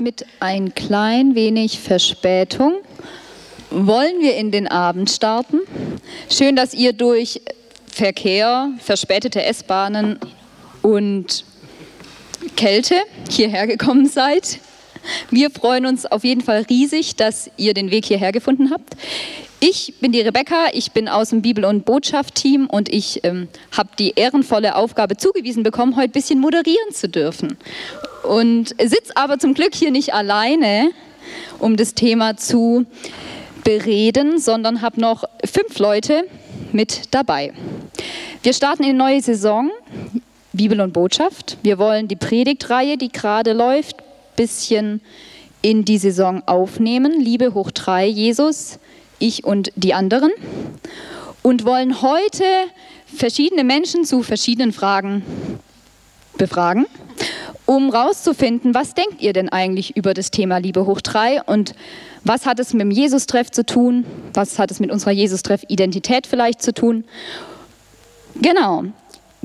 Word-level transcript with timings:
mit 0.00 0.24
ein 0.40 0.74
klein 0.74 1.34
wenig 1.34 1.78
Verspätung 1.78 2.74
wollen 3.70 4.20
wir 4.20 4.36
in 4.36 4.50
den 4.50 4.66
Abend 4.66 5.10
starten. 5.10 5.60
Schön, 6.28 6.56
dass 6.56 6.74
ihr 6.74 6.92
durch 6.92 7.40
Verkehr, 7.86 8.70
verspätete 8.78 9.44
S-Bahnen 9.44 10.18
und 10.82 11.44
Kälte 12.56 12.96
hierher 13.28 13.66
gekommen 13.66 14.06
seid. 14.06 14.58
Wir 15.30 15.50
freuen 15.50 15.86
uns 15.86 16.06
auf 16.06 16.24
jeden 16.24 16.40
Fall 16.40 16.66
riesig, 16.68 17.16
dass 17.16 17.50
ihr 17.56 17.74
den 17.74 17.90
Weg 17.90 18.06
hierher 18.06 18.32
gefunden 18.32 18.70
habt. 18.70 18.96
Ich 19.62 19.92
bin 20.00 20.10
die 20.10 20.22
Rebecca, 20.22 20.68
ich 20.72 20.92
bin 20.92 21.06
aus 21.06 21.28
dem 21.28 21.42
Bibel- 21.42 21.66
und 21.66 21.84
Botschaft-Team 21.84 22.66
und 22.66 22.88
ich 22.88 23.20
ähm, 23.24 23.46
habe 23.76 23.90
die 23.98 24.14
ehrenvolle 24.16 24.74
Aufgabe 24.74 25.18
zugewiesen 25.18 25.62
bekommen, 25.62 25.96
heute 25.96 26.08
ein 26.08 26.12
bisschen 26.12 26.40
moderieren 26.40 26.92
zu 26.94 27.10
dürfen. 27.10 27.58
Und 28.22 28.70
sitze 28.82 29.14
aber 29.16 29.38
zum 29.38 29.52
Glück 29.52 29.74
hier 29.74 29.90
nicht 29.90 30.14
alleine, 30.14 30.92
um 31.58 31.76
das 31.76 31.92
Thema 31.92 32.38
zu 32.38 32.86
bereden, 33.62 34.38
sondern 34.38 34.80
habe 34.80 34.98
noch 34.98 35.24
fünf 35.44 35.78
Leute 35.78 36.24
mit 36.72 37.02
dabei. 37.10 37.52
Wir 38.42 38.54
starten 38.54 38.84
in 38.84 38.90
eine 38.90 38.98
neue 38.98 39.20
Saison, 39.20 39.70
Bibel 40.54 40.80
und 40.80 40.94
Botschaft. 40.94 41.58
Wir 41.62 41.76
wollen 41.76 42.08
die 42.08 42.16
Predigtreihe, 42.16 42.96
die 42.96 43.12
gerade 43.12 43.52
läuft, 43.52 43.96
bisschen 44.36 45.02
in 45.60 45.84
die 45.84 45.98
Saison 45.98 46.42
aufnehmen. 46.46 47.20
Liebe 47.20 47.52
hoch 47.52 47.70
drei, 47.70 48.06
Jesus, 48.06 48.78
ich 49.20 49.44
und 49.44 49.72
die 49.76 49.94
anderen. 49.94 50.32
Und 51.42 51.64
wollen 51.64 52.02
heute 52.02 52.44
verschiedene 53.06 53.64
Menschen 53.64 54.04
zu 54.04 54.22
verschiedenen 54.22 54.72
Fragen 54.72 55.22
befragen, 56.36 56.86
um 57.66 57.92
herauszufinden, 57.92 58.74
was 58.74 58.94
denkt 58.94 59.20
ihr 59.20 59.32
denn 59.32 59.48
eigentlich 59.48 59.96
über 59.96 60.14
das 60.14 60.30
Thema 60.30 60.58
Liebe 60.58 60.86
hoch 60.86 61.00
drei 61.00 61.42
und 61.42 61.74
was 62.24 62.46
hat 62.46 62.58
es 62.58 62.72
mit 62.72 62.82
dem 62.82 62.90
Jesus-Treff 62.90 63.50
zu 63.50 63.64
tun? 63.64 64.04
Was 64.34 64.58
hat 64.58 64.70
es 64.70 64.80
mit 64.80 64.90
unserer 64.90 65.12
Jesus-Treff-Identität 65.12 66.26
vielleicht 66.26 66.60
zu 66.62 66.74
tun? 66.74 67.04
Genau. 68.34 68.84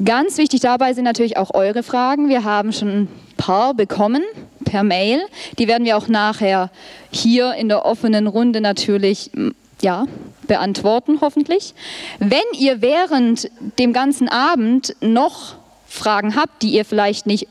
Ganz 0.04 0.38
wichtig 0.38 0.60
dabei 0.60 0.94
sind 0.94 1.06
natürlich 1.06 1.38
auch 1.38 1.54
eure 1.54 1.82
Fragen. 1.82 2.28
Wir 2.28 2.44
haben 2.44 2.74
schon 2.74 2.90
ein 2.90 3.08
paar 3.38 3.74
bekommen 3.74 4.24
per 4.66 4.84
Mail. 4.84 5.22
Die 5.58 5.70
werden 5.70 5.86
wir 5.86 5.96
auch 5.96 6.10
nachher 6.10 6.70
hier 7.12 7.54
in 7.54 7.70
der 7.70 7.86
offenen 7.86 8.28
Runde 8.28 8.60
natürlich 8.60 9.32
ja, 9.82 10.06
beantworten, 10.48 11.20
hoffentlich. 11.22 11.74
Wenn 12.20 12.40
ihr 12.58 12.82
während 12.82 13.50
dem 13.80 13.94
ganzen 13.94 14.30
Abend 14.30 14.96
noch 15.02 15.56
Fragen 15.88 16.36
habt, 16.36 16.62
die 16.62 16.72
ihr 16.72 16.86
vielleicht 16.86 17.26
nicht 17.26 17.48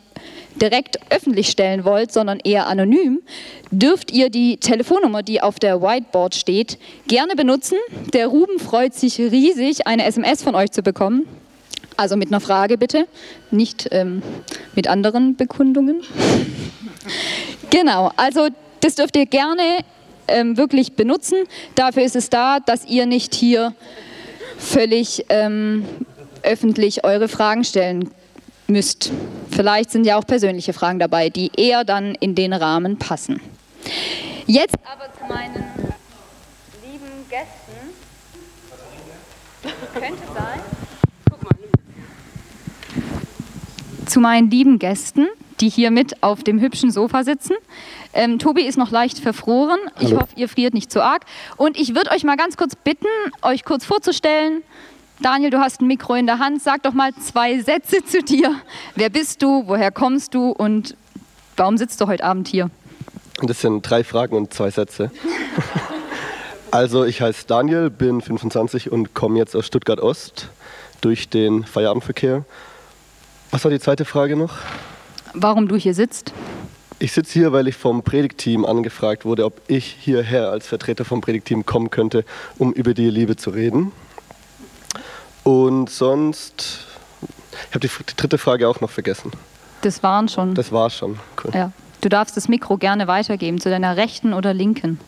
direkt 0.61 0.98
öffentlich 1.11 1.48
stellen 1.48 1.84
wollt, 1.84 2.12
sondern 2.12 2.39
eher 2.39 2.67
anonym, 2.67 3.22
dürft 3.70 4.12
ihr 4.12 4.30
die 4.30 4.58
Telefonnummer, 4.58 5.22
die 5.22 5.41
auf 5.41 5.58
der 5.58 5.83
Whiteboard 5.83 6.34
steht, 6.34 6.78
gerne 7.08 7.34
benutzen. 7.34 7.77
Der 8.12 8.28
Ruben 8.28 8.58
freut 8.58 8.95
sich 8.95 9.19
riesig, 9.19 9.86
eine 9.86 10.05
SMS 10.05 10.42
von 10.42 10.55
euch 10.55 10.70
zu 10.70 10.83
bekommen. 10.83 11.27
Also 11.97 12.17
mit 12.17 12.28
einer 12.28 12.41
Frage 12.41 12.78
bitte, 12.78 13.06
nicht 13.50 13.89
ähm, 13.92 14.22
mit 14.75 14.89
anderen 14.89 15.36
Bekundungen. 15.36 16.02
genau, 17.70 18.11
also 18.17 18.48
das 18.80 18.97
dürft 18.97 19.17
ihr 19.17 19.27
gerne 19.27 19.78
ähm, 20.28 20.56
wirklich 20.56 20.94
benutzen. 20.94 21.39
Dafür 21.75 22.03
ist 22.03 22.17
es 22.17 22.30
da, 22.30 22.61
dass 22.61 22.84
ihr 22.84 23.06
nicht 23.06 23.34
hier 23.34 23.75
völlig 24.58 25.27
ähm, 25.28 25.84
öffentlich 26.42 27.05
eure 27.05 27.28
Fragen 27.28 27.64
stellen 27.64 28.11
müsst. 28.67 29.12
Vielleicht 29.50 29.91
sind 29.91 30.05
ja 30.05 30.17
auch 30.17 30.27
persönliche 30.27 30.72
Fragen 30.72 30.98
dabei, 30.98 31.30
die 31.30 31.50
eher 31.56 31.84
dann 31.84 32.14
in 32.17 32.34
den 32.34 32.52
Rahmen 32.52 32.98
passen. 32.98 33.41
Jetzt 34.47 34.77
aber 34.84 35.12
zu 35.19 35.33
meinen 35.33 35.64
lieben 36.84 37.28
Gästen. 37.30 37.72
Könnte 39.95 40.23
sein. 40.34 40.61
Zu 44.07 44.20
meinen 44.20 44.51
lieben 44.51 44.79
Gästen, 44.79 45.29
die 45.61 45.70
hier 45.70 45.90
mit 45.90 46.23
auf 46.23 46.45
dem 46.45 46.61
hübschen 46.61 46.90
Sofa 46.90 47.24
sitzen. 47.24 47.55
Ähm, 48.14 48.39
Tobi 48.39 48.63
ist 48.63 48.79
noch 48.79 48.92
leicht 48.92 49.19
verfroren. 49.19 49.79
Ich 49.98 50.11
Hallo. 50.11 50.20
hoffe, 50.20 50.35
ihr 50.36 50.48
friert 50.48 50.73
nicht 50.73 50.91
zu 50.91 51.02
arg. 51.02 51.25
Und 51.57 51.79
ich 51.79 51.97
würde 51.97 52.13
euch 52.13 52.23
mal 52.23 52.36
ganz 52.36 52.57
kurz 52.57 52.77
bitten, 52.77 53.07
euch 53.42 53.64
kurz 53.64 53.85
vorzustellen. 53.85 54.63
Daniel, 55.20 55.51
du 55.51 55.58
hast 55.58 55.80
ein 55.80 55.89
Mikro 55.89 56.14
in 56.14 56.27
der 56.27 56.39
Hand. 56.39 56.63
Sag 56.63 56.85
doch 56.85 56.92
mal 56.92 57.13
zwei 57.14 57.58
Sätze 57.61 58.05
zu 58.05 58.23
dir. 58.23 58.55
Wer 58.95 59.11
bist 59.11 59.42
du? 59.42 59.64
Woher 59.67 59.91
kommst 59.91 60.35
du? 60.35 60.51
Und 60.51 60.97
warum 61.57 61.77
sitzt 61.77 62.01
du 62.01 62.07
heute 62.07 62.25
Abend 62.25 62.47
hier? 62.47 62.70
Das 63.42 63.61
sind 63.61 63.83
drei 63.83 64.05
Fragen 64.05 64.36
und 64.36 64.55
zwei 64.55 64.70
Sätze. 64.70 65.11
also, 66.70 67.05
ich 67.05 67.20
heiße 67.20 67.46
Daniel, 67.48 67.91
bin 67.91 68.20
25 68.20 68.92
und 68.92 69.14
komme 69.14 69.39
jetzt 69.39 69.57
aus 69.57 69.67
Stuttgart 69.67 69.98
Ost 69.98 70.51
durch 71.01 71.29
den 71.29 71.64
Feierabendverkehr. 71.64 72.45
Was 73.51 73.64
war 73.64 73.73
die 73.73 73.81
zweite 73.81 74.05
Frage 74.05 74.36
noch? 74.36 74.55
Warum 75.33 75.67
du 75.67 75.75
hier 75.75 75.95
sitzt? 75.95 76.33
Ich 77.05 77.13
sitze 77.13 77.35
hier, 77.35 77.53
weil 77.53 77.69
ich 77.69 77.77
vom 77.77 78.03
Predigtteam 78.03 78.65
angefragt 78.65 79.27
wurde, 79.27 79.45
ob 79.45 79.61
ich 79.67 79.85
hierher 80.01 80.48
als 80.48 80.67
Vertreter 80.67 81.05
vom 81.05 81.20
Predigtteam 81.20 81.67
kommen 81.67 81.91
könnte, 81.91 82.25
um 82.57 82.73
über 82.73 82.95
die 82.95 83.11
Liebe 83.11 83.37
zu 83.37 83.51
reden. 83.51 83.92
Und 85.43 85.91
sonst, 85.91 86.87
ich 87.69 87.75
habe 87.75 87.81
die, 87.81 87.89
die, 87.89 88.17
dritte 88.17 88.39
Frage 88.39 88.67
auch 88.70 88.81
noch 88.81 88.89
vergessen. 88.89 89.33
Das 89.83 90.03
waren 90.03 90.31
schon. 90.31 90.55
Das 90.55 90.73
war 90.73 90.89
schon. 90.89 91.19
Cool. 91.45 91.51
Ja. 91.53 91.73
Du 92.01 92.09
darfst 92.09 92.39
das 92.39 92.48
Mikro 92.48 92.79
gerne 92.79 93.07
weitergeben 93.07 93.61
zu 93.61 93.69
deiner 93.69 93.98
rechten 93.98 94.33
oder 94.33 94.55
linken. 94.55 94.98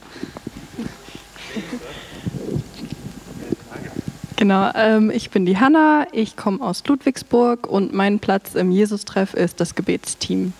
Genau, 4.36 4.70
ähm, 4.74 5.10
ich 5.10 5.30
bin 5.30 5.46
die 5.46 5.56
Hanna, 5.56 6.08
ich 6.12 6.36
komme 6.36 6.62
aus 6.62 6.86
Ludwigsburg 6.86 7.66
und 7.66 7.94
mein 7.94 8.18
Platz 8.18 8.54
im 8.54 8.70
Jesus-Treff 8.70 9.32
ist 9.32 9.60
das 9.60 9.74
Gebetsteam. 9.74 10.52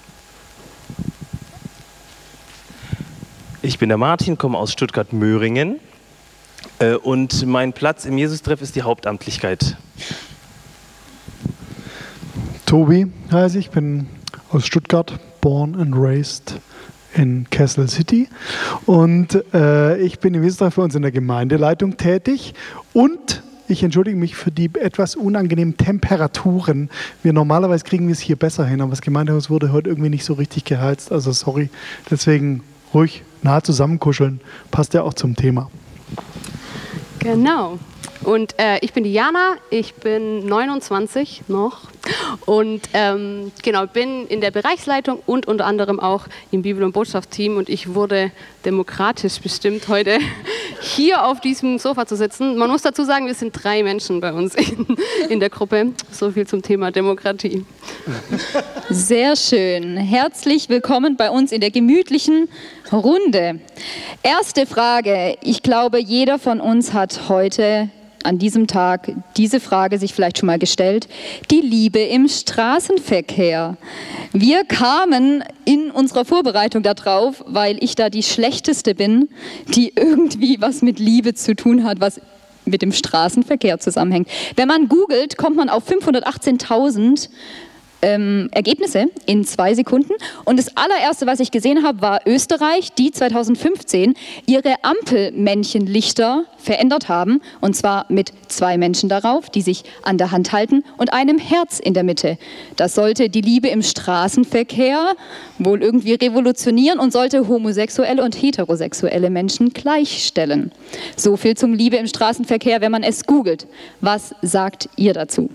Ich 3.66 3.81
bin 3.81 3.88
der 3.88 3.99
Martin, 3.99 4.38
komme 4.38 4.59
aus 4.59 4.71
Stuttgart-Möhringen 4.71 5.81
äh, 6.78 6.94
und 6.94 7.44
mein 7.47 7.72
Platz 7.72 8.04
im 8.04 8.16
Jesus-Treff 8.16 8.62
ist 8.62 8.77
die 8.77 8.82
Hauptamtlichkeit. 8.82 9.77
Tobi 12.65 13.09
heiße 13.32 13.59
ich, 13.59 13.71
bin 13.71 14.06
aus 14.53 14.65
Stuttgart, 14.65 15.19
born 15.41 15.75
and 15.75 15.97
raised 15.97 16.60
in 17.15 17.50
Kessel 17.50 17.88
City. 17.88 18.28
Und 18.84 19.43
äh, 19.53 19.98
ich 19.98 20.21
bin 20.21 20.34
im 20.34 20.44
Jesus-Treff 20.44 20.75
für 20.75 20.83
uns 20.83 20.94
in 20.94 21.03
der 21.03 21.10
Gemeindeleitung 21.10 21.97
tätig 21.97 22.54
und 22.93 23.43
ich 23.66 23.83
entschuldige 23.83 24.16
mich 24.16 24.37
für 24.37 24.53
die 24.53 24.71
etwas 24.78 25.16
unangenehmen 25.16 25.77
Temperaturen. 25.77 26.88
Wir 27.25 27.33
normalerweise 27.33 27.83
kriegen 27.83 28.06
wir 28.06 28.12
es 28.12 28.21
hier 28.21 28.37
besser 28.37 28.65
hin, 28.65 28.81
aber 28.81 28.91
das 28.91 29.03
Gemeindehaus 29.03 29.50
wurde 29.50 29.72
heute 29.72 29.88
irgendwie 29.88 30.10
nicht 30.10 30.25
so 30.25 30.34
richtig 30.34 30.65
geheizt. 30.65 31.10
Also 31.10 31.33
sorry. 31.33 31.69
Deswegen 32.09 32.62
ruhig 32.94 33.25
nah 33.43 33.63
zusammenkuscheln. 33.63 34.41
Passt 34.71 34.95
ja 34.95 35.03
auch 35.03 35.15
zum 35.15 35.37
Thema. 35.37 35.71
Genau. 37.19 37.79
Und 38.22 38.59
äh, 38.59 38.78
ich 38.81 38.93
bin 38.93 39.05
Diana, 39.05 39.56
ich 39.71 39.94
bin 39.94 40.47
29 40.47 41.43
noch 41.49 41.83
und 42.44 42.83
ähm, 42.93 43.53
genau 43.62 43.87
bin 43.87 44.27
in 44.27 44.41
der 44.41 44.50
Bereichsleitung 44.50 45.22
und 45.27 45.47
unter 45.47 45.67
anderem 45.67 46.00
auch 46.00 46.27
im 46.50 46.62
Bibel- 46.62 46.84
und 46.84 46.93
Botschaftsteam 46.93 47.56
und 47.56 47.69
ich 47.69 47.95
wurde 47.95 48.33
demokratisch 48.65 49.41
bestimmt 49.41 49.89
heute 49.89 50.19
hier 50.81 51.25
auf 51.25 51.41
diesem 51.41 51.78
Sofa 51.78 52.06
zu 52.06 52.16
sitzen. 52.16 52.56
Man 52.56 52.71
muss 52.71 52.83
dazu 52.83 53.05
sagen, 53.05 53.27
wir 53.27 53.34
sind 53.34 53.53
drei 53.53 53.83
Menschen 53.83 54.21
bei 54.21 54.33
uns 54.33 54.55
in, 54.55 54.87
in 55.28 55.41
der 55.41 55.50
Gruppe. 55.50 55.93
So 56.11 56.31
viel 56.31 56.47
zum 56.47 56.62
Thema 56.62 56.91
Demokratie. 56.91 57.65
Sehr 58.91 59.37
schön. 59.37 59.97
Herzlich 59.97 60.69
willkommen 60.69 61.16
bei 61.16 61.31
uns 61.31 61.53
in 61.53 61.61
der 61.61 61.71
gemütlichen 61.71 62.48
Runde. 62.92 63.60
Erste 64.22 64.66
Frage. 64.66 65.36
Ich 65.42 65.63
glaube, 65.63 66.01
jeder 66.01 66.39
von 66.39 66.60
uns 66.60 66.92
hat 66.92 67.28
heute 67.28 67.91
an 68.27 68.39
diesem 68.39 68.67
Tag 68.67 69.13
diese 69.37 69.61
Frage 69.61 69.99
sich 69.99 70.13
vielleicht 70.13 70.39
schon 70.39 70.49
mal 70.49 70.59
gestellt. 70.59 71.09
Die 71.51 71.61
Liebe 71.61 72.01
im 72.01 72.28
Straßenverkehr. 72.28 73.77
Wir 74.33 74.65
kamen 74.65 75.45
in 75.65 75.91
unserer 75.91 76.25
Vorbereitung 76.25 76.83
darauf, 76.83 77.45
weil 77.47 77.83
ich 77.83 77.95
da 77.95 78.11
die 78.11 78.23
Schlechteste 78.23 78.95
bin, 78.95 79.28
die 79.69 79.93
irgendwie 79.97 80.61
was 80.61 80.83
mit 80.83 80.99
Liebe 80.99 81.34
zu 81.34 81.55
tun 81.55 81.84
hat, 81.84 82.01
was 82.01 82.21
mit 82.65 82.83
dem 82.83 82.93
Straßenverkehr 82.93 83.78
zusammenhängt. 83.78 84.29
Wenn 84.57 84.69
man 84.69 84.89
googelt, 84.89 85.37
kommt 85.37 85.57
man 85.57 85.69
auf 85.69 85.89
518.000 85.89 87.29
ähm, 88.03 88.48
Ergebnisse 88.53 89.07
in 89.27 89.45
zwei 89.45 89.75
Sekunden. 89.75 90.13
Und 90.45 90.59
das 90.59 90.77
allererste, 90.77 91.27
was 91.27 91.41
ich 91.41 91.51
gesehen 91.51 91.83
habe, 91.83 92.03
war 92.03 92.21
Österreich, 92.27 92.93
die 92.93 93.10
2015 93.10 94.15
ihre 94.47 94.75
Ampelmännchenlichter 94.83 96.45
verändert 96.59 97.09
haben. 97.09 97.41
Und 97.60 97.77
zwar 97.77 98.07
mit 98.09 98.33
zwei 98.48 98.78
Menschen 98.78 99.09
darauf, 99.09 99.51
die 99.51 99.63
sich 99.63 99.84
an 100.03 100.19
der 100.19 100.33
Hand 100.33 100.53
halten 100.53 100.84
und 100.97 101.13
einem 101.13 101.39
Herz 101.39 101.78
in 101.78 101.95
der 101.95 102.04
Mitte. 102.04 102.39
Das 102.77 102.95
sollte 102.95 103.28
die 103.28 103.41
Liebe 103.41 103.69
im 103.69 103.83
Straßenverkehr 103.83 105.15
wohl 105.59 105.83
irgendwie 105.83 106.15
revolutionieren 106.15 106.98
und 106.98 107.13
sollte 107.13 107.48
homosexuelle 107.48 108.22
und 108.22 108.41
heterosexuelle 108.41 109.31
Menschen 109.31 109.71
gleichstellen. 109.71 110.72
So 111.16 111.37
viel 111.37 111.57
zum 111.57 111.72
Liebe 111.75 111.97
im 111.97 112.07
Straßenverkehr, 112.07 112.81
wenn 112.81 112.93
man 112.93 113.03
es 113.03 113.25
googelt. 113.27 113.66
Was 114.01 114.34
sagt 114.43 114.89
ihr 114.97 115.13
dazu? 115.13 115.51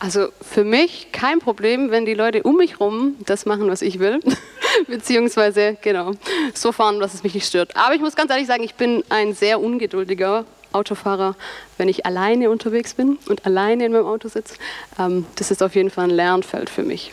Also 0.00 0.28
für 0.40 0.64
mich 0.64 1.08
kein 1.12 1.40
Problem, 1.40 1.90
wenn 1.90 2.06
die 2.06 2.14
Leute 2.14 2.42
um 2.42 2.56
mich 2.56 2.80
rum 2.80 3.16
das 3.26 3.44
machen, 3.44 3.68
was 3.68 3.82
ich 3.82 3.98
will, 3.98 4.20
beziehungsweise 4.88 5.76
genau 5.82 6.12
so 6.54 6.72
fahren, 6.72 7.00
dass 7.00 7.12
es 7.12 7.22
mich 7.22 7.34
nicht 7.34 7.46
stört. 7.46 7.76
Aber 7.76 7.94
ich 7.94 8.00
muss 8.00 8.16
ganz 8.16 8.30
ehrlich 8.30 8.46
sagen, 8.46 8.62
ich 8.62 8.76
bin 8.76 9.04
ein 9.10 9.34
sehr 9.34 9.60
ungeduldiger 9.60 10.46
Autofahrer, 10.72 11.36
wenn 11.76 11.88
ich 11.88 12.06
alleine 12.06 12.48
unterwegs 12.48 12.94
bin 12.94 13.18
und 13.28 13.44
alleine 13.44 13.84
in 13.84 13.92
meinem 13.92 14.06
Auto 14.06 14.28
sitze. 14.28 14.54
Ähm, 14.98 15.26
das 15.36 15.50
ist 15.50 15.62
auf 15.62 15.74
jeden 15.74 15.90
Fall 15.90 16.04
ein 16.04 16.10
Lernfeld 16.10 16.70
für 16.70 16.82
mich. 16.82 17.12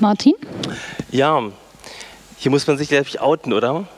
Martin? 0.00 0.34
Ja, 1.10 1.50
hier 2.38 2.52
muss 2.52 2.66
man 2.68 2.78
sich, 2.78 2.88
glaube 2.88 3.06
ich, 3.08 3.20
outen, 3.20 3.52
oder? 3.52 3.88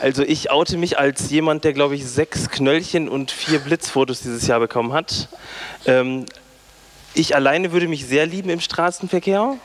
Also 0.00 0.22
ich 0.22 0.52
oute 0.52 0.76
mich 0.76 0.98
als 0.98 1.30
jemand, 1.30 1.64
der, 1.64 1.72
glaube 1.72 1.96
ich, 1.96 2.06
sechs 2.06 2.48
Knöllchen 2.48 3.08
und 3.08 3.32
vier 3.32 3.58
Blitzfotos 3.58 4.20
dieses 4.20 4.46
Jahr 4.46 4.60
bekommen 4.60 4.92
hat. 4.92 5.28
Ähm, 5.84 6.24
ich 7.14 7.34
alleine 7.34 7.72
würde 7.72 7.88
mich 7.88 8.06
sehr 8.06 8.26
lieben 8.26 8.50
im 8.50 8.60
Straßenverkehr, 8.60 9.56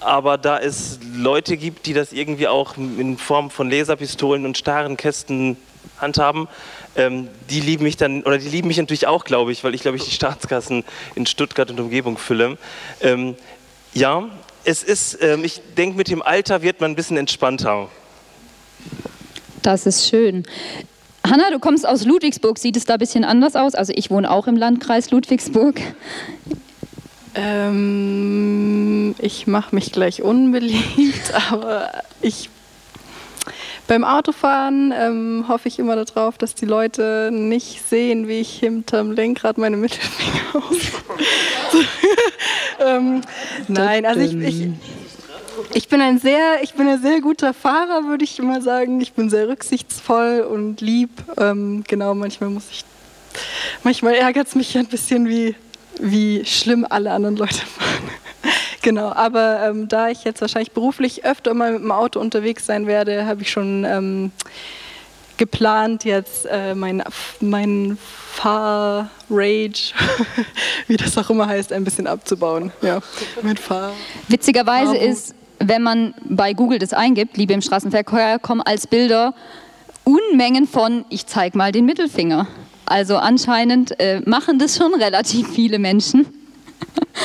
aber 0.00 0.36
da 0.36 0.58
es 0.58 0.98
Leute 1.14 1.56
gibt, 1.56 1.86
die 1.86 1.92
das 1.92 2.12
irgendwie 2.12 2.48
auch 2.48 2.76
in 2.76 3.16
Form 3.16 3.50
von 3.50 3.70
Laserpistolen 3.70 4.44
und 4.44 4.58
starren 4.58 4.96
Kästen 4.96 5.56
handhaben, 5.98 6.48
ähm, 6.96 7.28
die 7.50 7.60
lieben 7.60 7.84
mich 7.84 7.96
dann, 7.96 8.24
oder 8.24 8.38
die 8.38 8.48
lieben 8.48 8.66
mich 8.66 8.78
natürlich 8.78 9.06
auch, 9.06 9.24
glaube 9.24 9.52
ich, 9.52 9.62
weil 9.62 9.76
ich, 9.76 9.82
glaube 9.82 9.96
ich, 9.96 10.04
die 10.04 10.10
Staatskassen 10.10 10.82
in 11.14 11.26
Stuttgart 11.26 11.70
und 11.70 11.78
Umgebung 11.78 12.18
fülle. 12.18 12.58
Ähm, 13.00 13.36
ja, 13.94 14.28
es 14.64 14.82
ist, 14.82 15.18
ähm, 15.20 15.44
ich 15.44 15.60
denke, 15.76 15.96
mit 15.96 16.08
dem 16.08 16.22
Alter 16.22 16.62
wird 16.62 16.80
man 16.80 16.92
ein 16.92 16.96
bisschen 16.96 17.16
entspannter. 17.16 17.88
Das 19.62 19.86
ist 19.86 20.08
schön. 20.08 20.44
Hanna, 21.24 21.50
du 21.50 21.58
kommst 21.58 21.86
aus 21.86 22.04
Ludwigsburg. 22.04 22.58
Sieht 22.58 22.76
es 22.76 22.84
da 22.84 22.94
ein 22.94 22.98
bisschen 22.98 23.24
anders 23.24 23.56
aus? 23.56 23.74
Also 23.74 23.92
ich 23.94 24.10
wohne 24.10 24.30
auch 24.30 24.46
im 24.46 24.56
Landkreis 24.56 25.10
Ludwigsburg. 25.10 25.80
Ähm, 27.34 29.14
ich 29.18 29.46
mache 29.46 29.74
mich 29.74 29.92
gleich 29.92 30.22
unbeliebt, 30.22 31.32
aber 31.50 31.90
ich 32.20 32.50
beim 33.86 34.04
Autofahren 34.04 34.92
ähm, 34.96 35.44
hoffe 35.48 35.68
ich 35.68 35.78
immer 35.78 35.96
darauf, 35.96 36.38
dass 36.38 36.54
die 36.54 36.66
Leute 36.66 37.30
nicht 37.32 37.88
sehen, 37.88 38.28
wie 38.28 38.40
ich 38.40 38.58
hinterm 38.58 39.12
Lenkrad 39.12 39.58
meine 39.58 39.76
Mittelfinger 39.76 40.54
aus. 40.54 40.76
ähm, 42.80 43.22
nein, 43.68 44.06
also 44.06 44.20
ich, 44.20 44.34
ich, 44.34 44.68
ich 45.74 45.88
bin 45.88 46.00
ein 46.00 46.18
sehr, 46.18 46.62
ich 46.62 46.74
bin 46.74 46.88
ein 46.88 47.00
sehr 47.00 47.20
guter 47.20 47.54
Fahrer, 47.54 48.06
würde 48.08 48.24
ich 48.24 48.38
immer 48.38 48.60
sagen. 48.60 49.00
Ich 49.00 49.12
bin 49.12 49.30
sehr 49.30 49.48
rücksichtsvoll 49.48 50.40
und 50.40 50.80
lieb. 50.80 51.10
Ähm, 51.36 51.84
genau, 51.86 52.14
manchmal 52.14 52.50
muss 52.50 52.64
ich, 52.70 52.84
manchmal 53.82 54.14
ärgert 54.14 54.48
es 54.48 54.54
mich 54.54 54.76
ein 54.76 54.86
bisschen, 54.86 55.28
wie, 55.28 55.54
wie 56.00 56.44
schlimm 56.44 56.86
alle 56.88 57.12
anderen 57.12 57.36
Leute 57.36 57.54
fahren. 57.78 58.10
genau, 58.82 59.12
aber 59.12 59.60
ähm, 59.68 59.88
da 59.88 60.08
ich 60.08 60.24
jetzt 60.24 60.40
wahrscheinlich 60.40 60.72
beruflich 60.72 61.24
öfter 61.24 61.54
mal 61.54 61.72
mit 61.72 61.82
dem 61.82 61.92
Auto 61.92 62.20
unterwegs 62.20 62.66
sein 62.66 62.86
werde, 62.86 63.26
habe 63.26 63.42
ich 63.42 63.50
schon 63.50 63.84
ähm, 63.84 64.32
geplant, 65.36 66.04
jetzt 66.04 66.46
äh, 66.46 66.74
mein, 66.74 67.02
mein 67.40 67.98
Fahr-Rage, 68.32 69.94
wie 70.86 70.96
das 70.96 71.16
auch 71.18 71.30
immer 71.30 71.46
heißt, 71.46 71.72
ein 71.72 71.84
bisschen 71.84 72.06
abzubauen. 72.06 72.72
Ja, 72.82 73.00
mein 73.42 73.56
Fahr 73.56 73.92
Witzigerweise 74.28 74.94
Fahr 74.94 75.02
ist 75.02 75.34
wenn 75.60 75.82
man 75.82 76.14
bei 76.24 76.54
Google 76.54 76.78
das 76.78 76.92
eingibt, 76.92 77.36
Liebe 77.36 77.52
im 77.52 77.60
Straßenverkehr, 77.60 78.38
kommen 78.38 78.62
als 78.62 78.86
Bilder 78.86 79.34
Unmengen 80.04 80.66
von, 80.66 81.04
ich 81.10 81.26
zeige 81.26 81.56
mal 81.56 81.70
den 81.70 81.84
Mittelfinger. 81.84 82.48
Also 82.86 83.18
anscheinend 83.18 84.00
äh, 84.00 84.20
machen 84.24 84.58
das 84.58 84.76
schon 84.76 84.94
relativ 85.00 85.48
viele 85.48 85.78
Menschen. 85.78 86.26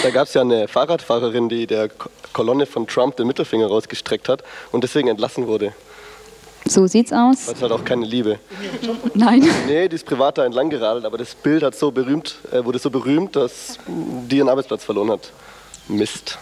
Da 0.03 0.09
gab 0.11 0.27
es 0.27 0.33
ja 0.33 0.41
eine 0.41 0.67
Fahrradfahrerin, 0.67 1.49
die 1.49 1.65
der 1.65 1.89
Kolonne 2.33 2.65
von 2.65 2.85
Trump 2.85 3.15
den 3.15 3.27
Mittelfinger 3.27 3.67
rausgestreckt 3.67 4.29
hat 4.29 4.43
und 4.71 4.83
deswegen 4.83 5.07
entlassen 5.07 5.47
wurde. 5.47 5.73
So 6.67 6.87
sieht's 6.87 7.13
aus. 7.13 7.45
Das 7.45 7.61
hat 7.61 7.71
auch 7.71 7.85
keine 7.85 8.05
Liebe. 8.05 8.39
Nein. 9.13 9.47
Nee, 9.67 9.87
die 9.87 9.95
ist 9.95 10.05
privat 10.05 10.37
da 10.37 10.45
entlang 10.45 10.69
geradelt, 10.69 11.05
aber 11.05 11.17
das 11.17 11.35
Bild 11.35 11.61
hat 11.61 11.75
so 11.75 11.91
berühmt, 11.91 12.35
äh, 12.51 12.65
wurde 12.65 12.79
so 12.79 12.89
berühmt, 12.89 13.35
dass 13.35 13.77
die 13.87 14.37
ihren 14.37 14.49
Arbeitsplatz 14.49 14.83
verloren 14.83 15.11
hat. 15.11 15.31
Mist. 15.87 16.39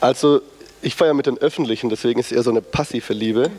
Also 0.00 0.40
ich 0.82 0.94
fahre 0.94 1.10
ja 1.10 1.14
mit 1.14 1.26
den 1.26 1.38
Öffentlichen, 1.38 1.88
deswegen 1.88 2.18
ist 2.18 2.26
es 2.26 2.32
eher 2.36 2.42
so 2.42 2.50
eine 2.50 2.62
passive 2.62 3.12
Liebe 3.12 3.50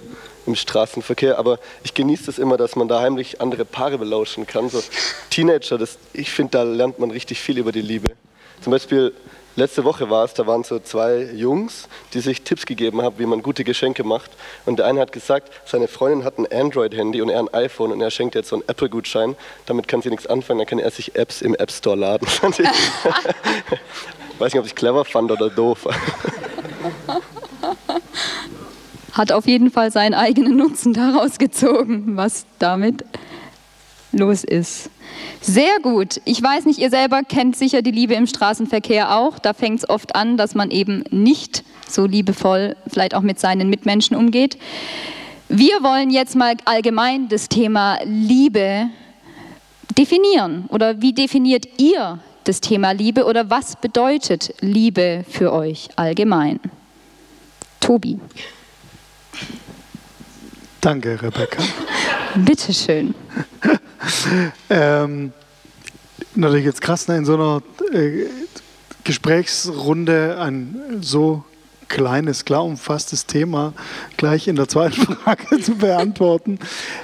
im 0.45 0.56
Straßenverkehr. 0.56 1.39
Aber 1.39 1.60
ich 1.84 1.94
genieße 1.94 2.30
es 2.30 2.39
immer, 2.39 2.57
dass 2.57 2.75
man 2.75 2.89
da 2.89 3.00
heimlich 3.00 3.39
andere 3.39 3.63
Paare 3.63 3.98
belauschen 3.98 4.48
kann. 4.48 4.69
So 4.69 4.84
Teenager, 5.30 5.78
das, 5.78 5.98
ich 6.13 6.30
finde, 6.30 6.51
da 6.51 6.63
lernt 6.63 7.00
man 7.00 7.12
richtig 7.12 7.39
viel 7.39 7.57
über 7.57 7.72
die 7.72 7.81
Liebe. 7.81 8.12
Zum 8.62 8.71
Beispiel 8.71 9.13
letzte 9.57 9.83
Woche 9.83 10.09
war 10.09 10.24
es, 10.24 10.33
da 10.33 10.48
waren 10.48 10.63
so 10.63 10.80
zwei 10.80 11.30
Jungs, 11.33 11.89
die 12.13 12.19
sich 12.19 12.44
Tipps 12.44 12.65
gegeben 12.65 13.01
haben, 13.01 13.19
wie 13.19 13.25
man 13.25 13.42
gute 13.42 13.63
Geschenke 13.63 14.04
macht. 14.04 14.31
Und 14.65 14.80
der 14.80 14.86
eine 14.86 15.01
hat 15.01 15.12
gesagt, 15.12 15.51
seine 15.65 15.88
Freundin 15.88 16.24
hat 16.24 16.38
ein 16.38 16.48
Android-Handy 16.51 17.21
und 17.21 17.30
er 17.30 17.39
ein 17.39 17.54
iPhone 17.54 17.92
und 17.92 18.01
er 18.01 18.12
schenkt 18.12 18.36
jetzt 18.36 18.50
so 18.50 18.56
einen 18.56 18.63
Apple-Gutschein. 18.68 19.36
Damit 19.65 19.88
kann 19.88 20.01
sie 20.01 20.09
nichts 20.09 20.27
anfangen, 20.27 20.59
dann 20.59 20.68
kann 20.68 20.80
er 20.80 20.92
sich 20.92 21.15
Apps 21.15 21.42
im 21.42 21.56
App 21.56 21.71
Store 21.71 21.98
laden. 21.98 22.27
Weiß 24.39 24.54
nicht, 24.54 24.60
ob 24.60 24.65
ich 24.65 24.75
clever 24.75 25.03
fand 25.03 25.31
oder 25.31 25.50
doof. 25.50 25.88
Hat 29.13 29.31
auf 29.31 29.48
jeden 29.48 29.71
Fall 29.71 29.92
seinen 29.92 30.13
eigenen 30.13 30.57
Nutzen 30.57 30.94
daraus 30.94 31.39
gezogen, 31.39 32.18
was 32.18 32.45
damit 32.60 33.03
los 34.12 34.44
ist. 34.44 34.92
Sehr 35.42 35.80
gut. 35.81 36.19
Ich 36.25 36.42
weiß 36.42 36.65
nicht, 36.65 36.80
ihr 36.80 36.89
selber 36.89 37.24
kennt 37.24 37.56
sicher 37.56 37.81
die 37.81 37.92
Liebe 37.92 38.15
im 38.15 38.27
Straßenverkehr 38.27 39.15
auch. 39.15 39.39
Da 39.39 39.54
fängt 39.54 39.80
es 39.80 39.89
oft 39.89 40.15
an, 40.15 40.38
dass 40.38 40.56
man 40.56 40.71
eben 40.71 41.04
nicht 41.09 41.63
so 41.88 42.06
liebevoll 42.06 42.75
vielleicht 42.88 43.15
auch 43.15 43.21
mit 43.21 43.39
seinen 43.39 43.69
Mitmenschen 43.69 44.15
umgeht. 44.18 44.57
Wir 45.50 45.81
wollen 45.81 46.09
jetzt 46.09 46.36
mal 46.36 46.56
allgemein 46.65 47.30
das 47.30 47.48
Thema 47.48 48.00
Liebe 48.04 48.89
definieren. 49.98 50.65
Oder 50.69 51.01
wie 51.01 51.13
definiert 51.13 51.68
ihr 51.77 52.19
das 52.44 52.62
Thema 52.62 52.92
Liebe 52.92 53.25
oder 53.25 53.50
was 53.50 53.75
bedeutet 53.75 54.53
Liebe 54.60 55.24
für 55.30 55.53
euch 55.53 55.89
allgemein? 55.95 56.60
Tobi. 57.79 58.20
Danke, 60.81 61.22
Rebecca. 61.22 61.63
Bitteschön. 62.36 63.15
ähm, 64.69 65.34
natürlich 66.36 66.65
jetzt 66.65 66.81
krass, 66.81 67.07
ne, 67.07 67.17
in 67.17 67.25
so 67.25 67.34
einer 67.34 67.62
äh, 67.93 68.25
Gesprächsrunde 69.03 70.38
ein 70.39 71.00
so 71.01 71.43
kleines, 71.88 72.46
klar 72.46 72.63
umfasstes 72.65 73.25
Thema 73.25 73.74
gleich 74.17 74.48
in 74.48 74.55
der 74.55 74.67
zweiten 74.67 75.01
Frage 75.24 75.60
zu 75.62 75.75
beantworten. 75.75 76.60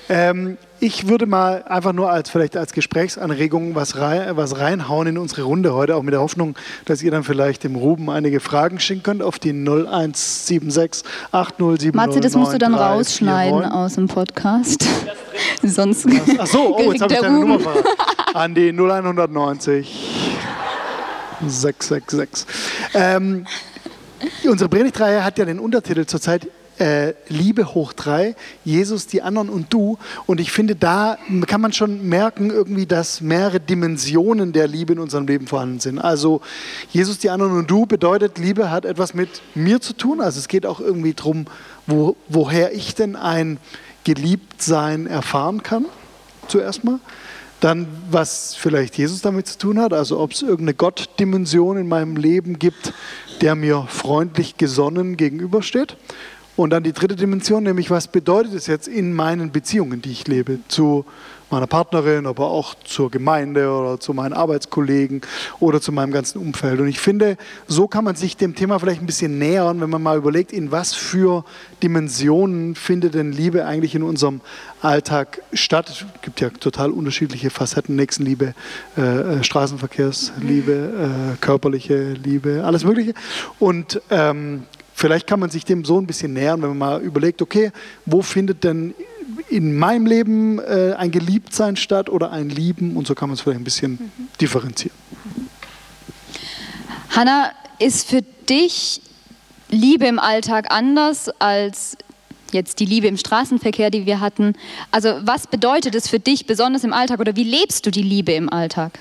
Ähm, 0.09 0.57
ich 0.83 1.07
würde 1.07 1.25
mal 1.25 1.63
einfach 1.63 1.93
nur 1.93 2.11
als 2.11 2.29
vielleicht 2.29 2.57
als 2.57 2.73
Gesprächsanregung 2.73 3.73
was, 3.73 3.97
rein, 3.97 4.35
was 4.35 4.59
reinhauen 4.59 5.07
in 5.07 5.17
unsere 5.17 5.43
Runde 5.43 5.73
heute, 5.73 5.95
auch 5.95 6.03
mit 6.03 6.13
der 6.13 6.19
Hoffnung, 6.19 6.55
dass 6.83 7.01
ihr 7.01 7.09
dann 7.09 7.23
vielleicht 7.23 7.63
dem 7.63 7.77
Ruben 7.77 8.09
einige 8.09 8.41
Fragen 8.41 8.81
schicken 8.81 9.01
könnt 9.01 9.23
auf 9.23 9.39
die 9.39 9.51
0176 9.51 11.09
8070. 11.31 11.93
Matze, 11.93 12.19
das 12.19 12.35
musst 12.35 12.53
du 12.53 12.57
dann 12.57 12.75
rausschneiden 12.75 13.63
aus 13.63 13.95
dem 13.95 14.09
Podcast. 14.09 14.85
Sonst. 15.63 16.05
Ach 16.37 16.47
so, 16.47 16.77
oh, 16.77 16.91
jetzt 16.91 17.01
habe 17.01 17.13
ich 17.13 17.19
deine 17.21 17.39
Nummer 17.39 17.59
verraten. 17.61 17.87
An 18.33 18.53
die 18.53 18.69
0190 18.73 20.35
666. 21.47 22.45
Ähm, 22.93 23.45
unsere 24.45 24.69
Predigtreihe 24.69 25.23
hat 25.23 25.37
ja 25.37 25.45
den 25.45 25.59
Untertitel 25.59 26.05
zurzeit 26.05 26.47
äh, 26.79 27.13
Liebe 27.27 27.73
hoch 27.73 27.93
drei, 27.93 28.35
Jesus, 28.65 29.07
die 29.07 29.21
anderen 29.21 29.49
und 29.49 29.71
du. 29.73 29.97
Und 30.25 30.39
ich 30.39 30.51
finde, 30.51 30.75
da 30.75 31.17
kann 31.47 31.61
man 31.61 31.73
schon 31.73 32.07
merken, 32.07 32.49
irgendwie, 32.49 32.85
dass 32.85 33.21
mehrere 33.21 33.59
Dimensionen 33.59 34.53
der 34.53 34.67
Liebe 34.67 34.93
in 34.93 34.99
unserem 34.99 35.27
Leben 35.27 35.47
vorhanden 35.47 35.79
sind. 35.79 35.99
Also 35.99 36.41
Jesus, 36.91 37.19
die 37.19 37.29
anderen 37.29 37.57
und 37.57 37.69
du 37.69 37.85
bedeutet, 37.85 38.37
Liebe 38.37 38.71
hat 38.71 38.85
etwas 38.85 39.13
mit 39.13 39.29
mir 39.55 39.81
zu 39.81 39.93
tun. 39.93 40.21
Also 40.21 40.39
es 40.39 40.47
geht 40.47 40.65
auch 40.65 40.79
irgendwie 40.79 41.13
darum, 41.13 41.45
wo, 41.87 42.15
woher 42.27 42.73
ich 42.73 42.95
denn 42.95 43.15
ein 43.15 43.59
Geliebtsein 44.03 45.07
erfahren 45.07 45.63
kann, 45.63 45.85
zuerst 46.47 46.83
mal. 46.83 46.99
Dann, 47.59 47.87
was 48.11 48.55
vielleicht 48.55 48.97
Jesus 48.97 49.21
damit 49.21 49.47
zu 49.47 49.57
tun 49.57 49.79
hat, 49.79 49.93
also 49.93 50.19
ob 50.19 50.33
es 50.33 50.41
irgendeine 50.41 50.73
Gottdimension 50.73 51.77
in 51.77 51.87
meinem 51.87 52.17
Leben 52.17 52.59
gibt, 52.59 52.93
der 53.39 53.55
mir 53.55 53.85
freundlich 53.87 54.57
gesonnen 54.57 55.15
gegenübersteht. 55.15 55.95
Und 56.55 56.69
dann 56.69 56.83
die 56.83 56.93
dritte 56.93 57.15
Dimension, 57.15 57.63
nämlich 57.63 57.89
was 57.89 58.07
bedeutet 58.07 58.53
es 58.53 58.67
jetzt 58.67 58.87
in 58.87 59.13
meinen 59.13 59.51
Beziehungen, 59.51 60.01
die 60.01 60.11
ich 60.11 60.27
lebe, 60.27 60.59
zu 60.67 61.03
meiner 61.49 61.67
Partnerin, 61.67 62.25
aber 62.25 62.47
auch 62.47 62.75
zur 62.83 63.11
Gemeinde 63.11 63.69
oder 63.69 63.99
zu 63.99 64.13
meinen 64.13 64.33
Arbeitskollegen 64.33 65.21
oder 65.59 65.81
zu 65.81 65.91
meinem 65.91 66.11
ganzen 66.11 66.39
Umfeld. 66.39 66.79
Und 66.79 66.87
ich 66.87 66.99
finde, 66.99 67.37
so 67.67 67.87
kann 67.87 68.03
man 68.03 68.15
sich 68.15 68.37
dem 68.37 68.55
Thema 68.55 68.79
vielleicht 68.79 69.01
ein 69.01 69.05
bisschen 69.05 69.37
nähern, 69.37 69.79
wenn 69.79 69.89
man 69.89 70.01
mal 70.01 70.17
überlegt, 70.17 70.51
in 70.51 70.71
was 70.71 70.93
für 70.93 71.45
Dimensionen 71.81 72.75
findet 72.75 73.13
denn 73.13 73.31
Liebe 73.31 73.65
eigentlich 73.65 73.93
in 73.93 74.03
unserem 74.03 74.41
Alltag 74.81 75.41
statt. 75.53 75.89
Es 75.89 76.05
gibt 76.23 76.41
ja 76.41 76.49
total 76.49 76.89
unterschiedliche 76.89 77.51
Facetten, 77.51 77.95
Nächstenliebe, 77.95 78.55
äh, 78.97 79.01
äh 79.01 79.43
Straßenverkehrsliebe, 79.43 80.71
äh, 80.71 81.37
körperliche 81.39 82.13
Liebe, 82.13 82.63
alles 82.65 82.83
Mögliche. 82.83 83.13
Und 83.59 84.01
ähm, 84.09 84.63
vielleicht 85.03 85.27
kann 85.27 85.41
man 85.41 85.49
sich 85.49 85.65
dem 85.65 85.83
so 85.83 85.99
ein 85.99 86.07
bisschen 86.07 86.31
nähern, 86.31 86.61
wenn 86.61 86.69
man 86.69 86.77
mal 86.77 87.01
überlegt, 87.01 87.41
okay, 87.41 87.73
wo 88.05 88.21
findet 88.21 88.63
denn 88.63 88.95
in 89.49 89.77
meinem 89.77 90.05
Leben 90.05 90.59
äh, 90.59 90.93
ein 90.97 91.11
Geliebtsein 91.11 91.75
statt 91.75 92.09
oder 92.09 92.31
ein 92.31 92.47
Lieben 92.49 92.95
und 92.95 93.05
so 93.05 93.13
kann 93.13 93.27
man 93.27 93.33
es 93.33 93.41
vielleicht 93.41 93.59
ein 93.59 93.65
bisschen 93.65 93.91
mhm. 93.91 94.27
differenzieren. 94.39 94.95
Hanna, 97.09 97.51
ist 97.79 98.07
für 98.07 98.21
dich 98.21 99.01
Liebe 99.67 100.05
im 100.05 100.19
Alltag 100.19 100.67
anders 100.69 101.27
als 101.37 101.97
jetzt 102.53 102.79
die 102.79 102.85
Liebe 102.85 103.07
im 103.07 103.17
Straßenverkehr, 103.17 103.89
die 103.89 104.05
wir 104.05 104.21
hatten? 104.21 104.53
Also 104.91 105.19
was 105.23 105.47
bedeutet 105.47 105.95
es 105.95 106.07
für 106.07 106.19
dich 106.19 106.45
besonders 106.45 106.85
im 106.85 106.93
Alltag 106.93 107.19
oder 107.19 107.35
wie 107.35 107.43
lebst 107.43 107.85
du 107.85 107.91
die 107.91 108.03
Liebe 108.03 108.31
im 108.31 108.47
Alltag? 108.47 108.99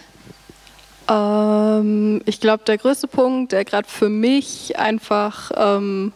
Ähm, 1.08 2.22
ich 2.26 2.40
glaube, 2.40 2.64
der 2.64 2.78
größte 2.78 3.08
Punkt, 3.08 3.52
der 3.52 3.64
gerade 3.64 3.88
für 3.88 4.08
mich 4.08 4.78
einfach 4.78 5.50
ähm, 5.56 6.12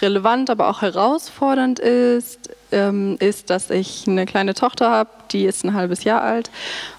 relevant, 0.00 0.50
aber 0.50 0.68
auch 0.68 0.82
herausfordernd 0.82 1.78
ist, 1.78 2.50
ähm, 2.72 3.16
ist, 3.20 3.50
dass 3.50 3.70
ich 3.70 4.06
eine 4.06 4.26
kleine 4.26 4.54
Tochter 4.54 4.90
habe, 4.90 5.10
die 5.32 5.44
ist 5.44 5.64
ein 5.64 5.74
halbes 5.74 6.04
Jahr 6.04 6.22
alt. 6.22 6.50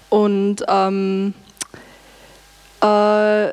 Und 0.08 0.64
ähm, 0.68 1.34
äh, 1.34 1.51
da 2.82 3.52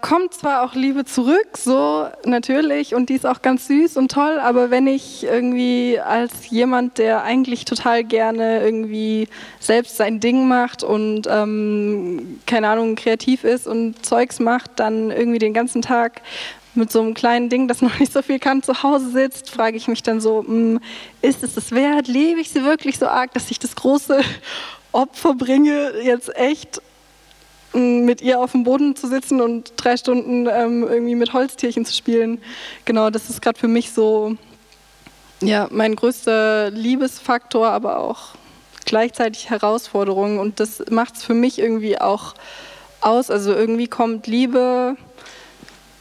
kommt 0.00 0.34
zwar 0.34 0.62
auch 0.62 0.74
Liebe 0.74 1.04
zurück, 1.04 1.58
so 1.58 2.06
natürlich, 2.24 2.94
und 2.94 3.08
die 3.08 3.14
ist 3.14 3.26
auch 3.26 3.42
ganz 3.42 3.66
süß 3.66 3.96
und 3.96 4.12
toll, 4.12 4.38
aber 4.38 4.70
wenn 4.70 4.86
ich 4.86 5.24
irgendwie 5.24 5.98
als 5.98 6.50
jemand, 6.50 6.98
der 6.98 7.24
eigentlich 7.24 7.64
total 7.64 8.04
gerne 8.04 8.62
irgendwie 8.62 9.26
selbst 9.58 9.96
sein 9.96 10.20
Ding 10.20 10.46
macht 10.46 10.84
und 10.84 11.26
ähm, 11.28 12.38
keine 12.46 12.68
Ahnung, 12.68 12.94
kreativ 12.94 13.42
ist 13.42 13.66
und 13.66 14.06
Zeugs 14.06 14.38
macht, 14.38 14.70
dann 14.76 15.10
irgendwie 15.10 15.40
den 15.40 15.52
ganzen 15.52 15.82
Tag 15.82 16.22
mit 16.74 16.92
so 16.92 17.00
einem 17.00 17.14
kleinen 17.14 17.48
Ding, 17.48 17.66
das 17.66 17.82
noch 17.82 17.98
nicht 17.98 18.12
so 18.12 18.22
viel 18.22 18.38
kann, 18.38 18.62
zu 18.62 18.84
Hause 18.84 19.10
sitzt, 19.10 19.50
frage 19.50 19.76
ich 19.76 19.88
mich 19.88 20.04
dann 20.04 20.20
so, 20.20 20.42
mh, 20.42 20.46
hm, 20.46 20.80
ist 21.20 21.42
es 21.42 21.54
das 21.54 21.72
wert? 21.72 22.06
Lebe 22.06 22.38
ich 22.38 22.50
sie 22.50 22.62
wirklich 22.62 23.00
so 23.00 23.08
arg, 23.08 23.34
dass 23.34 23.50
ich 23.50 23.58
das 23.58 23.74
große 23.74 24.20
Opfer 24.92 25.34
bringe, 25.34 25.94
jetzt 26.04 26.36
echt 26.36 26.80
mit 27.74 28.20
ihr 28.20 28.40
auf 28.40 28.52
dem 28.52 28.64
Boden 28.64 28.96
zu 28.96 29.08
sitzen 29.08 29.40
und 29.40 29.72
drei 29.76 29.96
Stunden 29.96 30.46
ähm, 30.46 30.82
irgendwie 30.82 31.14
mit 31.14 31.32
Holztierchen 31.32 31.84
zu 31.84 31.94
spielen? 31.94 32.40
Genau, 32.84 33.10
das 33.10 33.30
ist 33.30 33.40
gerade 33.40 33.58
für 33.58 33.68
mich 33.68 33.92
so 33.92 34.36
ja, 35.40 35.68
mein 35.70 35.96
größter 35.96 36.70
Liebesfaktor, 36.70 37.68
aber 37.68 37.98
auch 37.98 38.30
gleichzeitig 38.84 39.50
Herausforderung. 39.50 40.38
Und 40.38 40.60
das 40.60 40.82
macht 40.90 41.16
es 41.16 41.24
für 41.24 41.34
mich 41.34 41.58
irgendwie 41.58 42.00
auch 42.00 42.34
aus. 43.00 43.30
Also 43.30 43.52
irgendwie 43.52 43.88
kommt 43.88 44.26
Liebe 44.26 44.96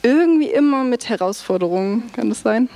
irgendwie 0.03 0.49
immer 0.49 0.83
mit 0.83 1.09
Herausforderungen, 1.09 2.11
kann 2.13 2.29
das 2.29 2.41
sein? 2.41 2.69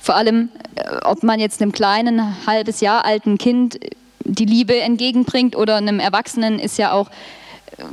Vor 0.00 0.16
allem, 0.16 0.50
äh, 0.74 0.98
ob 1.04 1.22
man 1.22 1.40
jetzt 1.40 1.62
einem 1.62 1.72
kleinen, 1.72 2.46
halbes 2.46 2.80
Jahr 2.80 3.04
alten 3.04 3.38
Kind 3.38 3.78
die 4.24 4.44
Liebe 4.44 4.78
entgegenbringt 4.78 5.56
oder 5.56 5.76
einem 5.76 6.00
Erwachsenen, 6.00 6.58
ist 6.58 6.78
ja 6.78 6.92
auch 6.92 7.10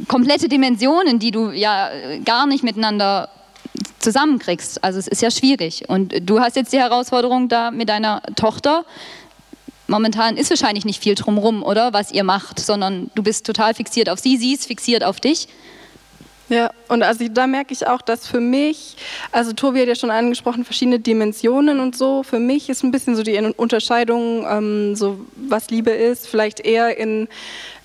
komplette 0.07 0.47
Dimensionen, 0.47 1.19
die 1.19 1.31
du 1.31 1.51
ja 1.51 1.89
gar 2.23 2.45
nicht 2.45 2.63
miteinander 2.63 3.29
zusammenkriegst. 3.99 4.83
Also 4.83 4.99
es 4.99 5.07
ist 5.07 5.21
ja 5.21 5.31
schwierig. 5.31 5.87
Und 5.87 6.13
du 6.21 6.39
hast 6.39 6.55
jetzt 6.55 6.73
die 6.73 6.79
Herausforderung 6.79 7.49
da 7.49 7.71
mit 7.71 7.89
deiner 7.89 8.21
Tochter. 8.35 8.85
Momentan 9.87 10.37
ist 10.37 10.49
wahrscheinlich 10.49 10.85
nicht 10.85 11.01
viel 11.01 11.15
drumherum, 11.15 11.63
oder? 11.63 11.93
Was 11.93 12.11
ihr 12.11 12.23
macht, 12.23 12.59
sondern 12.59 13.11
du 13.15 13.23
bist 13.23 13.45
total 13.45 13.73
fixiert 13.73 14.09
auf 14.09 14.19
sie, 14.19 14.37
sie 14.37 14.53
ist 14.53 14.65
fixiert 14.65 15.03
auf 15.03 15.19
dich. 15.19 15.47
Ja, 16.51 16.69
und 16.89 17.01
also 17.01 17.25
da 17.29 17.47
merke 17.47 17.71
ich 17.71 17.87
auch, 17.87 18.01
dass 18.01 18.27
für 18.27 18.41
mich, 18.41 18.97
also 19.31 19.53
Tobi 19.53 19.79
hat 19.79 19.87
ja 19.87 19.95
schon 19.95 20.11
angesprochen, 20.11 20.65
verschiedene 20.65 20.99
Dimensionen 20.99 21.79
und 21.79 21.95
so. 21.95 22.23
Für 22.23 22.39
mich 22.39 22.67
ist 22.67 22.83
ein 22.83 22.91
bisschen 22.91 23.15
so 23.15 23.23
die 23.23 23.37
Unterscheidung, 23.55 24.45
ähm, 24.45 24.95
so 24.95 25.25
was 25.35 25.69
Liebe 25.69 25.91
ist, 25.91 26.27
vielleicht 26.27 26.59
eher 26.59 26.97
in 26.97 27.29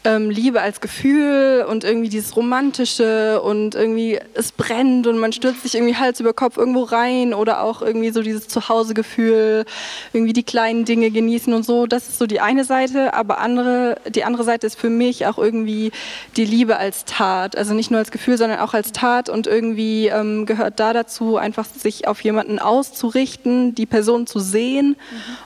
ähm, 0.07 0.31
Liebe 0.31 0.61
als 0.63 0.81
Gefühl 0.81 1.67
und 1.69 1.83
irgendwie 1.83 2.09
dieses 2.09 2.37
Romantische 2.37 3.43
und 3.43 3.75
irgendwie 3.75 4.21
es 4.35 4.53
brennt 4.53 5.09
und 5.09 5.19
man 5.19 5.33
stürzt 5.33 5.63
sich 5.63 5.75
irgendwie 5.75 5.97
Hals 5.97 6.21
über 6.21 6.33
Kopf 6.33 6.57
irgendwo 6.57 6.85
rein 6.85 7.35
oder 7.35 7.63
auch 7.63 7.83
irgendwie 7.83 8.11
so 8.11 8.23
dieses 8.23 8.47
Zuhausegefühl, 8.47 9.65
irgendwie 10.13 10.33
die 10.33 10.45
kleinen 10.45 10.85
Dinge 10.85 11.11
genießen 11.11 11.53
und 11.53 11.65
so. 11.65 11.87
Das 11.87 12.09
ist 12.09 12.19
so 12.19 12.27
die 12.27 12.41
eine 12.41 12.65
Seite, 12.65 13.15
aber 13.15 13.39
andere, 13.39 13.97
die 14.09 14.23
andere 14.23 14.45
Seite 14.45 14.67
ist 14.69 14.79
für 14.79 14.91
mich 14.91 15.27
auch 15.27 15.39
irgendwie 15.39 15.91
die 16.37 16.45
Liebe 16.45 16.77
als 16.77 17.05
Tat. 17.05 17.57
Also 17.57 17.75
nicht 17.75 17.91
nur 17.91 17.99
als 17.99 18.13
Gefühl, 18.13 18.39
sondern 18.39 18.61
auch 18.61 18.75
als 18.75 18.93
Tat 18.93 19.29
und 19.29 19.49
irgendwie 19.49 20.07
ähm, 20.07 20.47
gehört 20.47 20.79
da 20.79 20.93
dazu, 20.93 21.37
einfach 21.37 21.67
sich 21.67 22.07
auf 22.07 22.21
jemanden 22.21 22.61
auszurichten, 22.61 23.75
die 23.75 23.87
Person 23.87 24.29
zu 24.29 24.39
sehen, 24.39 24.97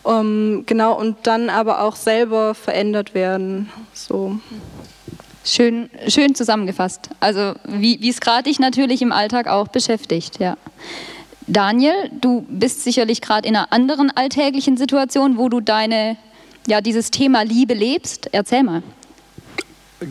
mhm. 0.04 0.10
um, 0.10 0.66
genau, 0.66 0.98
und 0.98 1.16
dann 1.22 1.48
aber 1.48 1.80
auch 1.80 1.96
selber 1.96 2.54
verändert 2.54 3.14
werden. 3.14 3.70
So. 3.94 4.38
Schön, 5.44 5.88
schön 6.08 6.34
zusammengefasst. 6.34 7.08
Also 7.18 7.54
wie 7.64 8.08
es 8.08 8.20
gerade 8.20 8.44
dich 8.44 8.58
natürlich 8.58 9.00
im 9.02 9.12
Alltag 9.12 9.46
auch 9.46 9.68
beschäftigt, 9.68 10.38
ja. 10.38 10.56
Daniel, 11.46 12.10
du 12.12 12.46
bist 12.48 12.84
sicherlich 12.84 13.20
gerade 13.20 13.48
in 13.48 13.56
einer 13.56 13.72
anderen 13.72 14.10
alltäglichen 14.16 14.76
Situation, 14.76 15.36
wo 15.36 15.48
du 15.48 15.60
deine, 15.60 16.16
ja, 16.66 16.80
dieses 16.80 17.10
Thema 17.10 17.42
Liebe 17.42 17.74
lebst. 17.74 18.28
Erzähl 18.32 18.62
mal. 18.62 18.82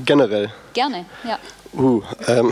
Generell. 0.05 0.51
Gerne, 0.73 1.05
ja. 1.23 1.39
Uh, 1.73 2.01
ähm. 2.27 2.51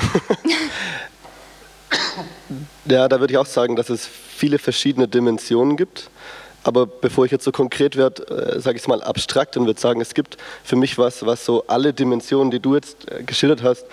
ja, 2.85 3.07
da 3.07 3.19
würde 3.19 3.33
ich 3.33 3.37
auch 3.37 3.45
sagen, 3.45 3.75
dass 3.75 3.89
es 3.89 4.07
viele 4.07 4.59
verschiedene 4.59 5.07
Dimensionen 5.07 5.75
gibt. 5.75 6.09
Aber 6.67 6.85
bevor 6.85 7.23
ich 7.23 7.31
jetzt 7.31 7.45
so 7.45 7.53
konkret 7.53 7.95
werde, 7.95 8.27
äh, 8.27 8.59
sage 8.59 8.75
ich 8.75 8.81
es 8.81 8.89
mal 8.89 9.01
abstrakt 9.01 9.55
und 9.55 9.67
würde 9.67 9.79
sagen, 9.79 10.01
es 10.01 10.13
gibt 10.13 10.35
für 10.65 10.75
mich 10.75 10.97
was, 10.97 11.25
was 11.25 11.45
so 11.45 11.63
alle 11.67 11.93
Dimensionen, 11.93 12.51
die 12.51 12.59
du 12.59 12.75
jetzt 12.75 13.09
äh, 13.09 13.23
geschildert 13.23 13.63
hast, 13.63 13.85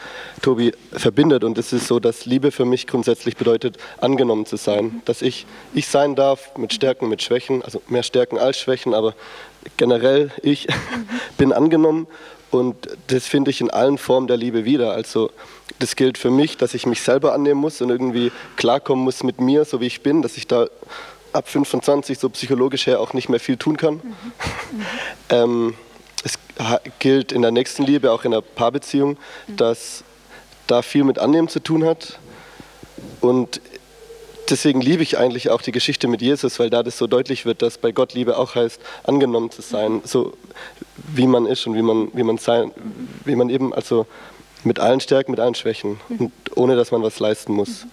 Tobi, 0.42 0.72
verbindet. 0.90 1.44
Und 1.44 1.56
es 1.56 1.72
ist 1.72 1.86
so, 1.86 2.00
dass 2.00 2.26
Liebe 2.26 2.50
für 2.50 2.64
mich 2.64 2.88
grundsätzlich 2.88 3.36
bedeutet, 3.36 3.76
angenommen 4.00 4.44
zu 4.44 4.56
sein. 4.56 5.02
Dass 5.04 5.22
ich 5.22 5.46
ich 5.72 5.86
sein 5.86 6.16
darf 6.16 6.56
mit 6.56 6.72
Stärken, 6.72 7.08
mit 7.08 7.22
Schwächen, 7.22 7.62
also 7.62 7.80
mehr 7.86 8.02
Stärken 8.02 8.38
als 8.38 8.58
Schwächen, 8.58 8.92
aber 8.92 9.14
generell 9.76 10.32
ich 10.42 10.66
bin 11.38 11.52
angenommen. 11.52 12.08
Und 12.50 12.88
das 13.06 13.28
finde 13.28 13.52
ich 13.52 13.60
in 13.60 13.70
allen 13.70 13.98
Formen 13.98 14.26
der 14.26 14.36
Liebe 14.36 14.64
wieder. 14.64 14.92
Also 14.92 15.30
das 15.78 15.94
gilt 15.94 16.18
für 16.18 16.30
mich, 16.30 16.56
dass 16.56 16.74
ich 16.74 16.86
mich 16.86 17.02
selber 17.02 17.34
annehmen 17.34 17.60
muss 17.60 17.80
und 17.80 17.90
irgendwie 17.90 18.32
klarkommen 18.56 19.04
muss 19.04 19.22
mit 19.22 19.40
mir, 19.40 19.64
so 19.64 19.80
wie 19.80 19.86
ich 19.86 20.02
bin, 20.02 20.22
dass 20.22 20.36
ich 20.36 20.48
da 20.48 20.66
ab 21.34 21.48
25 21.48 22.18
so 22.18 22.28
psychologisch 22.30 22.86
her 22.86 23.00
auch 23.00 23.12
nicht 23.12 23.28
mehr 23.28 23.40
viel 23.40 23.56
tun 23.56 23.76
kann. 23.76 23.94
Mhm. 23.94 24.02
Mhm. 24.02 24.86
ähm, 25.30 25.74
es 26.24 26.38
gilt 26.98 27.32
in 27.32 27.42
der 27.42 27.50
nächsten 27.50 27.82
Liebe, 27.82 28.10
auch 28.10 28.24
in 28.24 28.30
der 28.30 28.40
Paarbeziehung, 28.40 29.18
mhm. 29.46 29.56
dass 29.56 30.04
da 30.66 30.82
viel 30.82 31.04
mit 31.04 31.18
Annehmen 31.18 31.48
zu 31.48 31.60
tun 31.60 31.84
hat. 31.84 32.18
Und 33.20 33.60
deswegen 34.48 34.80
liebe 34.80 35.02
ich 35.02 35.18
eigentlich 35.18 35.50
auch 35.50 35.62
die 35.62 35.72
Geschichte 35.72 36.08
mit 36.08 36.22
Jesus, 36.22 36.58
weil 36.58 36.70
da 36.70 36.82
das 36.82 36.98
so 36.98 37.06
deutlich 37.06 37.44
wird, 37.44 37.62
dass 37.62 37.78
bei 37.78 37.92
Gott 37.92 38.14
Liebe 38.14 38.38
auch 38.38 38.54
heißt, 38.54 38.80
angenommen 39.04 39.50
zu 39.50 39.62
sein, 39.62 40.00
so 40.04 40.32
wie 40.96 41.26
man 41.26 41.46
ist 41.46 41.66
und 41.66 41.74
wie 41.74 41.82
man, 41.82 42.08
wie 42.14 42.22
man 42.22 42.38
sein, 42.38 42.72
wie 43.24 43.36
man 43.36 43.50
eben, 43.50 43.74
also 43.74 44.06
mit 44.62 44.78
allen 44.78 45.00
Stärken, 45.00 45.30
mit 45.30 45.40
allen 45.40 45.54
Schwächen 45.54 46.00
und 46.08 46.32
ohne 46.54 46.76
dass 46.76 46.90
man 46.90 47.02
was 47.02 47.18
leisten 47.18 47.52
muss. 47.52 47.86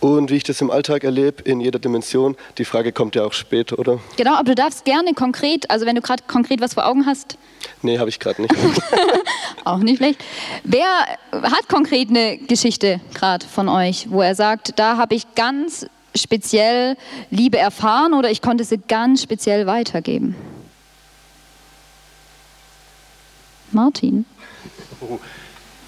Und 0.00 0.30
wie 0.30 0.36
ich 0.36 0.44
das 0.44 0.60
im 0.60 0.70
Alltag 0.70 1.04
erlebe, 1.04 1.42
in 1.42 1.60
jeder 1.60 1.78
Dimension, 1.78 2.36
die 2.58 2.64
Frage 2.64 2.92
kommt 2.92 3.14
ja 3.14 3.24
auch 3.24 3.32
später, 3.32 3.78
oder? 3.78 3.98
Genau, 4.16 4.34
aber 4.34 4.44
du 4.44 4.54
darfst 4.54 4.84
gerne 4.84 5.14
konkret, 5.14 5.70
also 5.70 5.86
wenn 5.86 5.96
du 5.96 6.02
gerade 6.02 6.22
konkret 6.26 6.60
was 6.60 6.74
vor 6.74 6.86
Augen 6.86 7.06
hast. 7.06 7.38
Nee, 7.82 7.98
habe 7.98 8.10
ich 8.10 8.18
gerade 8.18 8.42
nicht. 8.42 8.54
auch 9.64 9.78
nicht 9.78 9.98
schlecht. 9.98 10.22
Wer 10.64 10.86
hat 11.32 11.68
konkret 11.68 12.10
eine 12.10 12.36
Geschichte 12.36 13.00
gerade 13.14 13.46
von 13.46 13.68
euch, 13.68 14.06
wo 14.10 14.20
er 14.20 14.34
sagt, 14.34 14.78
da 14.78 14.98
habe 14.98 15.14
ich 15.14 15.34
ganz 15.34 15.86
speziell 16.14 16.96
Liebe 17.30 17.58
erfahren 17.58 18.14
oder 18.14 18.30
ich 18.30 18.42
konnte 18.42 18.64
sie 18.64 18.78
ganz 18.78 19.22
speziell 19.22 19.66
weitergeben? 19.66 20.36
Martin. 23.72 24.24
Oh, 25.00 25.18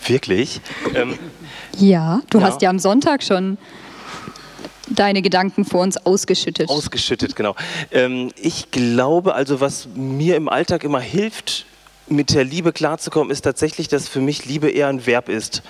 wirklich? 0.04 0.60
Ähm, 0.94 1.18
ja, 1.76 2.20
du 2.30 2.38
ja. 2.38 2.46
hast 2.46 2.62
ja 2.62 2.70
am 2.70 2.78
Sonntag 2.78 3.22
schon 3.22 3.58
deine 4.90 5.22
Gedanken 5.22 5.64
vor 5.64 5.82
uns 5.82 5.96
ausgeschüttet. 5.96 6.68
Ausgeschüttet, 6.68 7.36
genau. 7.36 7.54
Ähm, 7.90 8.30
ich 8.40 8.70
glaube 8.70 9.34
also, 9.34 9.60
was 9.60 9.88
mir 9.94 10.36
im 10.36 10.48
Alltag 10.48 10.84
immer 10.84 11.00
hilft, 11.00 11.66
mit 12.10 12.34
der 12.34 12.44
Liebe 12.44 12.72
klarzukommen, 12.72 13.30
ist 13.30 13.42
tatsächlich, 13.42 13.88
dass 13.88 14.08
für 14.08 14.20
mich 14.20 14.46
Liebe 14.46 14.70
eher 14.70 14.88
ein 14.88 15.06
Verb 15.06 15.28
ist. 15.28 15.62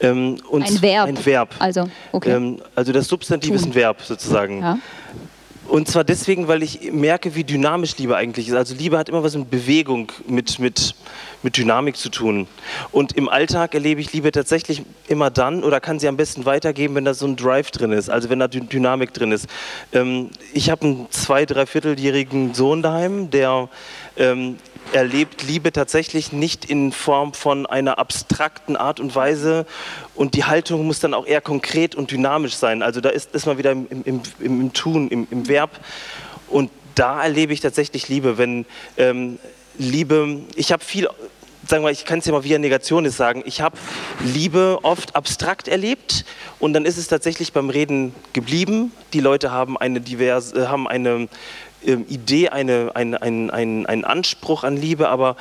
Ähm, 0.00 0.38
ein 0.52 0.82
Verb. 0.82 1.08
Ein 1.08 1.24
Verb. 1.24 1.54
Also, 1.58 1.88
okay. 2.12 2.32
Ähm, 2.32 2.60
also 2.74 2.92
das 2.92 3.08
Substantiv 3.08 3.50
Tun. 3.50 3.56
ist 3.56 3.64
ein 3.66 3.74
Verb 3.74 4.02
sozusagen. 4.02 4.60
Ja. 4.60 4.78
Und 5.68 5.88
zwar 5.88 6.04
deswegen, 6.04 6.46
weil 6.46 6.62
ich 6.62 6.92
merke, 6.92 7.34
wie 7.34 7.44
dynamisch 7.44 7.96
Liebe 7.96 8.16
eigentlich 8.16 8.48
ist. 8.48 8.54
Also 8.54 8.74
Liebe 8.74 8.98
hat 8.98 9.08
immer 9.08 9.22
was 9.22 9.34
mit 9.34 9.50
Bewegung, 9.50 10.12
mit, 10.28 10.58
mit, 10.58 10.94
mit 11.42 11.56
Dynamik 11.56 11.96
zu 11.96 12.10
tun. 12.10 12.46
Und 12.92 13.16
im 13.16 13.28
Alltag 13.28 13.74
erlebe 13.74 14.00
ich 14.00 14.12
Liebe 14.12 14.30
tatsächlich 14.30 14.82
immer 15.08 15.30
dann 15.30 15.64
oder 15.64 15.80
kann 15.80 15.98
sie 15.98 16.08
am 16.08 16.16
besten 16.16 16.44
weitergeben, 16.44 16.94
wenn 16.94 17.04
da 17.04 17.14
so 17.14 17.26
ein 17.26 17.36
Drive 17.36 17.70
drin 17.70 17.92
ist, 17.92 18.10
also 18.10 18.28
wenn 18.28 18.38
da 18.38 18.48
Dynamik 18.48 19.14
drin 19.14 19.32
ist. 19.32 19.46
Ähm, 19.92 20.30
ich 20.52 20.70
habe 20.70 20.82
einen 20.82 21.06
zwei-, 21.10 21.46
dreivierteljährigen 21.46 22.54
Sohn 22.54 22.82
daheim, 22.82 23.30
der 23.30 23.68
ähm, 24.16 24.56
erlebt 24.92 25.42
Liebe 25.42 25.72
tatsächlich 25.72 26.32
nicht 26.32 26.64
in 26.64 26.92
Form 26.92 27.34
von 27.34 27.66
einer 27.66 27.98
abstrakten 27.98 28.76
Art 28.76 29.00
und 29.00 29.14
Weise 29.14 29.66
und 30.14 30.34
die 30.34 30.44
Haltung 30.44 30.86
muss 30.86 31.00
dann 31.00 31.14
auch 31.14 31.26
eher 31.26 31.40
konkret 31.40 31.94
und 31.94 32.10
dynamisch 32.10 32.54
sein. 32.54 32.82
Also 32.82 33.00
da 33.00 33.08
ist, 33.08 33.34
ist 33.34 33.46
man 33.46 33.58
wieder 33.58 33.72
im, 33.72 33.86
im, 33.90 34.02
im, 34.04 34.60
im 34.60 34.72
Tun, 34.72 35.08
im, 35.08 35.48
Verb 35.48 35.80
und 36.48 36.70
da 36.94 37.22
erlebe 37.22 37.52
ich 37.52 37.60
tatsächlich 37.60 38.08
Liebe, 38.08 38.38
wenn 38.38 38.66
ähm, 38.96 39.38
Liebe, 39.76 40.40
ich 40.54 40.70
habe 40.70 40.84
viel, 40.84 41.08
sagen 41.66 41.82
wir, 41.82 41.90
ich 41.90 42.04
kann 42.04 42.20
es 42.20 42.26
ja 42.26 42.32
mal 42.32 42.42
eine 42.42 42.58
Negation 42.60 43.04
ist 43.04 43.16
sagen, 43.16 43.42
ich 43.46 43.60
habe 43.60 43.76
Liebe 44.22 44.78
oft 44.82 45.16
abstrakt 45.16 45.66
erlebt 45.66 46.24
und 46.60 46.72
dann 46.72 46.84
ist 46.84 46.96
es 46.96 47.08
tatsächlich 47.08 47.52
beim 47.52 47.70
Reden 47.70 48.14
geblieben. 48.32 48.92
Die 49.12 49.20
Leute 49.20 49.50
haben 49.50 49.76
eine 49.76 50.00
diverse, 50.00 50.68
haben 50.68 50.86
eine 50.86 51.28
ähm, 51.86 52.06
Idee, 52.08 52.48
eine, 52.48 52.92
ein, 52.94 53.14
ein, 53.14 53.50
ein, 53.50 53.86
einen 53.86 54.04
Anspruch 54.04 54.64
an 54.64 54.76
Liebe, 54.76 55.08
aber 55.08 55.36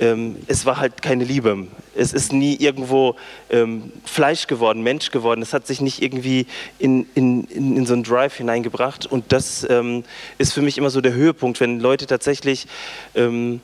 ähm, 0.00 0.36
es 0.46 0.64
war 0.66 0.78
halt 0.78 1.02
keine 1.02 1.24
Liebe. 1.24 1.66
Es 1.94 2.12
ist 2.12 2.32
nie 2.32 2.56
irgendwo 2.56 3.16
ähm, 3.50 3.92
Fleisch 4.04 4.46
geworden, 4.46 4.82
Mensch 4.82 5.10
geworden. 5.10 5.42
Es 5.42 5.52
hat 5.52 5.66
sich 5.66 5.80
nicht 5.80 6.02
irgendwie 6.02 6.46
in, 6.78 7.06
in, 7.14 7.44
in, 7.44 7.76
in 7.76 7.86
so 7.86 7.92
einen 7.92 8.02
Drive 8.02 8.36
hineingebracht. 8.36 9.06
Und 9.06 9.32
das 9.32 9.68
ähm, 9.68 10.04
ist 10.38 10.54
für 10.54 10.62
mich 10.62 10.78
immer 10.78 10.90
so 10.90 11.00
der 11.00 11.12
Höhepunkt, 11.12 11.60
wenn 11.60 11.80
Leute 11.80 12.06
tatsächlich 12.06 12.66
ähm, 13.14 13.60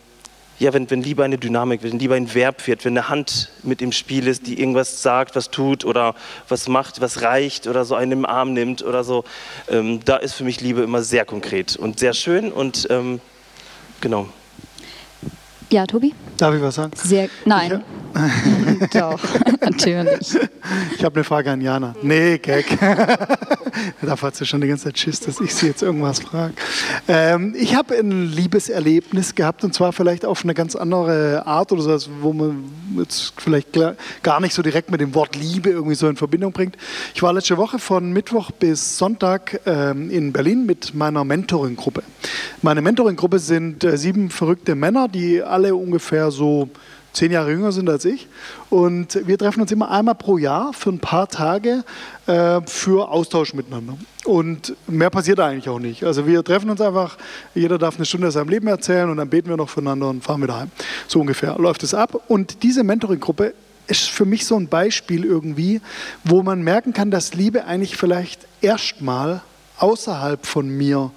ja, 0.58 0.72
wenn, 0.72 0.90
wenn 0.90 1.02
Liebe 1.02 1.24
eine 1.24 1.38
Dynamik 1.38 1.82
wird, 1.82 1.92
wenn 1.92 1.98
Liebe 1.98 2.14
ein 2.14 2.34
Verb 2.34 2.66
wird, 2.66 2.84
wenn 2.84 2.96
eine 2.96 3.08
Hand 3.08 3.50
mit 3.62 3.82
im 3.82 3.92
Spiel 3.92 4.26
ist, 4.26 4.46
die 4.46 4.58
irgendwas 4.58 5.02
sagt, 5.02 5.36
was 5.36 5.50
tut 5.50 5.84
oder 5.84 6.14
was 6.48 6.68
macht, 6.68 7.00
was 7.00 7.22
reicht 7.22 7.66
oder 7.66 7.84
so 7.84 7.94
einen 7.94 8.12
im 8.12 8.26
Arm 8.26 8.52
nimmt 8.52 8.82
oder 8.82 9.04
so, 9.04 9.24
ähm, 9.68 10.00
da 10.04 10.16
ist 10.16 10.34
für 10.34 10.44
mich 10.44 10.60
Liebe 10.60 10.82
immer 10.82 11.02
sehr 11.02 11.24
konkret 11.24 11.76
und 11.76 11.98
sehr 11.98 12.14
schön 12.14 12.52
und 12.52 12.86
ähm, 12.90 13.20
genau. 14.00 14.28
Ja, 15.70 15.84
Tobi? 15.84 16.14
Darf 16.36 16.54
ich 16.54 16.62
was 16.62 16.76
sagen? 16.76 16.92
Sehr, 16.96 17.28
nein. 17.44 17.82
Doch, 18.92 19.20
natürlich. 19.60 20.38
Ich 20.96 21.04
habe 21.04 21.16
eine 21.16 21.24
Frage 21.24 21.50
an 21.50 21.60
Jana. 21.60 21.94
Nee, 22.02 22.38
Gag. 22.38 22.66
Da 24.02 24.20
hat 24.20 24.36
sie 24.36 24.46
schon 24.46 24.60
die 24.60 24.68
ganze 24.68 24.84
Zeit 24.84 24.98
Schiss, 24.98 25.20
dass 25.20 25.40
ich 25.40 25.54
sie 25.54 25.66
jetzt 25.66 25.82
irgendwas 25.82 26.20
frage. 26.20 26.54
Ähm, 27.08 27.54
ich 27.58 27.74
habe 27.74 27.96
ein 27.96 28.26
Liebeserlebnis 28.26 29.34
gehabt 29.34 29.64
und 29.64 29.74
zwar 29.74 29.92
vielleicht 29.92 30.24
auf 30.24 30.44
eine 30.44 30.54
ganz 30.54 30.76
andere 30.76 31.46
Art 31.46 31.72
oder 31.72 31.98
so, 31.98 32.10
wo 32.20 32.32
man 32.32 32.64
jetzt 32.98 33.32
vielleicht 33.36 33.78
gar 34.22 34.40
nicht 34.40 34.54
so 34.54 34.62
direkt 34.62 34.90
mit 34.90 35.00
dem 35.00 35.14
Wort 35.14 35.36
Liebe 35.36 35.70
irgendwie 35.70 35.94
so 35.94 36.08
in 36.08 36.16
Verbindung 36.16 36.52
bringt. 36.52 36.76
Ich 37.14 37.22
war 37.22 37.32
letzte 37.32 37.56
Woche 37.56 37.78
von 37.78 38.12
Mittwoch 38.12 38.50
bis 38.50 38.98
Sonntag 38.98 39.60
ähm, 39.66 40.10
in 40.10 40.32
Berlin 40.32 40.66
mit 40.66 40.94
meiner 40.94 41.24
Mentoring-Gruppe. 41.24 42.02
Meine 42.62 42.82
Mentoring-Gruppe 42.82 43.38
sind 43.38 43.84
äh, 43.84 43.96
sieben 43.96 44.30
verrückte 44.30 44.74
Männer, 44.74 45.08
die 45.08 45.42
alle 45.42 45.74
ungefähr 45.74 46.30
so 46.30 46.68
zehn 47.16 47.32
Jahre 47.32 47.50
jünger 47.50 47.72
sind 47.72 47.88
als 47.88 48.04
ich. 48.04 48.28
Und 48.70 49.26
wir 49.26 49.38
treffen 49.38 49.62
uns 49.62 49.72
immer 49.72 49.90
einmal 49.90 50.14
pro 50.14 50.38
Jahr 50.38 50.72
für 50.72 50.90
ein 50.90 50.98
paar 50.98 51.28
Tage 51.28 51.82
äh, 52.26 52.60
für 52.66 53.08
Austausch 53.08 53.54
miteinander. 53.54 53.96
Und 54.24 54.76
mehr 54.86 55.10
passiert 55.10 55.40
eigentlich 55.40 55.68
auch 55.68 55.78
nicht. 55.78 56.04
Also 56.04 56.26
wir 56.26 56.44
treffen 56.44 56.68
uns 56.70 56.80
einfach, 56.80 57.16
jeder 57.54 57.78
darf 57.78 57.96
eine 57.96 58.04
Stunde 58.04 58.28
aus 58.28 58.34
seinem 58.34 58.50
Leben 58.50 58.66
erzählen 58.68 59.08
und 59.08 59.16
dann 59.16 59.30
beten 59.30 59.48
wir 59.48 59.56
noch 59.56 59.70
füreinander 59.70 60.08
und 60.08 60.22
fahren 60.22 60.42
wieder 60.42 60.58
heim. 60.58 60.70
So 61.08 61.20
ungefähr 61.20 61.56
läuft 61.58 61.82
es 61.82 61.94
ab. 61.94 62.20
Und 62.28 62.62
diese 62.62 62.84
Mentoring-Gruppe 62.84 63.54
ist 63.86 64.08
für 64.10 64.24
mich 64.24 64.46
so 64.46 64.56
ein 64.56 64.68
Beispiel 64.68 65.24
irgendwie, 65.24 65.80
wo 66.24 66.42
man 66.42 66.62
merken 66.62 66.92
kann, 66.92 67.10
dass 67.10 67.34
Liebe 67.34 67.64
eigentlich 67.64 67.96
vielleicht 67.96 68.46
erstmal 68.60 69.42
außerhalb 69.78 70.44
von 70.44 70.68
mir 70.68 71.12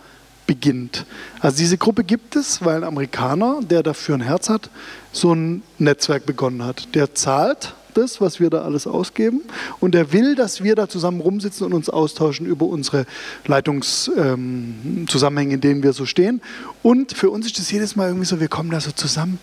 beginnt. 0.50 1.06
Also 1.42 1.60
diese 1.60 1.78
Gruppe 1.78 2.04
gibt 2.04 2.36
es, 2.36 2.66
weil 2.66 2.78
ein 2.78 2.84
Amerikaner, 2.84 3.60
der 3.62 3.84
dafür 3.84 4.16
ein 4.16 4.22
Herz 4.22 4.50
hat, 4.50 4.72
so 5.12 5.32
ein 5.32 5.62
Netzwerk 5.78 6.26
begonnen 6.26 6.64
hat. 6.64 6.96
Der 6.96 7.14
zahlt 7.14 7.76
das, 7.94 8.20
was 8.20 8.40
wir 8.40 8.50
da 8.50 8.64
alles 8.64 8.88
ausgeben 8.88 9.42
und 9.80 9.94
er 9.94 10.12
will, 10.12 10.34
dass 10.34 10.64
wir 10.64 10.74
da 10.74 10.90
zusammen 10.90 11.22
rumsitzen 11.22 11.68
und 11.68 11.76
uns 11.76 11.88
austauschen 11.88 12.48
über 12.48 12.66
unsere 12.66 13.06
Leitungszusammenhänge, 13.46 15.54
ähm, 15.54 15.56
in 15.56 15.62
denen 15.62 15.84
wir 15.84 15.94
so 15.94 16.08
stehen. 16.08 16.42
Und 16.82 17.14
für 17.14 17.30
uns 17.30 17.46
ist 17.46 17.60
das 17.60 17.70
jedes 17.70 17.96
Mal 17.96 18.08
irgendwie 18.08 18.26
so, 18.26 18.40
wir 18.40 18.48
kommen 18.48 18.72
da 18.72 18.80
so 18.80 18.90
zusammen 18.90 19.38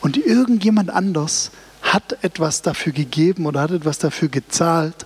und 0.00 0.16
irgendjemand 0.16 0.88
anders 0.88 1.50
hat 1.82 2.16
etwas 2.22 2.62
dafür 2.62 2.94
gegeben 2.94 3.44
oder 3.44 3.60
hat 3.60 3.72
etwas 3.72 3.98
dafür 3.98 4.28
gezahlt, 4.28 5.04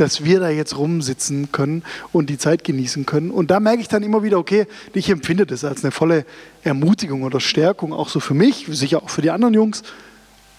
dass 0.00 0.24
wir 0.24 0.40
da 0.40 0.48
jetzt 0.48 0.78
rumsitzen 0.78 1.52
können 1.52 1.82
und 2.10 2.30
die 2.30 2.38
Zeit 2.38 2.64
genießen 2.64 3.04
können. 3.04 3.30
Und 3.30 3.50
da 3.50 3.60
merke 3.60 3.82
ich 3.82 3.88
dann 3.88 4.02
immer 4.02 4.22
wieder, 4.22 4.38
okay, 4.38 4.66
ich 4.94 5.10
empfinde 5.10 5.44
das 5.44 5.62
als 5.62 5.84
eine 5.84 5.90
volle 5.90 6.24
Ermutigung 6.62 7.22
oder 7.22 7.38
Stärkung, 7.38 7.92
auch 7.92 8.08
so 8.08 8.18
für 8.18 8.32
mich, 8.32 8.66
sicher 8.70 9.02
auch 9.02 9.10
für 9.10 9.20
die 9.20 9.30
anderen 9.30 9.52
Jungs. 9.52 9.82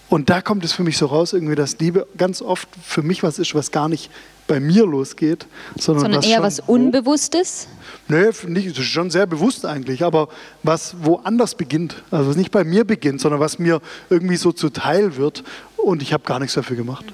Und 0.08 0.30
da 0.30 0.42
kommt 0.42 0.64
es 0.64 0.72
für 0.72 0.84
mich 0.84 0.96
so 0.96 1.06
raus, 1.06 1.32
irgendwie, 1.32 1.56
dass 1.56 1.78
Liebe 1.80 2.06
ganz 2.16 2.40
oft 2.40 2.68
für 2.84 3.02
mich 3.02 3.22
was 3.22 3.38
ist, 3.38 3.54
was 3.54 3.70
gar 3.72 3.88
nicht 3.88 4.10
bei 4.46 4.60
mir 4.60 4.86
losgeht, 4.86 5.46
sondern, 5.76 6.02
sondern 6.02 6.18
was 6.20 6.26
eher 6.26 6.42
was 6.42 6.60
Unbewusstes? 6.60 7.66
Nö, 8.08 8.30
nicht, 8.46 8.76
schon 8.76 9.10
sehr 9.10 9.26
bewusst 9.26 9.64
eigentlich, 9.66 10.04
aber 10.04 10.28
was 10.62 10.96
woanders 11.02 11.54
beginnt. 11.54 12.02
Also 12.10 12.30
was 12.30 12.36
nicht 12.36 12.50
bei 12.50 12.62
mir 12.62 12.84
beginnt, 12.84 13.20
sondern 13.20 13.40
was 13.40 13.58
mir 13.58 13.80
irgendwie 14.10 14.36
so 14.36 14.52
zuteil 14.52 15.16
wird 15.16 15.42
und 15.76 16.02
ich 16.02 16.12
habe 16.12 16.24
gar 16.24 16.38
nichts 16.38 16.54
dafür 16.54 16.76
gemacht 16.76 17.06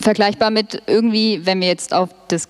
vergleichbar 0.00 0.50
mit 0.50 0.82
irgendwie, 0.86 1.44
wenn 1.44 1.60
wir 1.60 1.68
jetzt 1.68 1.92
auf 1.92 2.10
das 2.28 2.48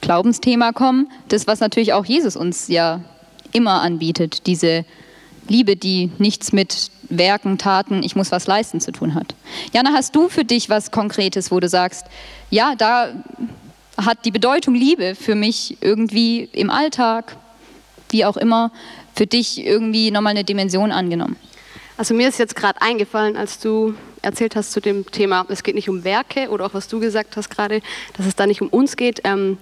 Glaubensthema 0.00 0.72
kommen, 0.72 1.10
das, 1.28 1.46
was 1.46 1.60
natürlich 1.60 1.92
auch 1.92 2.04
Jesus 2.04 2.36
uns 2.36 2.68
ja 2.68 3.00
immer 3.52 3.80
anbietet, 3.82 4.46
diese 4.46 4.84
Liebe, 5.48 5.76
die 5.76 6.10
nichts 6.18 6.52
mit 6.52 6.90
Werken, 7.08 7.58
Taten, 7.58 8.02
ich 8.02 8.16
muss 8.16 8.32
was 8.32 8.46
leisten 8.46 8.80
zu 8.80 8.92
tun 8.92 9.14
hat. 9.14 9.34
Jana, 9.72 9.92
hast 9.92 10.16
du 10.16 10.28
für 10.28 10.44
dich 10.44 10.68
was 10.68 10.90
Konkretes, 10.90 11.50
wo 11.50 11.60
du 11.60 11.68
sagst, 11.68 12.06
ja, 12.50 12.74
da 12.76 13.12
hat 13.96 14.24
die 14.24 14.30
Bedeutung 14.30 14.74
Liebe 14.74 15.14
für 15.14 15.34
mich 15.34 15.78
irgendwie 15.80 16.48
im 16.52 16.70
Alltag, 16.70 17.36
wie 18.10 18.24
auch 18.24 18.36
immer, 18.36 18.72
für 19.14 19.26
dich 19.26 19.64
irgendwie 19.64 20.10
nochmal 20.10 20.32
eine 20.32 20.44
Dimension 20.44 20.92
angenommen? 20.92 21.36
Also 21.96 22.12
mir 22.12 22.28
ist 22.28 22.38
jetzt 22.38 22.56
gerade 22.56 22.82
eingefallen, 22.82 23.36
als 23.36 23.60
du 23.60 23.94
erzählt 24.20 24.56
hast 24.56 24.72
zu 24.72 24.80
dem 24.80 25.08
Thema, 25.10 25.46
es 25.48 25.62
geht 25.62 25.76
nicht 25.76 25.88
um 25.88 26.02
Werke 26.02 26.48
oder 26.48 26.66
auch 26.66 26.74
was 26.74 26.88
du 26.88 26.98
gesagt 26.98 27.36
hast 27.36 27.50
gerade, 27.50 27.82
dass 28.16 28.26
es 28.26 28.34
da 28.34 28.46
nicht 28.46 28.60
um 28.62 28.68
uns 28.68 28.96
geht. 28.96 29.20
Ähm, 29.24 29.58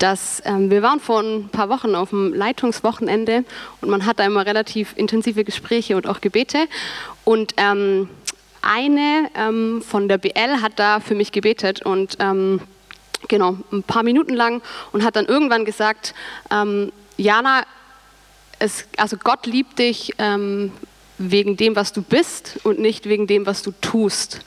dass 0.00 0.42
ähm, 0.46 0.70
wir 0.70 0.82
waren 0.82 0.98
vor 0.98 1.20
ein 1.20 1.50
paar 1.50 1.68
Wochen 1.68 1.94
auf 1.94 2.08
dem 2.08 2.32
Leitungswochenende 2.32 3.44
und 3.82 3.90
man 3.90 4.06
hat 4.06 4.18
da 4.18 4.24
immer 4.24 4.46
relativ 4.46 4.94
intensive 4.96 5.44
Gespräche 5.44 5.94
und 5.94 6.06
auch 6.06 6.22
Gebete. 6.22 6.66
Und 7.24 7.52
ähm, 7.58 8.08
eine 8.62 9.28
ähm, 9.34 9.82
von 9.86 10.08
der 10.08 10.16
BL 10.16 10.62
hat 10.62 10.72
da 10.76 11.00
für 11.00 11.14
mich 11.14 11.32
gebetet 11.32 11.82
und 11.84 12.16
ähm, 12.18 12.62
genau 13.28 13.58
ein 13.70 13.82
paar 13.82 14.02
Minuten 14.02 14.34
lang 14.34 14.62
und 14.92 15.04
hat 15.04 15.16
dann 15.16 15.26
irgendwann 15.26 15.66
gesagt, 15.66 16.14
ähm, 16.50 16.92
Jana, 17.18 17.64
es, 18.58 18.86
also 18.96 19.18
Gott 19.18 19.44
liebt 19.46 19.78
dich 19.78 20.14
wegen 21.20 21.56
dem, 21.56 21.76
was 21.76 21.92
du 21.92 22.00
bist 22.02 22.58
und 22.64 22.78
nicht 22.78 23.06
wegen 23.06 23.26
dem, 23.26 23.44
was 23.46 23.62
du 23.62 23.72
tust. 23.80 24.40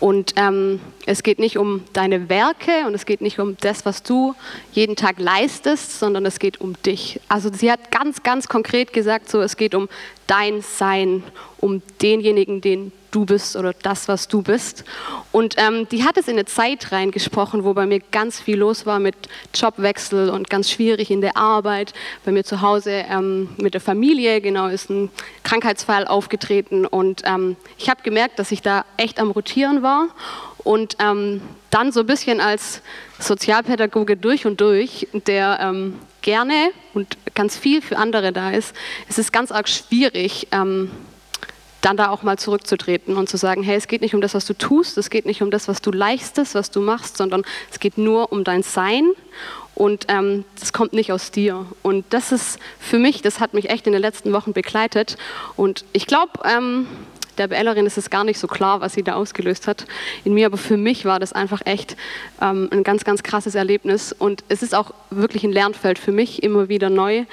Und, 0.00 0.32
ähm, 0.36 0.80
es 1.06 1.22
geht 1.22 1.38
nicht 1.38 1.56
um 1.56 1.84
deine 1.92 2.28
Werke 2.28 2.86
und 2.86 2.94
es 2.94 3.06
geht 3.06 3.20
nicht 3.20 3.38
um 3.38 3.56
das, 3.60 3.86
was 3.86 4.02
du 4.02 4.34
jeden 4.72 4.96
Tag 4.96 5.18
leistest, 5.18 5.98
sondern 5.98 6.26
es 6.26 6.40
geht 6.40 6.60
um 6.60 6.74
dich. 6.82 7.20
Also 7.28 7.50
sie 7.52 7.70
hat 7.70 7.92
ganz, 7.92 8.24
ganz 8.24 8.48
konkret 8.48 8.92
gesagt, 8.92 9.30
so 9.30 9.40
es 9.40 9.56
geht 9.56 9.74
um 9.74 9.88
dein 10.26 10.60
Sein, 10.62 11.22
um 11.58 11.80
denjenigen, 12.02 12.60
den 12.60 12.90
du 13.12 13.24
bist 13.24 13.56
oder 13.56 13.72
das, 13.72 14.08
was 14.08 14.28
du 14.28 14.42
bist. 14.42 14.84
Und 15.32 15.54
ähm, 15.58 15.88
die 15.88 16.04
hat 16.04 16.18
es 16.18 16.26
in 16.26 16.34
eine 16.34 16.44
Zeit 16.44 16.92
reingesprochen, 16.92 17.64
wo 17.64 17.72
bei 17.72 17.86
mir 17.86 18.00
ganz 18.10 18.40
viel 18.40 18.58
los 18.58 18.84
war 18.84 18.98
mit 18.98 19.14
Jobwechsel 19.54 20.28
und 20.28 20.50
ganz 20.50 20.70
schwierig 20.70 21.10
in 21.10 21.20
der 21.20 21.36
Arbeit. 21.36 21.94
Bei 22.24 22.32
mir 22.32 22.44
zu 22.44 22.60
Hause 22.60 23.04
ähm, 23.08 23.48
mit 23.56 23.74
der 23.74 23.80
Familie, 23.80 24.40
genau, 24.40 24.66
ist 24.66 24.90
ein 24.90 25.10
Krankheitsfall 25.44 26.06
aufgetreten 26.06 26.84
und 26.84 27.22
ähm, 27.24 27.56
ich 27.78 27.88
habe 27.88 28.02
gemerkt, 28.02 28.38
dass 28.38 28.50
ich 28.52 28.60
da 28.60 28.84
echt 28.96 29.20
am 29.20 29.30
Rotieren 29.30 29.82
war 29.82 30.08
und 30.66 30.96
ähm, 30.98 31.40
dann 31.70 31.92
so 31.92 32.00
ein 32.00 32.06
bisschen 32.06 32.40
als 32.40 32.82
Sozialpädagoge 33.20 34.16
durch 34.16 34.46
und 34.46 34.60
durch, 34.60 35.06
der 35.12 35.58
ähm, 35.60 35.94
gerne 36.22 36.70
und 36.92 37.16
ganz 37.34 37.56
viel 37.56 37.80
für 37.80 37.96
andere 37.96 38.32
da 38.32 38.50
ist, 38.50 38.74
es 39.08 39.16
ist 39.16 39.32
ganz 39.32 39.52
arg 39.52 39.68
schwierig, 39.68 40.48
ähm, 40.50 40.90
dann 41.82 41.96
da 41.96 42.08
auch 42.10 42.24
mal 42.24 42.36
zurückzutreten 42.36 43.16
und 43.16 43.28
zu 43.28 43.36
sagen, 43.36 43.62
hey, 43.62 43.76
es 43.76 43.86
geht 43.86 44.00
nicht 44.00 44.16
um 44.16 44.20
das, 44.20 44.34
was 44.34 44.44
du 44.44 44.54
tust, 44.54 44.98
es 44.98 45.08
geht 45.08 45.24
nicht 45.24 45.40
um 45.40 45.52
das, 45.52 45.68
was 45.68 45.80
du 45.80 45.92
leistest, 45.92 46.56
was 46.56 46.72
du 46.72 46.80
machst, 46.80 47.16
sondern 47.16 47.44
es 47.70 47.78
geht 47.78 47.96
nur 47.96 48.32
um 48.32 48.42
dein 48.42 48.64
Sein. 48.64 49.12
Und 49.76 50.06
ähm, 50.08 50.44
das 50.58 50.72
kommt 50.72 50.94
nicht 50.94 51.12
aus 51.12 51.30
dir. 51.30 51.64
Und 51.82 52.06
das 52.10 52.32
ist 52.32 52.58
für 52.80 52.98
mich, 52.98 53.22
das 53.22 53.38
hat 53.38 53.54
mich 53.54 53.70
echt 53.70 53.86
in 53.86 53.92
den 53.92 54.02
letzten 54.02 54.32
Wochen 54.32 54.52
begleitet. 54.52 55.16
Und 55.54 55.84
ich 55.92 56.08
glaube, 56.08 56.32
ähm, 56.44 56.88
der 57.38 57.48
BLerin 57.48 57.86
ist 57.86 57.98
es 57.98 58.10
gar 58.10 58.24
nicht 58.24 58.38
so 58.38 58.46
klar, 58.46 58.80
was 58.80 58.94
sie 58.94 59.02
da 59.02 59.14
ausgelöst 59.14 59.66
hat. 59.66 59.86
In 60.24 60.34
mir, 60.34 60.46
aber 60.46 60.56
für 60.56 60.76
mich 60.76 61.04
war 61.04 61.18
das 61.18 61.32
einfach 61.32 61.62
echt 61.64 61.96
ähm, 62.40 62.68
ein 62.70 62.82
ganz, 62.82 63.04
ganz 63.04 63.22
krasses 63.22 63.54
Erlebnis. 63.54 64.12
Und 64.12 64.44
es 64.48 64.62
ist 64.62 64.74
auch 64.74 64.92
wirklich 65.10 65.44
ein 65.44 65.52
Lernfeld 65.52 65.98
für 65.98 66.12
mich, 66.12 66.42
immer 66.42 66.68
wieder 66.68 66.90
neu, 66.90 67.24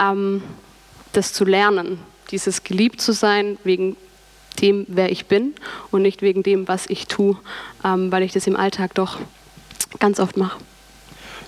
ähm, 0.00 0.42
das 1.12 1.32
zu 1.32 1.44
lernen. 1.44 1.98
Dieses 2.30 2.64
geliebt 2.64 3.00
zu 3.00 3.12
sein 3.12 3.58
wegen 3.64 3.96
dem, 4.60 4.84
wer 4.88 5.10
ich 5.10 5.26
bin 5.26 5.54
und 5.90 6.02
nicht 6.02 6.22
wegen 6.22 6.42
dem, 6.42 6.68
was 6.68 6.86
ich 6.86 7.06
tue, 7.06 7.36
ähm, 7.84 8.10
weil 8.12 8.22
ich 8.22 8.32
das 8.32 8.46
im 8.46 8.56
Alltag 8.56 8.94
doch 8.94 9.18
ganz 9.98 10.20
oft 10.20 10.36
mache. 10.36 10.58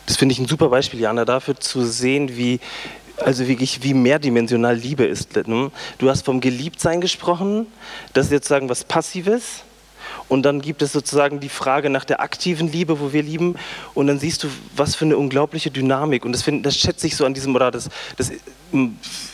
Das 0.06 0.16
finde 0.16 0.32
ich 0.32 0.38
ein 0.38 0.48
super 0.48 0.68
Beispiel, 0.68 0.98
Jana, 0.98 1.24
dafür 1.24 1.56
zu 1.56 1.84
sehen, 1.84 2.36
wie, 2.36 2.58
also 3.22 3.46
wirklich, 3.46 3.82
wie 3.82 3.94
mehrdimensional 3.94 4.76
Liebe 4.76 5.04
ist. 5.04 5.36
Ne? 5.46 5.70
Du 5.98 6.10
hast 6.10 6.24
vom 6.24 6.40
Geliebtsein 6.40 7.00
gesprochen, 7.00 7.66
das 8.12 8.26
ist 8.26 8.32
jetzt 8.32 8.48
sagen 8.48 8.68
was 8.68 8.84
Passives. 8.84 9.64
Und 10.30 10.42
dann 10.42 10.62
gibt 10.62 10.80
es 10.80 10.92
sozusagen 10.92 11.40
die 11.40 11.48
Frage 11.48 11.90
nach 11.90 12.04
der 12.04 12.20
aktiven 12.20 12.70
Liebe, 12.70 13.00
wo 13.00 13.12
wir 13.12 13.22
lieben. 13.22 13.56
Und 13.94 14.06
dann 14.06 14.20
siehst 14.20 14.44
du, 14.44 14.48
was 14.76 14.94
für 14.94 15.04
eine 15.04 15.16
unglaubliche 15.16 15.72
Dynamik. 15.72 16.24
Und 16.24 16.30
das, 16.30 16.42
find, 16.42 16.64
das 16.64 16.76
schätze 16.76 17.08
ich 17.08 17.16
so 17.16 17.26
an 17.26 17.34
diesem, 17.34 17.52
oder 17.52 17.72
das, 17.72 17.88
das 18.16 18.30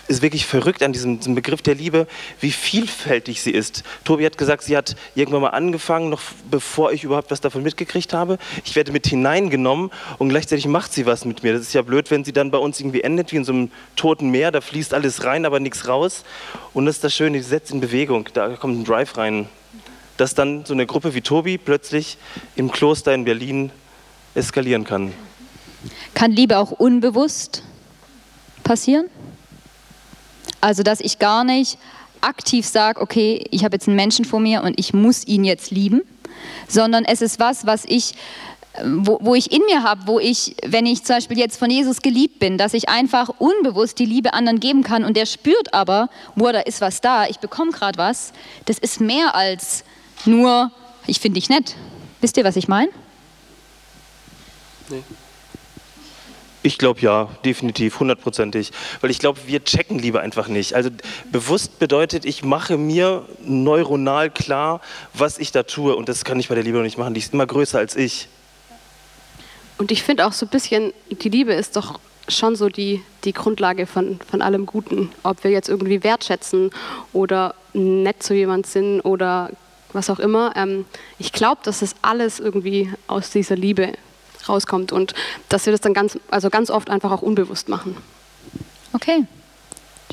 ist 0.09 0.23
wirklich 0.23 0.47
verrückt 0.47 0.83
an 0.83 0.95
diesem, 0.95 1.19
diesem, 1.19 1.35
Begriff 1.35 1.61
der 1.61 1.75
Liebe, 1.75 2.07
wie 2.41 2.51
vielfältig 2.51 3.43
sie 3.43 3.51
ist. 3.51 3.85
Tobi 4.05 4.25
hat 4.25 4.39
gesagt, 4.39 4.63
sie 4.63 4.75
hat 4.75 4.97
irgendwann 5.15 5.43
mal 5.43 5.51
angefangen, 5.51 6.09
noch 6.09 6.23
bevor 6.51 6.93
ich 6.93 7.05
überhaupt 7.05 7.31
was 7.31 7.43
davon 7.43 7.63
mitgekriegt 7.63 8.15
habe. 8.15 8.39
Ich 8.65 8.75
werde 8.75 8.91
mit 8.91 9.07
hineingenommen 9.07 9.91
und 10.17 10.31
gleichzeitig 10.31 10.67
macht 10.67 10.95
sie 10.95 11.05
was 11.05 11.27
mit 11.27 11.43
mir. 11.43 11.53
Das 11.53 11.61
ist 11.61 11.75
ja 11.75 11.83
blöd, 11.83 12.11
wenn 12.11 12.25
sie 12.25 12.33
dann 12.33 12.51
bei 12.51 12.59
uns 12.59 12.81
irgendwie 12.81 13.03
endet 13.03 13.33
wie 13.33 13.37
in 13.37 13.45
so 13.45 13.53
einem 13.53 13.71
toten 13.97 14.31
Meer. 14.31 14.51
Da 14.51 14.63
fließt 14.63 14.95
alles 14.95 15.25
rein, 15.25 15.45
aber 15.45 15.61
nichts 15.61 15.87
raus. 15.87 16.25
Und 16.73 16.87
das 16.87 16.97
ist 16.97 17.05
das 17.05 17.15
Schöne, 17.15 17.37
die 17.37 17.45
setzt 17.45 17.71
in 17.71 17.81
Bewegung. 17.81 18.31
Da 18.33 18.49
kommt 18.57 18.79
ein 18.79 18.85
Drive 18.85 19.19
rein. 19.19 19.49
Dass 20.17 20.35
dann 20.35 20.65
so 20.65 20.73
eine 20.73 20.87
Gruppe 20.87 21.15
wie 21.15 21.21
Tobi 21.21 21.59
plötzlich 21.59 22.17
im 22.55 22.71
Kloster 22.71 23.15
in 23.15 23.25
Berlin 23.25 23.71
eskalieren 24.35 24.85
kann. 24.85 25.13
Kann 26.15 26.33
Liebe 26.33 26.59
auch 26.59 26.71
unbewusst 26.71 27.63
passieren? 28.65 29.07
Also, 30.61 30.83
dass 30.83 31.01
ich 31.01 31.19
gar 31.19 31.45
nicht 31.45 31.79
aktiv 32.21 32.67
sage, 32.67 33.01
okay, 33.01 33.45
ich 33.51 33.65
habe 33.65 33.77
jetzt 33.77 33.87
einen 33.87 33.97
Menschen 33.97 34.25
vor 34.25 34.41
mir 34.41 34.63
und 34.63 34.79
ich 34.79 34.93
muss 34.93 35.27
ihn 35.27 35.45
jetzt 35.45 35.71
lieben, 35.71 36.03
sondern 36.69 37.05
es 37.05 37.23
ist 37.23 37.39
was, 37.39 37.67
was 37.67 37.85
ich, 37.87 38.15
wo, 38.85 39.19
wo 39.21 39.35
ich 39.35 39.53
in 39.53 39.63
mir 39.67 39.83
habe, 39.83 40.03
wo 40.07 40.19
ich, 40.19 40.57
wenn 40.67 40.87
ich 40.87 41.05
zum 41.05 41.17
Beispiel 41.17 41.39
jetzt 41.39 41.59
von 41.59 41.71
Jesus 41.71 42.03
geliebt 42.03 42.39
bin, 42.39 42.59
dass 42.59 42.75
ich 42.75 42.89
einfach 42.89 43.29
unbewusst 43.39 43.99
die 43.99 44.07
Liebe 44.07 44.35
anderen 44.35 44.61
geben 44.61 44.83
kann 44.83 45.05
und 45.05 45.17
der 45.17 45.27
spürt 45.27 45.73
aber, 45.73 46.09
boah, 46.35 46.53
da 46.53 46.61
ist 46.61 46.81
was 46.81 47.01
da, 47.01 47.27
ich 47.27 47.39
bekomme 47.39 47.71
gerade 47.71 47.99
was. 47.99 48.33
Das 48.65 48.79
ist 48.79 49.01
mehr 49.01 49.35
als 49.35 49.85
nur, 50.27 50.71
ich 51.07 51.21
finde 51.21 51.41
dich 51.41 51.49
nett. 51.49 51.77
Wisst 52.21 52.37
ihr, 52.37 52.45
was 52.45 52.57
ich 52.57 52.69
meine? 52.69 52.91
Nee. 54.89 55.03
Ich 56.63 56.79
glaube 56.79 57.01
ja, 57.01 57.29
definitiv, 57.45 58.01
hundertprozentig. 58.01 58.73
Weil 59.01 59.11
ich 59.13 59.21
glaube, 59.21 59.39
wir 59.47 59.63
checken 59.63 60.01
lieber 60.01 60.21
einfach 60.21 60.49
nicht. 60.49 60.75
Also 60.75 60.91
bewusst 61.31 61.79
bedeutet, 61.79 62.25
ich 62.25 62.43
mache 62.43 62.77
mir 62.77 63.25
neuronal 63.45 64.31
klar, 64.31 64.81
was 65.15 65.39
ich 65.39 65.53
da 65.53 65.63
tue. 65.63 65.95
Und 65.95 66.09
das 66.09 66.25
kann 66.25 66.41
ich 66.41 66.49
bei 66.49 66.57
der 66.57 66.65
Liebe 66.65 66.77
noch 66.79 66.85
nicht 66.85 66.99
machen. 66.99 67.15
Die 67.15 67.21
ist 67.21 67.33
immer 67.33 67.47
größer 67.47 67.79
als 67.79 67.95
ich. 67.95 68.29
Und 69.79 69.93
ich 69.93 70.03
finde 70.03 70.27
auch 70.27 70.33
so 70.33 70.47
ein 70.47 70.49
bisschen, 70.49 70.93
die 71.11 71.29
Liebe 71.29 71.53
ist 71.53 71.77
doch 71.77 72.01
schon 72.29 72.57
so 72.57 72.69
die, 72.69 73.01
die 73.23 73.33
Grundlage 73.33 73.87
von, 73.87 74.19
von 74.29 74.43
allem 74.43 74.67
Guten. 74.67 75.13
Ob 75.23 75.45
wir 75.45 75.53
jetzt 75.53 75.69
irgendwie 75.69 76.03
wertschätzen 76.03 76.71
oder 77.13 77.55
nett 77.75 78.25
zu 78.25 78.35
jemand 78.35 78.67
sind 78.67 79.03
oder 79.03 79.51
was 79.97 80.11
auch 80.11 80.21
immer. 80.21 80.53
Ähm, 80.55 80.85
ich 81.19 81.33
glaube, 81.33 81.61
dass 81.65 81.81
das 81.81 81.95
alles 82.03 82.39
irgendwie 82.39 82.93
aus 83.09 83.31
dieser 83.31 83.57
Liebe 83.57 83.95
rauskommt 84.49 84.93
und 84.93 85.15
dass 85.49 85.67
wir 85.67 85.73
das 85.73 85.81
dann 85.81 85.95
ganz, 85.95 86.19
also 86.31 86.51
ganz 86.51 86.71
oft 86.71 86.91
einfach 86.91 87.11
auch 87.11 87.23
unbewusst 87.23 87.69
machen. 87.69 87.97
Okay, 88.93 89.25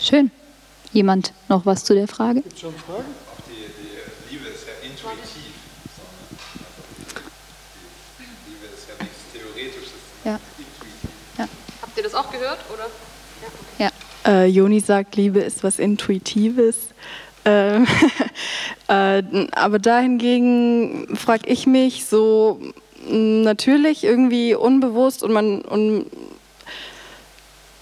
schön. 0.01 0.31
Jemand 0.91 1.33
noch 1.49 1.65
was 1.65 1.83
zu 1.83 1.93
der 1.93 2.07
Frage? 2.07 2.41
Gibt 2.41 2.59
schon 2.59 2.73
Fragen? 2.73 3.03
Auch 3.31 3.41
die, 3.47 3.53
die 4.31 4.33
Liebe 4.33 4.47
ist 4.49 4.65
ja 4.67 4.73
intuitiv. 4.87 5.53
Die 8.19 8.51
Liebe 8.51 8.65
ist 8.73 8.87
ja 8.87 9.03
nichts 9.03 9.19
Theoretisches, 9.33 9.91
ja. 10.23 10.39
Ja. 11.37 11.49
Habt 11.81 11.97
ihr 11.97 12.03
das 12.03 12.15
auch 12.15 12.31
gehört? 12.31 12.59
Oder? 12.71 12.87
Ja. 13.79 13.85
ja. 13.85 13.91
Äh, 14.25 14.45
Joni 14.45 14.79
sagt, 14.79 15.15
Liebe 15.15 15.39
ist 15.39 15.63
was 15.63 15.79
Intuitives. 15.79 16.75
Ähm, 17.45 17.85
äh, 18.87 19.23
aber 19.51 19.79
dahingegen 19.79 21.15
frage 21.15 21.49
ich 21.49 21.67
mich 21.67 22.05
so, 22.05 22.59
natürlich 23.09 24.03
irgendwie 24.03 24.55
unbewusst 24.55 25.23
und 25.23 25.33
man, 25.33 25.61
und 25.61 26.05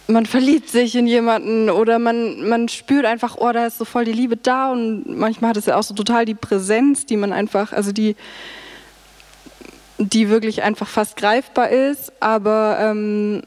man 0.07 0.25
verliebt 0.25 0.69
sich 0.69 0.95
in 0.95 1.07
jemanden 1.07 1.69
oder 1.69 1.99
man, 1.99 2.47
man 2.47 2.67
spürt 2.69 3.05
einfach, 3.05 3.37
oh, 3.39 3.51
da 3.51 3.67
ist 3.67 3.77
so 3.77 3.85
voll 3.85 4.05
die 4.05 4.11
Liebe 4.11 4.37
da 4.37 4.71
und 4.71 5.05
manchmal 5.07 5.51
hat 5.51 5.57
es 5.57 5.67
ja 5.67 5.77
auch 5.77 5.83
so 5.83 5.93
total 5.93 6.25
die 6.25 6.33
Präsenz, 6.33 7.05
die 7.05 7.17
man 7.17 7.33
einfach, 7.33 7.71
also 7.71 7.91
die, 7.91 8.15
die 9.97 10.29
wirklich 10.29 10.63
einfach 10.63 10.87
fast 10.87 11.15
greifbar 11.17 11.69
ist, 11.69 12.11
aber 12.19 12.77
ähm, 12.79 13.43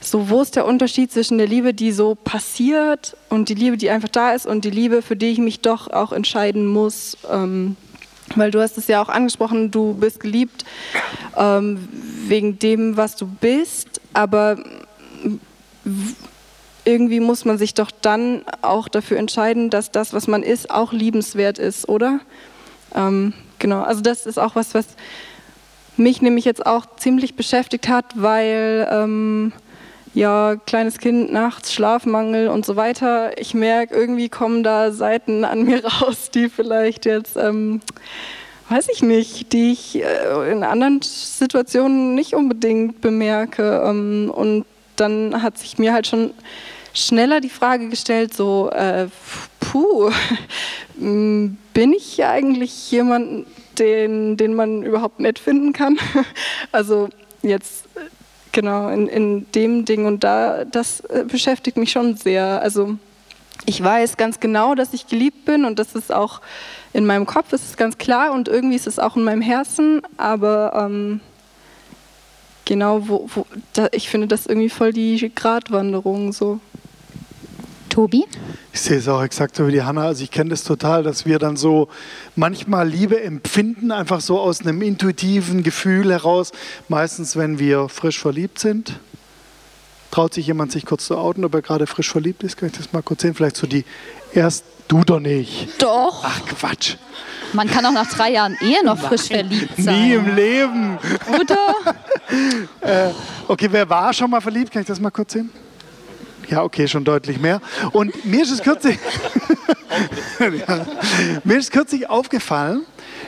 so, 0.00 0.30
wo 0.30 0.40
ist 0.40 0.56
der 0.56 0.66
Unterschied 0.66 1.12
zwischen 1.12 1.36
der 1.38 1.46
Liebe, 1.46 1.74
die 1.74 1.92
so 1.92 2.14
passiert 2.14 3.16
und 3.28 3.50
die 3.50 3.54
Liebe, 3.54 3.76
die 3.76 3.90
einfach 3.90 4.08
da 4.08 4.32
ist 4.32 4.46
und 4.46 4.64
die 4.64 4.70
Liebe, 4.70 5.02
für 5.02 5.14
die 5.14 5.26
ich 5.26 5.38
mich 5.38 5.60
doch 5.60 5.90
auch 5.90 6.12
entscheiden 6.12 6.66
muss, 6.66 7.18
ähm, 7.30 7.76
weil 8.34 8.50
du 8.50 8.60
hast 8.62 8.78
es 8.78 8.86
ja 8.86 9.02
auch 9.02 9.08
angesprochen, 9.08 9.70
du 9.70 9.94
bist 9.94 10.20
geliebt 10.20 10.64
ähm, 11.36 11.88
wegen 12.26 12.58
dem, 12.58 12.96
was 12.96 13.16
du 13.16 13.26
bist, 13.26 14.00
aber 14.14 14.56
irgendwie 16.84 17.20
muss 17.20 17.44
man 17.44 17.58
sich 17.58 17.74
doch 17.74 17.90
dann 17.90 18.42
auch 18.62 18.88
dafür 18.88 19.18
entscheiden, 19.18 19.68
dass 19.68 19.90
das, 19.90 20.12
was 20.14 20.26
man 20.26 20.42
ist, 20.42 20.70
auch 20.70 20.92
liebenswert 20.92 21.58
ist, 21.58 21.88
oder? 21.88 22.20
Ähm, 22.94 23.34
genau, 23.58 23.82
also 23.82 24.00
das 24.00 24.26
ist 24.26 24.38
auch 24.38 24.56
was, 24.56 24.74
was 24.74 24.86
mich 25.96 26.22
nämlich 26.22 26.44
jetzt 26.44 26.64
auch 26.64 26.86
ziemlich 26.96 27.34
beschäftigt 27.34 27.88
hat, 27.88 28.06
weil 28.14 28.88
ähm, 28.90 29.52
ja, 30.12 30.56
kleines 30.66 30.98
Kind 30.98 31.32
nachts, 31.32 31.72
Schlafmangel 31.72 32.48
und 32.48 32.66
so 32.66 32.76
weiter. 32.76 33.38
Ich 33.38 33.54
merke, 33.54 33.94
irgendwie 33.94 34.28
kommen 34.28 34.62
da 34.62 34.92
Seiten 34.92 35.44
an 35.44 35.64
mir 35.64 35.84
raus, 36.02 36.30
die 36.30 36.48
vielleicht 36.48 37.06
jetzt, 37.06 37.36
ähm, 37.36 37.80
weiß 38.68 38.88
ich 38.92 39.02
nicht, 39.02 39.52
die 39.52 39.72
ich 39.72 40.02
äh, 40.02 40.50
in 40.50 40.64
anderen 40.64 41.00
Situationen 41.02 42.14
nicht 42.14 42.34
unbedingt 42.34 43.00
bemerke. 43.00 43.82
Ähm, 43.86 44.32
und 44.34 44.64
dann 44.96 45.42
hat 45.42 45.58
sich 45.58 45.78
mir 45.78 45.92
halt 45.92 46.06
schon 46.06 46.32
schneller 46.92 47.40
die 47.40 47.48
Frage 47.48 47.88
gestellt, 47.88 48.34
so, 48.34 48.70
äh, 48.70 49.06
puh, 49.60 50.10
bin 50.96 51.92
ich 51.96 52.24
eigentlich 52.24 52.90
jemand, 52.90 53.46
den, 53.78 54.36
den 54.36 54.54
man 54.54 54.82
überhaupt 54.82 55.20
nett 55.20 55.38
finden 55.38 55.72
kann? 55.72 55.98
also 56.72 57.08
jetzt 57.42 57.86
Genau, 58.52 58.88
in, 58.88 59.06
in 59.06 59.52
dem 59.52 59.84
Ding 59.84 60.06
und 60.06 60.24
da, 60.24 60.64
das 60.64 61.00
äh, 61.00 61.24
beschäftigt 61.26 61.76
mich 61.76 61.92
schon 61.92 62.16
sehr. 62.16 62.60
Also 62.62 62.96
ich 63.66 63.82
weiß 63.82 64.16
ganz 64.16 64.40
genau, 64.40 64.74
dass 64.74 64.92
ich 64.92 65.06
geliebt 65.06 65.44
bin 65.44 65.64
und 65.64 65.78
das 65.78 65.94
ist 65.94 66.12
auch 66.12 66.40
in 66.92 67.06
meinem 67.06 67.26
Kopf, 67.26 67.52
ist 67.52 67.64
es 67.64 67.76
ganz 67.76 67.98
klar 67.98 68.32
und 68.32 68.48
irgendwie 68.48 68.76
ist 68.76 68.86
es 68.86 68.98
auch 68.98 69.16
in 69.16 69.22
meinem 69.22 69.42
Herzen, 69.42 70.02
aber 70.16 70.72
ähm, 70.74 71.20
genau, 72.64 73.08
wo, 73.08 73.28
wo 73.34 73.46
da, 73.74 73.88
ich 73.92 74.08
finde 74.08 74.26
das 74.26 74.46
irgendwie 74.46 74.70
voll 74.70 74.92
die 74.92 75.30
Gratwanderung 75.34 76.32
so. 76.32 76.60
Tobi? 77.90 78.24
Ich 78.72 78.80
sehe 78.80 78.96
es 78.96 79.08
auch 79.08 79.22
exakt 79.22 79.56
so 79.56 79.66
wie 79.66 79.72
die 79.72 79.82
Hanna. 79.82 80.06
Also 80.06 80.24
ich 80.24 80.30
kenne 80.30 80.50
das 80.50 80.64
total, 80.64 81.02
dass 81.02 81.26
wir 81.26 81.38
dann 81.38 81.56
so 81.56 81.88
manchmal 82.36 82.88
Liebe 82.88 83.22
empfinden, 83.22 83.92
einfach 83.92 84.20
so 84.20 84.40
aus 84.40 84.62
einem 84.62 84.80
intuitiven 84.80 85.62
Gefühl 85.62 86.10
heraus. 86.10 86.52
Meistens, 86.88 87.36
wenn 87.36 87.58
wir 87.58 87.88
frisch 87.88 88.18
verliebt 88.18 88.58
sind. 88.58 88.98
Traut 90.10 90.34
sich 90.34 90.46
jemand, 90.46 90.72
sich 90.72 90.86
kurz 90.86 91.06
zu 91.06 91.16
outen, 91.16 91.44
ob 91.44 91.54
er 91.54 91.62
gerade 91.62 91.86
frisch 91.86 92.10
verliebt 92.10 92.42
ist? 92.42 92.56
Kann 92.56 92.70
ich 92.70 92.76
das 92.76 92.92
mal 92.92 93.02
kurz 93.02 93.22
sehen? 93.22 93.34
Vielleicht 93.34 93.56
so 93.56 93.66
die 93.66 93.84
erst 94.32 94.64
du 94.88 95.04
doch 95.04 95.20
nicht. 95.20 95.80
Doch. 95.80 96.24
Ach 96.24 96.40
Quatsch. 96.46 96.96
Man 97.52 97.68
kann 97.68 97.84
auch 97.86 97.92
nach 97.92 98.08
drei 98.08 98.32
Jahren 98.32 98.56
Ehe 98.60 98.84
noch 98.84 98.98
frisch 98.98 99.28
verliebt 99.28 99.74
sein. 99.76 100.08
Nie 100.08 100.14
im 100.14 100.34
Leben. 100.34 100.98
Oder? 101.40 101.74
äh, 103.08 103.12
okay, 103.48 103.68
wer 103.70 103.88
war 103.88 104.12
schon 104.12 104.30
mal 104.30 104.40
verliebt? 104.40 104.72
Kann 104.72 104.82
ich 104.82 104.88
das 104.88 105.00
mal 105.00 105.10
kurz 105.10 105.32
sehen? 105.32 105.50
Ja, 106.50 106.64
okay, 106.64 106.88
schon 106.88 107.04
deutlich 107.04 107.40
mehr. 107.40 107.60
Und 107.92 108.24
mir 108.24 108.42
ist 108.42 108.50
es 108.50 108.60
kürzlich, 108.60 108.98
ja, 110.40 110.86
mir 111.44 111.58
ist 111.58 111.70
kürzlich 111.70 112.10
aufgefallen, 112.10 112.82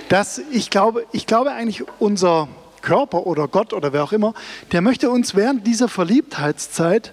dass 0.08 0.40
ich 0.50 0.70
glaube, 0.70 1.06
ich 1.12 1.28
glaube 1.28 1.52
eigentlich 1.52 1.84
unser 2.00 2.48
Körper 2.80 3.24
oder 3.28 3.46
Gott 3.46 3.72
oder 3.74 3.92
wer 3.92 4.02
auch 4.02 4.12
immer, 4.12 4.34
der 4.72 4.80
möchte 4.80 5.08
uns 5.08 5.36
während 5.36 5.68
dieser 5.68 5.86
Verliebtheitszeit 5.86 7.12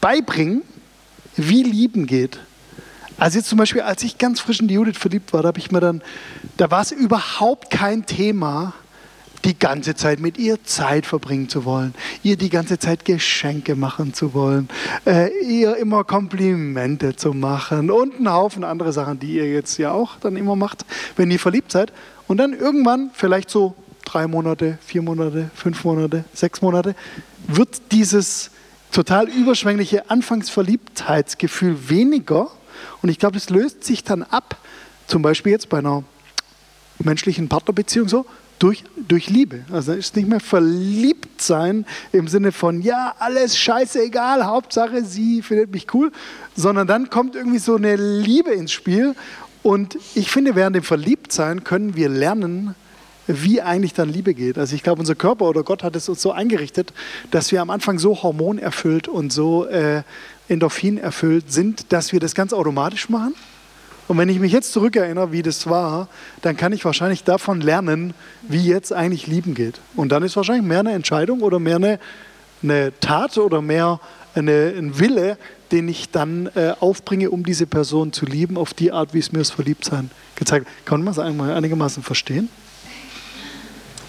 beibringen, 0.00 0.62
wie 1.34 1.64
Lieben 1.64 2.06
geht. 2.06 2.38
Also 3.18 3.38
jetzt 3.38 3.48
zum 3.48 3.58
Beispiel, 3.58 3.82
als 3.82 4.04
ich 4.04 4.18
ganz 4.18 4.38
frisch 4.38 4.60
in 4.60 4.68
die 4.68 4.74
Judith 4.74 4.98
verliebt 4.98 5.32
war, 5.32 5.42
da 5.42 5.48
habe 5.48 5.58
ich 5.58 5.72
mir 5.72 5.80
dann, 5.80 6.00
da 6.58 6.70
war 6.70 6.82
es 6.82 6.92
überhaupt 6.92 7.70
kein 7.70 8.06
Thema, 8.06 8.72
die 9.44 9.58
ganze 9.58 9.94
Zeit 9.94 10.20
mit 10.20 10.38
ihr 10.38 10.62
Zeit 10.64 11.06
verbringen 11.06 11.48
zu 11.48 11.64
wollen, 11.64 11.94
ihr 12.22 12.36
die 12.36 12.48
ganze 12.48 12.78
Zeit 12.78 13.04
Geschenke 13.04 13.76
machen 13.76 14.14
zu 14.14 14.32
wollen, 14.32 14.68
äh, 15.06 15.28
ihr 15.42 15.76
immer 15.76 16.04
Komplimente 16.04 17.14
zu 17.14 17.32
machen 17.34 17.90
und 17.90 18.16
einen 18.16 18.32
Haufen 18.32 18.64
andere 18.64 18.92
Sachen, 18.92 19.18
die 19.18 19.34
ihr 19.34 19.50
jetzt 19.50 19.76
ja 19.78 19.92
auch 19.92 20.16
dann 20.20 20.36
immer 20.36 20.56
macht, 20.56 20.84
wenn 21.16 21.30
ihr 21.30 21.38
verliebt 21.38 21.72
seid. 21.72 21.92
Und 22.26 22.38
dann 22.38 22.54
irgendwann, 22.54 23.10
vielleicht 23.12 23.50
so 23.50 23.74
drei 24.04 24.26
Monate, 24.26 24.78
vier 24.84 25.02
Monate, 25.02 25.50
fünf 25.54 25.84
Monate, 25.84 26.24
sechs 26.32 26.62
Monate, 26.62 26.94
wird 27.46 27.92
dieses 27.92 28.50
total 28.92 29.28
überschwängliche 29.28 30.08
Anfangsverliebtheitsgefühl 30.08 31.90
weniger. 31.90 32.48
Und 33.02 33.08
ich 33.10 33.18
glaube, 33.18 33.34
das 33.34 33.50
löst 33.50 33.84
sich 33.84 34.04
dann 34.04 34.22
ab, 34.22 34.56
zum 35.06 35.20
Beispiel 35.20 35.52
jetzt 35.52 35.68
bei 35.68 35.78
einer 35.78 36.04
menschlichen 36.98 37.48
Partnerbeziehung 37.48 38.08
so, 38.08 38.24
durch, 38.58 38.84
durch 39.08 39.28
Liebe. 39.30 39.64
Also 39.72 39.92
ist 39.92 40.16
nicht 40.16 40.28
mehr 40.28 40.40
verliebt 40.40 41.40
sein 41.40 41.86
im 42.12 42.28
Sinne 42.28 42.52
von, 42.52 42.82
ja, 42.82 43.14
alles 43.18 43.58
scheißegal, 43.58 44.44
Hauptsache 44.44 45.04
sie 45.04 45.42
findet 45.42 45.70
mich 45.72 45.92
cool, 45.94 46.12
sondern 46.56 46.86
dann 46.86 47.10
kommt 47.10 47.34
irgendwie 47.34 47.58
so 47.58 47.76
eine 47.76 47.96
Liebe 47.96 48.50
ins 48.50 48.72
Spiel. 48.72 49.14
Und 49.62 49.98
ich 50.14 50.30
finde, 50.30 50.54
während 50.54 50.76
dem 50.76 50.82
Verliebtsein 50.82 51.64
können 51.64 51.96
wir 51.96 52.08
lernen, 52.08 52.74
wie 53.26 53.62
eigentlich 53.62 53.94
dann 53.94 54.10
Liebe 54.10 54.34
geht. 54.34 54.58
Also 54.58 54.74
ich 54.74 54.82
glaube, 54.82 55.00
unser 55.00 55.14
Körper 55.14 55.46
oder 55.46 55.62
Gott 55.62 55.82
hat 55.82 55.96
es 55.96 56.08
uns 56.08 56.20
so 56.20 56.32
eingerichtet, 56.32 56.92
dass 57.30 57.52
wir 57.52 57.62
am 57.62 57.70
Anfang 57.70 57.98
so 57.98 58.22
hormonerfüllt 58.22 59.08
und 59.08 59.32
so 59.32 59.66
äh, 59.66 60.02
Endorphin 60.48 60.98
erfüllt 60.98 61.50
sind, 61.50 61.92
dass 61.92 62.12
wir 62.12 62.20
das 62.20 62.34
ganz 62.34 62.52
automatisch 62.52 63.08
machen. 63.08 63.34
Und 64.06 64.18
wenn 64.18 64.28
ich 64.28 64.38
mich 64.38 64.52
jetzt 64.52 64.72
zurückerinnere, 64.72 65.32
wie 65.32 65.42
das 65.42 65.66
war, 65.68 66.08
dann 66.42 66.56
kann 66.56 66.72
ich 66.72 66.84
wahrscheinlich 66.84 67.24
davon 67.24 67.60
lernen, 67.60 68.14
wie 68.42 68.66
jetzt 68.66 68.92
eigentlich 68.92 69.26
Lieben 69.26 69.54
geht. 69.54 69.80
Und 69.96 70.10
dann 70.10 70.22
ist 70.22 70.36
wahrscheinlich 70.36 70.66
mehr 70.66 70.80
eine 70.80 70.92
Entscheidung 70.92 71.40
oder 71.40 71.58
mehr 71.58 71.76
eine, 71.76 71.98
eine 72.62 72.92
Tat 73.00 73.38
oder 73.38 73.62
mehr 73.62 74.00
eine, 74.34 74.74
ein 74.76 74.98
Wille, 74.98 75.38
den 75.72 75.88
ich 75.88 76.10
dann 76.10 76.50
äh, 76.54 76.74
aufbringe, 76.78 77.30
um 77.30 77.44
diese 77.44 77.66
Person 77.66 78.12
zu 78.12 78.26
lieben, 78.26 78.58
auf 78.58 78.74
die 78.74 78.92
Art, 78.92 79.14
wie 79.14 79.18
es 79.18 79.32
mir 79.32 79.38
das 79.38 79.50
Verliebtsein 79.50 80.10
gezeigt 80.36 80.66
hat. 80.66 80.86
Kann 80.86 81.02
man 81.02 81.12
es 81.12 81.18
einigermaßen 81.18 82.02
verstehen? 82.02 82.48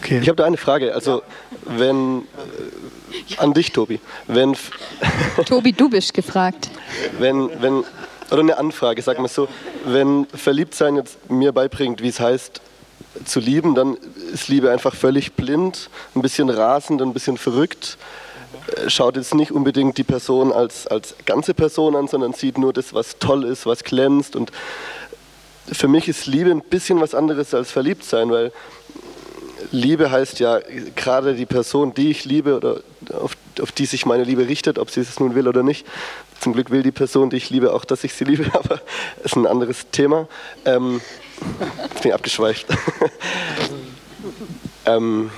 Okay. 0.02 0.20
Ich 0.22 0.28
habe 0.28 0.36
da 0.36 0.46
eine 0.46 0.58
Frage. 0.58 0.94
Also, 0.94 1.24
wenn. 1.66 2.20
Äh, 2.20 3.38
an 3.38 3.54
dich, 3.54 3.72
Tobi. 3.72 4.00
Wenn. 4.28 4.56
Tobi, 5.46 5.72
du 5.72 5.90
bist 5.90 6.14
gefragt. 6.14 6.70
Wenn, 7.18 7.50
wenn 7.62 7.84
oder 8.36 8.44
eine 8.44 8.58
Anfrage, 8.58 9.02
sag 9.02 9.18
mal 9.18 9.30
so, 9.30 9.48
wenn 9.86 10.26
Verliebtsein 10.26 10.98
jetzt 10.98 11.30
mir 11.30 11.54
beibringt, 11.54 12.02
wie 12.02 12.10
es 12.10 12.20
heißt, 12.20 12.60
zu 13.24 13.40
lieben, 13.40 13.76
dann 13.76 13.98
ist 14.34 14.50
Liebe 14.50 14.72
einfach 14.72 14.94
völlig 14.94 15.34
blind, 15.34 15.90
ein 16.16 16.22
bisschen 16.22 16.50
rasend, 16.50 17.02
ein 17.02 17.14
bisschen 17.14 17.38
verrückt. 17.38 17.98
Äh, 18.76 18.90
schaut 18.90 19.16
jetzt 19.16 19.34
nicht 19.34 19.54
unbedingt 19.54 19.98
die 19.98 20.04
Person 20.04 20.52
als, 20.52 20.86
als 20.86 21.16
ganze 21.26 21.54
Person 21.54 21.96
an, 21.96 22.10
sondern 22.10 22.34
sieht 22.34 22.58
nur 22.58 22.74
das, 22.74 22.94
was 22.94 23.20
toll 23.20 23.46
ist, 23.46 23.66
was 23.66 23.86
glänzt. 23.86 24.36
Und 24.36 24.52
für 25.72 25.88
mich 25.88 26.10
ist 26.10 26.26
Liebe 26.26 26.52
ein 26.52 26.62
bisschen 26.62 27.00
was 27.00 27.16
anderes 27.16 27.54
als 27.54 27.72
Verliebtsein, 27.72 28.30
weil 28.32 28.52
Liebe 29.72 30.12
heißt 30.12 30.40
ja 30.40 30.60
gerade 30.96 31.36
die 31.36 31.46
Person, 31.46 31.94
die 31.94 32.12
ich 32.12 32.26
liebe 32.26 32.58
oder 32.58 32.82
auf, 33.14 33.36
auf 33.62 33.72
die 33.72 33.86
sich 33.86 34.06
meine 34.06 34.24
Liebe 34.24 34.48
richtet, 34.48 34.78
ob 34.78 34.92
sie 34.92 35.00
es 35.00 35.20
nun 35.20 35.36
will 35.36 35.48
oder 35.48 35.64
nicht, 35.64 35.88
zum 36.40 36.54
Glück 36.54 36.72
will 36.72 36.84
die 36.84 36.92
Person, 36.92 37.30
die 37.30 37.38
ich 37.38 37.50
liebe, 37.50 37.74
auch, 37.74 37.86
dass 37.86 38.04
ich 38.04 38.14
sie 38.14 38.24
liebe, 38.24 38.46
aber 38.54 38.82
das 39.18 39.26
ist 39.26 39.36
ein 39.36 39.48
anderes 39.48 39.90
Thema. 39.92 40.28
Ähm, 40.66 41.02
ich 41.96 42.02
bin 42.02 42.12
abgeschweift. 42.12 42.66
ähm, 44.86 45.32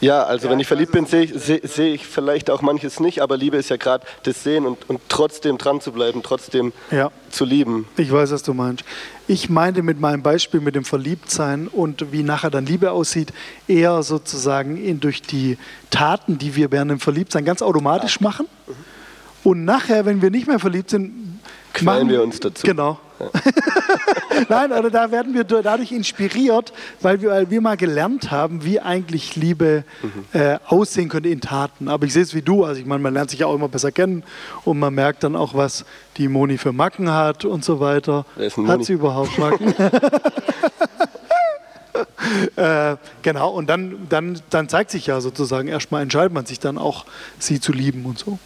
ja, 0.00 0.22
also 0.22 0.48
wenn 0.48 0.60
ich 0.60 0.68
verliebt 0.68 0.92
bin, 0.92 1.06
sehe 1.06 1.22
ich, 1.22 1.32
seh, 1.34 1.60
seh 1.64 1.92
ich, 1.92 2.06
vielleicht 2.06 2.50
auch 2.50 2.62
manches 2.62 3.00
nicht, 3.00 3.20
aber 3.20 3.36
Liebe 3.36 3.56
ist 3.56 3.68
ja 3.68 3.76
gerade 3.76 4.06
das 4.22 4.44
Sehen 4.44 4.64
und, 4.64 4.88
und, 4.88 5.00
trotzdem 5.08 5.58
dran 5.58 5.80
zu 5.80 5.90
bleiben, 5.90 6.22
trotzdem 6.22 6.72
ja. 6.92 7.10
zu 7.30 7.44
lieben. 7.44 7.88
Ich 7.96 8.12
weiß, 8.12 8.30
was 8.30 8.44
du 8.44 8.54
meinst. 8.54 8.84
Ich 9.26 9.50
meinte 9.50 9.82
mit 9.82 9.98
meinem 9.98 10.22
Beispiel 10.22 10.60
mit 10.60 10.76
dem 10.76 10.84
Verliebtsein 10.84 11.66
und 11.66 12.12
wie 12.12 12.22
nachher 12.22 12.50
dann 12.50 12.64
Liebe 12.64 12.92
aussieht, 12.92 13.32
eher 13.66 14.04
sozusagen 14.04 14.76
in, 14.76 15.00
durch 15.00 15.20
die 15.20 15.58
Taten, 15.90 16.38
die 16.38 16.54
wir 16.54 16.70
während 16.70 16.92
dem 16.92 17.00
Verliebtsein 17.00 17.44
ganz 17.44 17.60
automatisch 17.60 18.20
machen. 18.20 18.46
Mhm 18.68 18.97
und 19.44 19.64
nachher, 19.64 20.04
wenn 20.04 20.22
wir 20.22 20.30
nicht 20.30 20.46
mehr 20.46 20.58
verliebt 20.58 20.90
sind, 20.90 21.40
knallen 21.72 22.08
wir 22.08 22.22
uns 22.22 22.40
dazu. 22.40 22.66
Genau. 22.66 22.98
Ja. 23.20 23.26
Nein, 24.48 24.72
also 24.72 24.90
da 24.90 25.10
werden 25.10 25.34
wir 25.34 25.44
dadurch 25.44 25.92
inspiriert, 25.92 26.72
weil 27.00 27.20
wir, 27.20 27.30
weil 27.30 27.50
wir 27.50 27.60
mal 27.60 27.76
gelernt 27.76 28.30
haben, 28.30 28.64
wie 28.64 28.80
eigentlich 28.80 29.36
Liebe 29.36 29.84
mhm. 30.02 30.38
äh, 30.38 30.58
aussehen 30.66 31.08
könnte 31.08 31.28
in 31.28 31.40
Taten. 31.40 31.88
Aber 31.88 32.06
ich 32.06 32.12
sehe 32.12 32.22
es 32.22 32.34
wie 32.34 32.42
du, 32.42 32.64
also 32.64 32.80
ich 32.80 32.86
meine, 32.86 33.02
man 33.02 33.14
lernt 33.14 33.30
sich 33.30 33.40
ja 33.40 33.46
auch 33.46 33.54
immer 33.54 33.68
besser 33.68 33.90
kennen 33.90 34.22
und 34.64 34.78
man 34.78 34.94
merkt 34.94 35.24
dann 35.24 35.34
auch, 35.34 35.54
was 35.54 35.84
die 36.16 36.28
Moni 36.28 36.58
für 36.58 36.72
Macken 36.72 37.10
hat 37.10 37.44
und 37.44 37.64
so 37.64 37.80
weiter. 37.80 38.24
Hat 38.66 38.84
sie 38.84 38.92
überhaupt 38.92 39.36
Macken? 39.38 39.74
äh, 42.56 42.96
genau, 43.22 43.50
und 43.50 43.68
dann, 43.68 44.06
dann, 44.08 44.40
dann 44.50 44.68
zeigt 44.68 44.90
sich 44.90 45.06
ja 45.06 45.20
sozusagen, 45.20 45.68
erstmal 45.68 46.02
entscheidet 46.02 46.32
man 46.32 46.46
sich 46.46 46.60
dann 46.60 46.78
auch, 46.78 47.04
sie 47.38 47.60
zu 47.60 47.72
lieben 47.72 48.04
und 48.04 48.18
so. 48.18 48.38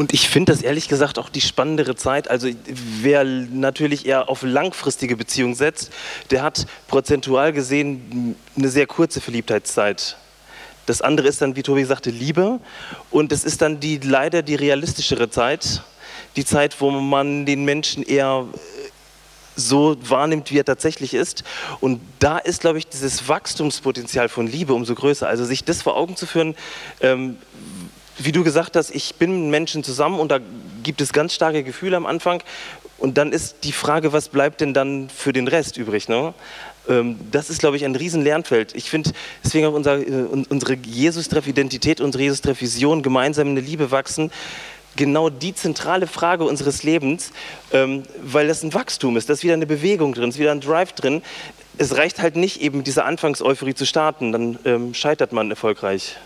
Und 0.00 0.14
ich 0.14 0.30
finde 0.30 0.52
das 0.54 0.62
ehrlich 0.62 0.88
gesagt 0.88 1.18
auch 1.18 1.28
die 1.28 1.42
spannendere 1.42 1.94
Zeit. 1.94 2.30
Also 2.30 2.48
wer 3.02 3.22
natürlich 3.22 4.06
eher 4.06 4.30
auf 4.30 4.42
langfristige 4.42 5.14
Beziehungen 5.14 5.54
setzt, 5.54 5.92
der 6.30 6.42
hat 6.42 6.66
prozentual 6.88 7.52
gesehen 7.52 8.34
eine 8.56 8.68
sehr 8.70 8.86
kurze 8.86 9.20
Verliebtheitszeit. 9.20 10.16
Das 10.86 11.02
andere 11.02 11.28
ist 11.28 11.42
dann, 11.42 11.54
wie 11.54 11.62
Tobi 11.62 11.84
sagte, 11.84 12.08
Liebe. 12.08 12.60
Und 13.10 13.30
es 13.30 13.44
ist 13.44 13.60
dann 13.60 13.78
die 13.78 13.98
leider 13.98 14.40
die 14.40 14.54
realistischere 14.54 15.28
Zeit. 15.28 15.82
Die 16.34 16.46
Zeit, 16.46 16.80
wo 16.80 16.90
man 16.90 17.44
den 17.44 17.66
Menschen 17.66 18.02
eher 18.02 18.46
so 19.54 19.98
wahrnimmt, 20.00 20.50
wie 20.50 20.58
er 20.60 20.64
tatsächlich 20.64 21.12
ist. 21.12 21.44
Und 21.80 22.00
da 22.20 22.38
ist, 22.38 22.62
glaube 22.62 22.78
ich, 22.78 22.86
dieses 22.86 23.28
Wachstumspotenzial 23.28 24.30
von 24.30 24.46
Liebe 24.46 24.72
umso 24.72 24.94
größer. 24.94 25.28
Also 25.28 25.44
sich 25.44 25.62
das 25.62 25.82
vor 25.82 25.94
Augen 25.94 26.16
zu 26.16 26.24
führen, 26.24 26.56
ähm, 27.02 27.36
wie 28.22 28.32
du 28.32 28.44
gesagt 28.44 28.76
hast, 28.76 28.90
ich 28.90 29.14
bin 29.16 29.42
mit 29.42 29.50
Menschen 29.50 29.82
zusammen 29.82 30.20
und 30.20 30.30
da 30.30 30.38
gibt 30.82 31.00
es 31.00 31.12
ganz 31.12 31.34
starke 31.34 31.64
Gefühle 31.64 31.96
am 31.96 32.06
Anfang. 32.06 32.42
Und 32.98 33.16
dann 33.16 33.32
ist 33.32 33.64
die 33.64 33.72
Frage, 33.72 34.12
was 34.12 34.28
bleibt 34.28 34.60
denn 34.60 34.74
dann 34.74 35.08
für 35.08 35.32
den 35.32 35.48
Rest 35.48 35.78
übrig? 35.78 36.08
Ne? 36.08 36.34
Ähm, 36.88 37.18
das 37.30 37.48
ist, 37.48 37.60
glaube 37.60 37.76
ich, 37.76 37.84
ein 37.84 37.96
riesen 37.96 38.22
Lernfeld. 38.22 38.74
Ich 38.74 38.90
finde, 38.90 39.12
deswegen 39.42 39.66
auch 39.66 39.72
unser, 39.72 39.98
äh, 39.98 40.26
unsere 40.48 40.74
Jesus-Treff-Identität, 40.74 42.00
unsere 42.02 42.24
Jesus-Treff-Vision, 42.24 43.02
gemeinsam 43.02 43.48
in 43.48 43.54
der 43.54 43.64
Liebe 43.64 43.90
wachsen, 43.90 44.30
genau 44.96 45.30
die 45.30 45.54
zentrale 45.54 46.06
Frage 46.06 46.44
unseres 46.44 46.82
Lebens, 46.82 47.30
ähm, 47.72 48.02
weil 48.22 48.48
das 48.48 48.62
ein 48.62 48.74
Wachstum 48.74 49.16
ist, 49.16 49.28
da 49.28 49.32
ist 49.32 49.42
wieder 49.42 49.54
eine 49.54 49.66
Bewegung 49.66 50.12
drin, 50.12 50.28
ist 50.28 50.38
wieder 50.38 50.52
ein 50.52 50.60
Drive 50.60 50.92
drin. 50.92 51.22
Es 51.78 51.96
reicht 51.96 52.20
halt 52.20 52.36
nicht 52.36 52.60
eben 52.60 52.78
mit 52.78 52.86
dieser 52.86 53.06
Anfangseuphorie 53.06 53.74
zu 53.74 53.86
starten, 53.86 54.32
dann 54.32 54.58
ähm, 54.66 54.92
scheitert 54.92 55.32
man 55.32 55.48
erfolgreich. 55.48 56.16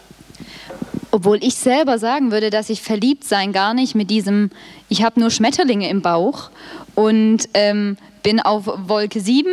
Obwohl 1.14 1.38
ich 1.44 1.54
selber 1.54 2.00
sagen 2.00 2.32
würde, 2.32 2.50
dass 2.50 2.70
ich 2.70 2.82
verliebt 2.82 3.22
sein 3.22 3.52
gar 3.52 3.72
nicht 3.72 3.94
mit 3.94 4.10
diesem, 4.10 4.50
ich 4.88 5.04
habe 5.04 5.20
nur 5.20 5.30
Schmetterlinge 5.30 5.88
im 5.88 6.02
Bauch 6.02 6.50
und 6.96 7.48
ähm, 7.54 7.96
bin 8.24 8.40
auf 8.40 8.64
Wolke 8.88 9.20
7, 9.20 9.48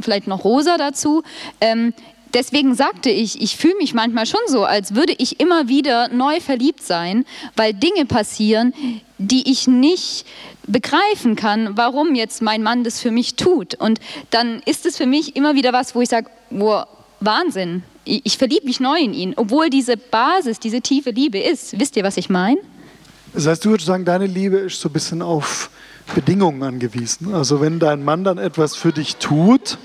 vielleicht 0.00 0.26
noch 0.26 0.42
rosa 0.42 0.76
dazu. 0.76 1.22
Ähm, 1.60 1.94
deswegen 2.34 2.74
sagte 2.74 3.10
ich, 3.10 3.40
ich 3.40 3.56
fühle 3.56 3.76
mich 3.76 3.94
manchmal 3.94 4.26
schon 4.26 4.40
so, 4.48 4.64
als 4.64 4.96
würde 4.96 5.14
ich 5.16 5.38
immer 5.38 5.68
wieder 5.68 6.08
neu 6.08 6.40
verliebt 6.40 6.82
sein, 6.82 7.24
weil 7.54 7.74
Dinge 7.74 8.06
passieren, 8.06 8.74
die 9.18 9.48
ich 9.48 9.68
nicht 9.68 10.26
begreifen 10.66 11.36
kann, 11.36 11.76
warum 11.76 12.16
jetzt 12.16 12.42
mein 12.42 12.64
Mann 12.64 12.82
das 12.82 13.00
für 13.00 13.12
mich 13.12 13.36
tut. 13.36 13.76
Und 13.76 14.00
dann 14.30 14.62
ist 14.66 14.84
es 14.84 14.96
für 14.96 15.06
mich 15.06 15.36
immer 15.36 15.54
wieder 15.54 15.72
was, 15.72 15.94
wo 15.94 16.00
ich 16.00 16.08
sage, 16.08 16.28
wow, 16.50 16.86
Wahnsinn, 17.24 17.82
ich, 18.04 18.36
verliebe 18.38 18.66
mich 18.66 18.80
neu 18.80 18.98
in 18.98 19.14
ihn, 19.14 19.34
obwohl 19.36 19.70
diese 19.70 19.96
Basis, 19.96 20.60
diese 20.60 20.80
tiefe 20.80 21.10
Liebe 21.10 21.38
ist. 21.38 21.78
Wisst 21.78 21.96
ihr, 21.96 22.04
was 22.04 22.16
ich 22.16 22.28
meine? 22.28 22.58
Das 23.32 23.46
heißt, 23.46 23.64
du 23.64 23.70
würdest 23.70 23.86
sagen, 23.86 24.04
deine 24.04 24.26
Liebe 24.26 24.58
ist 24.58 24.80
so 24.80 24.88
ein 24.88 24.92
bisschen 24.92 25.22
auf 25.22 25.70
Bedingungen 26.14 26.62
angewiesen. 26.62 27.34
Also 27.34 27.60
wenn 27.60 27.78
dein 27.78 28.04
Mann 28.04 28.24
dann 28.24 28.38
etwas 28.38 28.76
für 28.76 28.92
dich 28.92 29.16
tut, 29.16 29.78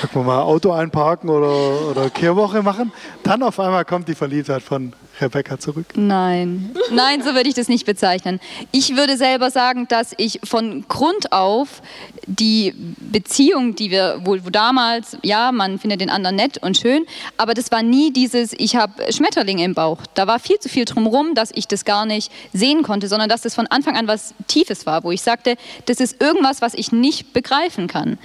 sagen 0.00 0.14
wir 0.14 0.22
mal 0.22 0.42
Auto 0.42 0.72
einparken 0.72 1.28
oder, 1.28 1.90
oder 1.90 2.10
Kehrwoche 2.10 2.62
machen, 2.62 2.92
dann 3.22 3.42
auf 3.42 3.60
einmal 3.60 3.84
kommt 3.84 4.08
die 4.08 4.14
Verliebtheit 4.14 4.62
von 4.62 4.92
Rebecca 5.20 5.58
zurück. 5.58 5.86
Nein, 5.94 6.74
nein, 6.90 7.22
so 7.22 7.34
würde 7.34 7.48
ich 7.48 7.54
das 7.54 7.68
nicht 7.68 7.86
bezeichnen. 7.86 8.40
Ich 8.72 8.96
würde 8.96 9.16
selber 9.16 9.50
sagen, 9.50 9.86
dass 9.88 10.12
ich 10.16 10.40
von 10.44 10.86
Grund 10.88 11.32
auf 11.32 11.82
die 12.26 12.74
Beziehung, 12.98 13.74
die 13.74 13.90
wir 13.90 14.20
wohl 14.24 14.44
wo 14.44 14.50
damals, 14.50 15.16
ja, 15.22 15.52
man 15.52 15.78
findet 15.78 16.00
den 16.00 16.10
anderen 16.10 16.36
nett 16.36 16.58
und 16.58 16.76
schön, 16.76 17.06
aber 17.36 17.54
das 17.54 17.70
war 17.70 17.82
nie 17.82 18.12
dieses, 18.12 18.52
ich 18.54 18.76
habe 18.76 19.12
Schmetterlinge 19.12 19.64
im 19.64 19.74
Bauch. 19.74 19.98
Da 20.14 20.26
war 20.26 20.38
viel 20.38 20.58
zu 20.58 20.68
viel 20.68 20.84
drumherum, 20.84 21.34
dass 21.34 21.50
ich 21.54 21.68
das 21.68 21.84
gar 21.84 22.06
nicht 22.06 22.32
sehen 22.52 22.82
konnte, 22.82 23.08
sondern 23.08 23.28
dass 23.28 23.42
das 23.42 23.54
von 23.54 23.66
Anfang 23.68 23.96
an 23.96 24.08
was 24.08 24.34
Tiefes 24.46 24.86
war, 24.86 25.04
wo 25.04 25.12
ich 25.12 25.22
sagte, 25.22 25.56
das 25.86 26.00
ist 26.00 26.20
irgendwas, 26.20 26.60
was 26.60 26.74
ich 26.74 26.92
nicht 26.92 27.32
begreifen 27.32 27.86
kann. 27.86 28.18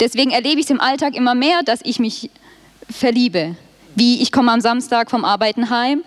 Deswegen 0.00 0.30
erlebe 0.32 0.58
ich 0.58 0.66
es 0.66 0.70
im 0.70 0.80
Alltag 0.80 1.14
immer 1.14 1.34
mehr, 1.34 1.62
dass 1.62 1.80
ich 1.84 1.98
mich 1.98 2.30
verliebe. 2.90 3.56
Wie 3.94 4.22
ich 4.22 4.32
komme 4.32 4.50
am 4.50 4.60
Samstag 4.60 5.10
vom 5.10 5.24
Arbeiten 5.24 5.70
heim, 5.70 6.02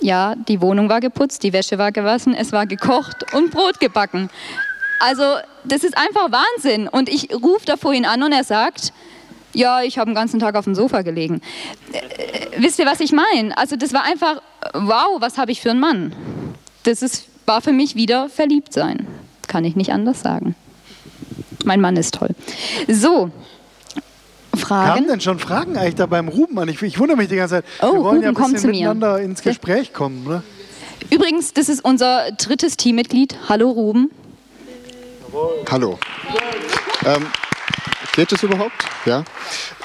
ja, 0.00 0.34
die 0.34 0.60
Wohnung 0.60 0.88
war 0.88 1.00
geputzt, 1.00 1.42
die 1.42 1.52
Wäsche 1.52 1.78
war 1.78 1.92
gewaschen, 1.92 2.34
es 2.34 2.52
war 2.52 2.66
gekocht 2.66 3.34
und 3.34 3.50
Brot 3.50 3.80
gebacken. 3.80 4.30
Also 5.00 5.22
das 5.64 5.84
ist 5.84 5.96
einfach 5.96 6.30
Wahnsinn. 6.30 6.88
Und 6.88 7.08
ich 7.08 7.30
rufe 7.32 7.66
da 7.66 7.76
vorhin 7.76 8.04
an 8.04 8.22
und 8.22 8.32
er 8.32 8.44
sagt, 8.44 8.92
ja, 9.52 9.82
ich 9.82 9.98
habe 9.98 10.10
den 10.10 10.14
ganzen 10.14 10.40
Tag 10.40 10.54
auf 10.54 10.64
dem 10.64 10.74
Sofa 10.74 11.02
gelegen. 11.02 11.40
Äh, 11.92 12.00
wisst 12.58 12.78
ihr, 12.78 12.86
was 12.86 13.00
ich 13.00 13.12
meine? 13.12 13.56
Also 13.56 13.76
das 13.76 13.92
war 13.92 14.04
einfach, 14.04 14.42
wow, 14.74 15.20
was 15.20 15.38
habe 15.38 15.52
ich 15.52 15.60
für 15.60 15.70
einen 15.70 15.80
Mann? 15.80 16.14
Das 16.84 17.02
ist, 17.02 17.26
war 17.46 17.60
für 17.60 17.72
mich 17.72 17.96
wieder 17.96 18.28
verliebt 18.28 18.72
sein. 18.72 19.06
Kann 19.48 19.64
ich 19.64 19.74
nicht 19.74 19.92
anders 19.92 20.20
sagen. 20.20 20.54
Mein 21.64 21.80
Mann 21.80 21.96
ist 21.96 22.14
toll. 22.14 22.30
So, 22.88 23.30
Fragen? 24.56 24.94
Kamen 24.94 25.08
denn 25.08 25.20
schon 25.20 25.38
Fragen 25.38 25.76
eigentlich 25.76 25.94
da 25.94 26.06
beim 26.06 26.28
Ruben 26.28 26.58
an? 26.58 26.68
Ich, 26.68 26.80
ich 26.82 26.98
wundere 26.98 27.16
mich 27.16 27.28
die 27.28 27.36
ganze 27.36 27.56
Zeit. 27.56 27.64
Oh, 27.82 27.86
Wir 27.86 27.92
wollen 27.92 28.04
Ruben, 28.04 28.22
ja 28.22 28.28
ein 28.30 28.34
komm 28.34 28.52
bisschen 28.52 28.70
mir. 28.70 28.76
miteinander 28.88 29.20
ins 29.20 29.42
Gespräch 29.42 29.92
kommen. 29.92 30.24
Ne? 30.24 30.42
Übrigens, 31.10 31.52
das 31.54 31.68
ist 31.68 31.84
unser 31.84 32.30
drittes 32.32 32.76
Teammitglied. 32.76 33.36
Hallo 33.48 33.70
Ruben. 33.70 34.10
Hallo. 35.70 35.98
Ähm, 37.06 37.26
geht 38.20 38.32
es 38.32 38.42
überhaupt? 38.42 38.84
Ja. 39.06 39.24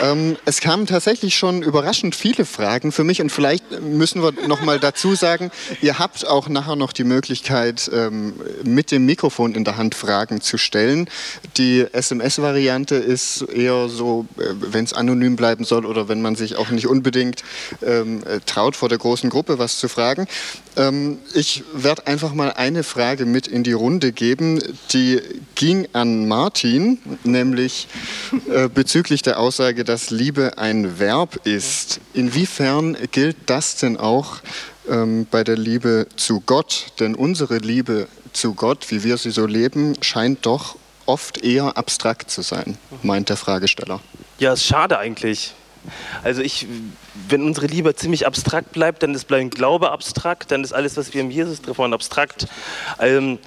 Ähm, 0.01 0.35
es 0.43 0.59
kamen 0.59 0.87
tatsächlich 0.87 1.37
schon 1.37 1.63
überraschend 1.63 2.15
viele 2.15 2.43
Fragen 2.43 2.91
für 2.91 3.05
mich 3.05 3.21
und 3.21 3.31
vielleicht 3.31 3.79
müssen 3.81 4.21
wir 4.21 4.33
noch 4.45 4.61
mal 4.61 4.77
dazu 4.77 5.15
sagen, 5.15 5.51
ihr 5.81 5.99
habt 5.99 6.27
auch 6.27 6.49
nachher 6.49 6.75
noch 6.75 6.91
die 6.91 7.05
Möglichkeit, 7.05 7.89
ähm, 7.93 8.33
mit 8.65 8.91
dem 8.91 9.05
Mikrofon 9.05 9.55
in 9.55 9.63
der 9.63 9.77
Hand 9.77 9.95
Fragen 9.95 10.41
zu 10.41 10.57
stellen. 10.57 11.09
Die 11.55 11.85
SMS-Variante 11.93 12.95
ist 12.95 13.43
eher 13.43 13.87
so, 13.87 14.25
äh, 14.37 14.47
wenn 14.57 14.83
es 14.83 14.91
anonym 14.91 15.37
bleiben 15.37 15.63
soll 15.63 15.85
oder 15.85 16.09
wenn 16.09 16.21
man 16.21 16.35
sich 16.35 16.57
auch 16.57 16.71
nicht 16.71 16.87
unbedingt 16.87 17.41
ähm, 17.85 18.21
äh, 18.25 18.41
traut, 18.45 18.75
vor 18.75 18.89
der 18.89 18.97
großen 18.97 19.29
Gruppe 19.29 19.59
was 19.59 19.79
zu 19.79 19.87
fragen. 19.87 20.27
Ähm, 20.77 21.19
ich 21.33 21.63
werde 21.73 22.07
einfach 22.07 22.33
mal 22.33 22.51
eine 22.51 22.83
Frage 22.83 23.25
mit 23.25 23.47
in 23.47 23.63
die 23.63 23.73
Runde 23.73 24.11
geben, 24.11 24.61
die 24.91 25.21
ging 25.55 25.87
an 25.93 26.27
Martin, 26.27 26.99
nämlich 27.23 27.87
äh, 28.49 28.67
bezüglich 28.67 29.21
der 29.21 29.39
Aussage, 29.39 29.83
dass 29.83 30.09
Liebe 30.09 30.57
ein 30.57 30.99
Verb 30.99 31.45
ist. 31.45 31.99
Inwiefern 32.13 32.97
gilt 33.11 33.37
das 33.45 33.77
denn 33.77 33.97
auch 33.97 34.41
ähm, 34.89 35.27
bei 35.29 35.43
der 35.43 35.57
Liebe 35.57 36.07
zu 36.15 36.41
Gott? 36.41 36.87
Denn 36.99 37.15
unsere 37.15 37.57
Liebe 37.57 38.07
zu 38.33 38.53
Gott, 38.53 38.91
wie 38.91 39.03
wir 39.03 39.17
sie 39.17 39.31
so 39.31 39.45
leben, 39.45 39.95
scheint 40.01 40.45
doch 40.45 40.75
oft 41.05 41.43
eher 41.43 41.77
abstrakt 41.77 42.31
zu 42.31 42.41
sein, 42.41 42.77
meint 43.03 43.29
der 43.29 43.37
Fragesteller. 43.37 44.01
Ja, 44.39 44.53
ist 44.53 44.65
schade 44.65 44.97
eigentlich. 44.97 45.53
Also 46.23 46.41
ich, 46.41 46.67
wenn 47.29 47.43
unsere 47.43 47.67
Liebe 47.67 47.95
ziemlich 47.95 48.27
abstrakt 48.27 48.71
bleibt, 48.71 49.03
dann 49.03 49.13
ist 49.13 49.25
bleibt 49.25 49.49
Glaube 49.49 49.91
abstrakt, 49.91 50.51
dann 50.51 50.63
ist 50.63 50.73
alles, 50.73 50.97
was 50.97 51.13
wir 51.13 51.21
im 51.21 51.31
Jesus 51.31 51.61
treffen, 51.61 51.93
abstrakt. 51.93 52.47
Ähm, 52.99 53.39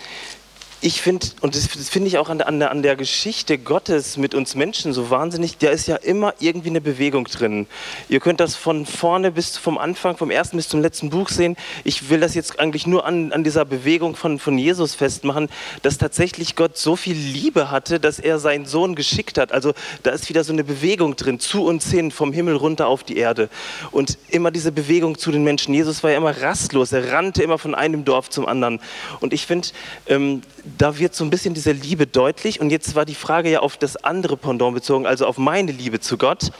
ich 0.81 1.01
finde, 1.01 1.27
und 1.41 1.57
das, 1.57 1.69
das 1.69 1.89
finde 1.89 2.07
ich 2.07 2.19
auch 2.19 2.29
an 2.29 2.39
der, 2.39 2.47
an, 2.47 2.63
an 2.63 2.83
der 2.83 2.95
Geschichte 2.95 3.59
Gottes 3.59 4.17
mit 4.17 4.33
uns 4.35 4.55
Menschen 4.55 4.93
so 4.93 5.11
wahnsinnig, 5.11 5.59
da 5.59 5.71
ist 5.71 5.89
ja 5.89 5.97
immer 5.97 6.35
irgendwie 6.39 6.69
eine 6.69 6.81
Bewegung 6.81 7.25
drin. 7.25 7.67
Ihr 8.09 8.21
könnt 8.21 8.39
das 8.39 8.55
von 8.55 8.87
vorne 8.87 9.33
bis 9.33 9.57
vom 9.57 9.77
Anfang, 9.77 10.17
vom 10.17 10.31
ersten 10.31 10.57
bis 10.57 10.69
zum 10.69 10.81
letzten 10.81 11.11
Buch 11.11 11.31
sehen. 11.31 11.57
Ich 11.83 12.11
will 12.11 12.21
das 12.21 12.37
jetzt 12.37 12.61
eigentlich 12.61 12.87
nur 12.87 13.05
an, 13.05 13.33
an 13.33 13.43
dieser 13.43 13.65
Bewegung 13.65 14.15
von, 14.15 14.39
von 14.39 14.57
Jesus 14.57 14.95
festmachen, 14.95 15.49
dass 15.83 15.99
tatsächlich 15.99 16.55
Gott 16.55 16.79
so 16.79 16.95
viel 16.95 17.17
Liebe 17.17 17.73
hatte, 17.73 17.99
dass 17.99 18.21
er 18.21 18.39
seinen 18.39 18.67
Sohn 18.67 18.95
geschickt 18.95 19.37
hat. 19.37 19.51
Also 19.51 19.75
da 20.05 20.13
ist 20.13 20.29
wieder 20.29 20.45
so 20.45 20.53
eine 20.53 20.63
Bewegung 20.63 21.17
drin, 21.17 21.41
zu 21.41 21.65
uns 21.65 21.91
hin, 21.91 22.13
vom 22.13 22.33
Himmel 22.33 22.55
runter 22.55 22.87
auf 22.87 23.03
die 23.03 23.17
Erde. 23.17 23.49
Und 23.91 24.17
immer 24.29 24.53
diese 24.53 24.71
Bewegung 24.71 25.19
zu 25.19 25.33
den 25.33 25.43
Menschen. 25.43 25.75
Jesus 25.75 26.05
war 26.05 26.13
ja 26.13 26.19
immer 26.19 26.41
rastlos, 26.41 26.93
er 26.93 27.13
rannte 27.13 27.43
immer 27.43 27.59
von 27.59 27.75
einem 27.75 28.05
Dorf 28.05 28.31
zum 28.31 28.47
anderen. 28.47 28.79
Und 29.19 29.33
ich 29.33 29.45
finde, 29.45 29.69
ähm, 30.07 30.43
da 30.77 30.99
wird 30.99 31.15
so 31.15 31.25
ein 31.25 31.31
bisschen 31.31 31.55
diese 31.55 31.73
Liebe 31.73 32.07
deutlich. 32.07 32.61
Und 32.61 32.71
jetzt 32.71 32.95
war 32.95 33.05
die 33.05 33.15
Frage 33.15 33.51
ja 33.51 33.61
auf 33.61 33.77
das 33.77 33.97
andere 33.97 34.37
Pendant 34.37 34.75
bezogen, 34.75 35.07
also 35.07 35.27
auf 35.27 35.39
meine 35.39 35.73
Liebe 35.73 36.01
zu 36.01 36.19
Gott. 36.19 36.51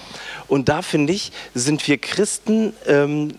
Und 0.47 0.69
da 0.69 0.83
finde 0.83 1.13
ich, 1.13 1.33
sind 1.55 1.87
wir 1.87 1.99
Christen, 1.99 2.73
ähm, 2.87 3.33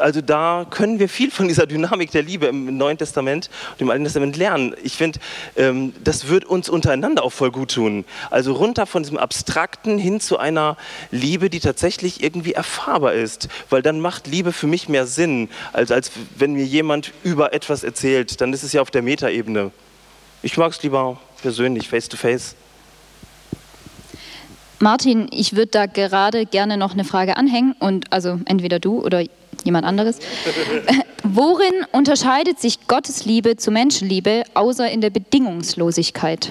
also 0.00 0.20
da 0.20 0.66
können 0.68 0.98
wir 0.98 1.08
viel 1.08 1.30
von 1.30 1.48
dieser 1.48 1.66
Dynamik 1.66 2.10
der 2.10 2.22
Liebe 2.22 2.46
im 2.46 2.76
Neuen 2.76 2.98
Testament 2.98 3.50
und 3.72 3.82
im 3.82 3.90
Alten 3.90 4.04
Testament 4.04 4.36
lernen. 4.36 4.74
Ich 4.82 4.96
finde, 4.96 5.18
ähm, 5.56 5.92
das 6.02 6.28
wird 6.28 6.44
uns 6.44 6.68
untereinander 6.68 7.22
auch 7.22 7.32
voll 7.32 7.50
gut 7.50 7.74
tun. 7.74 8.04
Also 8.30 8.52
runter 8.52 8.86
von 8.86 9.02
diesem 9.02 9.18
Abstrakten 9.18 9.98
hin 9.98 10.20
zu 10.20 10.38
einer 10.38 10.76
Liebe, 11.10 11.50
die 11.50 11.60
tatsächlich 11.60 12.22
irgendwie 12.22 12.52
erfahrbar 12.52 13.14
ist. 13.14 13.48
Weil 13.70 13.82
dann 13.82 14.00
macht 14.00 14.26
Liebe 14.26 14.52
für 14.52 14.66
mich 14.66 14.88
mehr 14.88 15.06
Sinn, 15.06 15.48
als, 15.72 15.90
als 15.90 16.12
wenn 16.36 16.54
mir 16.54 16.64
jemand 16.64 17.12
über 17.22 17.52
etwas 17.52 17.84
erzählt. 17.84 18.40
Dann 18.40 18.52
ist 18.52 18.62
es 18.62 18.72
ja 18.72 18.82
auf 18.82 18.90
der 18.90 19.02
Metaebene. 19.02 19.72
Ich 20.42 20.56
mag 20.56 20.72
es 20.72 20.82
lieber 20.82 21.18
persönlich, 21.40 21.88
face 21.88 22.08
to 22.08 22.16
face. 22.16 22.56
Martin, 24.80 25.28
ich 25.30 25.54
würde 25.54 25.70
da 25.70 25.86
gerade 25.86 26.44
gerne 26.44 26.76
noch 26.76 26.92
eine 26.92 27.04
Frage 27.04 27.36
anhängen 27.36 27.76
und 27.78 28.12
also 28.12 28.40
entweder 28.46 28.80
du 28.80 29.00
oder 29.00 29.24
jemand 29.62 29.86
anderes. 29.86 30.18
Worin 31.22 31.86
unterscheidet 31.92 32.58
sich 32.58 32.88
Gottes 32.88 33.24
Liebe 33.24 33.56
zu 33.56 33.70
Menschenliebe 33.70 34.42
außer 34.54 34.90
in 34.90 35.00
der 35.00 35.10
Bedingungslosigkeit? 35.10 36.50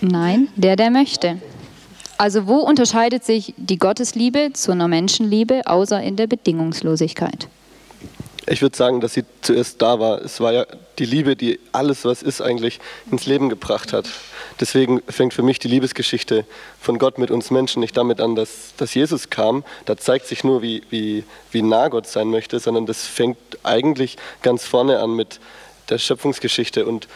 Nein, 0.00 0.48
der, 0.54 0.76
der 0.76 0.90
möchte. 0.90 1.40
Also 2.16 2.46
wo 2.46 2.58
unterscheidet 2.58 3.24
sich 3.24 3.54
die 3.56 3.78
Gottesliebe 3.78 4.52
zu 4.52 4.70
einer 4.70 4.86
Menschenliebe 4.86 5.62
außer 5.66 6.00
in 6.00 6.14
der 6.14 6.28
Bedingungslosigkeit? 6.28 7.48
Ich 8.46 8.60
würde 8.60 8.76
sagen, 8.76 9.00
dass 9.00 9.14
sie 9.14 9.24
zuerst 9.40 9.80
da 9.80 9.98
war. 9.98 10.22
Es 10.22 10.40
war 10.40 10.52
ja 10.52 10.66
die 10.98 11.06
Liebe, 11.06 11.34
die 11.34 11.58
alles, 11.72 12.04
was 12.04 12.22
ist, 12.22 12.42
eigentlich 12.42 12.78
ins 13.10 13.24
Leben 13.24 13.48
gebracht 13.48 13.92
hat. 13.92 14.08
Deswegen 14.60 15.00
fängt 15.08 15.32
für 15.34 15.42
mich 15.42 15.58
die 15.58 15.68
Liebesgeschichte 15.68 16.44
von 16.80 16.98
Gott 16.98 17.18
mit 17.18 17.30
uns 17.30 17.50
Menschen 17.50 17.80
nicht 17.80 17.96
damit 17.96 18.20
an, 18.20 18.34
dass, 18.34 18.74
dass 18.76 18.94
Jesus 18.94 19.30
kam. 19.30 19.64
Da 19.86 19.96
zeigt 19.96 20.26
sich 20.26 20.44
nur, 20.44 20.62
wie, 20.62 20.82
wie, 20.90 21.24
wie 21.50 21.62
nah 21.62 21.88
Gott 21.88 22.06
sein 22.06 22.28
möchte, 22.28 22.58
sondern 22.58 22.86
das 22.86 23.06
fängt 23.06 23.38
eigentlich 23.62 24.16
ganz 24.42 24.64
vorne 24.64 25.00
an 25.00 25.16
mit 25.16 25.40
der 25.88 25.98
Schöpfungsgeschichte 25.98 26.86
und 26.86 27.08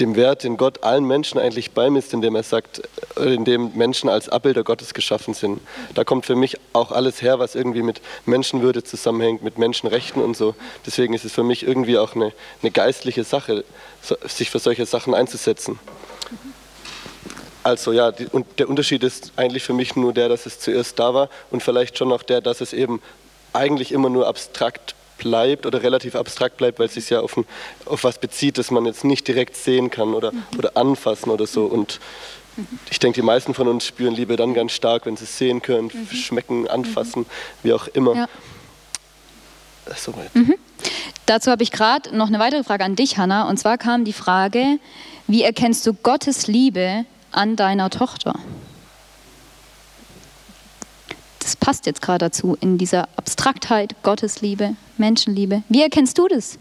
dem 0.00 0.16
Wert, 0.16 0.44
den 0.44 0.56
Gott 0.56 0.82
allen 0.82 1.04
Menschen 1.04 1.38
eigentlich 1.38 1.70
beimisst, 1.70 2.12
indem 2.12 2.34
er 2.34 2.42
sagt, 2.42 2.82
äh, 3.16 3.34
indem 3.34 3.72
Menschen 3.74 4.08
als 4.08 4.28
Abbilder 4.28 4.64
Gottes 4.64 4.94
geschaffen 4.94 5.34
sind. 5.34 5.60
Da 5.94 6.04
kommt 6.04 6.26
für 6.26 6.36
mich 6.36 6.58
auch 6.72 6.90
alles 6.90 7.22
her, 7.22 7.38
was 7.38 7.54
irgendwie 7.54 7.82
mit 7.82 8.00
Menschenwürde 8.26 8.82
zusammenhängt, 8.82 9.42
mit 9.42 9.58
Menschenrechten 9.58 10.22
und 10.22 10.36
so. 10.36 10.54
Deswegen 10.86 11.14
ist 11.14 11.24
es 11.24 11.32
für 11.32 11.44
mich 11.44 11.66
irgendwie 11.66 11.98
auch 11.98 12.14
eine, 12.14 12.32
eine 12.62 12.70
geistliche 12.70 13.24
Sache, 13.24 13.64
sich 14.26 14.50
für 14.50 14.58
solche 14.58 14.86
Sachen 14.86 15.14
einzusetzen. 15.14 15.78
Also 17.62 17.92
ja, 17.92 18.12
die, 18.12 18.26
und 18.26 18.46
der 18.58 18.68
Unterschied 18.68 19.02
ist 19.02 19.32
eigentlich 19.36 19.62
für 19.62 19.72
mich 19.72 19.96
nur 19.96 20.12
der, 20.12 20.28
dass 20.28 20.44
es 20.44 20.60
zuerst 20.60 20.98
da 20.98 21.14
war 21.14 21.30
und 21.50 21.62
vielleicht 21.62 21.96
schon 21.96 22.08
noch 22.08 22.22
der, 22.22 22.42
dass 22.42 22.60
es 22.60 22.74
eben 22.74 23.00
eigentlich 23.54 23.92
immer 23.92 24.10
nur 24.10 24.26
abstrakt 24.26 24.93
bleibt 25.18 25.66
oder 25.66 25.82
relativ 25.82 26.16
abstrakt 26.16 26.56
bleibt, 26.56 26.78
weil 26.78 26.86
es 26.86 26.94
sich 26.94 27.10
ja 27.10 27.20
auf, 27.20 27.36
ein, 27.36 27.44
auf 27.86 28.04
was 28.04 28.18
bezieht, 28.18 28.58
das 28.58 28.70
man 28.70 28.86
jetzt 28.86 29.04
nicht 29.04 29.26
direkt 29.26 29.56
sehen 29.56 29.90
kann 29.90 30.14
oder, 30.14 30.32
mhm. 30.32 30.42
oder 30.58 30.76
anfassen 30.76 31.30
oder 31.30 31.46
so. 31.46 31.64
Und 31.66 32.00
ich 32.90 32.98
denke, 32.98 33.20
die 33.20 33.24
meisten 33.24 33.54
von 33.54 33.68
uns 33.68 33.84
spüren 33.84 34.14
Liebe 34.14 34.36
dann 34.36 34.54
ganz 34.54 34.72
stark, 34.72 35.06
wenn 35.06 35.16
sie 35.16 35.24
es 35.24 35.36
sehen 35.38 35.62
können, 35.62 35.90
mhm. 35.92 36.14
schmecken, 36.14 36.68
anfassen, 36.68 37.22
mhm. 37.22 37.26
wie 37.62 37.72
auch 37.72 37.88
immer. 37.88 38.14
Ja. 38.14 38.28
Soweit. 39.96 40.34
Mhm. 40.34 40.54
Dazu 41.26 41.50
habe 41.50 41.62
ich 41.62 41.70
gerade 41.70 42.16
noch 42.16 42.28
eine 42.28 42.38
weitere 42.38 42.64
Frage 42.64 42.84
an 42.84 42.96
dich, 42.96 43.18
Hanna. 43.18 43.48
Und 43.48 43.58
zwar 43.58 43.76
kam 43.76 44.04
die 44.04 44.12
Frage, 44.12 44.78
wie 45.26 45.42
erkennst 45.42 45.86
du 45.86 45.94
Gottes 45.94 46.46
Liebe 46.46 47.04
an 47.32 47.56
deiner 47.56 47.90
Tochter? 47.90 48.34
Das 51.44 51.56
passt 51.56 51.84
jetzt 51.84 52.00
gerade 52.00 52.24
dazu, 52.24 52.56
in 52.62 52.78
dieser 52.78 53.06
Abstraktheit, 53.16 53.94
Gottesliebe, 54.02 54.76
Menschenliebe. 54.96 55.62
Wie 55.68 55.82
erkennst 55.82 56.16
du 56.16 56.26
das? 56.26 56.58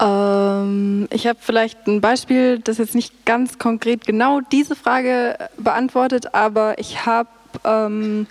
Ähm, 0.00 1.08
ich 1.10 1.26
habe 1.26 1.38
vielleicht 1.42 1.86
ein 1.86 2.00
Beispiel, 2.00 2.58
das 2.58 2.78
jetzt 2.78 2.94
nicht 2.94 3.26
ganz 3.26 3.58
konkret 3.58 4.06
genau 4.06 4.40
diese 4.40 4.76
Frage 4.76 5.36
beantwortet, 5.58 6.34
aber 6.34 6.78
ich 6.78 7.04
habe 7.04 7.28
ähm, 7.64 8.26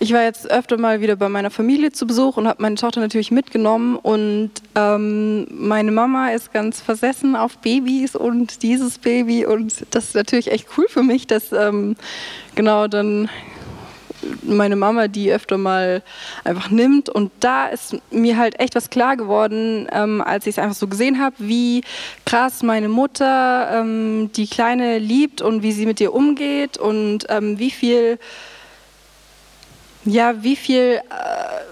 ich 0.00 0.12
war 0.12 0.22
jetzt 0.22 0.50
öfter 0.50 0.76
mal 0.76 1.00
wieder 1.00 1.16
bei 1.16 1.30
meiner 1.30 1.50
Familie 1.50 1.90
zu 1.90 2.06
Besuch 2.06 2.36
und 2.36 2.46
habe 2.46 2.60
meine 2.60 2.74
Tochter 2.74 3.00
natürlich 3.00 3.30
mitgenommen. 3.30 3.96
Und 3.96 4.50
ähm, 4.74 5.46
meine 5.50 5.92
Mama 5.92 6.28
ist 6.30 6.52
ganz 6.52 6.82
versessen 6.82 7.36
auf 7.36 7.56
Babys 7.58 8.14
und 8.14 8.62
dieses 8.62 8.98
Baby. 8.98 9.46
Und 9.46 9.86
das 9.92 10.08
ist 10.08 10.14
natürlich 10.14 10.50
echt 10.50 10.66
cool 10.76 10.88
für 10.90 11.02
mich, 11.02 11.26
dass 11.26 11.52
ähm, 11.52 11.96
genau 12.54 12.86
dann 12.86 13.30
meine 14.42 14.76
Mama 14.76 15.08
die 15.08 15.32
öfter 15.32 15.58
mal 15.58 16.02
einfach 16.44 16.70
nimmt. 16.70 17.08
Und 17.08 17.30
da 17.40 17.66
ist 17.66 17.96
mir 18.10 18.36
halt 18.36 18.58
echt 18.60 18.74
was 18.74 18.90
klar 18.90 19.16
geworden, 19.16 19.88
ähm, 19.92 20.20
als 20.20 20.46
ich 20.46 20.56
es 20.56 20.58
einfach 20.58 20.76
so 20.76 20.88
gesehen 20.88 21.20
habe, 21.20 21.36
wie 21.38 21.82
krass 22.24 22.62
meine 22.62 22.88
Mutter 22.88 23.80
ähm, 23.80 24.30
die 24.36 24.46
Kleine 24.46 24.98
liebt 24.98 25.42
und 25.42 25.62
wie 25.62 25.72
sie 25.72 25.86
mit 25.86 26.00
ihr 26.00 26.14
umgeht 26.14 26.76
und 26.76 27.26
ähm, 27.28 27.58
wie 27.58 27.70
viel 27.70 28.18
ja, 30.06 30.42
wie 30.42 30.56
viel 30.56 31.00
äh, 31.00 31.64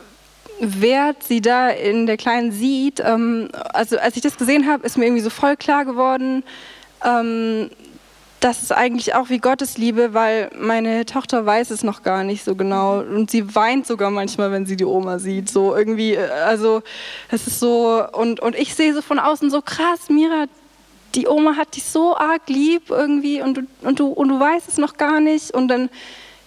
Wert 0.60 1.22
sie 1.22 1.40
da 1.40 1.68
in 1.68 2.06
der 2.06 2.16
Kleinen 2.16 2.52
sieht. 2.52 3.00
Ähm, 3.00 3.48
also 3.72 3.98
als 3.98 4.16
ich 4.16 4.22
das 4.22 4.38
gesehen 4.38 4.66
habe, 4.66 4.86
ist 4.86 4.96
mir 4.96 5.06
irgendwie 5.06 5.22
so 5.22 5.30
voll 5.30 5.56
klar 5.56 5.84
geworden, 5.84 6.44
ähm, 7.04 7.70
das 8.42 8.60
ist 8.60 8.72
eigentlich 8.72 9.14
auch 9.14 9.28
wie 9.28 9.38
Gottes 9.38 9.78
Liebe, 9.78 10.14
weil 10.14 10.50
meine 10.58 11.06
Tochter 11.06 11.46
weiß 11.46 11.70
es 11.70 11.84
noch 11.84 12.02
gar 12.02 12.24
nicht 12.24 12.44
so 12.44 12.56
genau 12.56 12.98
und 12.98 13.30
sie 13.30 13.54
weint 13.54 13.86
sogar 13.86 14.10
manchmal, 14.10 14.50
wenn 14.50 14.66
sie 14.66 14.74
die 14.76 14.84
Oma 14.84 15.20
sieht. 15.20 15.48
So 15.48 15.76
irgendwie, 15.76 16.14
äh, 16.14 16.28
also 16.28 16.82
es 17.30 17.46
ist 17.46 17.60
so 17.60 18.04
und 18.12 18.40
und 18.40 18.56
ich 18.56 18.74
sehe 18.74 18.94
so 18.94 19.00
von 19.00 19.20
außen 19.20 19.48
so 19.48 19.62
krass, 19.62 20.08
Mira, 20.08 20.46
die 21.14 21.28
Oma 21.28 21.56
hat 21.56 21.76
dich 21.76 21.84
so 21.84 22.16
arg 22.16 22.48
lieb 22.48 22.90
irgendwie 22.90 23.40
und 23.40 23.58
du 23.58 23.62
und 23.82 24.00
du 24.00 24.08
und 24.08 24.28
du 24.28 24.40
weißt 24.40 24.68
es 24.68 24.76
noch 24.76 24.96
gar 24.96 25.20
nicht 25.20 25.52
und 25.52 25.68
dann 25.68 25.88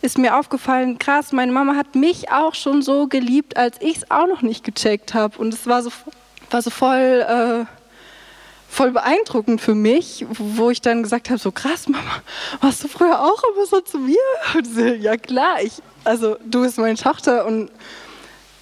ist 0.01 0.17
mir 0.17 0.37
aufgefallen, 0.37 0.99
krass, 0.99 1.31
meine 1.31 1.53
Mama 1.53 1.75
hat 1.75 1.95
mich 1.95 2.29
auch 2.29 2.55
schon 2.55 2.81
so 2.81 3.07
geliebt, 3.07 3.57
als 3.57 3.77
ich 3.79 3.97
es 3.97 4.11
auch 4.11 4.27
noch 4.27 4.41
nicht 4.43 4.63
gecheckt 4.63 5.15
habe. 5.15 5.37
Und 5.39 5.51
es 5.51 5.65
war 5.65 5.81
so, 5.81 5.89
war 6.51 6.61
so 6.61 6.69
voll, 6.69 7.25
äh, 7.27 7.65
voll 8.75 8.91
beeindruckend 8.91 9.61
für 9.61 9.73
mich, 9.73 10.25
wo 10.29 10.69
ich 10.69 10.81
dann 10.81 11.01
gesagt 11.01 11.29
habe, 11.29 11.39
so 11.39 11.51
krass, 11.51 11.87
Mama, 11.87 12.21
warst 12.59 12.83
du 12.83 12.89
früher 12.89 13.21
auch 13.21 13.41
immer 13.53 13.65
so 13.65 13.79
zu 13.79 13.97
mir? 13.97 14.17
Und 14.53 14.65
sie, 14.65 14.95
ja 14.95 15.15
klar, 15.15 15.61
ich, 15.63 15.81
also 16.03 16.35
du 16.45 16.61
bist 16.61 16.77
meine 16.77 16.97
Tochter 16.97 17.45
und 17.45 17.71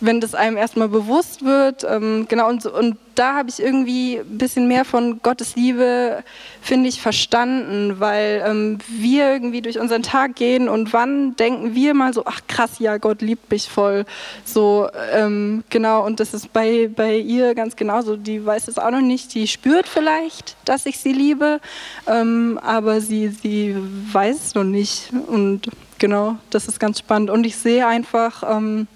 wenn 0.05 0.19
das 0.19 0.35
einem 0.35 0.57
erstmal 0.57 0.89
bewusst 0.89 1.45
wird. 1.45 1.85
Ähm, 1.89 2.25
genau, 2.27 2.49
und, 2.49 2.65
und 2.65 2.97
da 3.15 3.35
habe 3.35 3.49
ich 3.49 3.61
irgendwie 3.61 4.17
ein 4.17 4.37
bisschen 4.37 4.67
mehr 4.67 4.83
von 4.85 5.21
Gottes 5.21 5.55
Liebe, 5.55 6.23
finde 6.61 6.89
ich, 6.89 7.01
verstanden, 7.01 7.99
weil 7.99 8.43
ähm, 8.45 8.79
wir 8.89 9.31
irgendwie 9.31 9.61
durch 9.61 9.79
unseren 9.79 10.03
Tag 10.03 10.35
gehen 10.35 10.67
und 10.67 10.91
wann 10.91 11.35
denken 11.37 11.73
wir 11.73 11.93
mal 11.93 12.13
so, 12.13 12.23
ach 12.25 12.41
krass, 12.47 12.79
ja, 12.79 12.97
Gott 12.97 13.21
liebt 13.21 13.49
mich 13.49 13.69
voll. 13.69 14.05
So, 14.43 14.89
ähm, 15.13 15.63
genau, 15.69 16.05
und 16.05 16.19
das 16.19 16.33
ist 16.33 16.51
bei, 16.51 16.89
bei 16.93 17.17
ihr 17.17 17.55
ganz 17.55 17.75
genauso. 17.75 18.17
Die 18.17 18.45
weiß 18.45 18.67
es 18.67 18.77
auch 18.77 18.91
noch 18.91 19.01
nicht, 19.01 19.33
die 19.33 19.47
spürt 19.47 19.87
vielleicht, 19.87 20.57
dass 20.65 20.85
ich 20.85 20.99
sie 20.99 21.13
liebe, 21.13 21.61
ähm, 22.07 22.59
aber 22.61 22.99
sie, 22.99 23.29
sie 23.29 23.75
weiß 24.11 24.47
es 24.47 24.55
noch 24.55 24.65
nicht. 24.65 25.11
Und 25.27 25.69
genau, 25.97 26.35
das 26.49 26.67
ist 26.67 26.79
ganz 26.79 26.99
spannend. 26.99 27.29
Und 27.29 27.45
ich 27.45 27.55
sehe 27.55 27.87
einfach, 27.87 28.43
ähm, 28.45 28.87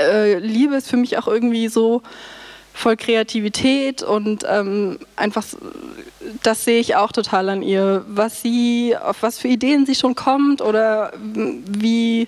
äh, 0.00 0.38
Liebe 0.38 0.76
ist 0.76 0.88
für 0.88 0.96
mich 0.96 1.18
auch 1.18 1.28
irgendwie 1.28 1.68
so 1.68 2.02
voll 2.72 2.96
Kreativität 2.96 4.02
und 4.02 4.44
ähm, 4.48 4.98
einfach, 5.16 5.44
das 6.42 6.64
sehe 6.64 6.80
ich 6.80 6.96
auch 6.96 7.12
total 7.12 7.48
an 7.50 7.62
ihr, 7.62 8.04
was 8.08 8.42
sie, 8.42 8.96
auf 8.96 9.22
was 9.22 9.38
für 9.38 9.48
Ideen 9.48 9.86
sie 9.86 9.94
schon 9.94 10.14
kommt 10.14 10.62
oder 10.62 11.12
wie, 11.14 12.26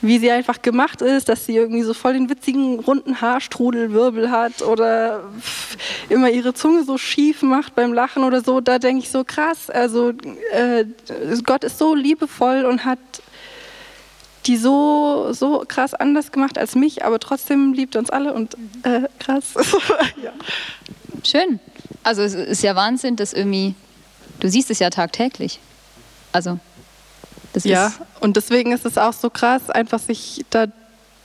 wie 0.00 0.18
sie 0.18 0.30
einfach 0.30 0.62
gemacht 0.62 1.02
ist, 1.02 1.28
dass 1.28 1.46
sie 1.46 1.56
irgendwie 1.56 1.82
so 1.82 1.94
voll 1.94 2.14
den 2.14 2.30
witzigen 2.30 2.80
runden 2.80 3.20
Haarstrudelwirbel 3.20 4.30
hat 4.30 4.62
oder 4.62 5.24
immer 6.08 6.30
ihre 6.30 6.54
Zunge 6.54 6.84
so 6.84 6.96
schief 6.96 7.42
macht 7.42 7.74
beim 7.74 7.92
Lachen 7.92 8.24
oder 8.24 8.42
so. 8.42 8.60
Da 8.60 8.78
denke 8.78 9.02
ich 9.02 9.10
so 9.10 9.24
krass. 9.24 9.68
Also 9.68 10.12
äh, 10.52 10.84
Gott 11.44 11.64
ist 11.64 11.78
so 11.78 11.94
liebevoll 11.94 12.64
und 12.64 12.84
hat 12.84 12.98
die 14.46 14.56
so, 14.56 15.32
so 15.32 15.64
krass 15.66 15.94
anders 15.94 16.32
gemacht 16.32 16.58
als 16.58 16.74
mich, 16.74 17.04
aber 17.04 17.18
trotzdem 17.18 17.72
liebt 17.72 17.96
uns 17.96 18.10
alle 18.10 18.32
und 18.32 18.54
äh, 18.82 19.02
krass. 19.18 19.54
ja. 20.22 20.32
Schön. 21.24 21.60
Also 22.02 22.22
es 22.22 22.34
ist 22.34 22.62
ja 22.62 22.76
Wahnsinn, 22.76 23.16
dass 23.16 23.32
irgendwie, 23.32 23.74
du 24.40 24.48
siehst 24.48 24.70
es 24.70 24.78
ja 24.78 24.90
tagtäglich. 24.90 25.58
Also 26.32 26.58
das 27.52 27.64
ja, 27.64 27.92
und 28.20 28.36
deswegen 28.36 28.72
ist 28.72 28.84
es 28.84 28.98
auch 28.98 29.14
so 29.14 29.30
krass, 29.30 29.70
einfach 29.70 29.98
sich 29.98 30.44
da 30.50 30.66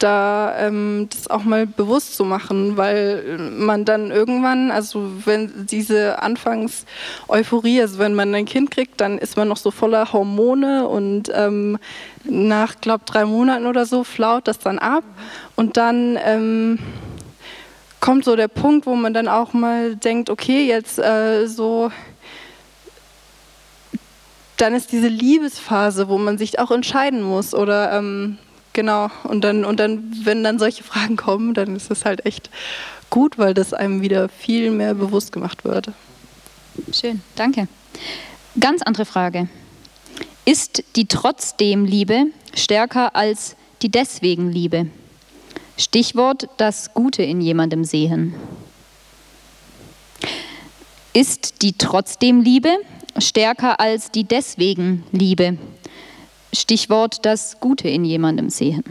da 0.01 0.55
ähm, 0.57 1.07
das 1.09 1.29
auch 1.29 1.43
mal 1.43 1.67
bewusst 1.67 2.15
zu 2.15 2.23
machen, 2.23 2.77
weil 2.77 3.37
man 3.37 3.85
dann 3.85 4.11
irgendwann, 4.11 4.71
also 4.71 5.11
wenn 5.25 5.67
diese 5.67 6.21
Anfangs-Euphorie, 6.21 7.81
also 7.81 7.99
wenn 7.99 8.15
man 8.15 8.33
ein 8.33 8.45
Kind 8.45 8.71
kriegt, 8.71 9.01
dann 9.01 9.17
ist 9.17 9.37
man 9.37 9.47
noch 9.47 9.57
so 9.57 9.71
voller 9.71 10.11
Hormone 10.11 10.87
und 10.87 11.31
ähm, 11.33 11.77
nach, 12.23 12.81
glaube 12.81 13.05
drei 13.05 13.25
Monaten 13.25 13.67
oder 13.67 13.85
so 13.85 14.03
flaut 14.03 14.47
das 14.47 14.59
dann 14.59 14.79
ab. 14.79 15.03
Und 15.55 15.77
dann 15.77 16.17
ähm, 16.23 16.79
kommt 17.99 18.25
so 18.25 18.35
der 18.35 18.47
Punkt, 18.47 18.85
wo 18.85 18.95
man 18.95 19.13
dann 19.13 19.27
auch 19.27 19.53
mal 19.53 19.95
denkt, 19.95 20.29
okay, 20.29 20.65
jetzt 20.65 20.99
äh, 20.99 21.47
so 21.47 21.91
dann 24.57 24.75
ist 24.75 24.91
diese 24.91 25.07
Liebesphase, 25.07 26.07
wo 26.07 26.19
man 26.19 26.37
sich 26.37 26.59
auch 26.59 26.69
entscheiden 26.69 27.23
muss 27.23 27.55
oder 27.55 27.93
ähm, 27.93 28.37
Genau, 28.73 29.09
und 29.23 29.43
dann, 29.43 29.65
und 29.65 29.79
dann, 29.79 30.11
wenn 30.23 30.43
dann 30.43 30.57
solche 30.57 30.83
Fragen 30.83 31.17
kommen, 31.17 31.53
dann 31.53 31.75
ist 31.75 31.91
das 31.91 32.05
halt 32.05 32.25
echt 32.25 32.49
gut, 33.09 33.37
weil 33.37 33.53
das 33.53 33.73
einem 33.73 34.01
wieder 34.01 34.29
viel 34.29 34.71
mehr 34.71 34.93
bewusst 34.93 35.31
gemacht 35.31 35.65
wird. 35.65 35.89
Schön, 36.93 37.21
danke. 37.35 37.67
Ganz 38.59 38.81
andere 38.81 39.05
Frage. 39.05 39.49
Ist 40.45 40.83
die 40.95 41.05
trotzdem 41.05 41.85
Liebe 41.85 42.27
stärker 42.53 43.15
als 43.15 43.55
die 43.81 43.89
deswegen 43.89 44.51
Liebe? 44.51 44.87
Stichwort 45.77 46.47
das 46.57 46.93
Gute 46.93 47.23
in 47.23 47.41
jemandem 47.41 47.83
sehen. 47.83 48.35
Ist 51.13 51.61
die 51.61 51.73
trotzdem 51.73 52.41
Liebe 52.41 52.69
stärker 53.17 53.79
als 53.79 54.11
die 54.11 54.23
deswegen 54.23 55.03
Liebe? 55.11 55.57
Stichwort 56.53 57.25
das 57.25 57.59
Gute 57.59 57.87
in 57.87 58.03
jemandem 58.03 58.49
sehen. 58.49 58.83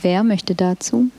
Wer 0.00 0.24
möchte 0.24 0.54
dazu 0.54 1.10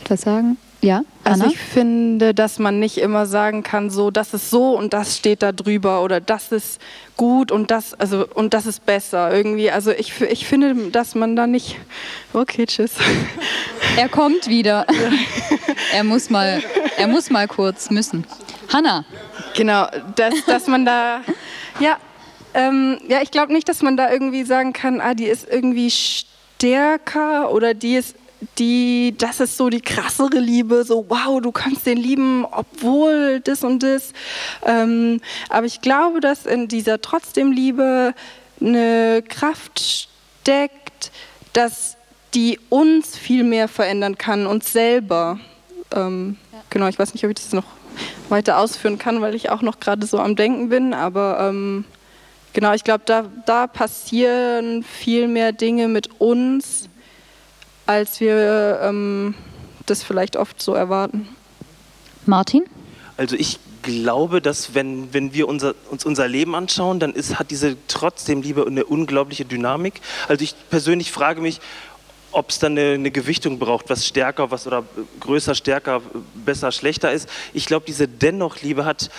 etwas 0.00 0.20
sagen? 0.22 0.58
Ja, 0.82 1.02
Anna? 1.24 1.44
Also 1.44 1.46
ich 1.46 1.58
finde, 1.58 2.34
dass 2.34 2.60
man 2.60 2.78
nicht 2.78 2.98
immer 2.98 3.26
sagen 3.26 3.64
kann, 3.64 3.90
so 3.90 4.12
das 4.12 4.34
ist 4.34 4.50
so 4.50 4.76
und 4.78 4.92
das 4.92 5.16
steht 5.16 5.42
da 5.42 5.50
drüber 5.50 6.02
oder 6.02 6.20
das 6.20 6.52
ist 6.52 6.80
gut 7.16 7.50
und 7.50 7.70
das 7.70 7.94
also 7.94 8.26
und 8.34 8.54
das 8.54 8.66
ist 8.66 8.86
besser 8.86 9.34
irgendwie. 9.34 9.70
Also 9.70 9.90
ich, 9.90 10.20
ich 10.20 10.46
finde, 10.46 10.90
dass 10.90 11.14
man 11.14 11.34
da 11.34 11.46
nicht. 11.46 11.76
Okay, 12.32 12.66
tschüss. 12.66 12.92
Er 13.96 14.10
kommt 14.10 14.46
wieder. 14.46 14.84
er 15.94 16.04
muss 16.04 16.28
mal, 16.28 16.62
er 16.98 17.06
muss 17.06 17.30
mal 17.30 17.48
kurz 17.48 17.88
müssen. 17.88 18.26
Hanna. 18.70 19.06
Genau, 19.56 19.86
dass, 20.14 20.44
dass 20.44 20.66
man 20.66 20.84
da, 20.84 21.22
ja, 21.80 21.96
ähm, 22.54 22.98
ja, 23.08 23.22
ich 23.22 23.30
glaube 23.30 23.52
nicht, 23.52 23.68
dass 23.68 23.82
man 23.82 23.96
da 23.96 24.10
irgendwie 24.12 24.44
sagen 24.44 24.72
kann, 24.72 25.00
ah, 25.00 25.14
die 25.14 25.24
ist 25.24 25.48
irgendwie 25.50 25.90
stärker 25.90 27.50
oder 27.52 27.74
die 27.74 27.96
ist 27.96 28.16
die, 28.58 29.14
das 29.16 29.40
ist 29.40 29.56
so 29.56 29.70
die 29.70 29.80
krassere 29.80 30.38
Liebe, 30.38 30.84
so 30.84 31.06
wow, 31.08 31.40
du 31.40 31.52
kannst 31.52 31.86
den 31.86 31.96
lieben, 31.96 32.44
obwohl 32.44 33.40
das 33.40 33.64
und 33.64 33.82
das. 33.82 34.12
Ähm, 34.64 35.20
aber 35.48 35.66
ich 35.66 35.80
glaube, 35.80 36.20
dass 36.20 36.44
in 36.44 36.68
dieser 36.68 37.00
trotzdem 37.00 37.50
Liebe 37.50 38.14
eine 38.60 39.22
Kraft 39.26 40.08
steckt, 40.42 41.12
dass 41.52 41.96
die 42.34 42.58
uns 42.68 43.16
viel 43.16 43.42
mehr 43.42 43.68
verändern 43.68 44.18
kann, 44.18 44.46
uns 44.46 44.70
selber. 44.70 45.40
Ähm, 45.94 46.36
ja. 46.52 46.62
Genau, 46.68 46.88
ich 46.88 46.98
weiß 46.98 47.14
nicht, 47.14 47.24
ob 47.24 47.30
ich 47.30 47.36
das 47.36 47.52
noch 47.52 47.64
weiter 48.28 48.58
ausführen 48.58 48.98
kann, 48.98 49.20
weil 49.20 49.34
ich 49.34 49.50
auch 49.50 49.62
noch 49.62 49.80
gerade 49.80 50.06
so 50.06 50.18
am 50.18 50.36
Denken 50.36 50.68
bin, 50.68 50.94
aber 50.94 51.38
ähm, 51.48 51.84
genau, 52.52 52.72
ich 52.72 52.84
glaube, 52.84 53.02
da, 53.06 53.26
da 53.46 53.66
passieren 53.66 54.82
viel 54.82 55.28
mehr 55.28 55.52
Dinge 55.52 55.88
mit 55.88 56.20
uns, 56.20 56.88
als 57.86 58.20
wir 58.20 58.80
ähm, 58.82 59.34
das 59.86 60.02
vielleicht 60.02 60.36
oft 60.36 60.60
so 60.60 60.74
erwarten. 60.74 61.28
Martin? 62.26 62.64
Also 63.16 63.36
ich 63.36 63.58
glaube, 63.82 64.42
dass 64.42 64.74
wenn, 64.74 65.14
wenn 65.14 65.32
wir 65.32 65.48
unser, 65.48 65.74
uns 65.90 66.04
unser 66.04 66.26
Leben 66.26 66.54
anschauen, 66.54 66.98
dann 66.98 67.12
ist, 67.12 67.38
hat 67.38 67.50
diese 67.50 67.76
trotzdem 67.86 68.42
Liebe 68.42 68.66
eine 68.66 68.84
unglaubliche 68.84 69.44
Dynamik. 69.44 70.00
Also 70.28 70.42
ich 70.42 70.54
persönlich 70.68 71.12
frage 71.12 71.40
mich, 71.40 71.60
ob 72.32 72.50
es 72.50 72.58
dann 72.58 72.72
eine, 72.72 72.94
eine, 72.94 73.10
Gewichtung 73.10 73.58
braucht, 73.58 73.88
was 73.88 74.06
stärker, 74.06 74.50
was 74.50 74.66
oder 74.66 74.84
größer, 75.20 75.54
stärker, 75.54 76.02
besser, 76.34 76.72
schlechter 76.72 77.12
ist. 77.12 77.28
Ich 77.54 77.66
glaube, 77.66 77.86
diese 77.86 78.08
Dennoch-Liebe 78.08 78.84
hat 78.84 79.10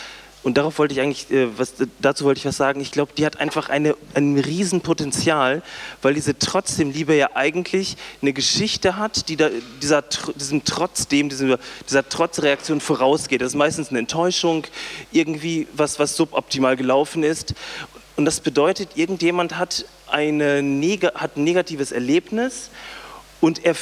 und 0.47 0.57
darauf 0.57 0.79
wollte 0.79 0.93
ich 0.93 1.01
eigentlich, 1.01 1.29
äh, 1.29 1.47
was, 1.57 1.73
dazu 1.99 2.23
wollte 2.23 2.37
ich 2.37 2.45
was 2.45 2.55
sagen. 2.55 2.79
Ich 2.79 2.91
glaube, 2.91 3.11
die 3.17 3.25
hat 3.25 3.37
einfach 3.37 3.67
eine, 3.67 3.97
ein 4.13 4.37
Riesenpotenzial, 4.37 5.61
weil 6.01 6.13
diese 6.13 6.39
trotzdem 6.39 6.91
Liebe 6.91 7.15
ja 7.15 7.31
eigentlich 7.33 7.97
eine 8.21 8.31
Geschichte 8.31 8.95
hat, 8.95 9.27
die 9.27 9.35
da, 9.35 9.49
dieser, 9.81 10.03
diesem 10.35 10.63
trotzdem, 10.63 11.27
dieser, 11.27 11.59
dieser 11.89 12.07
Trotzreaktion 12.07 12.79
vorausgeht. 12.79 13.41
Das 13.41 13.49
ist 13.49 13.55
meistens 13.55 13.89
eine 13.89 13.99
Enttäuschung, 13.99 14.65
irgendwie 15.11 15.67
was, 15.73 15.99
was 15.99 16.15
suboptimal 16.15 16.77
gelaufen 16.77 17.23
ist. 17.23 17.53
Und 18.15 18.23
das 18.23 18.39
bedeutet, 18.39 18.91
irgendjemand 18.95 19.57
hat, 19.57 19.83
eine, 20.07 20.63
hat 21.15 21.35
ein 21.35 21.43
negatives 21.43 21.91
Erlebnis 21.91 22.69
und 23.41 23.63
er 23.65 23.75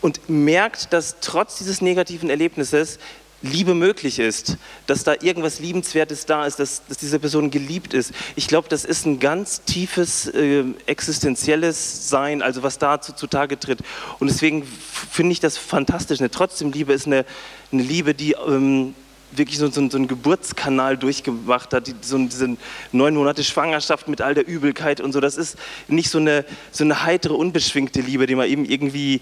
und 0.00 0.28
merkt, 0.28 0.92
dass 0.92 1.16
trotz 1.22 1.56
dieses 1.56 1.80
negativen 1.80 2.28
Erlebnisses 2.28 2.98
Liebe 3.40 3.74
möglich 3.74 4.18
ist, 4.18 4.56
dass 4.86 5.04
da 5.04 5.14
irgendwas 5.20 5.60
Liebenswertes 5.60 6.24
da 6.24 6.46
ist, 6.46 6.58
dass, 6.58 6.82
dass 6.86 6.96
diese 6.96 7.18
Person 7.18 7.50
geliebt 7.50 7.92
ist. 7.92 8.12
Ich 8.36 8.48
glaube, 8.48 8.68
das 8.68 8.84
ist 8.84 9.04
ein 9.04 9.18
ganz 9.18 9.62
tiefes 9.64 10.26
äh, 10.28 10.64
existenzielles 10.86 12.08
Sein, 12.08 12.40
also 12.40 12.62
was 12.62 12.78
da 12.78 13.00
zu, 13.00 13.14
zutage 13.14 13.60
tritt. 13.60 13.80
Und 14.18 14.28
deswegen 14.30 14.62
finde 14.62 15.32
ich 15.32 15.40
das 15.40 15.58
fantastisch. 15.58 16.20
Eine 16.20 16.30
trotzdem 16.30 16.72
Liebe 16.72 16.94
ist 16.94 17.06
eine, 17.06 17.26
eine 17.70 17.82
Liebe, 17.82 18.14
die 18.14 18.32
ähm, 18.32 18.94
wirklich 19.38 19.58
so, 19.58 19.68
so, 19.70 19.88
so, 19.88 19.96
einen 19.96 20.08
Geburtskanal 20.08 20.96
durchgemacht 20.96 21.72
hat, 21.72 21.86
die, 21.86 21.94
so 22.00 22.18
diese 22.18 22.56
neun 22.92 23.14
Monate 23.14 23.44
Schwangerschaft 23.44 24.08
mit 24.08 24.20
all 24.20 24.34
der 24.34 24.46
Übelkeit 24.46 25.00
und 25.00 25.12
so. 25.12 25.20
Das 25.20 25.36
ist 25.36 25.56
nicht 25.88 26.10
so 26.10 26.18
eine, 26.18 26.44
so 26.70 26.84
eine 26.84 27.04
heitere, 27.04 27.34
unbeschwingte 27.34 28.00
Liebe, 28.00 28.26
die 28.26 28.34
man 28.34 28.48
eben 28.48 28.64
irgendwie 28.64 29.20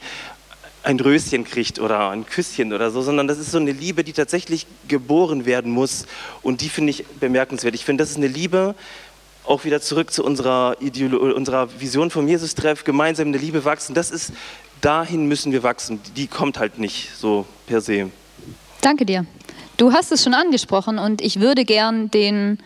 ein 0.83 0.99
Röschen 0.99 1.45
kriegt 1.45 1.79
oder 1.79 2.11
ein 2.11 2.27
Küsschen 2.27 2.73
oder 2.73 2.91
so, 2.91 3.03
sondern 3.03 3.29
das 3.29 3.39
ist 3.39 3.53
so 3.53 3.59
eine 3.59 3.73
Liebe, 3.73 4.05
die 4.05 4.13
tatsächlich 4.13 4.67
geboren 4.89 5.47
werden 5.47 5.71
muss. 5.71 6.07
Und 6.43 6.61
die 6.61 6.69
finde 6.69 6.91
ich 6.91 7.07
bemerkenswert. 7.07 7.75
Ich 7.75 7.85
finde, 7.85 8.03
das 8.03 8.11
ist 8.11 8.17
eine 8.17 8.27
Liebe, 8.27 8.75
auch 9.45 9.65
wieder 9.65 9.81
zurück 9.81 10.13
zu 10.13 10.25
unserer, 10.25 10.77
Ideolo 10.81 11.35
unserer 11.35 11.69
Vision 11.81 12.11
vom 12.11 12.29
Jesus-Treff, 12.29 12.85
gemeinsam 12.85 13.29
eine 13.29 13.39
Liebe 13.39 13.65
wachsen. 13.65 13.95
Das 13.95 14.11
ist, 14.11 14.33
dahin 14.81 15.27
müssen 15.27 15.53
wir 15.53 15.63
wachsen. 15.63 16.01
Die 16.17 16.27
kommt 16.27 16.59
halt 16.59 16.79
nicht 16.79 17.11
so 17.17 17.47
per 17.67 17.81
se. 17.81 18.11
Danke 18.81 19.07
dir. 19.07 19.27
Du 19.83 19.93
hast 19.93 20.13
es 20.13 20.23
schon 20.23 20.33
angesprochen 20.33 21.01
und 21.01 21.21
ich 21.21 21.41
würde 21.41 21.65
gern 21.65 22.09
den 22.09 22.59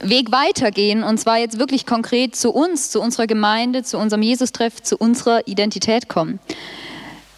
Weg 0.00 0.32
weitergehen 0.32 1.04
und 1.04 1.18
zwar 1.18 1.38
jetzt 1.38 1.60
wirklich 1.60 1.86
konkret 1.86 2.34
zu 2.34 2.50
uns, 2.50 2.90
zu 2.90 3.00
unserer 3.00 3.28
Gemeinde, 3.28 3.84
zu 3.84 3.98
unserem 3.98 4.22
Jesus-Treff, 4.22 4.82
zu 4.82 4.96
unserer 4.96 5.46
Identität 5.46 6.08
kommen. 6.08 6.40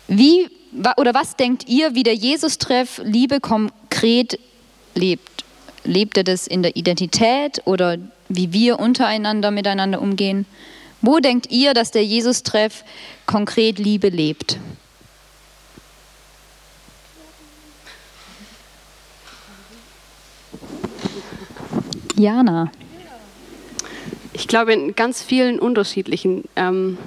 Wie 0.08 0.48
oder 0.96 1.12
was 1.12 1.36
denkt 1.36 1.68
ihr, 1.68 1.94
wie 1.94 2.04
der 2.04 2.14
Jesus-Treff 2.14 3.02
Liebe 3.04 3.38
konkret 3.38 4.40
lebt? 4.94 5.44
Lebt 5.84 6.16
er 6.16 6.24
das 6.24 6.46
in 6.46 6.62
der 6.62 6.74
Identität 6.74 7.60
oder 7.66 7.98
wie 8.30 8.54
wir 8.54 8.80
untereinander 8.80 9.50
miteinander 9.50 10.00
umgehen? 10.00 10.46
Wo 11.02 11.18
denkt 11.18 11.52
ihr, 11.52 11.74
dass 11.74 11.90
der 11.90 12.06
Jesus-Treff 12.06 12.82
konkret 13.26 13.78
Liebe 13.78 14.08
lebt? 14.08 14.56
Jana. 22.20 22.70
Ich 24.32 24.46
glaube 24.46 24.72
in 24.72 24.94
ganz 24.94 25.22
vielen 25.22 25.58
unterschiedlichen 25.58 26.44
ähm, 26.54 26.98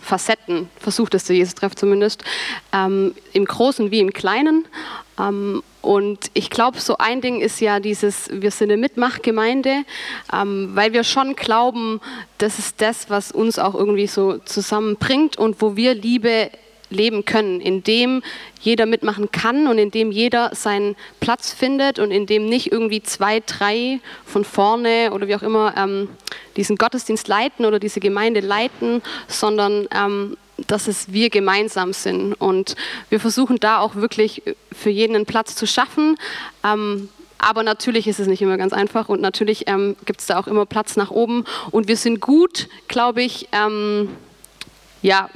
Facetten 0.00 0.68
versucht 0.78 1.14
es 1.14 1.24
der 1.24 1.36
Jesus-Treff 1.36 1.74
zumindest, 1.74 2.24
ähm, 2.72 3.14
im 3.32 3.44
Großen 3.44 3.90
wie 3.90 4.00
im 4.00 4.12
Kleinen. 4.12 4.64
Ähm, 5.18 5.62
und 5.82 6.30
ich 6.34 6.50
glaube, 6.50 6.80
so 6.80 6.98
ein 6.98 7.20
Ding 7.20 7.40
ist 7.40 7.60
ja 7.60 7.80
dieses, 7.80 8.28
wir 8.32 8.50
sind 8.50 8.70
eine 8.70 8.80
Mitmachgemeinde, 8.80 9.84
ähm, 10.32 10.70
weil 10.74 10.92
wir 10.92 11.04
schon 11.04 11.36
glauben, 11.36 12.00
das 12.38 12.58
ist 12.58 12.80
das, 12.80 13.10
was 13.10 13.32
uns 13.32 13.58
auch 13.58 13.74
irgendwie 13.74 14.06
so 14.06 14.38
zusammenbringt 14.38 15.36
und 15.36 15.60
wo 15.60 15.76
wir 15.76 15.94
Liebe 15.94 16.50
leben 16.90 17.24
können, 17.24 17.60
in 17.60 17.82
dem 17.82 18.22
jeder 18.60 18.86
mitmachen 18.86 19.30
kann 19.30 19.66
und 19.66 19.78
in 19.78 19.90
dem 19.90 20.12
jeder 20.12 20.54
seinen 20.54 20.96
Platz 21.20 21.52
findet 21.52 21.98
und 21.98 22.10
in 22.10 22.26
dem 22.26 22.46
nicht 22.46 22.70
irgendwie 22.70 23.02
zwei, 23.02 23.40
drei 23.40 24.00
von 24.24 24.44
vorne 24.44 25.10
oder 25.12 25.28
wie 25.28 25.34
auch 25.34 25.42
immer 25.42 25.74
ähm, 25.76 26.08
diesen 26.56 26.76
Gottesdienst 26.76 27.28
leiten 27.28 27.64
oder 27.64 27.78
diese 27.78 28.00
Gemeinde 28.00 28.40
leiten, 28.40 29.02
sondern 29.28 29.88
ähm, 29.94 30.36
dass 30.66 30.88
es 30.88 31.12
wir 31.12 31.30
gemeinsam 31.30 31.92
sind. 31.92 32.34
Und 32.34 32.76
wir 33.08 33.20
versuchen 33.20 33.58
da 33.60 33.78
auch 33.78 33.94
wirklich 33.94 34.42
für 34.72 34.90
jeden 34.90 35.16
einen 35.16 35.26
Platz 35.26 35.54
zu 35.54 35.66
schaffen. 35.66 36.16
Ähm, 36.64 37.08
aber 37.38 37.62
natürlich 37.62 38.06
ist 38.06 38.20
es 38.20 38.26
nicht 38.26 38.42
immer 38.42 38.58
ganz 38.58 38.74
einfach 38.74 39.08
und 39.08 39.22
natürlich 39.22 39.66
ähm, 39.66 39.96
gibt 40.04 40.20
es 40.20 40.26
da 40.26 40.38
auch 40.38 40.46
immer 40.46 40.66
Platz 40.66 40.96
nach 40.96 41.10
oben. 41.10 41.44
Und 41.70 41.88
wir 41.88 41.96
sind 41.96 42.20
gut, 42.20 42.68
glaube 42.86 43.22
ich, 43.22 43.48
ähm, 43.52 44.10
ja, 45.00 45.30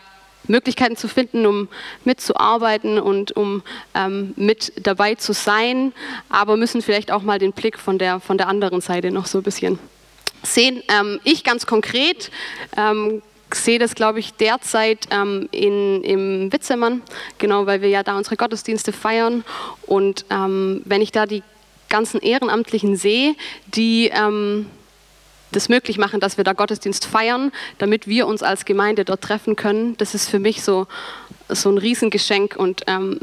Möglichkeiten 0.48 0.96
zu 0.96 1.08
finden, 1.08 1.46
um 1.46 1.68
mitzuarbeiten 2.04 2.98
und 2.98 3.36
um 3.36 3.62
ähm, 3.94 4.34
mit 4.36 4.72
dabei 4.82 5.14
zu 5.14 5.32
sein, 5.32 5.92
aber 6.28 6.56
müssen 6.56 6.82
vielleicht 6.82 7.10
auch 7.10 7.22
mal 7.22 7.38
den 7.38 7.52
Blick 7.52 7.78
von 7.78 7.98
der, 7.98 8.20
von 8.20 8.38
der 8.38 8.48
anderen 8.48 8.80
Seite 8.80 9.10
noch 9.10 9.26
so 9.26 9.38
ein 9.38 9.44
bisschen 9.44 9.78
sehen. 10.42 10.82
Ähm, 10.88 11.20
ich 11.24 11.44
ganz 11.44 11.66
konkret 11.66 12.30
ähm, 12.76 13.22
sehe 13.52 13.78
das, 13.78 13.94
glaube 13.94 14.18
ich, 14.18 14.34
derzeit 14.34 15.06
ähm, 15.10 15.48
in, 15.50 16.02
im 16.02 16.52
Witzemann, 16.52 17.02
genau, 17.38 17.66
weil 17.66 17.82
wir 17.82 17.88
ja 17.88 18.02
da 18.02 18.16
unsere 18.16 18.36
Gottesdienste 18.36 18.92
feiern 18.92 19.44
und 19.86 20.24
ähm, 20.30 20.82
wenn 20.84 21.02
ich 21.02 21.12
da 21.12 21.26
die 21.26 21.42
ganzen 21.88 22.20
Ehrenamtlichen 22.20 22.96
sehe, 22.96 23.36
die 23.66 24.10
ähm, 24.12 24.66
das 25.54 25.68
möglich 25.68 25.98
machen, 25.98 26.20
dass 26.20 26.36
wir 26.36 26.44
da 26.44 26.52
Gottesdienst 26.52 27.06
feiern, 27.06 27.52
damit 27.78 28.06
wir 28.06 28.26
uns 28.26 28.42
als 28.42 28.64
Gemeinde 28.64 29.04
dort 29.04 29.22
treffen 29.22 29.56
können. 29.56 29.96
Das 29.96 30.14
ist 30.14 30.28
für 30.28 30.38
mich 30.38 30.62
so, 30.62 30.86
so 31.48 31.70
ein 31.70 31.78
Riesengeschenk 31.78 32.56
und 32.56 32.82
ähm, 32.86 33.18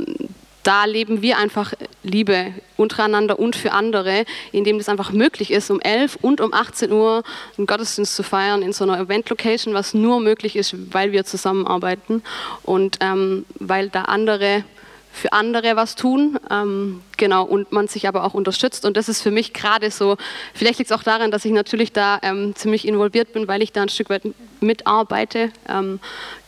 da 0.64 0.86
leben 0.86 1.22
wir 1.22 1.38
einfach 1.38 1.74
Liebe 2.04 2.54
untereinander 2.78 3.40
und 3.40 3.56
für 3.56 3.72
andere, 3.72 4.26
indem 4.52 4.78
das 4.78 4.90
einfach 4.90 5.12
möglich 5.12 5.52
ist, 5.52 5.72
um 5.72 5.80
11 5.80 6.18
und 6.22 6.40
um 6.40 6.54
18 6.54 6.92
Uhr 6.92 7.24
einen 7.58 7.68
Gottesdienst 7.68 8.16
zu 8.16 8.24
feiern 8.24 8.62
in 8.62 8.74
so 8.74 8.84
einer 8.84 9.00
Event-Location, 9.00 9.74
was 9.74 9.94
nur 9.94 10.20
möglich 10.20 10.56
ist, 10.56 10.76
weil 10.94 11.12
wir 11.12 11.26
zusammenarbeiten 11.26 12.22
und 12.64 12.98
ähm, 13.02 13.46
weil 13.56 13.90
da 13.90 14.04
andere 14.04 14.64
für 15.12 15.34
andere 15.34 15.76
was 15.76 15.96
tun, 15.96 16.40
ähm, 16.50 17.02
genau, 17.18 17.44
und 17.44 17.72
man 17.72 17.88
sich 17.88 18.08
aber 18.08 18.24
auch 18.24 18.34
unterstützt. 18.34 18.86
Und 18.86 18.98
das 18.98 19.10
ist 19.10 19.22
für 19.22 19.32
mich 19.32 19.54
gerade 19.54 19.92
so, 19.92 20.18
vielleicht 20.54 20.80
liegt 20.80 20.92
es 20.92 20.98
auch 20.98 21.04
daran, 21.04 21.32
dass 21.32 21.46
ich 21.46 21.52
natürlich 21.52 21.92
da 21.92 22.20
ähm, 22.22 22.56
ziemlich 22.56 22.88
involviert 22.88 23.34
bin, 23.34 23.48
weil 23.48 23.62
ich 23.62 23.72
da 23.72 23.82
ein 23.82 23.90
Stück 23.90 24.10
weit 24.10 24.24
mitarbeite. 24.62 25.52
Ähm, 25.68 26.00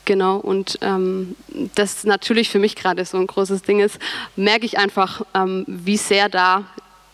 genau, 0.06 0.38
und 0.38 0.80
ähm, 0.82 1.36
das 1.76 2.04
natürlich 2.06 2.50
für 2.50 2.60
mich 2.60 2.76
gerade 2.76 3.04
so 3.06 3.18
ein 3.18 3.28
großes 3.28 3.64
Ding 3.64 3.80
ist, 3.80 4.00
merke 4.36 4.66
ich 4.66 4.78
einfach, 4.78 5.24
ähm, 5.34 5.66
wie 5.68 5.98
sehr 5.98 6.30
da 6.30 6.64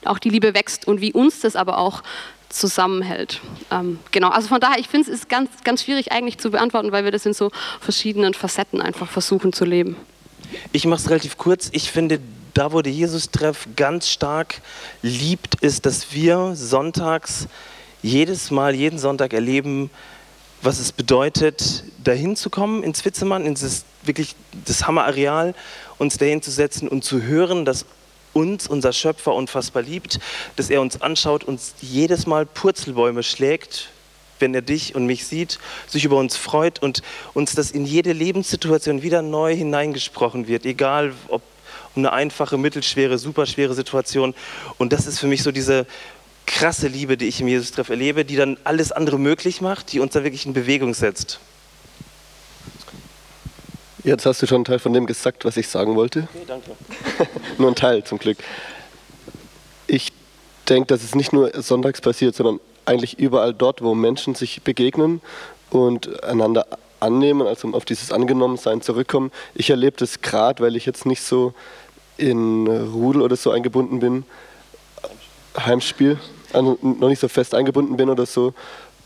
auch 0.05 0.19
die 0.19 0.29
Liebe 0.29 0.53
wächst 0.53 0.87
und 0.87 1.01
wie 1.01 1.11
uns 1.11 1.41
das 1.41 1.55
aber 1.55 1.77
auch 1.77 2.03
zusammenhält. 2.49 3.41
Ähm, 3.71 3.99
genau, 4.11 4.29
also 4.29 4.47
von 4.47 4.59
daher, 4.59 4.79
ich 4.79 4.87
finde 4.87 5.09
es 5.09 5.19
ist 5.19 5.29
ganz, 5.29 5.49
ganz 5.63 5.83
schwierig 5.83 6.11
eigentlich 6.11 6.37
zu 6.37 6.51
beantworten, 6.51 6.91
weil 6.91 7.03
wir 7.03 7.11
das 7.11 7.25
in 7.25 7.33
so 7.33 7.51
verschiedenen 7.79 8.33
Facetten 8.33 8.81
einfach 8.81 9.09
versuchen 9.09 9.53
zu 9.53 9.65
leben. 9.65 9.95
Ich 10.71 10.85
mache 10.85 11.01
es 11.01 11.09
relativ 11.09 11.37
kurz. 11.37 11.69
Ich 11.71 11.91
finde, 11.91 12.19
da 12.53 12.71
wo 12.71 12.81
der 12.81 12.91
Jesus-Treff 12.91 13.67
ganz 13.75 14.09
stark 14.09 14.61
liebt, 15.01 15.55
ist, 15.55 15.85
dass 15.85 16.13
wir 16.13 16.51
sonntags 16.55 17.47
jedes 18.01 18.51
Mal, 18.51 18.75
jeden 18.75 18.99
Sonntag 18.99 19.33
erleben, 19.33 19.89
was 20.61 20.79
es 20.79 20.91
bedeutet, 20.91 21.83
dahin 22.03 22.35
zu 22.35 22.49
kommen 22.49 22.83
ins 22.83 23.03
Witzemann, 23.05 23.45
ins 23.45 23.85
wirklich 24.03 24.35
das 24.65 24.87
Hammerareal, 24.87 25.53
uns 25.97 26.17
dahin 26.17 26.41
zu 26.41 26.51
setzen 26.51 26.87
und 26.87 27.03
zu 27.03 27.21
hören, 27.21 27.65
dass 27.65 27.85
uns 28.33 28.67
unser 28.67 28.93
Schöpfer 28.93 29.33
unfassbar 29.33 29.83
liebt, 29.83 30.19
dass 30.55 30.69
er 30.69 30.81
uns 30.81 31.01
anschaut, 31.01 31.43
uns 31.43 31.73
jedes 31.81 32.27
Mal 32.27 32.45
Purzelbäume 32.45 33.23
schlägt, 33.23 33.89
wenn 34.39 34.53
er 34.53 34.61
dich 34.61 34.95
und 34.95 35.05
mich 35.05 35.25
sieht, 35.25 35.59
sich 35.87 36.05
über 36.05 36.17
uns 36.17 36.35
freut 36.35 36.81
und 36.81 37.01
uns 37.33 37.55
das 37.55 37.71
in 37.71 37.85
jede 37.85 38.13
Lebenssituation 38.13 39.01
wieder 39.01 39.21
neu 39.21 39.55
hineingesprochen 39.55 40.47
wird, 40.47 40.65
egal 40.65 41.13
ob 41.27 41.41
um 41.95 42.01
eine 42.05 42.13
einfache, 42.13 42.57
mittelschwere, 42.57 43.17
superschwere 43.17 43.73
Situation. 43.73 44.35
Und 44.77 44.93
das 44.93 45.07
ist 45.07 45.19
für 45.19 45.27
mich 45.27 45.43
so 45.43 45.51
diese 45.51 45.85
krasse 46.45 46.87
Liebe, 46.87 47.17
die 47.17 47.27
ich 47.27 47.41
im 47.41 47.47
Jesus-Treff 47.47 47.89
erlebe, 47.89 48.25
die 48.25 48.35
dann 48.35 48.57
alles 48.63 48.91
andere 48.91 49.19
möglich 49.19 49.61
macht, 49.61 49.91
die 49.93 49.99
uns 49.99 50.13
da 50.13 50.23
wirklich 50.23 50.45
in 50.45 50.53
Bewegung 50.53 50.93
setzt. 50.93 51.39
Jetzt 54.03 54.25
hast 54.25 54.41
du 54.41 54.47
schon 54.47 54.57
einen 54.57 54.65
Teil 54.65 54.79
von 54.79 54.93
dem 54.93 55.05
gesagt, 55.05 55.45
was 55.45 55.57
ich 55.57 55.67
sagen 55.67 55.95
wollte. 55.95 56.27
Okay, 56.33 56.45
danke. 56.47 56.71
nur 57.57 57.69
ein 57.69 57.75
Teil 57.75 58.03
zum 58.03 58.17
Glück. 58.17 58.37
Ich 59.87 60.13
denke, 60.69 60.87
dass 60.87 61.03
es 61.03 61.15
nicht 61.15 61.33
nur 61.33 61.51
sonntags 61.61 62.01
passiert, 62.01 62.35
sondern 62.35 62.59
eigentlich 62.89 63.19
überall 63.19 63.53
dort, 63.53 63.81
wo 63.81 63.95
Menschen 63.95 64.35
sich 64.35 64.61
begegnen 64.63 65.21
und 65.69 66.23
einander 66.23 66.65
annehmen, 66.99 67.47
also 67.47 67.69
auf 67.69 67.85
dieses 67.85 68.11
Angenommensein 68.11 68.81
zurückkommen. 68.81 69.31
Ich 69.53 69.69
erlebe 69.69 69.95
das 69.97 70.21
gerade, 70.21 70.61
weil 70.63 70.75
ich 70.75 70.85
jetzt 70.85 71.05
nicht 71.05 71.21
so 71.21 71.53
in 72.17 72.67
Rudel 72.67 73.21
oder 73.21 73.35
so 73.35 73.51
eingebunden 73.51 73.99
bin, 73.99 74.25
Heimspiel, 75.57 76.17
noch 76.53 76.77
nicht 76.81 77.19
so 77.19 77.27
fest 77.27 77.55
eingebunden 77.55 77.95
bin 77.95 78.09
oder 78.09 78.25
so. 78.25 78.53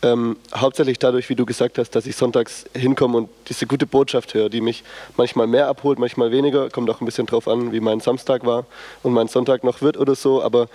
Ähm, 0.02 0.36
hauptsächlich 0.54 1.00
dadurch, 1.00 1.30
wie 1.30 1.36
du 1.36 1.46
gesagt 1.46 1.78
hast, 1.78 1.92
dass 1.92 2.06
ich 2.06 2.18
sonntags 2.18 2.66
hinkomme 2.76 3.18
und 3.18 3.30
diese 3.48 3.68
gute 3.68 3.86
Botschaft 3.86 4.34
höre, 4.34 4.50
die 4.50 4.60
mich 4.60 4.84
manchmal 5.16 5.48
mehr 5.48 5.68
abholt, 5.68 5.98
manchmal 5.98 6.32
weniger. 6.32 6.70
Kommt 6.70 6.90
auch 6.90 7.00
ein 7.00 7.06
bisschen 7.06 7.26
drauf 7.26 7.48
an, 7.48 7.72
wie 7.72 7.80
mein 7.80 8.02
Samstag 8.02 8.46
war 8.46 8.66
und 9.02 9.14
mein 9.14 9.30
Sonntag 9.30 9.64
noch 9.64 9.82
wird 9.82 9.96
oder 9.96 10.16
so. 10.16 10.44
Aber 10.44 10.68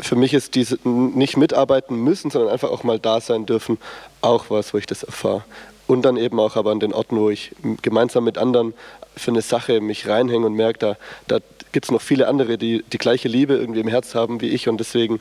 für 0.00 0.16
mich 0.16 0.34
ist 0.34 0.54
diese 0.54 0.78
nicht 0.84 1.36
mitarbeiten 1.36 1.96
müssen, 1.96 2.30
sondern 2.30 2.52
einfach 2.52 2.70
auch 2.70 2.84
mal 2.84 2.98
da 2.98 3.20
sein 3.20 3.46
dürfen, 3.46 3.78
auch 4.20 4.46
was, 4.48 4.74
wo 4.74 4.78
ich 4.78 4.86
das 4.86 5.02
erfahre. 5.02 5.44
Und 5.86 6.02
dann 6.02 6.16
eben 6.16 6.40
auch 6.40 6.56
aber 6.56 6.72
an 6.72 6.80
den 6.80 6.92
Orten, 6.92 7.16
wo 7.16 7.30
ich 7.30 7.52
gemeinsam 7.82 8.24
mit 8.24 8.38
anderen 8.38 8.74
für 9.16 9.30
eine 9.30 9.42
Sache 9.42 9.80
mich 9.80 10.08
reinhänge 10.08 10.46
und 10.46 10.54
merke, 10.54 10.78
da, 10.78 10.96
da 11.28 11.38
gibt 11.72 11.86
es 11.86 11.90
noch 11.90 12.02
viele 12.02 12.26
andere, 12.26 12.58
die 12.58 12.84
die 12.92 12.98
gleiche 12.98 13.28
Liebe 13.28 13.54
irgendwie 13.54 13.80
im 13.80 13.88
Herz 13.88 14.14
haben 14.14 14.40
wie 14.40 14.48
ich 14.48 14.68
und 14.68 14.78
deswegen 14.78 15.20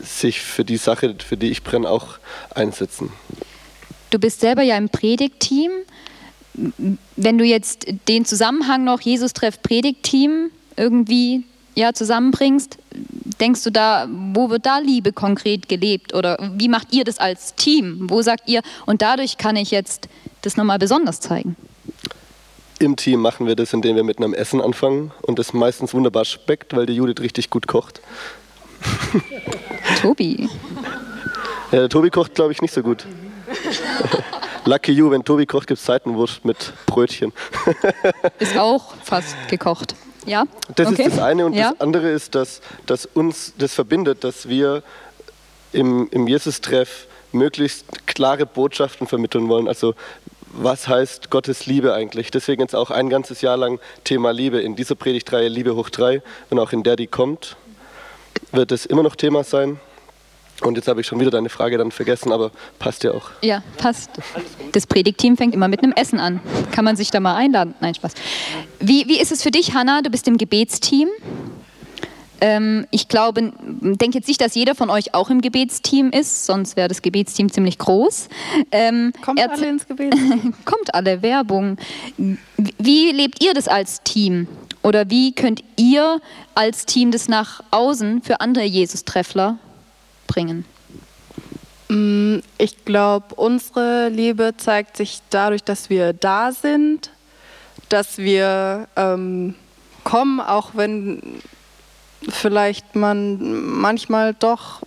sich 0.00 0.40
für 0.40 0.64
die 0.64 0.76
Sache, 0.76 1.14
für 1.18 1.36
die 1.36 1.50
ich 1.50 1.62
brenne, 1.62 1.88
auch 1.88 2.18
einsetzen. 2.54 3.10
Du 4.10 4.18
bist 4.18 4.40
selber 4.40 4.62
ja 4.62 4.76
im 4.76 4.88
Predigtteam. 4.88 5.70
Wenn 7.16 7.38
du 7.38 7.44
jetzt 7.44 7.86
den 8.08 8.24
Zusammenhang 8.24 8.84
noch 8.84 9.00
Jesus-Treff 9.00 9.60
Predigtteam 9.62 10.50
irgendwie 10.76 11.44
ja, 11.76 11.92
zusammenbringst, 11.92 12.78
denkst 13.40 13.62
du 13.62 13.70
da, 13.70 14.08
wo 14.08 14.50
wird 14.50 14.66
da 14.66 14.78
Liebe 14.78 15.12
konkret 15.12 15.68
gelebt? 15.68 16.14
Oder 16.14 16.38
wie 16.56 16.68
macht 16.68 16.92
ihr 16.92 17.04
das 17.04 17.18
als 17.18 17.54
Team? 17.54 18.08
Wo 18.10 18.22
sagt 18.22 18.48
ihr, 18.48 18.62
und 18.86 19.02
dadurch 19.02 19.36
kann 19.36 19.56
ich 19.56 19.70
jetzt 19.70 20.08
das 20.42 20.56
nochmal 20.56 20.78
besonders 20.78 21.20
zeigen? 21.20 21.54
Im 22.78 22.96
Team 22.96 23.20
machen 23.20 23.46
wir 23.46 23.56
das, 23.56 23.72
indem 23.72 23.96
wir 23.96 24.04
mit 24.04 24.18
einem 24.18 24.34
Essen 24.34 24.60
anfangen 24.60 25.12
und 25.22 25.38
das 25.38 25.52
meistens 25.52 25.94
wunderbar 25.94 26.24
schmeckt, 26.24 26.74
weil 26.74 26.86
die 26.86 26.94
Judith 26.94 27.22
richtig 27.22 27.50
gut 27.50 27.66
kocht. 27.66 28.00
Tobi. 30.00 30.48
Ja, 31.72 31.88
Tobi 31.88 32.10
kocht, 32.10 32.36
glaube 32.36 32.52
ich, 32.52 32.62
nicht 32.62 32.72
so 32.72 32.80
gut. 32.80 33.04
Lucky 34.66 34.92
you, 34.92 35.10
wenn 35.10 35.24
Tobi 35.24 35.46
kocht, 35.46 35.66
gibt 35.66 35.80
es 35.80 35.84
Seitenwurst 35.84 36.44
mit 36.44 36.72
Brötchen. 36.86 37.32
ist 38.38 38.56
auch 38.56 38.94
fast 39.02 39.34
gekocht. 39.48 39.96
Ja? 40.26 40.44
Das 40.74 40.88
okay. 40.88 41.04
ist 41.04 41.16
das 41.16 41.22
eine 41.22 41.46
und 41.46 41.54
ja? 41.54 41.70
das 41.70 41.80
andere 41.80 42.10
ist, 42.10 42.34
dass, 42.34 42.60
dass 42.86 43.06
uns 43.06 43.54
das 43.58 43.74
verbindet, 43.74 44.24
dass 44.24 44.48
wir 44.48 44.82
im, 45.72 46.08
im 46.10 46.26
Jesus-Treff 46.26 47.06
möglichst 47.32 48.06
klare 48.06 48.46
Botschaften 48.46 49.06
vermitteln 49.06 49.48
wollen. 49.48 49.68
Also 49.68 49.94
was 50.52 50.88
heißt 50.88 51.30
Gottes 51.30 51.66
Liebe 51.66 51.92
eigentlich? 51.92 52.30
Deswegen 52.30 52.62
jetzt 52.62 52.74
auch 52.74 52.90
ein 52.90 53.10
ganzes 53.10 53.42
Jahr 53.42 53.56
lang 53.56 53.78
Thema 54.04 54.30
Liebe. 54.32 54.60
In 54.60 54.74
dieser 54.74 54.94
Predigtreihe 54.94 55.48
Liebe 55.48 55.76
hoch 55.76 55.90
drei 55.90 56.22
und 56.50 56.58
auch 56.58 56.72
in 56.72 56.82
der, 56.82 56.96
die 56.96 57.06
kommt, 57.06 57.56
wird 58.52 58.72
es 58.72 58.86
immer 58.86 59.02
noch 59.02 59.16
Thema 59.16 59.44
sein. 59.44 59.78
Und 60.62 60.76
jetzt 60.76 60.88
habe 60.88 61.00
ich 61.00 61.06
schon 61.06 61.20
wieder 61.20 61.30
deine 61.30 61.48
Frage 61.48 61.76
dann 61.76 61.90
vergessen, 61.90 62.32
aber 62.32 62.50
passt 62.78 63.04
ja 63.04 63.12
auch. 63.12 63.30
Ja, 63.42 63.62
passt. 63.76 64.10
Das 64.72 64.86
Predigtteam 64.86 65.36
fängt 65.36 65.54
immer 65.54 65.68
mit 65.68 65.82
einem 65.82 65.92
Essen 65.92 66.18
an. 66.18 66.40
Kann 66.72 66.84
man 66.84 66.96
sich 66.96 67.10
da 67.10 67.20
mal 67.20 67.36
einladen? 67.36 67.74
Nein, 67.80 67.94
Spaß. 67.94 68.12
Wie, 68.80 69.06
wie 69.06 69.20
ist 69.20 69.32
es 69.32 69.42
für 69.42 69.50
dich, 69.50 69.74
Hanna? 69.74 70.02
Du 70.02 70.10
bist 70.10 70.26
im 70.28 70.38
Gebetsteam. 70.38 71.08
Ähm, 72.40 72.86
ich 72.90 73.08
glaube, 73.08 73.52
denke 73.64 74.18
jetzt 74.18 74.28
nicht, 74.28 74.40
dass 74.40 74.54
jeder 74.54 74.74
von 74.74 74.90
euch 74.90 75.14
auch 75.14 75.30
im 75.30 75.40
Gebetsteam 75.40 76.10
ist, 76.10 76.44
sonst 76.44 76.76
wäre 76.76 76.88
das 76.88 77.00
Gebetsteam 77.00 77.50
ziemlich 77.50 77.78
groß. 77.78 78.28
Ähm, 78.72 79.12
kommt 79.22 79.40
alle 79.40 79.68
ins 79.68 79.86
Gebetsteam. 79.86 80.54
kommt 80.64 80.94
alle, 80.94 81.22
Werbung. 81.22 81.78
Wie 82.16 83.12
lebt 83.12 83.42
ihr 83.42 83.54
das 83.54 83.68
als 83.68 84.02
Team? 84.02 84.48
Oder 84.82 85.10
wie 85.10 85.32
könnt 85.32 85.64
ihr 85.76 86.20
als 86.54 86.86
Team 86.86 87.10
das 87.10 87.28
nach 87.28 87.62
außen 87.70 88.22
für 88.22 88.40
andere 88.40 88.64
Jesus-Treffler 88.64 89.58
bringen? 90.26 90.64
Mm, 91.88 92.38
ich 92.58 92.84
glaube, 92.84 93.34
unsere 93.36 94.08
Liebe 94.08 94.54
zeigt 94.56 94.96
sich 94.96 95.20
dadurch, 95.30 95.62
dass 95.62 95.90
wir 95.90 96.12
da 96.12 96.52
sind, 96.52 97.10
dass 97.88 98.18
wir 98.18 98.88
ähm, 98.96 99.54
kommen, 100.04 100.40
auch 100.40 100.70
wenn 100.74 101.42
vielleicht 102.28 102.96
man 102.96 103.64
manchmal 103.64 104.34
doch 104.34 104.82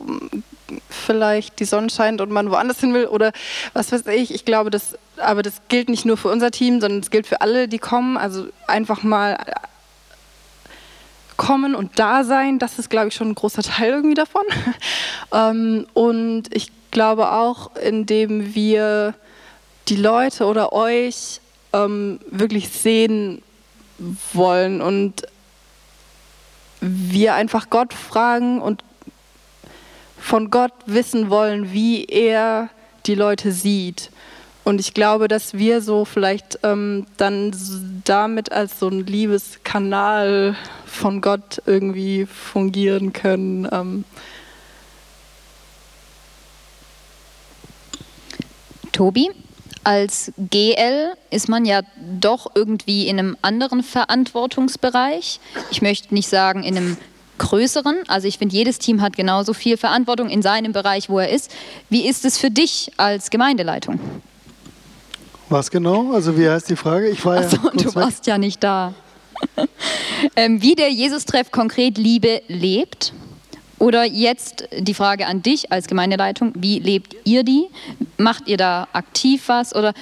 vielleicht 0.90 1.60
die 1.60 1.66
Sonne 1.66 1.90
scheint 1.90 2.22
und 2.22 2.32
man 2.32 2.52
woanders 2.52 2.80
hin 2.80 2.94
will 2.94 3.06
oder 3.06 3.32
was 3.74 3.92
weiß 3.92 4.08
ich. 4.08 4.34
Ich 4.34 4.46
glaube, 4.46 4.70
das, 4.70 4.98
aber 5.18 5.42
das 5.42 5.62
gilt 5.68 5.90
nicht 5.90 6.06
nur 6.06 6.18
für 6.18 6.30
unser 6.30 6.52
Team, 6.52 6.82
sondern 6.82 7.00
es 7.00 7.10
gilt 7.10 7.28
für 7.28 7.42
alle, 7.42 7.68
die 7.68 7.80
kommen. 7.80 8.18
Also 8.18 8.48
einfach 8.68 9.04
mal 9.04 9.38
kommen 11.40 11.74
und 11.74 11.98
da 11.98 12.26
sein, 12.26 12.60
das 12.60 12.78
ist, 12.78 12.90
glaube 12.90 13.08
ich, 13.08 13.16
schon 13.16 13.30
ein 13.30 13.36
großer 13.36 13.64
Teil 13.64 13.92
irgendwie 13.94 14.14
davon. 14.14 14.44
ähm, 15.34 15.88
und 15.94 16.44
ich 16.54 16.70
glaube 16.92 17.32
auch, 17.32 17.76
indem 17.78 18.54
wir 18.54 19.16
die 19.88 19.96
Leute 19.96 20.46
oder 20.46 20.74
euch 20.74 21.40
ähm, 21.72 22.20
wirklich 22.30 22.70
sehen 22.70 23.42
wollen 24.34 24.82
und 24.82 25.24
wir 26.82 27.34
einfach 27.36 27.70
Gott 27.70 27.94
fragen 27.94 28.62
und 28.62 28.84
von 30.20 30.52
Gott 30.52 30.74
wissen 30.86 31.30
wollen, 31.30 31.72
wie 31.72 32.04
er 32.04 32.70
die 33.06 33.16
Leute 33.16 33.54
sieht. 33.54 34.12
Und 34.70 34.80
ich 34.80 34.94
glaube, 34.94 35.28
dass 35.28 35.56
wir 35.56 35.82
so 35.82 36.06
vielleicht 36.06 36.60
ähm, 36.62 37.08
dann 37.18 37.52
damit 38.06 38.52
als 38.52 38.78
so 38.80 38.88
ein 38.88 39.04
Liebeskanal 39.04 40.56
von 40.86 41.22
Gott 41.22 41.60
irgendwie 41.66 42.28
fungieren 42.28 43.12
können. 43.12 43.68
Ähm. 43.72 44.06
Tobi, 48.92 49.32
als 49.84 50.32
GL 50.38 51.14
ist 51.32 51.50
man 51.50 51.66
ja 51.66 51.82
doch 52.20 52.52
irgendwie 52.54 53.08
in 53.08 53.18
einem 53.18 53.38
anderen 53.42 53.82
Verantwortungsbereich. 53.82 55.40
Ich 55.72 55.82
möchte 55.82 56.14
nicht 56.14 56.30
sagen 56.30 56.62
in 56.62 56.78
einem 56.78 56.98
größeren. 57.40 58.04
Also 58.08 58.28
ich 58.28 58.38
finde, 58.38 58.56
jedes 58.56 58.78
Team 58.78 59.02
hat 59.02 59.16
genauso 59.18 59.56
viel 59.56 59.78
Verantwortung 59.78 60.30
in 60.30 60.44
seinem 60.44 60.74
Bereich, 60.74 61.10
wo 61.10 61.18
er 61.18 61.30
ist. 61.30 61.50
Wie 61.90 62.08
ist 62.08 62.24
es 62.24 62.38
für 62.38 62.52
dich 62.52 62.92
als 62.98 63.32
Gemeindeleitung? 63.32 64.00
Was 65.50 65.72
genau? 65.72 66.14
Also 66.14 66.38
wie 66.38 66.48
heißt 66.48 66.70
die 66.70 66.76
Frage? 66.76 67.10
Ich 67.10 67.26
war 67.26 67.38
Achso, 67.38 67.58
ja 67.64 67.72
du 67.72 67.96
warst 67.96 68.28
ja 68.28 68.38
nicht 68.38 68.64
da. 68.64 68.94
ähm, 70.36 70.62
wie 70.62 70.76
der 70.76 70.90
Jesus-Treff 70.90 71.52
konkret 71.52 71.98
Liebe 71.98 72.42
lebt? 72.48 73.14
Oder 73.80 74.04
jetzt 74.04 74.68
die 74.78 74.94
Frage 74.94 75.26
an 75.26 75.42
dich 75.42 75.72
als 75.72 75.88
Gemeindeleitung, 75.88 76.52
wie 76.56 76.80
lebt 76.80 77.16
ihr 77.24 77.44
die? 77.44 77.68
Macht 78.18 78.48
ihr 78.48 78.58
da 78.58 78.90
aktiv 78.92 79.44
was? 79.48 79.74
Oder 79.74 79.94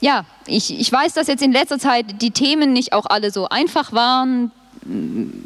ja, 0.00 0.26
ich, 0.46 0.78
ich 0.78 0.92
weiß, 0.92 1.14
dass 1.14 1.28
jetzt 1.28 1.42
in 1.42 1.52
letzter 1.52 1.78
Zeit 1.78 2.20
die 2.20 2.30
Themen 2.30 2.74
nicht 2.74 2.92
auch 2.92 3.06
alle 3.06 3.30
so 3.30 3.48
einfach 3.48 3.92
waren, 3.92 4.52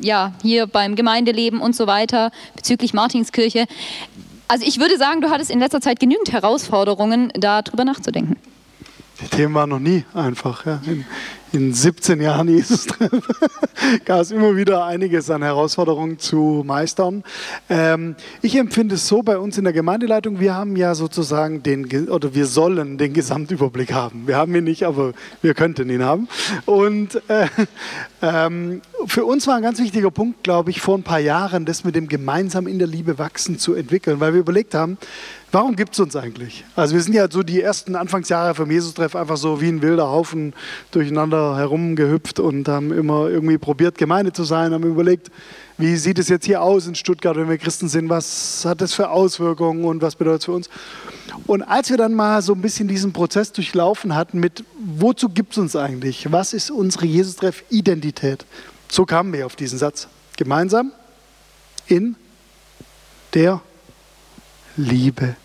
ja, 0.00 0.32
hier 0.42 0.66
beim 0.66 0.96
Gemeindeleben 0.96 1.60
und 1.60 1.76
so 1.76 1.86
weiter, 1.86 2.32
bezüglich 2.56 2.92
Martinskirche. 2.92 3.66
Also 4.48 4.66
ich 4.66 4.80
würde 4.80 4.96
sagen, 4.98 5.20
du 5.20 5.30
hattest 5.30 5.50
in 5.50 5.60
letzter 5.60 5.80
Zeit 5.80 6.00
genügend 6.00 6.32
Herausforderungen, 6.32 7.32
darüber 7.34 7.84
nachzudenken. 7.84 8.36
Die 9.20 9.28
Themen 9.28 9.54
waren 9.54 9.70
noch 9.70 9.78
nie 9.78 10.04
einfach. 10.12 10.66
Ja. 10.66 10.80
In, 10.86 11.06
in 11.52 11.72
17 11.72 12.20
Jahren 12.20 12.48
Jesus 12.48 12.86
gab 14.04 14.20
es 14.20 14.30
immer 14.30 14.56
wieder 14.56 14.84
einiges 14.84 15.30
an 15.30 15.42
Herausforderungen 15.42 16.18
zu 16.18 16.62
meistern. 16.66 17.24
Ähm, 17.70 18.14
ich 18.42 18.56
empfinde 18.56 18.96
es 18.96 19.08
so 19.08 19.22
bei 19.22 19.38
uns 19.38 19.56
in 19.56 19.64
der 19.64 19.72
Gemeindeleitung, 19.72 20.38
wir 20.38 20.54
haben 20.54 20.76
ja 20.76 20.94
sozusagen 20.94 21.62
den, 21.62 22.10
oder 22.10 22.34
wir 22.34 22.44
sollen 22.44 22.98
den 22.98 23.14
Gesamtüberblick 23.14 23.92
haben. 23.94 24.26
Wir 24.26 24.36
haben 24.36 24.54
ihn 24.54 24.64
nicht, 24.64 24.84
aber 24.84 25.14
wir 25.40 25.54
könnten 25.54 25.88
ihn 25.88 26.02
haben. 26.02 26.28
Und 26.66 27.22
äh, 27.28 27.46
ähm, 28.20 28.82
für 29.06 29.24
uns 29.24 29.46
war 29.46 29.56
ein 29.56 29.62
ganz 29.62 29.78
wichtiger 29.78 30.10
Punkt, 30.10 30.42
glaube 30.42 30.70
ich, 30.70 30.82
vor 30.82 30.98
ein 30.98 31.04
paar 31.04 31.20
Jahren, 31.20 31.64
das 31.64 31.84
mit 31.84 31.94
dem 31.94 32.08
gemeinsam 32.08 32.66
in 32.66 32.78
der 32.78 32.88
Liebe 32.88 33.18
wachsen 33.18 33.58
zu 33.58 33.72
entwickeln, 33.72 34.20
weil 34.20 34.34
wir 34.34 34.40
überlegt 34.40 34.74
haben, 34.74 34.98
Warum 35.52 35.76
gibt 35.76 35.94
es 35.94 36.00
uns 36.00 36.16
eigentlich? 36.16 36.64
Also 36.74 36.94
wir 36.94 37.02
sind 37.02 37.14
ja 37.14 37.30
so 37.30 37.42
die 37.42 37.62
ersten 37.62 37.94
Anfangsjahre 37.94 38.54
vom 38.54 38.70
Jesus-Treff 38.70 39.14
einfach 39.14 39.36
so 39.36 39.60
wie 39.60 39.68
ein 39.68 39.80
wilder 39.80 40.10
Haufen 40.10 40.54
durcheinander 40.90 41.56
herumgehüpft 41.56 42.40
und 42.40 42.68
haben 42.68 42.92
immer 42.92 43.28
irgendwie 43.28 43.56
probiert, 43.56 43.96
Gemeinde 43.96 44.32
zu 44.32 44.44
sein, 44.44 44.74
haben 44.74 44.82
überlegt, 44.84 45.30
wie 45.78 45.96
sieht 45.96 46.18
es 46.18 46.28
jetzt 46.28 46.46
hier 46.46 46.62
aus 46.62 46.86
in 46.86 46.94
Stuttgart, 46.94 47.36
wenn 47.36 47.48
wir 47.48 47.58
Christen 47.58 47.88
sind, 47.88 48.08
was 48.08 48.64
hat 48.64 48.80
das 48.80 48.92
für 48.92 49.10
Auswirkungen 49.10 49.84
und 49.84 50.02
was 50.02 50.16
bedeutet 50.16 50.40
es 50.40 50.44
für 50.46 50.52
uns? 50.52 50.68
Und 51.46 51.62
als 51.62 51.90
wir 51.90 51.96
dann 51.96 52.14
mal 52.14 52.42
so 52.42 52.52
ein 52.52 52.60
bisschen 52.60 52.88
diesen 52.88 53.12
Prozess 53.12 53.52
durchlaufen 53.52 54.16
hatten 54.16 54.40
mit, 54.40 54.64
wozu 54.78 55.28
gibt 55.28 55.52
es 55.52 55.58
uns 55.58 55.76
eigentlich? 55.76 56.30
Was 56.32 56.54
ist 56.54 56.70
unsere 56.70 57.06
Jesus-Treff-Identität? 57.06 58.44
So 58.88 59.04
kamen 59.04 59.32
wir 59.32 59.46
auf 59.46 59.54
diesen 59.54 59.78
Satz. 59.78 60.08
Gemeinsam 60.36 60.92
in 61.86 62.16
der 63.34 63.60
Liebe 64.76 65.36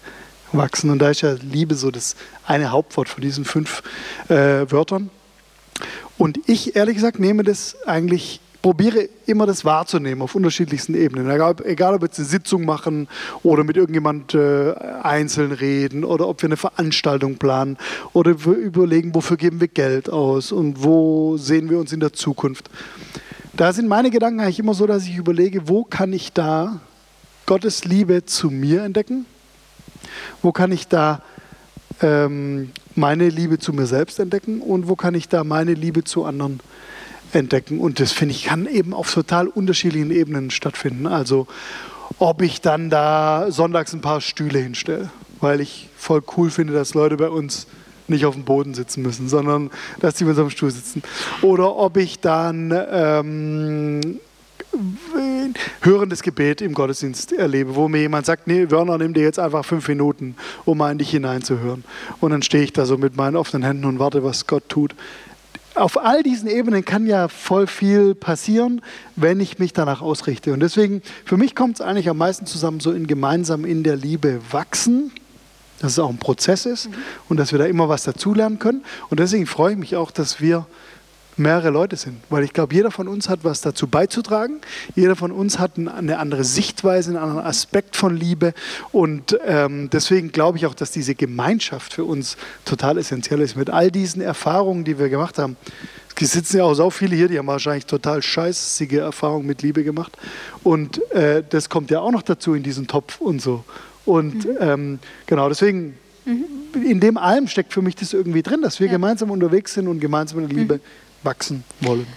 wachsen. 0.51 0.89
Und 0.89 0.99
da 0.99 1.09
ist 1.09 1.21
ja 1.21 1.33
Liebe 1.33 1.75
so 1.75 1.91
das 1.91 2.15
eine 2.45 2.71
Hauptwort 2.71 3.09
von 3.09 3.21
diesen 3.21 3.45
fünf 3.45 3.83
äh, 4.27 4.69
Wörtern. 4.69 5.09
Und 6.17 6.39
ich, 6.47 6.75
ehrlich 6.75 6.95
gesagt, 6.95 7.19
nehme 7.19 7.43
das 7.43 7.75
eigentlich, 7.87 8.41
probiere 8.61 9.09
immer 9.25 9.47
das 9.47 9.65
wahrzunehmen 9.65 10.21
auf 10.21 10.35
unterschiedlichsten 10.35 10.93
Ebenen. 10.93 11.29
Egal, 11.29 11.55
egal 11.63 11.95
ob 11.95 12.01
wir 12.01 12.07
jetzt 12.07 12.19
eine 12.19 12.27
Sitzung 12.27 12.63
machen 12.65 13.07
oder 13.41 13.63
mit 13.63 13.75
irgendjemand 13.75 14.35
äh, 14.35 14.73
einzeln 15.01 15.51
reden 15.51 16.03
oder 16.03 16.27
ob 16.27 16.41
wir 16.43 16.47
eine 16.47 16.57
Veranstaltung 16.57 17.37
planen 17.37 17.77
oder 18.13 18.45
wir 18.45 18.53
überlegen, 18.53 19.15
wofür 19.15 19.37
geben 19.37 19.59
wir 19.61 19.67
Geld 19.67 20.09
aus 20.11 20.51
und 20.51 20.83
wo 20.83 21.37
sehen 21.37 21.69
wir 21.71 21.79
uns 21.79 21.91
in 21.91 21.99
der 21.99 22.13
Zukunft. 22.13 22.69
Da 23.53 23.73
sind 23.73 23.87
meine 23.87 24.11
Gedanken 24.11 24.41
eigentlich 24.41 24.59
immer 24.59 24.75
so, 24.75 24.85
dass 24.85 25.03
ich 25.03 25.17
überlege, 25.17 25.67
wo 25.67 25.83
kann 25.83 26.13
ich 26.13 26.31
da 26.33 26.81
Gottes 27.51 27.83
Liebe 27.83 28.23
zu 28.23 28.49
mir 28.49 28.81
entdecken? 28.83 29.25
Wo 30.41 30.53
kann 30.53 30.71
ich 30.71 30.87
da 30.87 31.21
ähm, 32.01 32.71
meine 32.95 33.27
Liebe 33.27 33.59
zu 33.59 33.73
mir 33.73 33.87
selbst 33.87 34.19
entdecken 34.21 34.61
und 34.61 34.87
wo 34.87 34.95
kann 34.95 35.15
ich 35.15 35.27
da 35.27 35.43
meine 35.43 35.73
Liebe 35.73 36.05
zu 36.05 36.23
anderen 36.23 36.61
entdecken? 37.33 37.81
Und 37.81 37.99
das 37.99 38.13
finde 38.13 38.35
ich 38.35 38.45
kann 38.45 38.67
eben 38.67 38.93
auf 38.93 39.13
total 39.13 39.49
unterschiedlichen 39.49 40.11
Ebenen 40.11 40.49
stattfinden. 40.49 41.07
Also 41.07 41.45
ob 42.19 42.41
ich 42.41 42.61
dann 42.61 42.89
da 42.89 43.47
sonntags 43.49 43.91
ein 43.91 43.99
paar 43.99 44.21
Stühle 44.21 44.59
hinstelle, 44.59 45.09
weil 45.41 45.59
ich 45.59 45.89
voll 45.97 46.23
cool 46.37 46.51
finde, 46.51 46.71
dass 46.71 46.93
Leute 46.93 47.17
bei 47.17 47.27
uns 47.27 47.67
nicht 48.07 48.25
auf 48.25 48.35
dem 48.35 48.45
Boden 48.45 48.73
sitzen 48.75 49.01
müssen, 49.01 49.27
sondern 49.27 49.71
dass 49.99 50.17
sie 50.17 50.23
mit 50.23 50.39
einem 50.39 50.51
Stuhl 50.51 50.71
sitzen. 50.71 51.03
Oder 51.41 51.75
ob 51.75 51.97
ich 51.97 52.21
dann 52.21 52.73
ähm, 52.89 54.21
hörendes 55.81 56.21
Gebet 56.21 56.61
im 56.61 56.73
Gottesdienst 56.73 57.33
erlebe, 57.33 57.75
wo 57.75 57.87
mir 57.87 58.01
jemand 58.01 58.25
sagt, 58.25 58.47
nee, 58.47 58.69
Werner, 58.69 58.97
nimm 58.97 59.13
dir 59.13 59.23
jetzt 59.23 59.39
einfach 59.39 59.65
fünf 59.65 59.87
Minuten, 59.87 60.35
um 60.65 60.77
mal 60.77 60.91
in 60.91 60.97
dich 60.97 61.09
hineinzuhören. 61.11 61.83
Und 62.19 62.31
dann 62.31 62.41
stehe 62.41 62.63
ich 62.63 62.73
da 62.73 62.85
so 62.85 62.97
mit 62.97 63.15
meinen 63.15 63.35
offenen 63.35 63.63
Händen 63.63 63.85
und 63.85 63.99
warte, 63.99 64.23
was 64.23 64.47
Gott 64.47 64.67
tut. 64.69 64.95
Auf 65.75 65.97
all 65.97 66.21
diesen 66.21 66.49
Ebenen 66.49 66.83
kann 66.83 67.05
ja 67.05 67.27
voll 67.29 67.65
viel 67.65 68.13
passieren, 68.13 68.81
wenn 69.15 69.39
ich 69.39 69.57
mich 69.57 69.71
danach 69.71 70.01
ausrichte. 70.01 70.51
Und 70.51 70.59
deswegen, 70.59 71.01
für 71.23 71.37
mich 71.37 71.55
kommt 71.55 71.75
es 71.75 71.81
eigentlich 71.81 72.09
am 72.09 72.17
meisten 72.17 72.45
zusammen, 72.45 72.81
so 72.81 72.91
in 72.91 73.07
gemeinsam 73.07 73.63
in 73.63 73.83
der 73.83 73.95
Liebe 73.95 74.41
wachsen, 74.51 75.11
dass 75.79 75.93
es 75.93 75.99
auch 75.99 76.09
ein 76.09 76.17
Prozess 76.17 76.65
ist 76.65 76.89
mhm. 76.89 76.95
und 77.29 77.37
dass 77.37 77.51
wir 77.51 77.59
da 77.59 77.65
immer 77.65 77.89
was 77.89 78.03
dazulernen 78.03 78.59
können. 78.59 78.83
Und 79.09 79.19
deswegen 79.19 79.47
freue 79.47 79.73
ich 79.73 79.77
mich 79.77 79.95
auch, 79.95 80.11
dass 80.11 80.41
wir 80.41 80.67
mehrere 81.37 81.69
Leute 81.69 81.95
sind. 81.95 82.17
Weil 82.29 82.43
ich 82.43 82.53
glaube, 82.53 82.73
jeder 82.73 82.91
von 82.91 83.07
uns 83.07 83.29
hat 83.29 83.39
was 83.43 83.61
dazu 83.61 83.87
beizutragen. 83.87 84.61
Jeder 84.95 85.15
von 85.15 85.31
uns 85.31 85.59
hat 85.59 85.77
eine 85.77 86.17
andere 86.19 86.43
Sichtweise, 86.43 87.11
einen 87.11 87.19
anderen 87.19 87.45
Aspekt 87.45 87.95
von 87.95 88.15
Liebe. 88.15 88.53
Und 88.91 89.37
ähm, 89.45 89.89
deswegen 89.91 90.31
glaube 90.31 90.57
ich 90.57 90.65
auch, 90.65 90.73
dass 90.73 90.91
diese 90.91 91.15
Gemeinschaft 91.15 91.93
für 91.93 92.05
uns 92.05 92.37
total 92.65 92.97
essentiell 92.97 93.41
ist. 93.41 93.55
Mit 93.55 93.69
all 93.69 93.91
diesen 93.91 94.21
Erfahrungen, 94.21 94.83
die 94.83 94.99
wir 94.99 95.09
gemacht 95.09 95.37
haben. 95.37 95.57
Es 96.19 96.33
sitzen 96.33 96.57
ja 96.57 96.65
auch 96.65 96.75
so 96.75 96.91
viele 96.91 97.15
hier, 97.15 97.27
die 97.27 97.39
haben 97.39 97.47
wahrscheinlich 97.47 97.87
total 97.87 98.21
scheißige 98.21 98.93
Erfahrungen 98.93 99.47
mit 99.47 99.63
Liebe 99.63 99.83
gemacht. 99.83 100.15
Und 100.63 101.01
äh, 101.13 101.43
das 101.49 101.67
kommt 101.67 101.89
ja 101.89 101.99
auch 101.99 102.11
noch 102.11 102.21
dazu 102.21 102.53
in 102.53 102.61
diesen 102.61 102.85
Topf 102.85 103.19
und 103.19 103.41
so. 103.41 103.63
Und 104.05 104.45
mhm. 104.45 104.57
ähm, 104.59 104.99
genau, 105.25 105.49
deswegen 105.49 105.95
mhm. 106.25 106.45
in 106.85 106.99
dem 106.99 107.17
allem 107.17 107.47
steckt 107.47 107.73
für 107.73 107.81
mich 107.81 107.95
das 107.95 108.13
irgendwie 108.13 108.43
drin, 108.43 108.61
dass 108.61 108.79
wir 108.79 108.85
ja. 108.85 108.93
gemeinsam 108.93 109.31
unterwegs 109.31 109.73
sind 109.73 109.87
und 109.87 109.99
gemeinsam 109.99 110.39
in 110.39 110.47
der 110.47 110.57
Liebe 110.57 110.75
mhm 110.75 110.81
wachsen 111.23 111.63
wollen. 111.79 112.07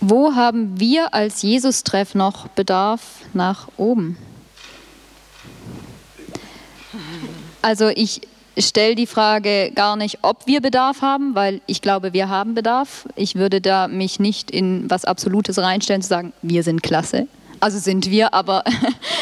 Wo 0.00 0.34
haben 0.34 0.80
wir 0.80 1.12
als 1.12 1.42
Jesus-Treff 1.42 2.14
noch 2.14 2.48
Bedarf 2.48 3.00
nach 3.34 3.68
oben? 3.76 4.16
Also 7.62 7.88
ich 7.88 8.22
stelle 8.58 8.94
die 8.94 9.06
Frage 9.06 9.72
gar 9.74 9.96
nicht, 9.96 10.18
ob 10.22 10.46
wir 10.46 10.60
Bedarf 10.60 11.02
haben, 11.02 11.34
weil 11.34 11.60
ich 11.66 11.82
glaube, 11.82 12.12
wir 12.12 12.28
haben 12.28 12.54
Bedarf. 12.54 13.06
Ich 13.14 13.34
würde 13.34 13.60
da 13.60 13.88
mich 13.88 14.18
nicht 14.20 14.50
in 14.50 14.88
was 14.90 15.04
Absolutes 15.04 15.58
reinstellen, 15.58 16.02
zu 16.02 16.08
sagen, 16.08 16.32
wir 16.42 16.62
sind 16.62 16.82
klasse. 16.82 17.26
Also 17.60 17.78
sind 17.78 18.10
wir, 18.10 18.32
aber 18.32 18.64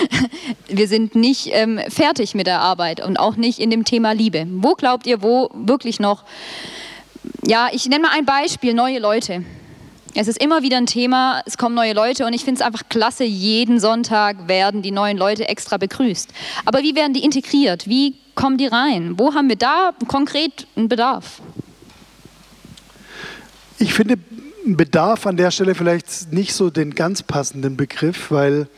wir 0.69 0.87
sind 0.87 1.17
nicht 1.17 1.51
ähm, 1.53 1.81
fertig 1.89 2.37
mit 2.37 2.47
der 2.47 2.61
Arbeit 2.61 3.05
und 3.05 3.19
auch 3.19 3.35
nicht 3.35 3.59
in 3.59 3.71
dem 3.71 3.85
Thema 3.85 4.13
Liebe. 4.13 4.47
Wo 4.49 4.75
glaubt 4.75 5.07
ihr, 5.09 5.23
wo 5.23 5.51
wirklich 5.53 5.99
noch 5.99 6.23
ja, 7.45 7.69
ich 7.73 7.87
nenne 7.87 8.03
mal 8.03 8.13
ein 8.13 8.25
Beispiel, 8.25 8.75
neue 8.75 8.99
Leute. 8.99 9.45
Es 10.15 10.27
ist 10.27 10.43
immer 10.43 10.63
wieder 10.63 10.79
ein 10.79 10.87
Thema, 10.87 11.43
es 11.47 11.59
kommen 11.59 11.75
neue 11.75 11.93
Leute 11.93 12.27
und 12.27 12.33
ich 12.33 12.45
finde 12.45 12.61
es 12.61 12.67
einfach 12.67 12.89
klasse, 12.89 13.25
jeden 13.25 13.79
Sonntag 13.79 14.49
werden 14.49 14.83
die 14.83 14.91
neuen 14.91 15.17
Leute 15.17 15.49
extra 15.49 15.77
begrüßt. 15.77 16.31
Aber 16.65 16.81
wie 16.81 16.97
werden 16.97 17.13
die 17.13 17.23
integriert? 17.23 17.87
Wie 17.87 18.17
kommen 18.35 18.57
die 18.57 18.67
rein? 18.67 19.19
Wo 19.19 19.35
haben 19.35 19.49
wir 19.49 19.57
da 19.57 19.93
konkret 20.09 20.67
einen 20.77 20.89
Bedarf? 20.89 21.41
Ich 23.79 23.95
finde 23.95 24.19
Bedarf 24.65 25.27
an 25.27 25.37
der 25.37 25.51
Stelle 25.51 25.75
vielleicht 25.75 26.33
nicht 26.33 26.53
so 26.53 26.71
den 26.71 26.95
ganz 26.95 27.23
passenden 27.23 27.77
Begriff, 27.77 28.31
weil 28.31 28.69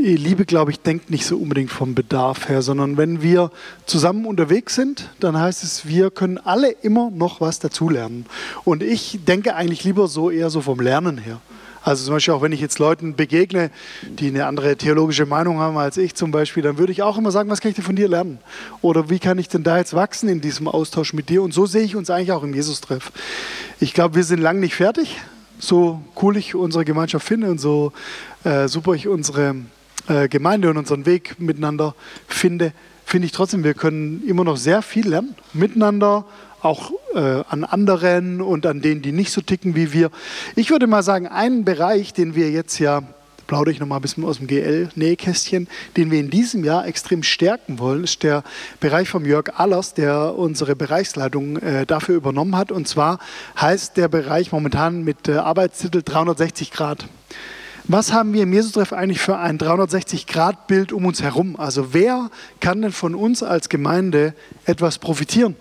Liebe, 0.00 0.46
glaube 0.46 0.70
ich, 0.70 0.80
denkt 0.80 1.10
nicht 1.10 1.26
so 1.26 1.36
unbedingt 1.36 1.70
vom 1.70 1.94
Bedarf 1.94 2.48
her, 2.48 2.62
sondern 2.62 2.96
wenn 2.96 3.22
wir 3.22 3.50
zusammen 3.86 4.24
unterwegs 4.24 4.74
sind, 4.74 5.10
dann 5.20 5.38
heißt 5.38 5.62
es, 5.62 5.86
wir 5.86 6.10
können 6.10 6.38
alle 6.38 6.70
immer 6.70 7.10
noch 7.10 7.40
was 7.40 7.58
dazulernen. 7.58 8.26
Und 8.64 8.82
ich 8.82 9.20
denke 9.26 9.54
eigentlich 9.54 9.84
lieber 9.84 10.08
so 10.08 10.30
eher 10.30 10.48
so 10.50 10.62
vom 10.62 10.80
Lernen 10.80 11.18
her. 11.18 11.40
Also 11.82 12.04
zum 12.04 12.14
Beispiel 12.14 12.34
auch 12.34 12.42
wenn 12.42 12.52
ich 12.52 12.60
jetzt 12.60 12.78
Leuten 12.78 13.14
begegne, 13.14 13.70
die 14.02 14.28
eine 14.28 14.46
andere 14.46 14.76
theologische 14.76 15.24
Meinung 15.26 15.58
haben 15.58 15.78
als 15.78 15.96
ich 15.96 16.14
zum 16.14 16.30
Beispiel, 16.30 16.62
dann 16.62 16.78
würde 16.78 16.92
ich 16.92 17.02
auch 17.02 17.16
immer 17.16 17.30
sagen, 17.30 17.48
was 17.50 17.60
kann 17.60 17.70
ich 17.70 17.76
denn 17.76 17.84
von 17.84 17.96
dir 17.96 18.08
lernen? 18.08 18.38
Oder 18.82 19.08
wie 19.08 19.18
kann 19.18 19.38
ich 19.38 19.48
denn 19.48 19.62
da 19.62 19.78
jetzt 19.78 19.94
wachsen 19.94 20.28
in 20.28 20.40
diesem 20.40 20.68
Austausch 20.68 21.14
mit 21.14 21.28
dir? 21.30 21.42
Und 21.42 21.54
so 21.54 21.66
sehe 21.66 21.82
ich 21.82 21.96
uns 21.96 22.10
eigentlich 22.10 22.32
auch 22.32 22.42
im 22.42 22.54
Jesus-Treff. 22.54 23.12
Ich 23.80 23.94
glaube, 23.94 24.14
wir 24.14 24.24
sind 24.24 24.40
lang 24.40 24.60
nicht 24.60 24.74
fertig. 24.74 25.18
So 25.58 26.02
cool 26.20 26.36
ich 26.36 26.54
unsere 26.54 26.84
Gemeinschaft 26.84 27.26
finde 27.26 27.50
und 27.50 27.58
so 27.58 27.92
äh, 28.44 28.68
super 28.68 28.94
ich 28.94 29.08
unsere 29.08 29.56
äh, 30.10 30.28
Gemeinde 30.28 30.68
und 30.68 30.76
unseren 30.76 31.06
Weg 31.06 31.36
miteinander 31.38 31.94
finde, 32.26 32.72
finde 33.04 33.26
ich 33.26 33.32
trotzdem, 33.32 33.62
wir 33.62 33.74
können 33.74 34.26
immer 34.26 34.44
noch 34.44 34.56
sehr 34.56 34.82
viel 34.82 35.08
lernen. 35.08 35.36
Miteinander, 35.52 36.24
auch 36.62 36.90
äh, 37.14 37.42
an 37.48 37.64
anderen 37.64 38.42
und 38.42 38.66
an 38.66 38.82
denen, 38.82 39.02
die 39.02 39.12
nicht 39.12 39.32
so 39.32 39.40
ticken 39.40 39.74
wie 39.74 39.92
wir. 39.92 40.10
Ich 40.56 40.70
würde 40.70 40.86
mal 40.86 41.02
sagen, 41.02 41.26
einen 41.26 41.64
Bereich, 41.64 42.12
den 42.12 42.34
wir 42.34 42.50
jetzt 42.50 42.78
ja, 42.80 43.02
plaudere 43.46 43.72
ich 43.72 43.80
nochmal 43.80 43.98
ein 43.98 44.02
bisschen 44.02 44.24
aus 44.24 44.38
dem 44.38 44.46
GL-Nähkästchen, 44.48 45.68
den 45.96 46.10
wir 46.10 46.20
in 46.20 46.30
diesem 46.30 46.64
Jahr 46.64 46.86
extrem 46.86 47.22
stärken 47.22 47.78
wollen, 47.78 48.04
ist 48.04 48.22
der 48.22 48.42
Bereich 48.80 49.08
von 49.08 49.24
Jörg 49.24 49.58
Allers, 49.58 49.94
der 49.94 50.36
unsere 50.36 50.76
Bereichsleitung 50.76 51.56
äh, 51.56 51.86
dafür 51.86 52.16
übernommen 52.16 52.56
hat. 52.56 52.72
Und 52.72 52.86
zwar 52.88 53.20
heißt 53.60 53.96
der 53.96 54.08
Bereich 54.08 54.52
momentan 54.52 55.02
mit 55.02 55.28
äh, 55.28 55.36
Arbeitstitel 55.36 56.02
360 56.02 56.72
Grad. 56.72 57.06
Was 57.92 58.12
haben 58.12 58.32
wir 58.34 58.44
im 58.44 58.52
Jesus-Treff 58.52 58.92
eigentlich 58.92 59.20
für 59.20 59.36
ein 59.38 59.58
360-Grad-Bild 59.58 60.92
um 60.92 61.06
uns 61.06 61.22
herum? 61.22 61.56
Also 61.56 61.92
wer 61.92 62.30
kann 62.60 62.82
denn 62.82 62.92
von 62.92 63.16
uns 63.16 63.42
als 63.42 63.68
Gemeinde 63.68 64.32
etwas 64.64 64.98
profitieren? 64.98 65.56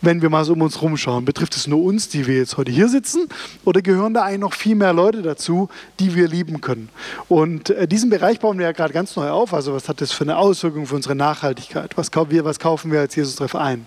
wenn 0.00 0.20
wir 0.20 0.28
mal 0.28 0.44
so 0.44 0.52
um 0.52 0.60
uns 0.60 0.82
rumschauen. 0.82 1.24
Betrifft 1.24 1.56
es 1.56 1.66
nur 1.66 1.82
uns, 1.82 2.10
die 2.10 2.26
wir 2.26 2.36
jetzt 2.36 2.58
heute 2.58 2.70
hier 2.70 2.90
sitzen, 2.90 3.26
oder 3.64 3.80
gehören 3.80 4.12
da 4.12 4.22
eigentlich 4.22 4.40
noch 4.40 4.52
viel 4.52 4.74
mehr 4.74 4.92
Leute 4.92 5.22
dazu, 5.22 5.70
die 5.98 6.14
wir 6.14 6.28
lieben 6.28 6.60
können? 6.60 6.90
Und 7.28 7.70
äh, 7.70 7.88
diesen 7.88 8.10
Bereich 8.10 8.38
bauen 8.38 8.58
wir 8.58 8.66
ja 8.66 8.72
gerade 8.72 8.92
ganz 8.92 9.16
neu 9.16 9.30
auf. 9.30 9.54
Also 9.54 9.72
was 9.72 9.88
hat 9.88 10.02
das 10.02 10.12
für 10.12 10.24
eine 10.24 10.36
Auswirkung 10.36 10.86
für 10.86 10.94
unsere 10.94 11.14
Nachhaltigkeit? 11.14 11.96
Was, 11.96 12.10
wir, 12.12 12.44
was 12.44 12.58
kaufen 12.58 12.92
wir 12.92 13.00
als 13.00 13.16
Jesus-Treff 13.16 13.54
ein? 13.54 13.86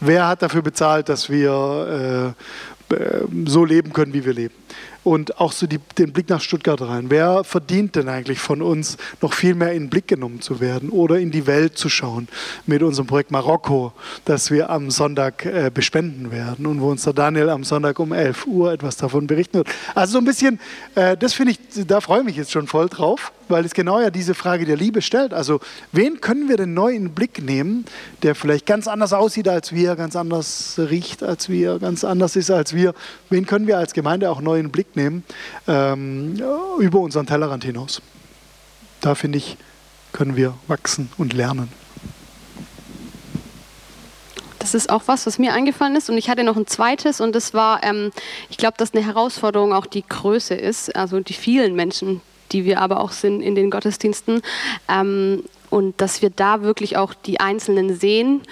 Wer 0.00 0.28
hat 0.28 0.42
dafür 0.42 0.60
bezahlt, 0.60 1.08
dass 1.08 1.30
wir 1.30 2.34
äh, 2.34 2.44
so 3.46 3.64
leben 3.64 3.92
können, 3.92 4.12
wie 4.12 4.24
wir 4.24 4.34
leben. 4.34 4.54
Und 5.04 5.38
auch 5.38 5.52
so 5.52 5.66
die, 5.66 5.78
den 5.98 6.12
Blick 6.12 6.28
nach 6.28 6.40
Stuttgart 6.40 6.80
rein. 6.80 7.10
Wer 7.10 7.44
verdient 7.44 7.94
denn 7.94 8.08
eigentlich 8.08 8.38
von 8.38 8.62
uns 8.62 8.96
noch 9.20 9.32
viel 9.32 9.54
mehr 9.54 9.72
in 9.72 9.84
den 9.84 9.90
Blick 9.90 10.08
genommen 10.08 10.40
zu 10.40 10.60
werden 10.60 10.90
oder 10.90 11.18
in 11.18 11.30
die 11.30 11.46
Welt 11.46 11.78
zu 11.78 11.88
schauen 11.88 12.26
mit 12.66 12.82
unserem 12.82 13.06
Projekt 13.06 13.30
Marokko, 13.30 13.92
das 14.24 14.50
wir 14.50 14.70
am 14.70 14.90
Sonntag 14.90 15.44
äh, 15.44 15.70
bespenden 15.72 16.32
werden 16.32 16.66
und 16.66 16.80
wo 16.80 16.90
uns 16.90 17.04
der 17.04 17.12
Daniel 17.12 17.50
am 17.50 17.64
Sonntag 17.64 17.98
um 17.98 18.12
11 18.12 18.46
Uhr 18.46 18.72
etwas 18.72 18.96
davon 18.96 19.26
berichten 19.26 19.58
wird. 19.58 19.68
Also 19.94 20.14
so 20.14 20.18
ein 20.18 20.24
bisschen, 20.24 20.58
äh, 20.94 21.16
das 21.16 21.34
finde 21.34 21.52
ich, 21.52 21.86
da 21.86 22.00
freue 22.00 22.20
ich 22.20 22.24
mich 22.24 22.36
jetzt 22.36 22.50
schon 22.52 22.66
voll 22.66 22.88
drauf 22.88 23.32
weil 23.48 23.64
es 23.64 23.74
genau 23.74 24.00
ja 24.00 24.10
diese 24.10 24.34
Frage 24.34 24.64
der 24.64 24.76
Liebe 24.76 25.02
stellt. 25.02 25.34
Also 25.34 25.60
wen 25.92 26.20
können 26.20 26.48
wir 26.48 26.56
denn 26.56 26.74
neu 26.74 26.94
in 26.94 27.04
den 27.04 27.14
Blick 27.14 27.42
nehmen, 27.42 27.84
der 28.22 28.34
vielleicht 28.34 28.66
ganz 28.66 28.88
anders 28.88 29.12
aussieht 29.12 29.48
als 29.48 29.72
wir, 29.72 29.96
ganz 29.96 30.16
anders 30.16 30.78
riecht 30.78 31.22
als 31.22 31.48
wir, 31.48 31.78
ganz 31.78 32.04
anders 32.04 32.36
ist 32.36 32.50
als 32.50 32.74
wir? 32.74 32.94
Wen 33.30 33.46
können 33.46 33.66
wir 33.66 33.78
als 33.78 33.92
Gemeinde 33.92 34.30
auch 34.30 34.40
neu 34.40 34.56
in 34.56 34.66
den 34.66 34.72
Blick 34.72 34.93
nehmen 34.96 35.24
ähm, 35.66 36.40
über 36.78 37.00
unseren 37.00 37.26
Tellerrand 37.26 37.64
hinaus? 37.64 38.02
Da 39.00 39.14
finde 39.14 39.38
ich, 39.38 39.56
können 40.12 40.36
wir 40.36 40.54
wachsen 40.66 41.10
und 41.18 41.32
lernen. 41.32 41.68
Das 44.64 44.72
ist 44.72 44.88
auch 44.88 45.02
was, 45.06 45.26
was 45.26 45.38
mir 45.38 45.52
eingefallen 45.52 45.94
ist. 45.94 46.08
Und 46.08 46.16
ich 46.16 46.30
hatte 46.30 46.42
noch 46.42 46.56
ein 46.56 46.66
zweites 46.66 47.20
und 47.20 47.34
das 47.34 47.52
war, 47.52 47.84
ähm, 47.84 48.12
ich 48.48 48.56
glaube, 48.56 48.76
dass 48.78 48.94
eine 48.94 49.04
Herausforderung 49.04 49.74
auch 49.74 49.84
die 49.84 50.04
Größe 50.08 50.54
ist, 50.54 50.96
also 50.96 51.20
die 51.20 51.34
vielen 51.34 51.74
Menschen, 51.74 52.22
die 52.50 52.64
wir 52.64 52.80
aber 52.80 53.00
auch 53.00 53.12
sind 53.12 53.42
in 53.42 53.54
den 53.54 53.70
Gottesdiensten. 53.70 54.40
Ähm, 54.88 55.44
und 55.74 56.00
dass 56.00 56.22
wir 56.22 56.30
da 56.30 56.62
wirklich 56.62 56.96
auch 56.96 57.14
die 57.14 57.40
Einzelnen 57.40 57.96
sehen 57.96 58.42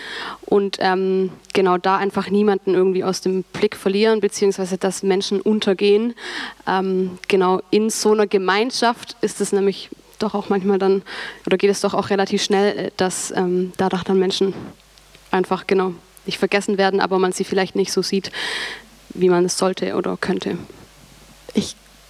und 0.44 0.78
ähm, 0.80 1.30
genau 1.52 1.78
da 1.78 1.96
einfach 1.96 2.28
niemanden 2.30 2.74
irgendwie 2.74 3.04
aus 3.04 3.20
dem 3.20 3.44
Blick 3.44 3.76
verlieren, 3.76 4.20
beziehungsweise 4.20 4.76
dass 4.76 5.04
Menschen 5.04 5.40
untergehen. 5.40 6.14
Ähm, 6.66 7.20
genau 7.28 7.60
in 7.70 7.90
so 7.90 8.10
einer 8.10 8.26
Gemeinschaft 8.26 9.14
ist 9.20 9.40
es 9.40 9.52
nämlich 9.52 9.88
doch 10.18 10.34
auch 10.34 10.48
manchmal 10.48 10.80
dann, 10.80 11.02
oder 11.46 11.58
geht 11.58 11.70
es 11.70 11.80
doch 11.80 11.94
auch 11.94 12.10
relativ 12.10 12.42
schnell, 12.42 12.76
äh, 12.76 12.90
dass 12.96 13.30
ähm, 13.30 13.72
dadurch 13.76 14.02
dann 14.02 14.18
Menschen 14.18 14.52
einfach 15.30 15.68
genau 15.68 15.94
nicht 16.26 16.38
vergessen 16.38 16.76
werden, 16.76 16.98
aber 16.98 17.20
man 17.20 17.30
sie 17.30 17.44
vielleicht 17.44 17.76
nicht 17.76 17.92
so 17.92 18.02
sieht, 18.02 18.32
wie 19.10 19.28
man 19.28 19.44
es 19.44 19.56
sollte 19.56 19.94
oder 19.94 20.16
könnte. 20.16 20.58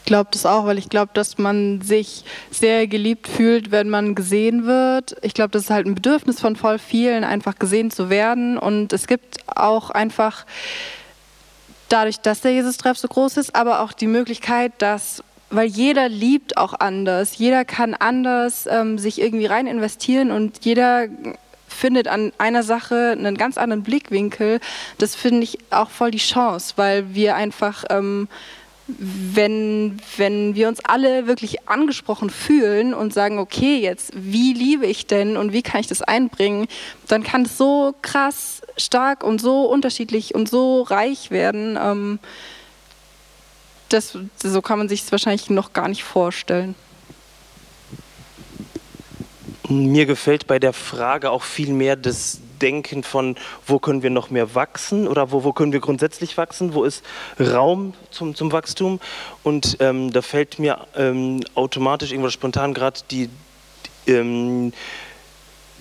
Glaube 0.05 0.31
das 0.33 0.47
auch, 0.47 0.67
weil 0.67 0.79
ich 0.79 0.89
glaube, 0.89 1.13
dass 1.15 1.39
man 1.39 1.81
sich 1.81 2.25
sehr 2.51 2.87
geliebt 2.87 3.29
fühlt, 3.29 3.71
wenn 3.71 3.89
man 3.89 4.15
gesehen 4.15 4.67
wird. 4.67 5.17
Ich 5.23 5.35
glaube, 5.35 5.51
das 5.51 5.65
ist 5.65 5.71
halt 5.71 5.87
ein 5.87 5.95
Bedürfnis 5.95 6.41
von 6.41 6.57
voll 6.57 6.79
vielen, 6.79 7.25
einfach 7.25 7.59
gesehen 7.59 7.91
zu 7.91 8.11
werden. 8.11 8.59
Und 8.59 8.93
es 8.93 9.07
gibt 9.07 9.39
auch 9.47 9.91
einfach 9.91 10.45
dadurch, 11.89 12.21
dass 12.21 12.41
der 12.41 12.53
Jesus-Treff 12.53 12.99
so 12.99 13.09
groß 13.09 13.37
ist, 13.37 13.55
aber 13.55 13.81
auch 13.81 13.93
die 13.93 14.07
Möglichkeit, 14.07 14.73
dass 14.79 15.23
weil 15.53 15.69
jeder 15.69 16.09
liebt 16.09 16.57
auch 16.57 16.73
anders, 16.73 17.37
jeder 17.37 17.67
kann 17.67 17.95
anders 17.95 18.67
ähm, 18.67 18.97
sich 18.99 19.21
irgendwie 19.21 19.45
rein 19.45 19.67
investieren 19.67 20.31
und 20.31 20.65
jeder 20.65 21.09
findet 21.69 22.09
an 22.09 22.33
einer 22.39 22.63
Sache 22.63 23.15
einen 23.19 23.37
ganz 23.37 23.59
anderen 23.59 23.83
Blickwinkel. 23.83 24.61
Das 24.99 25.15
finde 25.15 25.43
ich 25.43 25.59
auch 25.71 25.91
voll 25.91 26.11
die 26.11 26.19
Chance, 26.19 26.75
weil 26.77 27.15
wir 27.15 27.35
einfach 27.35 27.85
ähm, 27.91 28.29
wenn, 28.99 29.99
wenn 30.17 30.55
wir 30.55 30.69
uns 30.69 30.81
alle 30.85 31.27
wirklich 31.27 31.69
angesprochen 31.69 32.31
fühlen 32.31 32.95
und 32.95 33.15
sagen, 33.15 33.39
okay, 33.39 33.79
jetzt, 33.79 34.13
wie 34.15 34.53
liebe 34.53 34.87
ich 34.87 35.07
denn 35.07 35.37
und 35.37 35.53
wie 35.53 35.63
kann 35.63 35.81
ich 35.81 35.87
das 35.87 36.03
einbringen, 36.03 36.67
dann 37.09 37.23
kann 37.23 37.43
es 37.43 37.57
so 37.57 37.95
krass 38.03 38.63
stark 38.77 39.25
und 39.25 39.41
so 39.41 39.65
unterschiedlich 39.65 40.35
und 40.35 40.49
so 40.49 40.83
reich 40.83 41.31
werden. 41.31 41.79
Ähm, 41.81 42.19
das, 43.89 44.19
so 44.43 44.63
kann 44.63 44.79
man 44.79 44.89
sich 44.89 45.03
es 45.03 45.13
wahrscheinlich 45.13 45.51
noch 45.51 45.73
gar 45.73 45.89
nicht 45.89 46.05
vorstellen. 46.05 46.75
Mir 49.69 50.07
gefällt 50.07 50.47
bei 50.47 50.59
der 50.59 50.73
Frage 50.73 51.31
auch 51.31 51.43
viel 51.43 51.73
mehr 51.73 51.97
das 51.97 52.42
Denken 52.63 53.03
von, 53.03 53.37
wo 53.67 53.79
können 53.79 54.03
wir 54.03 54.11
noch 54.11 54.31
mehr 54.31 54.55
wachsen 54.55 55.09
oder 55.09 55.33
wo, 55.33 55.45
wo 55.45 55.53
können 55.53 55.73
wir 55.73 55.81
grundsätzlich 55.81 56.39
wachsen, 56.39 56.75
wo 56.75 56.85
ist 56.85 57.05
Raum 57.39 57.95
zum, 58.11 58.35
zum 58.35 58.53
Wachstum. 58.53 59.01
Und 59.43 59.77
ähm, 59.81 60.13
da 60.13 60.23
fällt 60.23 60.59
mir 60.59 60.87
ähm, 60.97 61.41
automatisch 61.55 62.13
irgendwas 62.13 62.33
spontan 62.33 62.73
gerade 62.73 63.01
die, 63.11 63.29
die 64.07 64.13
ähm, 64.13 64.73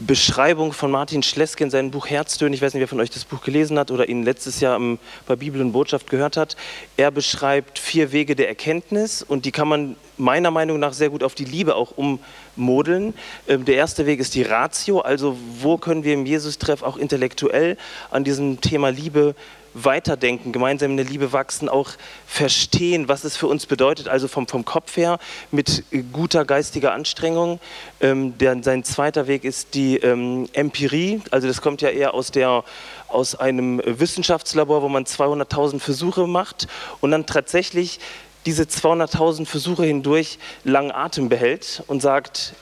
Beschreibung 0.07 0.73
von 0.73 0.89
Martin 0.89 1.21
Schleske 1.21 1.63
in 1.63 1.69
seinem 1.69 1.91
Buch 1.91 2.07
Herztöne. 2.07 2.55
Ich 2.55 2.61
weiß 2.61 2.73
nicht, 2.73 2.81
wer 2.81 2.87
von 2.87 2.99
euch 2.99 3.11
das 3.11 3.23
Buch 3.23 3.41
gelesen 3.43 3.77
hat 3.77 3.91
oder 3.91 4.09
ihn 4.09 4.23
letztes 4.23 4.59
Jahr 4.59 4.79
bei 5.27 5.35
Bibel 5.35 5.61
und 5.61 5.73
Botschaft 5.73 6.09
gehört 6.09 6.37
hat. 6.37 6.55
Er 6.97 7.11
beschreibt 7.11 7.77
vier 7.77 8.11
Wege 8.11 8.35
der 8.35 8.47
Erkenntnis 8.47 9.21
und 9.21 9.45
die 9.45 9.51
kann 9.51 9.67
man 9.67 9.95
meiner 10.21 10.51
Meinung 10.51 10.79
nach 10.79 10.93
sehr 10.93 11.09
gut 11.09 11.23
auf 11.23 11.35
die 11.35 11.45
Liebe 11.45 11.75
auch 11.75 11.93
ummodeln. 11.97 13.13
Ähm, 13.47 13.65
der 13.65 13.75
erste 13.75 14.05
Weg 14.05 14.19
ist 14.19 14.35
die 14.35 14.43
Ratio, 14.43 14.99
also 14.99 15.37
wo 15.59 15.77
können 15.77 16.03
wir 16.03 16.13
im 16.13 16.25
Jesus-Treff 16.25 16.83
auch 16.83 16.95
intellektuell 16.95 17.77
an 18.11 18.23
diesem 18.23 18.61
Thema 18.61 18.89
Liebe 18.89 19.35
weiterdenken, 19.73 20.51
gemeinsam 20.51 20.91
in 20.91 20.97
der 20.97 21.05
Liebe 21.05 21.31
wachsen, 21.31 21.69
auch 21.69 21.91
verstehen, 22.27 23.07
was 23.07 23.23
es 23.23 23.37
für 23.37 23.47
uns 23.47 23.65
bedeutet, 23.65 24.09
also 24.09 24.27
vom, 24.27 24.47
vom 24.47 24.65
Kopf 24.65 24.97
her 24.97 25.17
mit 25.49 25.83
guter 26.11 26.45
geistiger 26.45 26.91
Anstrengung. 26.93 27.59
Ähm, 28.01 28.37
der, 28.37 28.61
sein 28.63 28.83
zweiter 28.83 29.27
Weg 29.27 29.43
ist 29.43 29.73
die 29.73 29.97
ähm, 29.97 30.49
Empirie, 30.53 31.21
also 31.31 31.47
das 31.47 31.61
kommt 31.61 31.81
ja 31.81 31.89
eher 31.89 32.13
aus, 32.13 32.31
der, 32.31 32.63
aus 33.07 33.35
einem 33.35 33.81
Wissenschaftslabor, 33.85 34.81
wo 34.81 34.89
man 34.89 35.05
200.000 35.05 35.79
Versuche 35.79 36.27
macht 36.27 36.67
und 36.99 37.11
dann 37.11 37.25
tatsächlich 37.25 37.99
diese 38.45 38.63
200.000 38.63 39.45
Versuche 39.45 39.83
hindurch 39.85 40.39
langen 40.63 40.91
Atem 40.91 41.29
behält 41.29 41.83
und 41.87 42.01
sagt, 42.01 42.53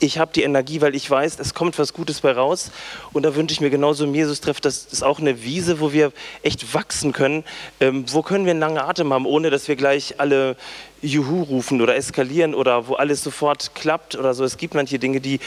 ich 0.00 0.18
habe 0.18 0.32
die 0.34 0.42
Energie, 0.42 0.80
weil 0.80 0.94
ich 0.94 1.08
weiß, 1.08 1.38
es 1.38 1.54
kommt 1.54 1.78
was 1.78 1.92
Gutes 1.92 2.20
bei 2.20 2.32
raus. 2.32 2.70
Und 3.12 3.22
da 3.22 3.34
wünsche 3.34 3.52
ich 3.52 3.60
mir 3.60 3.70
genauso 3.70 4.04
Jesus-Treff, 4.04 4.60
das 4.60 4.84
ist 4.84 5.02
auch 5.02 5.18
eine 5.18 5.42
Wiese, 5.42 5.80
wo 5.80 5.92
wir 5.92 6.12
echt 6.42 6.74
wachsen 6.74 7.12
können. 7.12 7.44
Ähm, 7.80 8.04
wo 8.12 8.22
können 8.22 8.44
wir 8.44 8.50
einen 8.50 8.60
langen 8.60 8.78
Atem 8.78 9.12
haben, 9.12 9.24
ohne 9.24 9.50
dass 9.50 9.68
wir 9.68 9.76
gleich 9.76 10.20
alle 10.20 10.56
Juhu 11.00 11.42
rufen 11.44 11.80
oder 11.80 11.96
eskalieren 11.96 12.54
oder 12.54 12.88
wo 12.88 12.94
alles 12.94 13.22
sofort 13.22 13.74
klappt 13.74 14.16
oder 14.16 14.34
so. 14.34 14.44
Es 14.44 14.56
gibt 14.56 14.74
manche 14.74 14.98
Dinge, 14.98 15.20
die 15.20 15.40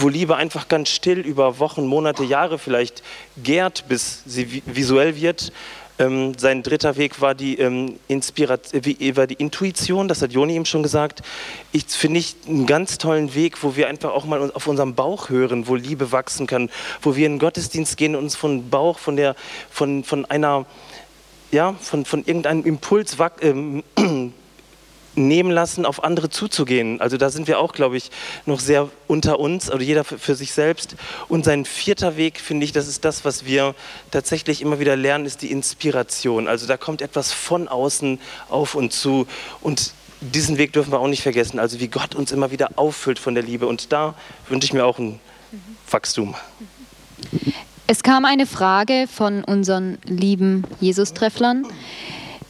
wo 0.00 0.08
Liebe 0.08 0.36
einfach 0.36 0.68
ganz 0.68 0.90
still 0.90 1.18
über 1.18 1.58
Wochen, 1.58 1.84
Monate, 1.84 2.22
Jahre 2.22 2.58
vielleicht 2.58 3.02
gärt, 3.36 3.88
bis 3.88 4.22
sie 4.26 4.62
visuell 4.64 5.16
wird. 5.16 5.52
Ähm, 5.98 6.34
sein 6.38 6.62
dritter 6.62 6.96
Weg 6.96 7.20
war 7.20 7.34
die, 7.34 7.58
ähm, 7.58 7.98
äh, 8.08 9.16
war 9.16 9.26
die 9.26 9.34
Intuition, 9.34 10.06
das 10.06 10.22
hat 10.22 10.32
Joni 10.32 10.54
eben 10.54 10.64
schon 10.64 10.82
gesagt. 10.82 11.22
Ich 11.72 11.86
finde 11.86 12.20
ich 12.20 12.36
einen 12.46 12.66
ganz 12.66 12.98
tollen 12.98 13.34
Weg, 13.34 13.62
wo 13.62 13.74
wir 13.74 13.88
einfach 13.88 14.10
auch 14.10 14.24
mal 14.24 14.50
auf 14.52 14.66
unserem 14.68 14.94
Bauch 14.94 15.28
hören, 15.28 15.66
wo 15.66 15.74
Liebe 15.74 16.12
wachsen 16.12 16.46
kann, 16.46 16.70
wo 17.02 17.16
wir 17.16 17.26
in 17.26 17.34
den 17.34 17.38
Gottesdienst 17.40 17.96
gehen 17.96 18.14
und 18.14 18.24
uns 18.24 18.36
von 18.36 18.70
Bauch, 18.70 18.98
von, 18.98 19.16
der, 19.16 19.34
von, 19.70 20.04
von 20.04 20.24
einer, 20.26 20.66
ja, 21.50 21.74
von, 21.80 22.04
von 22.04 22.24
irgendeinem 22.24 22.64
Impuls 22.64 23.16
ähm, 23.40 23.82
nehmen 25.18 25.50
lassen, 25.50 25.84
auf 25.84 26.04
andere 26.04 26.30
zuzugehen. 26.30 27.00
Also 27.00 27.16
da 27.16 27.30
sind 27.30 27.48
wir 27.48 27.58
auch, 27.58 27.72
glaube 27.72 27.96
ich, 27.96 28.10
noch 28.46 28.60
sehr 28.60 28.88
unter 29.06 29.40
uns, 29.40 29.70
also 29.70 29.84
jeder 29.84 30.04
für, 30.04 30.18
für 30.18 30.34
sich 30.34 30.52
selbst. 30.52 30.96
Und 31.28 31.44
sein 31.44 31.64
vierter 31.64 32.16
Weg, 32.16 32.40
finde 32.40 32.64
ich, 32.64 32.72
das 32.72 32.88
ist 32.88 33.04
das, 33.04 33.24
was 33.24 33.44
wir 33.44 33.74
tatsächlich 34.10 34.62
immer 34.62 34.78
wieder 34.78 34.96
lernen, 34.96 35.26
ist 35.26 35.42
die 35.42 35.50
Inspiration. 35.50 36.48
Also 36.48 36.66
da 36.66 36.76
kommt 36.76 37.02
etwas 37.02 37.32
von 37.32 37.68
außen 37.68 38.20
auf 38.48 38.74
uns 38.74 39.00
zu. 39.00 39.26
Und 39.60 39.92
diesen 40.20 40.58
Weg 40.58 40.72
dürfen 40.72 40.92
wir 40.92 41.00
auch 41.00 41.08
nicht 41.08 41.22
vergessen. 41.22 41.58
Also 41.58 41.80
wie 41.80 41.88
Gott 41.88 42.14
uns 42.14 42.32
immer 42.32 42.50
wieder 42.50 42.70
auffüllt 42.76 43.18
von 43.18 43.34
der 43.34 43.42
Liebe. 43.42 43.66
Und 43.66 43.92
da 43.92 44.14
wünsche 44.48 44.66
ich 44.66 44.72
mir 44.72 44.84
auch 44.84 44.98
ein 44.98 45.20
Wachstum. 45.90 46.34
Es 47.86 48.02
kam 48.02 48.24
eine 48.24 48.46
Frage 48.46 49.06
von 49.10 49.44
unseren 49.44 49.98
lieben 50.04 50.64
Jesus-Trefflern. 50.80 51.66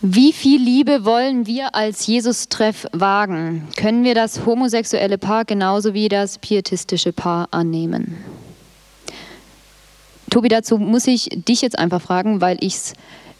Wie 0.01 0.33
viel 0.33 0.63
Liebe 0.63 1.05
wollen 1.05 1.49
wir 1.49 1.75
als 1.75 2.07
Jesus-Treff 2.07 2.87
wagen? 2.93 3.67
Können 3.77 4.05
wir 4.05 4.15
das 4.15 4.47
homosexuelle 4.47 5.19
Paar 5.19 5.45
genauso 5.45 5.93
wie 5.93 6.09
das 6.09 6.39
pietistische 6.39 7.13
Paar 7.13 7.49
annehmen? 7.51 8.17
Tobi, 10.31 10.49
dazu 10.49 10.79
muss 10.79 11.09
ich 11.09 11.29
dich 11.31 11.63
jetzt 11.63 11.77
einfach 11.77 12.01
fragen, 12.01 12.41
weil 12.41 12.59
ich's 12.61 12.93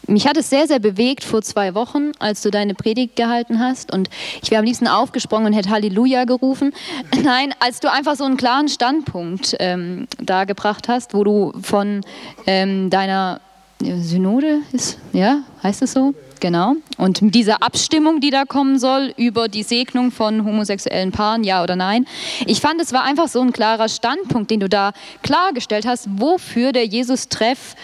mich 0.07 0.27
hat 0.27 0.37
es 0.37 0.49
sehr, 0.49 0.65
sehr 0.65 0.79
bewegt 0.79 1.23
vor 1.23 1.43
zwei 1.43 1.75
Wochen, 1.75 2.13
als 2.17 2.41
du 2.41 2.49
deine 2.49 2.73
Predigt 2.73 3.15
gehalten 3.15 3.59
hast. 3.59 3.93
Und 3.93 4.09
ich 4.41 4.49
wäre 4.49 4.59
am 4.59 4.65
liebsten 4.65 4.87
aufgesprungen 4.87 5.47
und 5.47 5.53
hätte 5.53 5.69
Halleluja 5.69 6.23
gerufen. 6.25 6.73
Nein, 7.23 7.53
als 7.59 7.79
du 7.79 7.91
einfach 7.91 8.15
so 8.15 8.23
einen 8.23 8.35
klaren 8.35 8.69
Standpunkt 8.69 9.55
ähm, 9.59 10.07
dargebracht 10.19 10.87
hast, 10.87 11.13
wo 11.13 11.23
du 11.23 11.53
von 11.61 12.01
ähm, 12.47 12.89
deiner 12.89 13.39
Synode 13.81 14.61
ist, 14.71 14.97
ja, 15.13 15.43
heißt 15.61 15.83
es 15.83 15.93
so? 15.93 16.15
Genau. 16.39 16.75
Und 16.97 17.19
diese 17.21 17.61
Abstimmung, 17.61 18.21
die 18.21 18.29
da 18.29 18.45
kommen 18.45 18.79
soll 18.79 19.13
über 19.17 19.47
die 19.47 19.63
Segnung 19.63 20.11
von 20.11 20.45
homosexuellen 20.45 21.11
Paaren, 21.11 21.43
ja 21.43 21.63
oder 21.63 21.75
nein. 21.75 22.05
Ich 22.45 22.61
fand, 22.61 22.81
es 22.81 22.93
war 22.93 23.03
einfach 23.03 23.27
so 23.27 23.41
ein 23.41 23.51
klarer 23.51 23.89
Standpunkt, 23.89 24.49
den 24.51 24.61
du 24.61 24.69
da 24.69 24.93
klargestellt 25.21 25.85
hast, 25.85 26.07
wofür 26.17 26.71
der 26.71 26.85
Jesus-Treff 26.85 27.75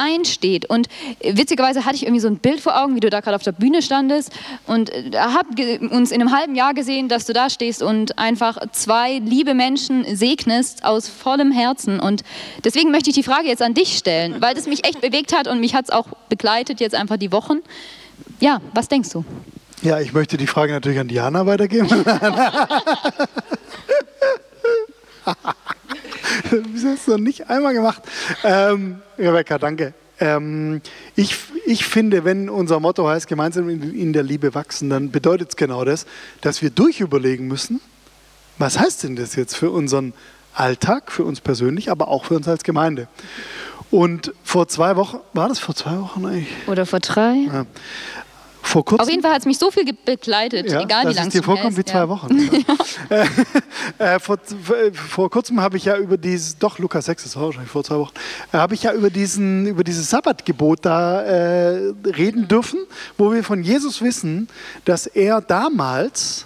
einsteht. 0.00 0.64
Und 0.66 0.88
witzigerweise 1.22 1.84
hatte 1.84 1.96
ich 1.96 2.04
irgendwie 2.04 2.20
so 2.20 2.28
ein 2.28 2.38
Bild 2.38 2.60
vor 2.60 2.82
Augen, 2.82 2.96
wie 2.96 3.00
du 3.00 3.10
da 3.10 3.20
gerade 3.20 3.36
auf 3.36 3.42
der 3.42 3.52
Bühne 3.52 3.82
standest 3.82 4.32
und 4.66 4.90
äh, 4.90 5.12
habe 5.16 5.78
uns 5.90 6.10
in 6.10 6.20
einem 6.20 6.32
halben 6.32 6.54
Jahr 6.54 6.74
gesehen, 6.74 7.08
dass 7.08 7.26
du 7.26 7.32
da 7.32 7.50
stehst 7.50 7.82
und 7.82 8.18
einfach 8.18 8.58
zwei 8.72 9.18
liebe 9.18 9.54
Menschen 9.54 10.04
segnest 10.16 10.84
aus 10.84 11.08
vollem 11.08 11.52
Herzen. 11.52 12.00
Und 12.00 12.22
deswegen 12.64 12.90
möchte 12.90 13.10
ich 13.10 13.16
die 13.16 13.22
Frage 13.22 13.48
jetzt 13.48 13.62
an 13.62 13.74
dich 13.74 13.96
stellen, 13.98 14.40
weil 14.40 14.54
das 14.54 14.66
mich 14.66 14.86
echt 14.86 15.00
bewegt 15.00 15.36
hat 15.36 15.46
und 15.46 15.60
mich 15.60 15.74
hat 15.74 15.84
es 15.84 15.90
auch 15.90 16.06
begleitet 16.28 16.80
jetzt 16.80 16.94
einfach 16.94 17.18
die 17.18 17.32
Wochen. 17.32 17.58
Ja, 18.40 18.60
was 18.74 18.88
denkst 18.88 19.10
du? 19.10 19.24
Ja, 19.82 20.00
ich 20.00 20.12
möchte 20.12 20.36
die 20.36 20.46
Frage 20.46 20.72
natürlich 20.72 20.98
an 20.98 21.08
Diana 21.08 21.46
weitergeben. 21.46 21.88
Wieso 26.72 26.88
hast 26.88 27.06
du 27.06 27.12
noch 27.12 27.18
nicht 27.18 27.48
einmal 27.48 27.72
gemacht? 27.74 28.02
Ähm, 28.44 29.00
Rebecca, 29.18 29.58
danke. 29.58 29.94
Ähm, 30.18 30.80
ich, 31.16 31.36
ich 31.66 31.84
finde, 31.86 32.24
wenn 32.24 32.48
unser 32.50 32.80
Motto 32.80 33.08
heißt, 33.08 33.26
gemeinsam 33.26 33.68
in, 33.70 33.94
in 33.94 34.12
der 34.12 34.22
Liebe 34.22 34.54
wachsen, 34.54 34.90
dann 34.90 35.10
bedeutet 35.10 35.50
es 35.50 35.56
genau 35.56 35.84
das, 35.84 36.06
dass 36.40 36.60
wir 36.62 36.70
durchüberlegen 36.70 37.46
müssen, 37.46 37.80
was 38.58 38.78
heißt 38.78 39.04
denn 39.04 39.16
das 39.16 39.34
jetzt 39.36 39.56
für 39.56 39.70
unseren 39.70 40.12
Alltag, 40.52 41.10
für 41.12 41.24
uns 41.24 41.40
persönlich, 41.40 41.90
aber 41.90 42.08
auch 42.08 42.24
für 42.26 42.34
uns 42.36 42.48
als 42.48 42.64
Gemeinde. 42.64 43.08
Und 43.90 44.32
vor 44.44 44.68
zwei 44.68 44.96
Wochen, 44.96 45.18
war 45.32 45.48
das 45.48 45.58
vor 45.58 45.74
zwei 45.74 45.98
Wochen 45.98 46.24
eigentlich? 46.26 46.48
Oder 46.66 46.86
vor 46.86 47.00
drei? 47.00 47.46
Ja. 47.52 47.66
Vor 48.70 48.84
kurzem, 48.84 49.02
Auf 49.02 49.10
jeden 49.10 49.22
Fall 49.22 49.32
hat 49.32 49.40
es 49.40 49.46
mich 49.46 49.58
so 49.58 49.72
viel 49.72 49.84
begleitet, 50.04 50.70
ja, 50.70 50.80
egal 50.82 51.08
wie 51.08 51.14
lange 51.14 51.26
es 51.26 51.32
dir 51.32 51.42
vorkommt 51.42 51.76
wie 51.76 51.84
zwei 51.84 51.98
ja. 51.98 52.08
Wochen. 52.08 52.30
äh, 53.08 53.26
äh, 53.98 54.20
vor, 54.20 54.38
vor, 54.92 55.28
kurzem 55.28 55.60
habe 55.60 55.76
ich 55.76 55.86
ja 55.86 55.96
über 55.96 56.16
dieses, 56.16 56.56
doch 56.56 56.78
Lukas 56.78 57.06
6, 57.06 57.24
das 57.24 57.34
war 57.34 57.46
wahrscheinlich 57.46 57.72
vor 57.72 57.82
zwei 57.82 57.96
Wochen, 57.96 58.12
äh, 58.52 58.58
habe 58.58 58.74
ich 58.74 58.84
ja 58.84 58.92
über, 58.92 59.10
diesen, 59.10 59.66
über 59.66 59.82
dieses 59.82 60.08
Sabbatgebot 60.10 60.84
da 60.84 61.20
äh, 61.22 61.92
reden 62.04 62.46
dürfen, 62.46 62.78
wo 63.18 63.32
wir 63.32 63.42
von 63.42 63.64
Jesus 63.64 64.02
wissen, 64.02 64.46
dass 64.84 65.08
er 65.08 65.40
damals 65.40 66.44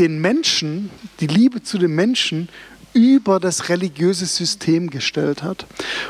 den 0.00 0.20
Menschen, 0.20 0.90
die 1.20 1.28
Liebe 1.28 1.62
zu 1.62 1.78
den 1.78 1.94
Menschen 1.94 2.48
über 2.92 3.40
das 3.40 3.68
religiöse 3.68 4.26
System 4.26 4.90
gestellt 4.90 5.42
hat. 5.42 5.66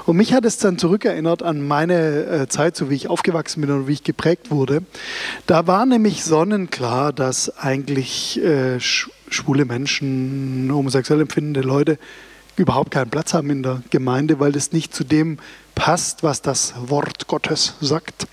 Und 0.07 0.17
mich 0.17 0.33
hat 0.33 0.45
es 0.45 0.59
dann 0.59 0.79
zurückerinnert 0.79 1.43
an 1.43 1.67
meine 1.67 2.25
äh, 2.25 2.49
Zeit, 2.49 2.77
so 2.77 2.91
wie 2.91 2.95
ich 2.95 3.09
aufgewachsen 3.09 3.61
bin 3.61 3.71
und 3.71 3.87
wie 3.87 3.93
ich 3.93 4.05
geprägt 4.05 4.51
wurde. 4.51 4.83
Da 5.47 5.67
war 5.67 5.87
nämlich 5.87 6.25
sonnenklar, 6.25 7.13
dass 7.13 7.57
eigentlich 7.57 8.43
äh, 8.43 8.81
schwule 8.81 9.65
Menschen, 9.65 10.71
homosexuell 10.73 11.21
empfindende 11.21 11.61
Leute 11.61 11.99
überhaupt 12.57 12.91
keinen 12.91 13.11
Platz 13.11 13.33
haben 13.33 13.51
in 13.51 13.63
der 13.63 13.83
Gemeinde, 13.91 14.41
weil 14.41 14.53
das 14.53 14.73
nicht 14.73 14.95
zu 14.95 15.05
dem 15.05 15.39
passt, 15.75 16.23
was 16.23 16.43
das 16.43 16.75
Wort 16.77 17.27
Gottes 17.27 17.75
sagt. 17.81 18.27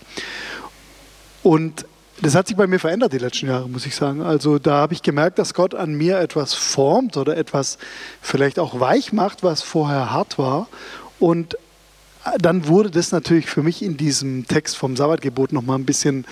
Und 1.42 1.86
das 2.22 2.36
hat 2.36 2.48
sich 2.48 2.58
bei 2.58 2.68
mir 2.68 2.80
verändert 2.80 3.14
die 3.14 3.18
letzten 3.18 3.48
Jahre, 3.48 3.70
muss 3.70 3.86
ich 3.86 3.96
sagen. 3.96 4.22
Also 4.22 4.60
da 4.60 4.74
habe 4.74 4.94
ich 4.94 5.02
gemerkt, 5.02 5.40
dass 5.40 5.54
Gott 5.54 5.76
an 5.76 5.94
mir 5.94 6.20
etwas 6.20 6.54
formt 6.54 7.18
oder 7.18 7.38
etwas 7.38 7.78
vielleicht 8.22 8.60
auch 8.60 8.80
weich 8.80 9.14
macht, 9.14 9.44
was 9.44 9.62
vorher 9.62 10.12
hart 10.12 10.38
war. 10.38 10.68
Und 11.20 11.58
dann 12.40 12.68
wurde 12.68 12.92
das 12.92 13.12
natürlich 13.12 13.48
für 13.48 13.64
mich 13.64 13.82
in 13.82 13.98
diesem 13.98 14.48
Text 14.48 14.78
vom 14.78 14.96
Sabbatgebot 14.96 15.54
nochmal 15.54 15.80
ein 15.80 15.86
bisschen 15.86 16.26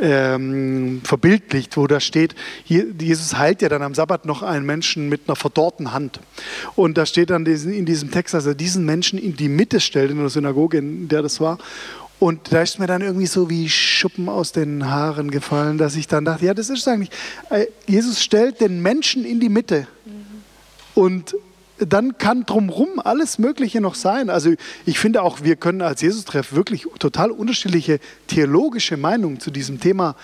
ähm, 0.00 1.00
verbildlicht, 1.04 1.76
wo 1.76 1.86
da 1.86 2.00
steht, 2.00 2.34
Jesus 2.66 3.36
heilt 3.36 3.62
ja 3.62 3.68
dann 3.68 3.82
am 3.82 3.94
Sabbat 3.94 4.26
noch 4.26 4.42
einen 4.42 4.66
Menschen 4.66 5.08
mit 5.08 5.22
einer 5.26 5.36
verdorrten 5.36 5.92
Hand. 5.92 6.20
Und 6.74 6.98
da 6.98 7.06
steht 7.06 7.30
dann 7.30 7.46
in 7.46 7.86
diesem 7.86 8.10
Text, 8.10 8.34
dass 8.34 8.46
er 8.46 8.54
diesen 8.54 8.84
Menschen 8.84 9.18
in 9.18 9.36
die 9.36 9.48
Mitte 9.48 9.80
stellt, 9.80 10.10
in 10.10 10.18
der 10.18 10.28
Synagoge, 10.28 10.78
in 10.78 11.08
der 11.08 11.22
das 11.22 11.40
war. 11.40 11.58
Und 12.18 12.52
da 12.52 12.62
ist 12.62 12.78
mir 12.78 12.86
dann 12.86 13.02
irgendwie 13.02 13.26
so 13.26 13.50
wie 13.50 13.68
Schuppen 13.68 14.28
aus 14.28 14.52
den 14.52 14.88
Haaren 14.88 15.30
gefallen, 15.30 15.76
dass 15.76 15.96
ich 15.96 16.08
dann 16.08 16.24
dachte, 16.24 16.46
ja, 16.46 16.54
das 16.54 16.70
ist 16.70 16.88
eigentlich, 16.88 17.10
äh, 17.50 17.66
Jesus 17.86 18.22
stellt 18.22 18.60
den 18.60 18.80
Menschen 18.80 19.24
in 19.24 19.38
die 19.38 19.50
Mitte. 19.50 19.86
Und 20.94 21.36
dann 21.78 22.16
kann 22.16 22.46
drumherum 22.46 23.00
alles 23.04 23.38
Mögliche 23.38 23.82
noch 23.82 23.94
sein. 23.94 24.30
Also 24.30 24.54
ich 24.86 24.98
finde 24.98 25.22
auch, 25.22 25.42
wir 25.42 25.56
können 25.56 25.82
als 25.82 26.00
Jesus-Treff 26.00 26.54
wirklich 26.54 26.86
total 26.98 27.30
unterschiedliche 27.30 28.00
theologische 28.28 28.96
Meinungen 28.96 29.40
zu 29.40 29.50
diesem 29.50 29.78
Thema 29.78 30.16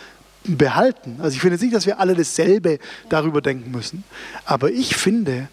behalten. 0.45 1.19
Also 1.19 1.35
ich 1.35 1.41
finde 1.41 1.57
jetzt 1.57 1.63
nicht, 1.63 1.75
dass 1.75 1.85
wir 1.85 2.01
alle 2.01 2.15
dasselbe 2.15 2.79
darüber 3.11 3.43
denken 3.43 3.71
müssen. 3.71 4.05
Aber 4.47 4.71
ich 4.71 4.97
finde, 4.97 5.49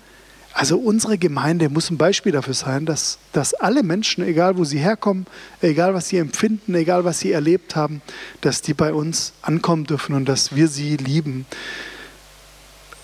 also 0.54 0.78
unsere 0.78 1.18
Gemeinde 1.18 1.70
muss 1.70 1.90
ein 1.90 1.98
Beispiel 1.98 2.32
dafür 2.32 2.54
sein, 2.54 2.86
dass, 2.86 3.20
dass 3.34 3.54
alle 3.54 3.84
Menschen, 3.84 4.24
egal 4.24 4.58
wo 4.58 4.64
sie 4.64 4.80
herkommen, 4.80 5.26
egal 5.62 5.94
was 5.94 6.10
sie 6.10 6.18
empfinden, 6.18 6.76
egal 6.76 7.06
was 7.06 7.20
sie 7.20 7.32
erlebt 7.32 7.76
haben, 7.76 8.02
dass 8.42 8.62
die 8.62 8.74
bei 8.74 8.94
uns 8.94 9.34
ankommen 9.42 9.86
dürfen 9.86 10.16
und 10.16 10.28
dass 10.28 10.56
wir 10.56 10.68
sie 10.68 10.98
lieben. 10.98 11.46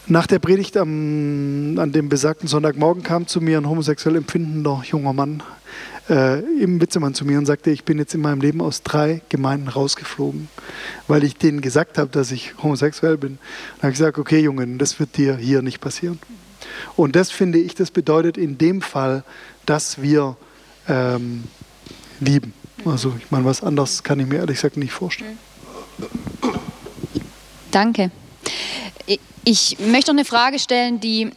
Nach 0.07 0.27
der 0.27 0.39
Predigt 0.39 0.77
am, 0.77 1.77
an 1.79 1.91
dem 1.91 2.09
besagten 2.09 2.47
Sonntagmorgen 2.47 3.03
kam 3.03 3.25
zu 3.25 3.41
mir 3.41 3.57
ein 3.57 3.67
homosexuell 3.67 4.15
empfindender 4.15 4.83
junger 4.85 5.13
Mann 5.13 5.41
äh, 6.09 6.41
im 6.61 6.79
Witzemann 6.79 7.15
zu 7.15 7.25
mir 7.25 7.39
und 7.39 7.45
sagte, 7.45 7.71
ich 7.71 7.85
bin 7.85 7.97
jetzt 7.97 8.13
in 8.13 8.21
meinem 8.21 8.41
Leben 8.41 8.61
aus 8.61 8.83
drei 8.83 9.21
Gemeinden 9.29 9.67
rausgeflogen, 9.67 10.47
weil 11.07 11.23
ich 11.23 11.37
denen 11.37 11.61
gesagt 11.61 11.97
habe, 11.97 12.09
dass 12.09 12.31
ich 12.31 12.53
homosexuell 12.61 13.17
bin. 13.17 13.39
Dann 13.77 13.83
habe 13.83 13.91
ich 13.93 13.97
gesagt, 13.97 14.19
okay 14.19 14.41
Junge, 14.41 14.67
das 14.77 14.99
wird 14.99 15.17
dir 15.17 15.37
hier 15.37 15.63
nicht 15.63 15.81
passieren. 15.81 16.19
Und 16.95 17.15
das 17.15 17.31
finde 17.31 17.59
ich, 17.59 17.75
das 17.75 17.91
bedeutet 17.91 18.37
in 18.37 18.57
dem 18.57 18.81
Fall, 18.81 19.23
dass 19.65 20.01
wir 20.01 20.37
ähm, 20.87 21.43
lieben. 22.19 22.53
Also 22.85 23.13
ich 23.17 23.31
meine, 23.31 23.45
was 23.45 23.63
anderes 23.63 24.03
kann 24.03 24.19
ich 24.19 24.27
mir 24.27 24.37
ehrlich 24.37 24.57
gesagt 24.57 24.77
nicht 24.77 24.93
vorstellen. 24.93 25.37
Danke. 27.71 28.11
Ich 29.43 29.77
möchte 29.79 30.11
noch 30.11 30.17
eine 30.17 30.25
Frage 30.25 30.59
stellen, 30.59 30.99
die, 30.99 31.31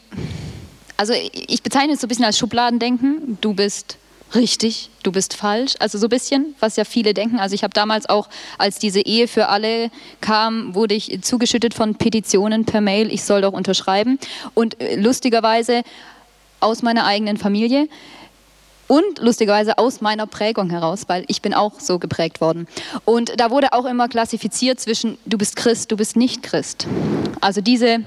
also 0.96 1.12
ich 1.12 1.62
bezeichne 1.62 1.92
es 1.92 2.00
so 2.00 2.06
ein 2.06 2.08
bisschen 2.08 2.24
als 2.24 2.38
Schubladendenken. 2.38 3.38
Du 3.40 3.54
bist 3.54 3.98
richtig, 4.34 4.90
du 5.02 5.12
bist 5.12 5.34
falsch. 5.34 5.74
Also 5.78 5.98
so 5.98 6.06
ein 6.06 6.10
bisschen, 6.10 6.54
was 6.60 6.76
ja 6.76 6.84
viele 6.84 7.14
denken. 7.14 7.38
Also 7.38 7.54
ich 7.54 7.62
habe 7.62 7.74
damals 7.74 8.08
auch, 8.08 8.28
als 8.58 8.78
diese 8.78 9.00
Ehe 9.00 9.28
für 9.28 9.48
alle 9.48 9.90
kam, 10.20 10.74
wurde 10.74 10.94
ich 10.94 11.22
zugeschüttet 11.22 11.74
von 11.74 11.94
Petitionen 11.94 12.64
per 12.64 12.80
Mail, 12.80 13.12
ich 13.12 13.24
soll 13.24 13.42
doch 13.42 13.52
unterschreiben. 13.52 14.18
Und 14.54 14.80
äh, 14.80 14.96
lustigerweise 14.96 15.82
aus 16.60 16.82
meiner 16.82 17.06
eigenen 17.06 17.36
Familie 17.36 17.88
und 18.88 19.18
lustigerweise 19.20 19.78
aus 19.78 20.00
meiner 20.00 20.26
Prägung 20.26 20.70
heraus, 20.70 21.04
weil 21.06 21.24
ich 21.28 21.42
bin 21.42 21.54
auch 21.54 21.78
so 21.78 21.98
geprägt 21.98 22.40
worden. 22.40 22.66
Und 23.04 23.38
da 23.38 23.50
wurde 23.50 23.72
auch 23.72 23.84
immer 23.84 24.08
klassifiziert 24.08 24.80
zwischen 24.80 25.18
du 25.26 25.38
bist 25.38 25.56
Christ, 25.56 25.92
du 25.92 25.96
bist 25.96 26.16
nicht 26.16 26.42
Christ. 26.42 26.86
Also 27.40 27.60
diese 27.60 28.00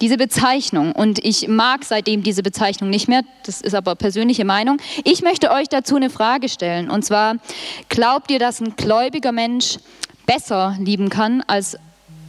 diese 0.00 0.16
Bezeichnung. 0.16 0.92
Und 0.92 1.24
ich 1.24 1.48
mag 1.48 1.84
seitdem 1.84 2.22
diese 2.22 2.42
Bezeichnung 2.42 2.90
nicht 2.90 3.08
mehr. 3.08 3.22
Das 3.44 3.60
ist 3.60 3.74
aber 3.74 3.94
persönliche 3.94 4.44
Meinung. 4.44 4.78
Ich 5.04 5.22
möchte 5.22 5.50
euch 5.50 5.68
dazu 5.68 5.96
eine 5.96 6.10
Frage 6.10 6.48
stellen. 6.48 6.90
Und 6.90 7.04
zwar, 7.04 7.36
glaubt 7.88 8.30
ihr, 8.30 8.38
dass 8.38 8.60
ein 8.60 8.76
gläubiger 8.76 9.32
Mensch 9.32 9.78
besser 10.26 10.76
lieben 10.78 11.08
kann 11.08 11.42
als 11.46 11.76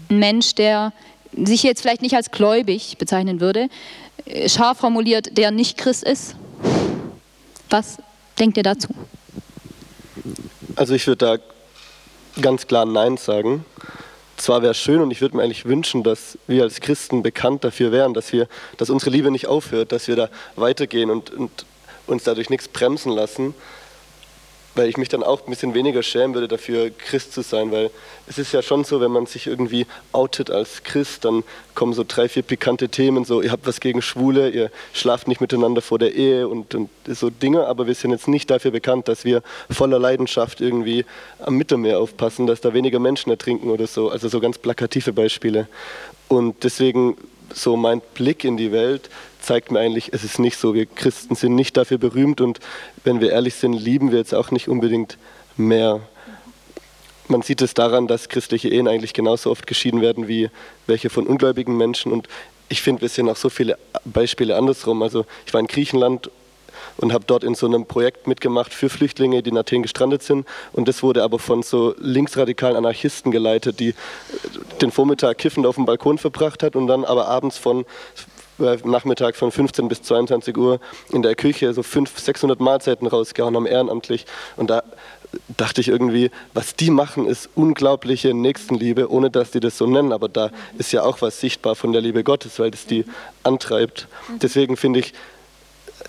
ein 0.09 0.19
Mensch, 0.19 0.55
der 0.55 0.93
sich 1.33 1.63
jetzt 1.63 1.81
vielleicht 1.81 2.01
nicht 2.01 2.15
als 2.15 2.31
gläubig 2.31 2.97
bezeichnen 2.97 3.39
würde, 3.39 3.69
äh, 4.25 4.49
scharf 4.49 4.79
formuliert, 4.79 5.37
der 5.37 5.51
nicht 5.51 5.77
Christ 5.77 6.03
ist? 6.03 6.35
Was 7.69 7.97
denkt 8.39 8.57
ihr 8.57 8.63
dazu? 8.63 8.87
Also 10.75 10.95
ich 10.95 11.05
würde 11.05 11.39
da 12.35 12.41
ganz 12.41 12.65
klar 12.65 12.85
Nein 12.85 13.17
sagen 13.17 13.65
zwar 14.41 14.61
wäre 14.61 14.73
schön 14.73 15.01
und 15.01 15.11
ich 15.11 15.21
würde 15.21 15.35
mir 15.35 15.43
eigentlich 15.43 15.65
wünschen, 15.65 16.03
dass 16.03 16.37
wir 16.47 16.63
als 16.63 16.81
Christen 16.81 17.23
bekannt 17.23 17.63
dafür 17.63 17.91
wären, 17.91 18.13
dass 18.13 18.31
wir, 18.33 18.47
dass 18.77 18.89
unsere 18.89 19.11
Liebe 19.11 19.31
nicht 19.31 19.47
aufhört, 19.47 19.91
dass 19.91 20.07
wir 20.07 20.15
da 20.15 20.29
weitergehen 20.55 21.09
und, 21.09 21.31
und 21.31 21.65
uns 22.07 22.23
dadurch 22.23 22.49
nichts 22.49 22.67
bremsen 22.67 23.11
lassen 23.11 23.53
weil 24.75 24.87
ich 24.87 24.97
mich 24.97 25.09
dann 25.09 25.23
auch 25.23 25.41
ein 25.45 25.49
bisschen 25.49 25.73
weniger 25.73 26.03
schämen 26.03 26.33
würde, 26.33 26.47
dafür 26.47 26.89
Christ 26.89 27.33
zu 27.33 27.41
sein, 27.41 27.71
weil 27.71 27.89
es 28.27 28.37
ist 28.37 28.53
ja 28.53 28.61
schon 28.61 28.83
so, 28.83 29.01
wenn 29.01 29.11
man 29.11 29.25
sich 29.25 29.47
irgendwie 29.47 29.85
outet 30.11 30.51
als 30.51 30.83
Christ, 30.83 31.25
dann 31.25 31.43
kommen 31.75 31.93
so 31.93 32.05
drei, 32.07 32.29
vier 32.29 32.43
pikante 32.43 32.89
Themen, 32.89 33.25
so 33.25 33.41
ihr 33.41 33.51
habt 33.51 33.65
was 33.65 33.79
gegen 33.79 34.01
Schwule, 34.01 34.49
ihr 34.49 34.71
schlaft 34.93 35.27
nicht 35.27 35.41
miteinander 35.41 35.81
vor 35.81 35.99
der 35.99 36.13
Ehe 36.13 36.47
und, 36.47 36.75
und 36.75 36.89
so 37.07 37.29
Dinge, 37.29 37.67
aber 37.67 37.87
wir 37.87 37.95
sind 37.95 38.11
jetzt 38.11 38.27
nicht 38.27 38.49
dafür 38.49 38.71
bekannt, 38.71 39.07
dass 39.07 39.25
wir 39.25 39.41
voller 39.69 39.99
Leidenschaft 39.99 40.61
irgendwie 40.61 41.05
am 41.39 41.55
Mittelmeer 41.55 41.99
aufpassen, 41.99 42.47
dass 42.47 42.61
da 42.61 42.73
weniger 42.73 42.99
Menschen 42.99 43.29
ertrinken 43.29 43.69
oder 43.69 43.87
so, 43.87 44.09
also 44.09 44.29
so 44.29 44.39
ganz 44.39 44.57
plakative 44.57 45.13
Beispiele. 45.13 45.67
Und 46.27 46.63
deswegen 46.63 47.17
so 47.53 47.75
mein 47.75 48.01
Blick 48.13 48.43
in 48.43 48.57
die 48.57 48.71
Welt 48.71 49.09
zeigt 49.39 49.71
mir 49.71 49.79
eigentlich, 49.79 50.11
es 50.13 50.23
ist 50.23 50.39
nicht 50.39 50.57
so. 50.57 50.73
Wir 50.73 50.85
Christen 50.85 51.35
sind 51.35 51.55
nicht 51.55 51.77
dafür 51.77 51.97
berühmt 51.97 52.41
und 52.41 52.59
wenn 53.03 53.21
wir 53.21 53.31
ehrlich 53.31 53.55
sind, 53.55 53.73
lieben 53.73 54.11
wir 54.11 54.19
jetzt 54.19 54.33
auch 54.33 54.51
nicht 54.51 54.67
unbedingt 54.67 55.17
mehr. 55.57 56.01
Man 57.27 57.41
sieht 57.41 57.61
es 57.61 57.73
daran, 57.73 58.07
dass 58.07 58.29
christliche 58.29 58.69
Ehen 58.69 58.87
eigentlich 58.87 59.13
genauso 59.13 59.51
oft 59.51 59.67
geschieden 59.67 60.01
werden 60.01 60.27
wie 60.27 60.49
welche 60.87 61.09
von 61.09 61.27
ungläubigen 61.27 61.77
Menschen 61.77 62.11
und 62.11 62.27
ich 62.69 62.81
finde, 62.81 63.01
wir 63.01 63.09
sehen 63.09 63.27
auch 63.29 63.35
so 63.35 63.49
viele 63.49 63.77
Beispiele 64.05 64.55
andersrum. 64.55 65.01
Also 65.01 65.25
ich 65.45 65.53
war 65.53 65.59
in 65.59 65.67
Griechenland 65.67 66.29
und 66.97 67.13
habe 67.13 67.23
dort 67.25 67.43
in 67.43 67.55
so 67.55 67.65
einem 67.65 67.85
Projekt 67.85 68.27
mitgemacht 68.27 68.73
für 68.73 68.89
Flüchtlinge, 68.89 69.41
die 69.41 69.49
in 69.49 69.57
Athen 69.57 69.81
gestrandet 69.81 70.21
sind. 70.21 70.45
Und 70.73 70.87
das 70.87 71.01
wurde 71.01 71.23
aber 71.23 71.39
von 71.39 71.63
so 71.63 71.95
linksradikalen 71.97 72.77
Anarchisten 72.77 73.31
geleitet, 73.31 73.79
die 73.79 73.95
den 74.81 74.91
Vormittag 74.91 75.37
kiffend 75.37 75.65
auf 75.65 75.75
dem 75.75 75.85
Balkon 75.85 76.17
verbracht 76.17 76.61
hat 76.61 76.75
und 76.75 76.87
dann 76.87 77.05
aber 77.05 77.27
abends 77.27 77.57
von 77.57 77.85
Nachmittag 78.59 79.35
von 79.35 79.51
15 79.51 79.87
bis 79.87 80.01
22 80.03 80.57
Uhr 80.57 80.79
in 81.11 81.21
der 81.21 81.35
Küche 81.35 81.73
so 81.73 81.83
500, 81.83 82.23
600 82.23 82.59
Mahlzeiten 82.59 83.07
rausgehauen 83.07 83.55
haben, 83.55 83.65
ehrenamtlich. 83.65 84.25
Und 84.57 84.69
da 84.69 84.83
dachte 85.57 85.81
ich 85.81 85.87
irgendwie, 85.87 86.31
was 86.53 86.75
die 86.75 86.89
machen, 86.89 87.25
ist 87.25 87.49
unglaubliche 87.55 88.33
Nächstenliebe, 88.33 89.11
ohne 89.11 89.29
dass 89.29 89.51
die 89.51 89.59
das 89.59 89.77
so 89.77 89.87
nennen. 89.87 90.11
Aber 90.11 90.29
da 90.29 90.51
ist 90.77 90.91
ja 90.91 91.03
auch 91.03 91.21
was 91.21 91.39
sichtbar 91.39 91.75
von 91.75 91.91
der 91.91 92.01
Liebe 92.01 92.23
Gottes, 92.23 92.59
weil 92.59 92.71
das 92.71 92.85
die 92.85 93.05
antreibt. 93.43 94.07
Deswegen 94.41 94.77
finde 94.77 94.99
ich, 94.99 95.13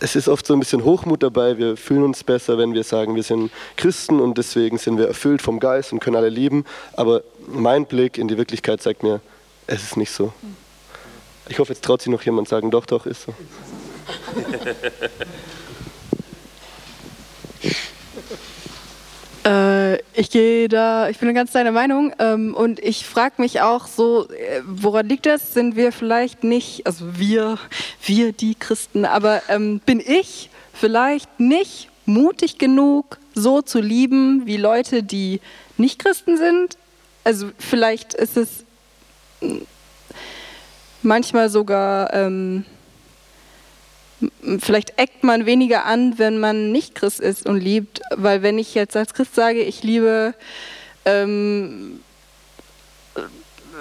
es 0.01 0.17
ist 0.17 0.29
oft 0.29 0.47
so 0.47 0.55
ein 0.55 0.61
bisschen 0.61 0.85
Hochmut 0.85 1.23
dabei. 1.23 1.59
Wir 1.59 1.77
fühlen 1.77 2.05
uns 2.05 2.25
besser, 2.25 2.57
wenn 2.59 2.73
wir 2.75 2.85
sagen, 2.85 3.17
wir 3.17 3.23
sind 3.23 3.51
Christen 3.77 4.21
und 4.21 4.39
deswegen 4.39 4.79
sind 4.79 4.99
wir 4.99 5.09
erfüllt 5.09 5.43
vom 5.43 5.61
Geist 5.61 5.93
und 5.93 6.01
können 6.01 6.17
alle 6.17 6.29
lieben. 6.29 6.65
Aber 6.95 7.23
mein 7.49 7.87
Blick 7.87 8.17
in 8.17 8.29
die 8.29 8.39
Wirklichkeit 8.39 8.81
zeigt 8.81 9.03
mir, 9.03 9.21
es 9.67 9.83
ist 9.83 9.97
nicht 9.97 10.11
so. 10.11 10.33
Ich 11.51 11.59
hoffe, 11.59 11.73
jetzt 11.73 11.85
traut 11.85 12.01
sich 12.01 12.11
noch 12.11 12.23
jemand 12.23 12.49
sagen, 12.49 12.71
doch, 12.71 12.87
doch, 12.87 13.07
ist 13.07 13.23
so. 13.23 13.35
Äh, 19.43 19.97
ich 20.13 20.29
gehe 20.31 20.69
da, 20.69 21.09
ich 21.09 21.19
bin 21.19 21.33
ganz 21.33 21.53
deiner 21.53 21.73
Meinung 21.73 22.13
ähm, 22.19 22.55
und 22.55 22.79
ich 22.79 23.07
frage 23.07 23.41
mich 23.41 23.63
auch 23.63 23.87
so, 23.87 24.29
äh, 24.29 24.61
woran 24.67 25.09
liegt 25.09 25.25
das? 25.25 25.55
Sind 25.55 25.77
wir 25.77 25.93
vielleicht 25.93 26.45
nicht, 26.45 26.87
also 26.87 27.19
wir, 27.19 27.57
wir 28.05 28.33
die 28.33 28.55
Christen, 28.55 29.07
aber 29.07 29.43
ähm, 29.49 29.81
bin 29.81 29.99
ich 29.99 30.51
vielleicht 30.75 31.41
nicht 31.41 31.89
mutig 32.05 32.59
genug, 32.59 33.19
so 33.35 33.63
zu 33.63 33.81
lieben 33.81 34.43
wie 34.45 34.59
Leute, 34.59 35.03
die 35.03 35.41
nicht 35.79 35.99
Christen 35.99 36.37
sind? 36.37 36.77
Also 37.25 37.51
vielleicht 37.59 38.13
ist 38.13 38.37
es 38.37 38.65
manchmal 41.03 41.49
sogar 41.49 42.13
ähm, 42.13 42.65
vielleicht 44.59 44.99
eckt 44.99 45.25
man 45.25 45.47
weniger 45.47 45.85
an, 45.85 46.19
wenn 46.19 46.39
man 46.39 46.73
nicht 46.73 46.95
Christ 46.95 47.21
ist 47.21 47.47
und 47.47 47.61
liebt. 47.61 48.01
Weil 48.15 48.43
wenn 48.43 48.59
ich 48.59 48.75
jetzt 48.75 48.97
als 48.97 49.15
Christ 49.15 49.35
sage, 49.35 49.63
ich 49.63 49.83
liebe 49.83 50.35
ähm, 51.05 52.01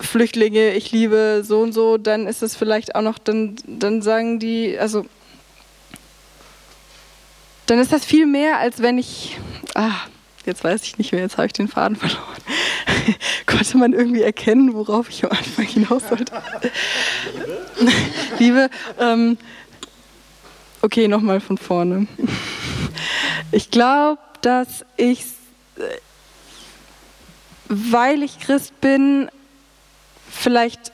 Flüchtlinge, 0.01 0.73
ich 0.73 0.91
liebe 0.91 1.43
so 1.45 1.61
und 1.61 1.73
so, 1.73 1.97
dann 1.97 2.27
ist 2.27 2.41
es 2.41 2.55
vielleicht 2.55 2.95
auch 2.95 3.01
noch, 3.01 3.17
dann, 3.17 3.55
dann 3.65 4.01
sagen 4.01 4.39
die, 4.39 4.77
also 4.77 5.05
dann 7.65 7.79
ist 7.79 7.91
das 7.91 8.05
viel 8.05 8.25
mehr, 8.25 8.57
als 8.57 8.81
wenn 8.81 8.97
ich, 8.97 9.37
ah, 9.75 9.93
jetzt 10.49 10.63
weiß 10.63 10.83
ich 10.83 10.97
nicht 10.97 11.11
mehr, 11.11 11.21
jetzt 11.21 11.37
habe 11.37 11.47
ich 11.47 11.53
den 11.53 11.67
Faden 11.67 11.95
verloren. 11.95 12.41
Konnte 13.45 13.77
man 13.77 13.93
irgendwie 13.93 14.23
erkennen, 14.23 14.73
worauf 14.73 15.09
ich 15.09 15.23
am 15.23 15.31
Anfang 15.31 15.65
hinaus 15.65 16.09
wollte? 16.09 16.33
Liebe, 17.79 17.91
Liebe 18.39 18.69
ähm, 18.99 19.37
Okay, 20.81 21.09
nochmal 21.09 21.41
von 21.41 21.57
vorne. 21.57 22.07
Ich 23.51 23.69
glaube, 23.69 24.21
dass 24.41 24.85
ich, 24.95 25.25
weil 27.67 28.23
ich 28.23 28.39
Christ 28.39 28.79
bin, 28.79 29.29
vielleicht 30.31 30.93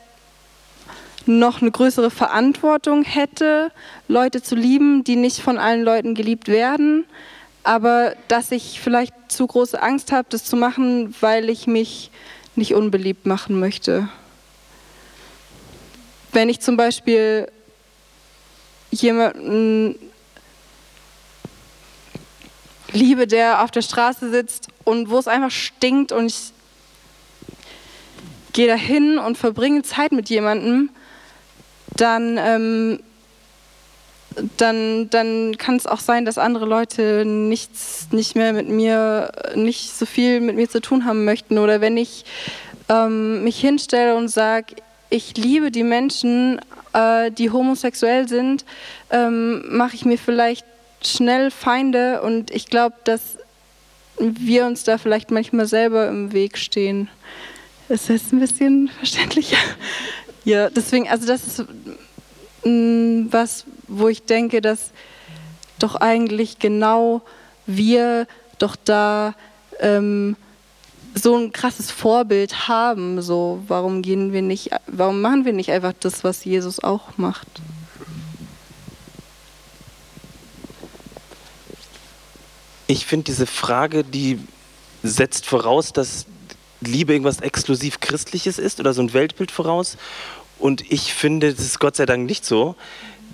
noch 1.27 1.61
eine 1.61 1.69
größere 1.69 2.09
Verantwortung 2.09 3.03
hätte, 3.03 3.71
Leute 4.07 4.41
zu 4.41 4.55
lieben, 4.55 5.03
die 5.03 5.15
nicht 5.15 5.41
von 5.41 5.59
allen 5.59 5.83
Leuten 5.83 6.15
geliebt 6.15 6.47
werden, 6.47 7.05
aber 7.65 8.15
dass 8.27 8.51
ich 8.51 8.79
vielleicht 8.79 9.13
zu 9.27 9.47
große 9.47 9.81
Angst 9.81 10.11
habe, 10.11 10.27
das 10.29 10.45
zu 10.45 10.55
machen, 10.55 11.15
weil 11.19 11.49
ich 11.49 11.65
mich 11.67 12.11
nicht 12.55 12.73
unbeliebt 12.75 13.25
machen 13.25 13.59
möchte. 13.59 14.07
Wenn 16.31 16.47
ich 16.47 16.59
zum 16.59 16.77
Beispiel 16.77 17.51
jemanden 18.91 19.97
liebe, 22.91 23.25
der 23.25 23.63
auf 23.63 23.71
der 23.71 23.81
Straße 23.81 24.29
sitzt 24.29 24.67
und 24.83 25.09
wo 25.09 25.17
es 25.17 25.27
einfach 25.27 25.51
stinkt 25.51 26.11
und 26.11 26.27
ich 26.27 26.53
gehe 28.53 28.67
da 28.67 28.75
hin 28.75 29.17
und 29.17 29.37
verbringe 29.37 29.81
Zeit 29.81 30.11
mit 30.11 30.29
jemandem, 30.29 30.91
dann, 31.97 32.37
ähm, 32.37 32.99
dann, 34.57 35.09
dann 35.09 35.57
kann 35.57 35.75
es 35.75 35.87
auch 35.87 35.99
sein, 35.99 36.25
dass 36.25 36.37
andere 36.37 36.65
Leute 36.65 37.23
nichts, 37.25 38.07
nicht 38.11 38.35
mehr 38.35 38.53
mit 38.53 38.67
mir, 38.67 39.31
nicht 39.55 39.95
so 39.95 40.05
viel 40.05 40.41
mit 40.41 40.55
mir 40.55 40.69
zu 40.69 40.81
tun 40.81 41.05
haben 41.05 41.25
möchten. 41.25 41.57
Oder 41.57 41.81
wenn 41.81 41.97
ich 41.97 42.25
ähm, 42.89 43.43
mich 43.43 43.59
hinstelle 43.59 44.15
und 44.15 44.27
sage, 44.27 44.75
ich 45.09 45.37
liebe 45.37 45.71
die 45.71 45.83
Menschen, 45.83 46.59
äh, 46.93 47.31
die 47.31 47.51
homosexuell 47.51 48.27
sind, 48.27 48.65
ähm, 49.09 49.63
mache 49.75 49.95
ich 49.95 50.05
mir 50.05 50.17
vielleicht 50.17 50.65
schnell 51.01 51.51
Feinde 51.51 52.21
und 52.21 52.51
ich 52.51 52.67
glaube, 52.67 52.95
dass 53.03 53.37
wir 54.17 54.65
uns 54.65 54.83
da 54.83 54.97
vielleicht 54.97 55.31
manchmal 55.31 55.67
selber 55.67 56.07
im 56.07 56.31
Weg 56.31 56.57
stehen. 56.57 57.09
Ist 57.89 58.09
das 58.09 58.31
ein 58.31 58.39
bisschen 58.39 58.87
verständlicher? 58.97 59.57
Ja, 60.43 60.69
deswegen, 60.69 61.07
also 61.07 61.27
das 61.27 61.45
ist 61.45 61.65
mh, 62.65 62.71
mm, 62.71 63.27
was, 63.31 63.65
wo 63.87 64.07
ich 64.07 64.23
denke, 64.23 64.61
dass 64.61 64.91
doch 65.79 65.95
eigentlich 65.95 66.59
genau 66.59 67.21
wir 67.65 68.27
doch 68.59 68.75
da 68.75 69.35
ähm, 69.79 70.35
so 71.15 71.35
ein 71.37 71.51
krasses 71.51 71.91
Vorbild 71.91 72.67
haben, 72.67 73.21
so 73.21 73.63
warum 73.67 74.01
gehen 74.01 74.33
wir 74.33 74.41
nicht, 74.41 74.71
warum 74.87 75.21
machen 75.21 75.45
wir 75.45 75.53
nicht 75.53 75.71
einfach 75.71 75.93
das, 75.99 76.23
was 76.23 76.43
Jesus 76.43 76.83
auch 76.83 77.17
macht? 77.17 77.47
Ich 82.87 83.05
finde 83.05 83.25
diese 83.25 83.47
Frage, 83.47 84.03
die 84.03 84.39
setzt 85.01 85.45
voraus, 85.45 85.93
dass 85.93 86.25
Liebe 86.81 87.13
irgendwas 87.13 87.39
exklusiv 87.39 87.99
Christliches 87.99 88.59
ist 88.59 88.79
oder 88.79 88.93
so 88.93 89.01
ein 89.01 89.13
Weltbild 89.13 89.51
voraus. 89.51 89.97
Und 90.59 90.89
ich 90.91 91.13
finde, 91.13 91.53
das 91.53 91.63
ist 91.63 91.79
Gott 91.79 91.95
sei 91.95 92.05
Dank 92.05 92.25
nicht 92.25 92.45
so. 92.45 92.75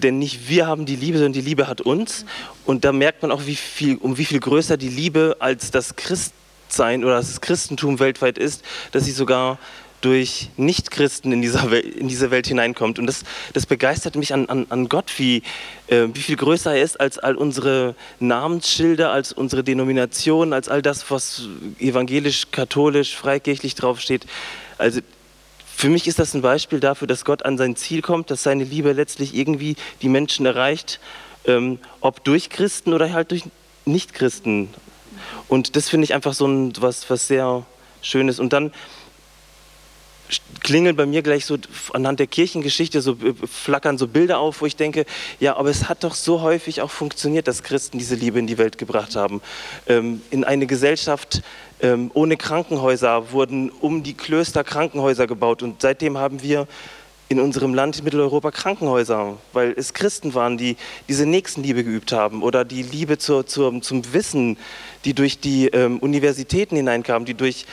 Denn 0.02 0.18
nicht 0.18 0.50
wir 0.50 0.66
haben 0.66 0.86
die 0.86 0.96
Liebe, 0.96 1.18
sondern 1.18 1.34
die 1.34 1.42
Liebe 1.42 1.68
hat 1.68 1.82
uns. 1.82 2.26
Und 2.66 2.86
da 2.86 2.92
merkt 2.92 3.22
man 3.22 3.32
auch, 3.32 3.46
wie 3.46 3.56
viel, 3.56 3.98
um 3.98 4.18
wie 4.18 4.26
viel 4.26 4.40
größer 4.40 4.78
die 4.78 4.90
Liebe 4.90 5.36
als 5.40 5.70
das 5.70 5.96
Christ 5.96 6.34
Christsein 6.72 7.04
oder 7.04 7.16
das 7.16 7.42
Christentum 7.42 8.00
weltweit 8.00 8.38
ist, 8.38 8.64
dass 8.94 9.04
sie 9.04 9.12
sogar 9.12 9.60
durch 10.00 10.50
Nichtchristen 10.56 11.34
in, 11.34 11.42
dieser 11.42 11.84
in 11.84 12.08
diese 12.08 12.32
Welt 12.32 12.48
hineinkommt. 12.48 12.98
Und 12.98 13.08
das, 13.08 13.24
das 13.52 13.66
begeistert 13.66 14.16
mich 14.16 14.34
an, 14.34 14.48
an, 14.48 14.66
an 14.70 14.88
Gott, 14.88 15.12
wie, 15.18 15.44
äh, 15.88 16.08
wie 16.14 16.22
viel 16.22 16.38
größer 16.38 16.74
er 16.74 16.82
ist 16.82 17.00
als 17.00 17.20
all 17.20 17.36
unsere 17.36 17.94
Namensschilder, 18.22 19.12
als 19.12 19.34
unsere 19.34 19.66
Denominationen, 19.66 20.54
als 20.54 20.70
all 20.70 20.82
das, 20.82 21.12
was 21.12 21.50
evangelisch, 21.78 22.48
katholisch, 22.52 23.18
freikirchlich 23.18 23.76
draufsteht. 23.76 24.26
Also 24.78 25.02
für 25.76 25.90
mich 25.90 26.08
ist 26.08 26.20
das 26.20 26.34
ein 26.34 26.42
Beispiel 26.42 26.80
dafür, 26.80 27.08
dass 27.08 27.26
Gott 27.26 27.44
an 27.44 27.58
sein 27.58 27.76
Ziel 27.76 28.02
kommt, 28.02 28.30
dass 28.30 28.44
seine 28.44 28.64
Liebe 28.64 28.92
letztlich 28.94 29.36
irgendwie 29.36 29.76
die 30.02 30.10
Menschen 30.10 30.46
erreicht, 30.46 31.00
ähm, 31.46 31.80
ob 32.02 32.24
durch 32.24 32.50
Christen 32.50 32.94
oder 32.94 33.12
halt 33.12 33.32
durch 33.32 33.44
Nichtchristen. 33.86 34.70
Und 35.48 35.76
das 35.76 35.90
finde 35.90 36.06
ich 36.06 36.14
einfach 36.14 36.34
so 36.34 36.48
ein, 36.48 36.74
was, 36.80 37.10
was 37.10 37.28
sehr 37.28 37.66
Schönes. 38.02 38.40
Und 38.40 38.54
dann 38.54 38.72
klingeln 40.62 40.96
bei 40.96 41.06
mir 41.06 41.22
gleich 41.22 41.46
so 41.46 41.58
anhand 41.94 42.20
der 42.20 42.28
Kirchengeschichte 42.28 43.02
so 43.02 43.14
äh, 43.14 43.34
flackern 43.48 43.98
so 43.98 44.08
Bilder 44.08 44.40
auf, 44.40 44.62
wo 44.62 44.66
ich 44.66 44.76
denke, 44.76 45.06
ja, 45.40 45.58
aber 45.58 45.70
es 45.70 45.90
hat 45.90 46.04
doch 46.04 46.16
so 46.16 46.42
häufig 46.42 46.82
auch 46.82 46.92
funktioniert, 46.92 47.48
dass 47.48 47.64
Christen 47.64 47.98
diese 47.98 48.16
Liebe 48.16 48.40
in 48.40 48.48
die 48.48 48.58
Welt 48.58 48.78
gebracht 48.78 49.16
haben. 49.16 49.42
Ähm, 49.88 50.22
in 50.30 50.44
eine 50.44 50.68
Gesellschaft 50.68 51.42
ähm, 51.82 52.12
ohne 52.14 52.38
Krankenhäuser 52.38 53.32
wurden 53.32 53.70
um 53.70 54.04
die 54.04 54.14
Klöster 54.14 54.64
Krankenhäuser 54.64 55.28
gebaut 55.28 55.64
und 55.64 55.82
seitdem 55.82 56.18
haben 56.18 56.42
wir 56.42 56.68
in 57.32 57.40
unserem 57.40 57.74
Land 57.74 57.98
in 57.98 58.04
Mitteleuropa 58.04 58.52
Krankenhäuser, 58.52 59.38
weil 59.54 59.74
es 59.78 59.94
Christen 59.94 60.34
waren, 60.34 60.58
die 60.58 60.76
diese 61.08 61.26
Nächstenliebe 61.26 61.86
geübt 61.86 62.12
haben 62.12 62.44
oder 62.44 62.66
die 62.66 62.84
Liebe 62.84 63.18
zur, 63.20 63.48
zur, 63.48 63.82
zum 63.82 64.14
Wissen, 64.14 64.58
die 65.06 65.14
durch 65.14 65.40
die 65.40 65.68
ähm, 65.68 66.00
Universitäten 66.00 66.76
hineinkam, 66.76 67.24
die 67.24 67.34
durch 67.34 67.66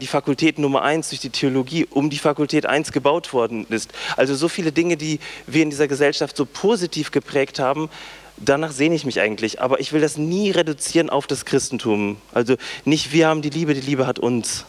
die 0.00 0.06
Fakultät 0.06 0.60
Nummer 0.60 0.82
1, 0.82 1.08
durch 1.08 1.20
die 1.20 1.30
Theologie 1.30 1.84
um 1.90 2.10
die 2.10 2.18
Fakultät 2.18 2.64
1 2.64 2.92
gebaut 2.92 3.32
worden 3.32 3.66
ist. 3.70 3.90
Also 4.16 4.36
so 4.36 4.48
viele 4.48 4.70
Dinge, 4.70 4.96
die 4.96 5.18
wir 5.48 5.64
in 5.64 5.70
dieser 5.70 5.88
Gesellschaft 5.88 6.36
so 6.36 6.46
positiv 6.46 7.10
geprägt 7.10 7.58
haben, 7.58 7.88
danach 8.44 8.72
sehne 8.72 8.94
ich 8.94 9.04
mich 9.04 9.20
eigentlich. 9.20 9.60
Aber 9.60 9.80
ich 9.80 9.92
will 9.92 10.00
das 10.00 10.16
nie 10.16 10.50
reduzieren 10.50 11.10
auf 11.10 11.26
das 11.26 11.44
Christentum. 11.44 12.16
Also 12.32 12.56
nicht 12.84 13.12
wir 13.12 13.28
haben 13.28 13.42
die 13.42 13.50
Liebe, 13.50 13.74
die 13.74 13.80
Liebe 13.80 14.06
hat 14.06 14.18
uns. 14.18 14.64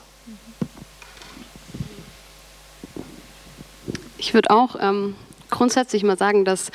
Ich 4.17 4.33
würde 4.33 4.51
auch 4.51 4.77
ähm, 4.79 5.15
grundsätzlich 5.49 6.03
mal 6.03 6.17
sagen, 6.17 6.45
dass 6.45 6.71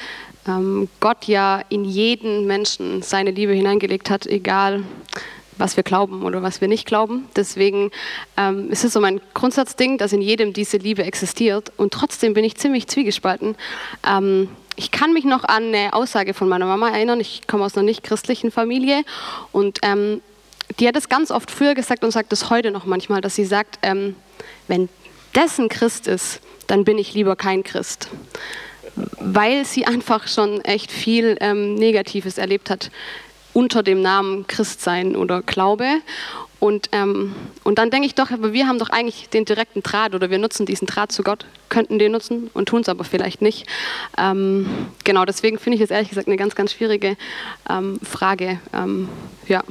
ähm, 0.46 0.88
Gott 1.00 1.24
ja 1.24 1.62
in 1.68 1.84
jeden 1.84 2.46
Menschen 2.46 3.02
seine 3.02 3.30
Liebe 3.30 3.52
hineingelegt 3.52 4.10
hat, 4.10 4.26
egal 4.26 4.84
was 5.56 5.76
wir 5.76 5.82
glauben 5.82 6.22
oder 6.22 6.42
was 6.42 6.60
wir 6.60 6.68
nicht 6.68 6.86
glauben. 6.86 7.28
Deswegen 7.36 7.90
ähm, 8.36 8.70
ist 8.70 8.84
es 8.84 8.92
so 8.92 9.00
mein 9.00 9.20
Grundsatzding, 9.34 9.98
dass 9.98 10.12
in 10.12 10.22
jedem 10.22 10.52
diese 10.52 10.76
Liebe 10.76 11.02
existiert. 11.04 11.72
Und 11.76 11.92
trotzdem 11.92 12.34
bin 12.34 12.44
ich 12.44 12.56
ziemlich 12.56 12.86
zwiegespalten. 12.86 13.56
Ähm, 14.06 14.48
ich 14.78 14.92
kann 14.92 15.12
mich 15.12 15.24
noch 15.24 15.42
an 15.42 15.74
eine 15.74 15.92
Aussage 15.92 16.34
von 16.34 16.48
meiner 16.48 16.66
Mama 16.66 16.90
erinnern. 16.90 17.18
Ich 17.18 17.48
komme 17.48 17.64
aus 17.64 17.76
einer 17.76 17.82
nicht 17.82 18.04
christlichen 18.04 18.52
Familie 18.52 19.02
und 19.50 19.80
ähm, 19.82 20.22
die 20.78 20.86
hat 20.86 20.96
es 20.96 21.08
ganz 21.08 21.32
oft 21.32 21.50
früher 21.50 21.74
gesagt 21.74 22.04
und 22.04 22.12
sagt 22.12 22.32
es 22.32 22.48
heute 22.48 22.70
noch 22.70 22.84
manchmal, 22.84 23.20
dass 23.20 23.34
sie 23.34 23.44
sagt, 23.44 23.80
ähm, 23.82 24.14
wenn 24.68 24.88
dessen 25.34 25.68
Christ 25.68 26.06
ist, 26.06 26.40
dann 26.68 26.84
bin 26.84 26.96
ich 26.96 27.12
lieber 27.12 27.34
kein 27.34 27.64
Christ. 27.64 28.08
Weil 29.18 29.64
sie 29.64 29.84
einfach 29.84 30.28
schon 30.28 30.60
echt 30.64 30.92
viel 30.92 31.36
ähm, 31.40 31.74
Negatives 31.74 32.38
erlebt 32.38 32.70
hat 32.70 32.92
unter 33.54 33.82
dem 33.82 34.00
Namen 34.00 34.46
Christsein 34.46 35.16
oder 35.16 35.42
Glaube. 35.42 35.88
Und, 36.60 36.88
ähm, 36.90 37.34
und 37.62 37.78
dann 37.78 37.90
denke 37.90 38.06
ich 38.06 38.14
doch, 38.16 38.32
aber 38.32 38.52
wir 38.52 38.66
haben 38.66 38.78
doch 38.78 38.90
eigentlich 38.90 39.28
den 39.28 39.44
direkten 39.44 39.82
Draht 39.82 40.14
oder 40.14 40.28
wir 40.28 40.38
nutzen 40.38 40.66
diesen 40.66 40.86
Draht 40.86 41.12
zu 41.12 41.22
Gott, 41.22 41.46
könnten 41.68 41.98
den 42.00 42.12
nutzen 42.12 42.50
und 42.52 42.68
tun 42.68 42.80
es 42.80 42.88
aber 42.88 43.04
vielleicht 43.04 43.42
nicht. 43.42 43.66
Ähm, 44.16 44.66
genau, 45.04 45.24
deswegen 45.24 45.58
finde 45.58 45.76
ich 45.76 45.82
es 45.82 45.90
ehrlich 45.90 46.08
gesagt 46.08 46.26
eine 46.26 46.36
ganz, 46.36 46.56
ganz 46.56 46.72
schwierige 46.72 47.16
ähm, 47.70 48.00
Frage. 48.02 48.58
Ähm, 48.72 49.08
ja. 49.46 49.62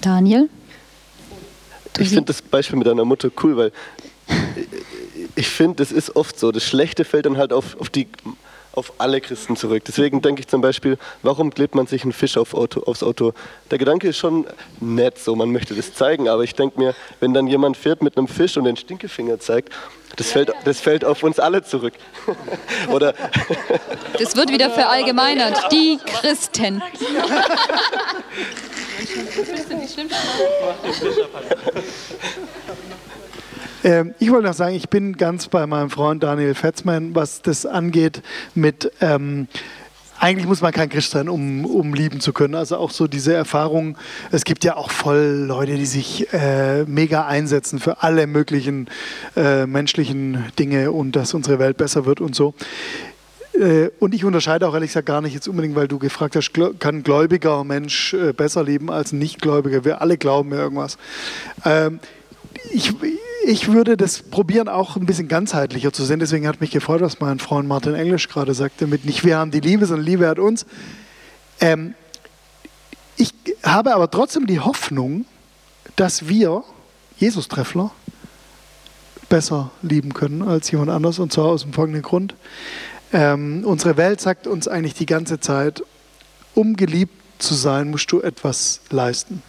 Daniel? 0.00 0.48
Ich 1.98 2.08
finde 2.08 2.24
das 2.24 2.42
Beispiel 2.42 2.78
mit 2.78 2.86
deiner 2.86 3.04
Mutter 3.04 3.30
cool, 3.42 3.56
weil 3.56 3.72
ich 5.36 5.48
finde, 5.48 5.82
es 5.82 5.92
ist 5.92 6.16
oft 6.16 6.38
so, 6.38 6.50
das 6.50 6.64
Schlechte 6.64 7.04
fällt 7.04 7.26
dann 7.26 7.36
halt 7.36 7.52
auf, 7.52 7.78
auf 7.78 7.90
die 7.90 8.08
auf 8.72 8.92
alle 8.98 9.20
Christen 9.20 9.56
zurück. 9.56 9.82
Deswegen 9.86 10.22
denke 10.22 10.40
ich 10.40 10.48
zum 10.48 10.60
Beispiel, 10.60 10.98
warum 11.22 11.52
klebt 11.52 11.74
man 11.74 11.86
sich 11.86 12.02
einen 12.02 12.12
Fisch 12.12 12.36
auf 12.36 12.54
Auto, 12.54 12.82
aufs 12.82 13.02
Auto? 13.02 13.32
Der 13.70 13.78
Gedanke 13.78 14.08
ist 14.08 14.18
schon 14.18 14.46
nett, 14.80 15.18
so 15.18 15.36
man 15.36 15.50
möchte 15.50 15.74
das 15.74 15.94
zeigen, 15.94 16.28
aber 16.28 16.44
ich 16.44 16.54
denke 16.54 16.78
mir, 16.78 16.94
wenn 17.20 17.34
dann 17.34 17.46
jemand 17.46 17.76
fährt 17.76 18.02
mit 18.02 18.16
einem 18.16 18.28
Fisch 18.28 18.56
und 18.56 18.64
den 18.64 18.76
Stinkefinger 18.76 19.38
zeigt, 19.38 19.72
das 20.16 20.30
fällt, 20.30 20.52
das 20.64 20.80
fällt 20.80 21.04
auf 21.04 21.22
uns 21.22 21.38
alle 21.38 21.62
zurück. 21.62 21.94
Oder 22.90 23.14
das 24.18 24.36
wird 24.36 24.50
wieder 24.50 24.70
verallgemeinert. 24.70 25.72
Die 25.72 25.98
Christen. 26.04 26.82
Ähm, 33.84 34.14
ich 34.18 34.30
wollte 34.30 34.48
noch 34.48 34.54
sagen, 34.54 34.74
ich 34.74 34.88
bin 34.88 35.16
ganz 35.16 35.48
bei 35.48 35.66
meinem 35.66 35.90
Freund 35.90 36.22
Daniel 36.22 36.54
Fetzmann, 36.54 37.14
was 37.14 37.42
das 37.42 37.66
angeht 37.66 38.22
mit... 38.54 38.92
Ähm, 39.00 39.48
eigentlich 40.22 40.46
muss 40.46 40.60
man 40.60 40.72
kein 40.72 40.88
Christ 40.88 41.10
sein, 41.10 41.28
um, 41.28 41.64
um 41.64 41.94
lieben 41.94 42.20
zu 42.20 42.32
können. 42.32 42.54
Also 42.54 42.76
auch 42.76 42.92
so 42.92 43.08
diese 43.08 43.34
Erfahrung. 43.34 43.98
Es 44.30 44.44
gibt 44.44 44.62
ja 44.62 44.76
auch 44.76 44.92
voll 44.92 45.46
Leute, 45.48 45.74
die 45.74 45.84
sich 45.84 46.32
äh, 46.32 46.84
mega 46.84 47.26
einsetzen 47.26 47.80
für 47.80 48.04
alle 48.04 48.28
möglichen 48.28 48.86
äh, 49.34 49.66
menschlichen 49.66 50.44
Dinge 50.60 50.92
und 50.92 51.16
dass 51.16 51.34
unsere 51.34 51.58
Welt 51.58 51.76
besser 51.76 52.06
wird 52.06 52.20
und 52.20 52.36
so. 52.36 52.54
Äh, 53.58 53.88
und 53.98 54.14
ich 54.14 54.24
unterscheide 54.24 54.68
auch 54.68 54.74
ehrlich 54.74 54.90
gesagt 54.90 55.06
gar 55.06 55.22
nicht 55.22 55.34
jetzt 55.34 55.48
unbedingt, 55.48 55.74
weil 55.74 55.88
du 55.88 55.98
gefragt 55.98 56.36
hast, 56.36 56.52
kann 56.52 56.96
ein 56.96 57.02
gläubiger 57.02 57.64
Mensch 57.64 58.14
äh, 58.14 58.32
besser 58.32 58.62
leben 58.62 58.92
als 58.92 59.10
ein 59.10 59.18
Nichtgläubiger? 59.18 59.84
Wir 59.84 60.00
alle 60.00 60.18
glauben 60.18 60.52
ja 60.52 60.58
irgendwas. 60.58 60.98
Ähm, 61.64 61.98
ich, 62.70 62.94
ich 63.44 63.72
würde 63.72 63.96
das 63.96 64.22
probieren, 64.22 64.68
auch 64.68 64.96
ein 64.96 65.06
bisschen 65.06 65.28
ganzheitlicher 65.28 65.92
zu 65.92 66.04
sehen. 66.04 66.20
Deswegen 66.20 66.46
hat 66.46 66.60
mich 66.60 66.70
gefreut, 66.70 67.00
was 67.00 67.20
mein 67.20 67.38
Freund 67.38 67.68
Martin 67.68 67.94
Englisch 67.94 68.28
gerade 68.28 68.54
sagte, 68.54 68.86
mit 68.86 69.04
nicht 69.04 69.24
wir 69.24 69.38
haben 69.38 69.50
die 69.50 69.60
Liebe, 69.60 69.86
sondern 69.86 70.06
Liebe 70.06 70.28
hat 70.28 70.38
uns. 70.38 70.66
Ähm, 71.60 71.94
ich 73.16 73.32
habe 73.62 73.94
aber 73.94 74.10
trotzdem 74.10 74.46
die 74.46 74.60
Hoffnung, 74.60 75.24
dass 75.96 76.28
wir, 76.28 76.64
Jesus-Treffler, 77.18 77.90
besser 79.28 79.70
lieben 79.80 80.12
können 80.12 80.42
als 80.42 80.70
jemand 80.70 80.90
anders. 80.90 81.18
Und 81.18 81.32
zwar 81.32 81.46
aus 81.46 81.62
dem 81.62 81.72
folgenden 81.72 82.02
Grund. 82.02 82.34
Ähm, 83.12 83.62
unsere 83.64 83.96
Welt 83.96 84.20
sagt 84.20 84.46
uns 84.46 84.68
eigentlich 84.68 84.94
die 84.94 85.06
ganze 85.06 85.40
Zeit, 85.40 85.82
um 86.54 86.76
geliebt 86.76 87.14
zu 87.38 87.54
sein, 87.54 87.90
musst 87.90 88.10
du 88.12 88.20
etwas 88.20 88.80
leisten. 88.90 89.42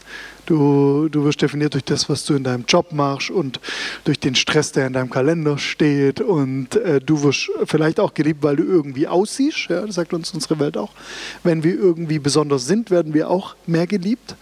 Du, 0.45 1.07
du 1.09 1.23
wirst 1.23 1.41
definiert 1.41 1.73
durch 1.73 1.85
das, 1.85 2.09
was 2.09 2.25
du 2.25 2.33
in 2.33 2.43
deinem 2.43 2.65
Job 2.67 2.91
machst 2.91 3.29
und 3.29 3.59
durch 4.03 4.19
den 4.19 4.35
Stress, 4.35 4.71
der 4.71 4.87
in 4.87 4.93
deinem 4.93 5.09
Kalender 5.09 5.57
steht. 5.57 6.19
Und 6.19 6.75
äh, 6.75 6.99
du 6.99 7.23
wirst 7.23 7.49
vielleicht 7.65 7.99
auch 7.99 8.13
geliebt, 8.13 8.43
weil 8.43 8.57
du 8.57 8.63
irgendwie 8.63 9.07
aussiehst. 9.07 9.69
Ja, 9.69 9.85
das 9.85 9.95
sagt 9.95 10.13
uns 10.13 10.31
unsere 10.31 10.59
Welt 10.59 10.77
auch. 10.77 10.91
Wenn 11.43 11.63
wir 11.63 11.75
irgendwie 11.75 12.19
besonders 12.19 12.65
sind, 12.65 12.91
werden 12.91 13.13
wir 13.13 13.29
auch 13.29 13.55
mehr 13.65 13.87
geliebt. 13.87 14.35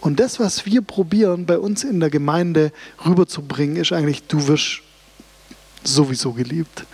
Und 0.00 0.18
das, 0.18 0.40
was 0.40 0.64
wir 0.64 0.82
probieren, 0.82 1.46
bei 1.46 1.58
uns 1.58 1.84
in 1.84 2.00
der 2.00 2.10
Gemeinde 2.10 2.72
rüberzubringen, 3.04 3.76
ist 3.76 3.92
eigentlich, 3.92 4.22
du 4.22 4.48
wirst 4.48 4.80
sowieso 5.84 6.32
geliebt. 6.32 6.84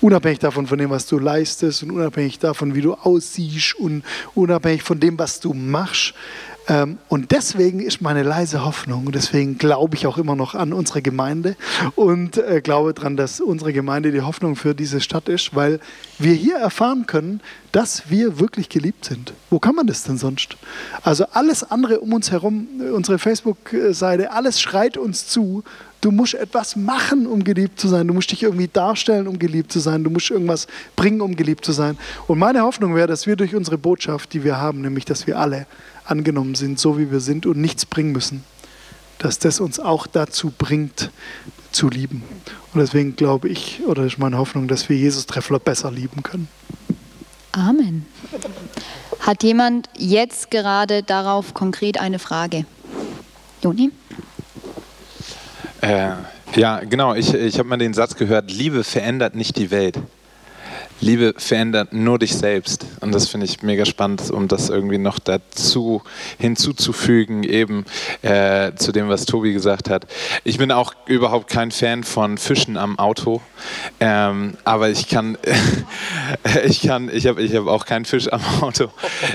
Unabhängig 0.00 0.38
davon, 0.38 0.66
von 0.66 0.78
dem, 0.78 0.90
was 0.90 1.06
du 1.06 1.18
leistest 1.18 1.82
und 1.82 1.90
unabhängig 1.90 2.38
davon, 2.38 2.74
wie 2.74 2.82
du 2.82 2.94
aussiehst 2.94 3.74
und 3.76 4.04
unabhängig 4.34 4.82
von 4.82 5.00
dem, 5.00 5.18
was 5.18 5.40
du 5.40 5.54
machst. 5.54 6.14
Ähm, 6.68 6.98
und 7.08 7.30
deswegen 7.30 7.80
ist 7.80 8.00
meine 8.00 8.22
leise 8.22 8.64
Hoffnung, 8.64 9.12
deswegen 9.12 9.56
glaube 9.56 9.94
ich 9.94 10.06
auch 10.06 10.18
immer 10.18 10.34
noch 10.34 10.54
an 10.54 10.72
unsere 10.72 11.00
Gemeinde 11.00 11.56
und 11.94 12.38
äh, 12.38 12.60
glaube 12.60 12.92
daran, 12.92 13.16
dass 13.16 13.40
unsere 13.40 13.72
Gemeinde 13.72 14.10
die 14.10 14.22
Hoffnung 14.22 14.56
für 14.56 14.74
diese 14.74 15.00
Stadt 15.00 15.28
ist, 15.28 15.54
weil 15.54 15.78
wir 16.18 16.34
hier 16.34 16.56
erfahren 16.56 17.06
können, 17.06 17.40
dass 17.70 18.10
wir 18.10 18.40
wirklich 18.40 18.68
geliebt 18.68 19.04
sind. 19.04 19.32
Wo 19.50 19.58
kann 19.60 19.74
man 19.74 19.86
das 19.86 20.02
denn 20.02 20.18
sonst? 20.18 20.56
Also 21.02 21.26
alles 21.32 21.62
andere 21.62 22.00
um 22.00 22.12
uns 22.12 22.32
herum, 22.32 22.66
unsere 22.92 23.18
Facebook-Seite, 23.18 24.32
alles 24.32 24.60
schreit 24.60 24.96
uns 24.96 25.28
zu. 25.28 25.62
Du 26.00 26.10
musst 26.10 26.34
etwas 26.34 26.76
machen, 26.76 27.26
um 27.26 27.44
geliebt 27.44 27.80
zu 27.80 27.88
sein. 27.88 28.08
Du 28.08 28.14
musst 28.14 28.30
dich 28.30 28.42
irgendwie 28.42 28.68
darstellen, 28.68 29.26
um 29.26 29.38
geliebt 29.38 29.72
zu 29.72 29.80
sein. 29.80 30.04
Du 30.04 30.10
musst 30.10 30.30
irgendwas 30.30 30.66
bringen, 30.94 31.20
um 31.20 31.36
geliebt 31.36 31.64
zu 31.64 31.72
sein. 31.72 31.96
Und 32.26 32.38
meine 32.38 32.62
Hoffnung 32.62 32.94
wäre, 32.94 33.06
dass 33.06 33.26
wir 33.26 33.36
durch 33.36 33.54
unsere 33.54 33.78
Botschaft, 33.78 34.32
die 34.32 34.44
wir 34.44 34.58
haben, 34.58 34.82
nämlich 34.82 35.04
dass 35.04 35.26
wir 35.26 35.38
alle 35.38 35.66
angenommen 36.06 36.54
sind, 36.54 36.78
so 36.78 36.98
wie 36.98 37.10
wir 37.10 37.20
sind 37.20 37.46
und 37.46 37.58
nichts 37.58 37.86
bringen 37.86 38.12
müssen. 38.12 38.44
Dass 39.18 39.38
das 39.38 39.60
uns 39.60 39.80
auch 39.80 40.06
dazu 40.06 40.52
bringt, 40.56 41.10
zu 41.72 41.88
lieben. 41.88 42.22
Und 42.72 42.80
deswegen 42.80 43.16
glaube 43.16 43.48
ich, 43.48 43.82
oder 43.86 44.04
ist 44.04 44.18
meine 44.18 44.38
Hoffnung, 44.38 44.68
dass 44.68 44.88
wir 44.88 44.96
Jesus-Treffler 44.96 45.58
besser 45.58 45.90
lieben 45.90 46.22
können. 46.22 46.48
Amen. 47.52 48.06
Hat 49.20 49.42
jemand 49.42 49.88
jetzt 49.96 50.50
gerade 50.50 51.02
darauf 51.02 51.54
konkret 51.54 51.98
eine 51.98 52.18
Frage? 52.18 52.66
Joni? 53.62 53.90
Äh, 55.80 56.12
ja, 56.54 56.80
genau. 56.80 57.14
Ich, 57.14 57.32
ich 57.32 57.58
habe 57.58 57.68
mal 57.68 57.78
den 57.78 57.94
Satz 57.94 58.16
gehört, 58.16 58.50
Liebe 58.50 58.84
verändert 58.84 59.34
nicht 59.34 59.56
die 59.56 59.70
Welt. 59.70 59.98
Liebe 61.00 61.34
verändert 61.36 61.92
nur 61.92 62.18
dich 62.18 62.34
selbst. 62.34 62.86
Und 63.00 63.14
das 63.14 63.28
finde 63.28 63.44
ich 63.44 63.62
mega 63.62 63.84
spannend, 63.84 64.30
um 64.30 64.48
das 64.48 64.70
irgendwie 64.70 64.96
noch 64.96 65.18
dazu 65.18 66.02
hinzuzufügen, 66.38 67.42
eben 67.42 67.84
äh, 68.22 68.72
zu 68.76 68.92
dem, 68.92 69.08
was 69.08 69.26
Tobi 69.26 69.52
gesagt 69.52 69.90
hat. 69.90 70.06
Ich 70.44 70.56
bin 70.56 70.72
auch 70.72 70.94
überhaupt 71.04 71.50
kein 71.50 71.70
Fan 71.70 72.02
von 72.02 72.38
Fischen 72.38 72.78
am 72.78 72.98
Auto, 72.98 73.42
ähm, 74.00 74.54
aber 74.64 74.88
ich 74.88 75.08
kann, 75.08 75.36
ich 76.66 76.80
kann, 76.80 77.10
ich 77.12 77.26
habe 77.26 77.42
ich 77.42 77.54
hab 77.54 77.66
auch 77.66 77.84
keinen 77.84 78.06
Fisch 78.06 78.32
am 78.32 78.40
Auto, 78.62 78.88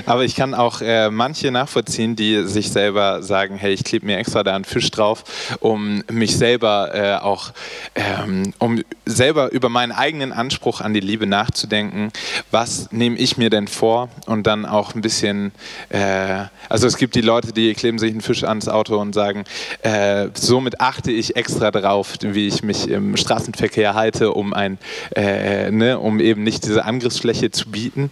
aber 0.04 0.24
ich 0.24 0.34
kann 0.34 0.54
auch 0.54 0.80
äh, 0.80 1.10
manche 1.10 1.52
nachvollziehen, 1.52 2.16
die 2.16 2.42
sich 2.42 2.72
selber 2.72 3.22
sagen, 3.22 3.56
hey, 3.56 3.72
ich 3.72 3.84
klebe 3.84 4.06
mir 4.06 4.18
extra 4.18 4.42
da 4.42 4.56
einen 4.56 4.64
Fisch 4.64 4.90
drauf, 4.90 5.22
um 5.60 6.02
mich 6.10 6.36
selber 6.36 6.90
äh, 6.92 7.22
auch, 7.22 7.52
ähm, 7.94 8.52
um 8.58 8.82
selber 9.06 9.52
über 9.52 9.68
meinen 9.68 9.92
eigenen 9.92 10.32
Anspruch 10.32 10.80
an 10.80 10.92
die 10.92 11.00
Liebe 11.00 11.26
nachzudenken 11.26 11.51
nachzudenken, 11.52 12.10
was 12.50 12.90
nehme 12.92 13.16
ich 13.18 13.36
mir 13.36 13.50
denn 13.50 13.68
vor 13.68 14.08
und 14.26 14.46
dann 14.46 14.64
auch 14.64 14.94
ein 14.94 15.02
bisschen, 15.02 15.52
äh, 15.90 16.44
also 16.68 16.86
es 16.86 16.96
gibt 16.96 17.14
die 17.14 17.20
Leute, 17.20 17.52
die 17.52 17.74
kleben 17.74 17.98
sich 17.98 18.10
einen 18.10 18.22
Fisch 18.22 18.44
ans 18.44 18.68
Auto 18.68 18.98
und 18.98 19.14
sagen, 19.14 19.44
äh, 19.82 20.28
somit 20.34 20.80
achte 20.80 21.12
ich 21.12 21.36
extra 21.36 21.70
drauf, 21.70 22.14
wie 22.22 22.48
ich 22.48 22.62
mich 22.62 22.88
im 22.88 23.16
Straßenverkehr 23.16 23.94
halte, 23.94 24.32
um 24.32 24.54
ein, 24.54 24.78
äh, 25.14 25.70
ne, 25.70 25.98
um 25.98 26.20
eben 26.20 26.42
nicht 26.42 26.64
diese 26.64 26.84
Angriffsfläche 26.84 27.50
zu 27.50 27.70
bieten. 27.70 28.10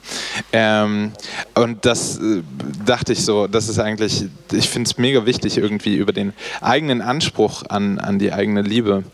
Ähm, 0.53 1.13
und 1.55 1.87
das 1.87 2.19
äh, 2.19 2.43
dachte 2.85 3.15
ich 3.15 3.25
so, 3.25 3.47
das 3.47 3.69
ist 3.69 3.79
eigentlich, 3.79 4.25
ich 4.53 4.69
finde 4.69 4.91
es 4.91 4.99
mega 4.99 5.25
wichtig, 5.25 5.57
irgendwie 5.57 5.97
über 5.97 6.13
den 6.13 6.35
eigenen 6.61 7.01
Anspruch 7.01 7.63
an, 7.69 7.99
an 7.99 8.19
die 8.19 8.33
eigene 8.33 8.61
Liebe 8.61 9.05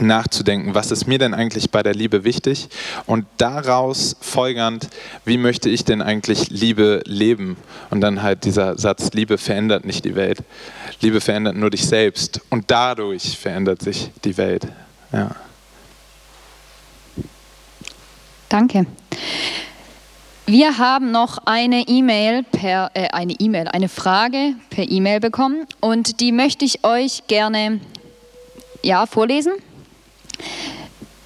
nachzudenken, 0.00 0.74
was 0.74 0.90
ist 0.90 1.06
mir 1.06 1.18
denn 1.18 1.34
eigentlich 1.34 1.70
bei 1.70 1.82
der 1.82 1.94
Liebe 1.94 2.24
wichtig 2.24 2.68
und 3.06 3.26
daraus 3.36 4.16
folgernd, 4.20 4.88
wie 5.24 5.38
möchte 5.38 5.68
ich 5.68 5.84
denn 5.84 6.02
eigentlich 6.02 6.50
Liebe 6.50 7.02
leben? 7.06 7.56
Und 7.90 8.00
dann 8.00 8.22
halt 8.22 8.44
dieser 8.44 8.78
Satz, 8.78 9.12
Liebe 9.12 9.38
verändert 9.38 9.84
nicht 9.84 10.04
die 10.04 10.14
Welt, 10.14 10.42
Liebe 11.00 11.20
verändert 11.20 11.56
nur 11.56 11.70
dich 11.70 11.86
selbst 11.86 12.40
und 12.50 12.70
dadurch 12.70 13.38
verändert 13.38 13.82
sich 13.82 14.10
die 14.24 14.36
Welt. 14.36 14.66
Ja. 15.12 15.30
Danke. 18.48 18.86
Wir 20.48 20.78
haben 20.78 21.10
noch 21.10 21.38
eine 21.44 21.88
E-Mail 21.88 22.44
per 22.44 22.92
äh, 22.94 23.08
eine 23.08 23.32
E-Mail, 23.32 23.66
eine 23.66 23.88
Frage 23.88 24.54
per 24.70 24.88
E-Mail 24.88 25.18
bekommen 25.18 25.66
und 25.80 26.20
die 26.20 26.30
möchte 26.30 26.64
ich 26.64 26.84
euch 26.84 27.26
gerne 27.26 27.80
ja 28.84 29.06
vorlesen. 29.06 29.52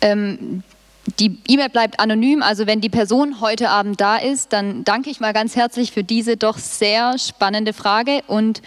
Ähm, 0.00 0.62
die 1.18 1.38
E-Mail 1.48 1.68
bleibt 1.70 1.98
anonym, 1.98 2.42
also 2.42 2.66
wenn 2.66 2.80
die 2.80 2.88
Person 2.88 3.40
heute 3.40 3.70
Abend 3.70 4.00
da 4.00 4.16
ist, 4.16 4.52
dann 4.52 4.84
danke 4.84 5.10
ich 5.10 5.20
mal 5.20 5.32
ganz 5.32 5.56
herzlich 5.56 5.92
für 5.92 6.04
diese 6.04 6.36
doch 6.36 6.58
sehr 6.58 7.18
spannende 7.18 7.72
Frage 7.72 8.22
und 8.26 8.62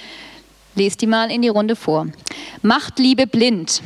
lese 0.76 0.98
die 0.98 1.08
mal 1.08 1.32
in 1.32 1.42
die 1.42 1.50
Runde 1.50 1.76
vor. 1.76 2.08
Macht 2.62 3.00
Liebe 3.00 3.28
blind? 3.28 3.82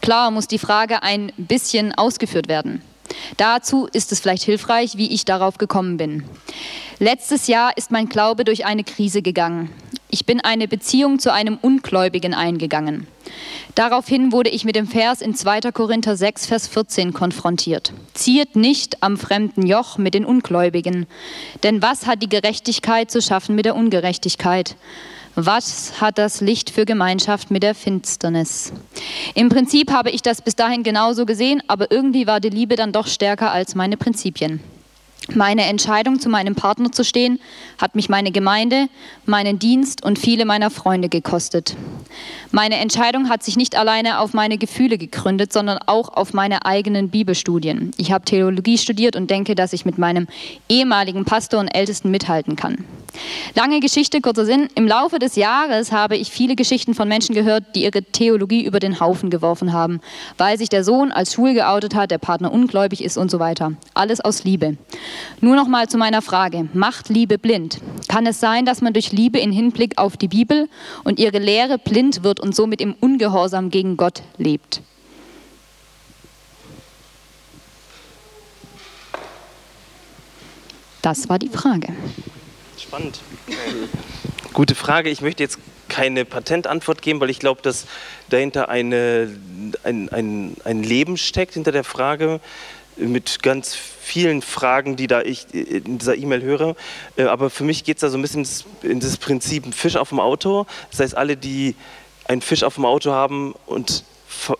Klar 0.00 0.30
muss 0.30 0.46
die 0.46 0.58
Frage 0.58 1.02
ein 1.02 1.32
bisschen 1.36 1.92
ausgeführt 1.92 2.48
werden. 2.48 2.82
Dazu 3.36 3.88
ist 3.92 4.12
es 4.12 4.20
vielleicht 4.20 4.44
hilfreich, 4.44 4.96
wie 4.96 5.12
ich 5.12 5.24
darauf 5.24 5.58
gekommen 5.58 5.96
bin. 5.96 6.24
Letztes 6.98 7.46
Jahr 7.46 7.76
ist 7.76 7.90
mein 7.90 8.08
Glaube 8.08 8.44
durch 8.44 8.64
eine 8.64 8.84
Krise 8.84 9.22
gegangen. 9.22 9.70
Ich 10.10 10.24
bin 10.24 10.40
eine 10.40 10.68
Beziehung 10.68 11.18
zu 11.18 11.32
einem 11.32 11.58
Ungläubigen 11.60 12.32
eingegangen. 12.32 13.06
Daraufhin 13.74 14.32
wurde 14.32 14.48
ich 14.48 14.64
mit 14.64 14.74
dem 14.74 14.86
Vers 14.86 15.20
in 15.20 15.34
2. 15.34 15.72
Korinther 15.72 16.16
6, 16.16 16.46
Vers 16.46 16.66
14 16.66 17.12
konfrontiert. 17.12 17.92
Zieht 18.14 18.56
nicht 18.56 19.02
am 19.02 19.18
fremden 19.18 19.66
Joch 19.66 19.98
mit 19.98 20.14
den 20.14 20.24
Ungläubigen. 20.24 21.06
Denn 21.62 21.82
was 21.82 22.06
hat 22.06 22.22
die 22.22 22.28
Gerechtigkeit 22.28 23.10
zu 23.10 23.20
schaffen 23.20 23.54
mit 23.54 23.66
der 23.66 23.76
Ungerechtigkeit? 23.76 24.76
Was 25.34 26.00
hat 26.00 26.18
das 26.18 26.40
Licht 26.40 26.70
für 26.70 26.86
Gemeinschaft 26.86 27.50
mit 27.50 27.62
der 27.62 27.74
Finsternis? 27.74 28.72
Im 29.34 29.50
Prinzip 29.50 29.92
habe 29.92 30.10
ich 30.10 30.22
das 30.22 30.42
bis 30.42 30.56
dahin 30.56 30.82
genauso 30.82 31.26
gesehen, 31.26 31.62
aber 31.68 31.92
irgendwie 31.92 32.26
war 32.26 32.40
die 32.40 32.48
Liebe 32.48 32.74
dann 32.74 32.92
doch 32.92 33.06
stärker 33.06 33.52
als 33.52 33.74
meine 33.74 33.96
Prinzipien. 33.96 34.60
Meine 35.34 35.66
Entscheidung, 35.66 36.20
zu 36.20 36.30
meinem 36.30 36.54
Partner 36.54 36.90
zu 36.90 37.04
stehen, 37.04 37.38
hat 37.76 37.94
mich 37.94 38.08
meine 38.08 38.32
Gemeinde, 38.32 38.88
meinen 39.26 39.58
Dienst 39.58 40.02
und 40.02 40.18
viele 40.18 40.46
meiner 40.46 40.70
Freunde 40.70 41.10
gekostet. 41.10 41.76
Meine 42.50 42.76
Entscheidung 42.76 43.28
hat 43.28 43.42
sich 43.42 43.56
nicht 43.56 43.76
alleine 43.76 44.20
auf 44.20 44.32
meine 44.32 44.56
Gefühle 44.56 44.96
gegründet, 44.96 45.52
sondern 45.52 45.78
auch 45.84 46.08
auf 46.08 46.32
meine 46.32 46.64
eigenen 46.64 47.10
Bibelstudien. 47.10 47.90
Ich 47.98 48.10
habe 48.10 48.24
Theologie 48.24 48.78
studiert 48.78 49.16
und 49.16 49.30
denke, 49.30 49.54
dass 49.54 49.74
ich 49.74 49.84
mit 49.84 49.98
meinem 49.98 50.28
ehemaligen 50.68 51.26
Pastor 51.26 51.60
und 51.60 51.68
Ältesten 51.68 52.10
mithalten 52.10 52.56
kann. 52.56 52.84
Lange 53.54 53.80
Geschichte, 53.80 54.20
kurzer 54.20 54.46
Sinn. 54.46 54.68
Im 54.74 54.86
Laufe 54.86 55.18
des 55.18 55.36
Jahres 55.36 55.92
habe 55.92 56.16
ich 56.16 56.30
viele 56.30 56.56
Geschichten 56.56 56.94
von 56.94 57.08
Menschen 57.08 57.34
gehört, 57.34 57.74
die 57.74 57.84
ihre 57.84 58.02
Theologie 58.02 58.64
über 58.64 58.80
den 58.80 59.00
Haufen 59.00 59.28
geworfen 59.30 59.72
haben, 59.72 60.00
weil 60.38 60.56
sich 60.56 60.68
der 60.68 60.84
Sohn 60.84 61.12
als 61.12 61.34
schwul 61.34 61.54
geoutet 61.54 61.94
hat, 61.94 62.10
der 62.10 62.18
Partner 62.18 62.52
ungläubig 62.52 63.02
ist 63.04 63.16
und 63.16 63.30
so 63.30 63.38
weiter. 63.38 63.72
Alles 63.94 64.20
aus 64.20 64.44
Liebe. 64.44 64.76
Nur 65.40 65.56
noch 65.56 65.68
mal 65.68 65.88
zu 65.88 65.98
meiner 65.98 66.22
Frage. 66.22 66.68
Macht 66.72 67.08
Liebe 67.08 67.38
blind? 67.38 67.78
Kann 68.08 68.26
es 68.26 68.40
sein, 68.40 68.64
dass 68.64 68.80
man 68.80 68.92
durch 68.92 69.12
Liebe 69.12 69.38
in 69.38 69.52
Hinblick 69.52 69.98
auf 69.98 70.16
die 70.16 70.28
Bibel 70.28 70.68
und 71.04 71.18
ihre 71.18 71.38
Lehre 71.38 71.78
blind 71.78 72.24
wird 72.24 72.40
und 72.40 72.54
somit 72.54 72.80
im 72.80 72.94
Ungehorsam 72.98 73.70
gegen 73.70 73.96
Gott 73.96 74.22
lebt? 74.36 74.82
Das 81.02 81.28
war 81.28 81.38
die 81.38 81.48
Frage. 81.48 81.88
Spannend. 82.78 83.20
Gute 84.52 84.74
Frage. 84.74 85.10
Ich 85.10 85.20
möchte 85.20 85.42
jetzt 85.42 85.58
keine 85.88 86.24
Patentantwort 86.24 87.02
geben, 87.02 87.20
weil 87.20 87.30
ich 87.30 87.38
glaube, 87.38 87.62
dass 87.62 87.86
dahinter 88.28 88.68
eine, 88.68 89.34
ein, 89.84 90.08
ein, 90.10 90.56
ein 90.64 90.82
Leben 90.82 91.16
steckt, 91.16 91.54
hinter 91.54 91.72
der 91.72 91.84
Frage 91.84 92.40
mit 92.98 93.42
ganz 93.42 93.74
vielen 93.74 94.42
Fragen, 94.42 94.96
die 94.96 95.06
da 95.06 95.22
ich 95.22 95.52
in 95.52 95.98
dieser 95.98 96.16
E-Mail 96.16 96.42
höre. 96.42 96.76
Äh, 97.16 97.24
aber 97.24 97.50
für 97.50 97.64
mich 97.64 97.84
geht 97.84 97.98
es 97.98 98.00
da 98.00 98.08
so 98.08 98.18
ein 98.18 98.22
bisschen 98.22 98.46
in 98.82 99.00
das 99.00 99.16
Prinzip 99.16 99.74
Fisch 99.74 99.96
auf 99.96 100.08
dem 100.10 100.20
Auto. 100.20 100.66
Das 100.90 101.00
heißt, 101.00 101.16
alle, 101.16 101.36
die 101.36 101.74
einen 102.26 102.42
Fisch 102.42 102.62
auf 102.62 102.74
dem 102.74 102.84
Auto 102.84 103.12
haben 103.12 103.54
und 103.66 104.04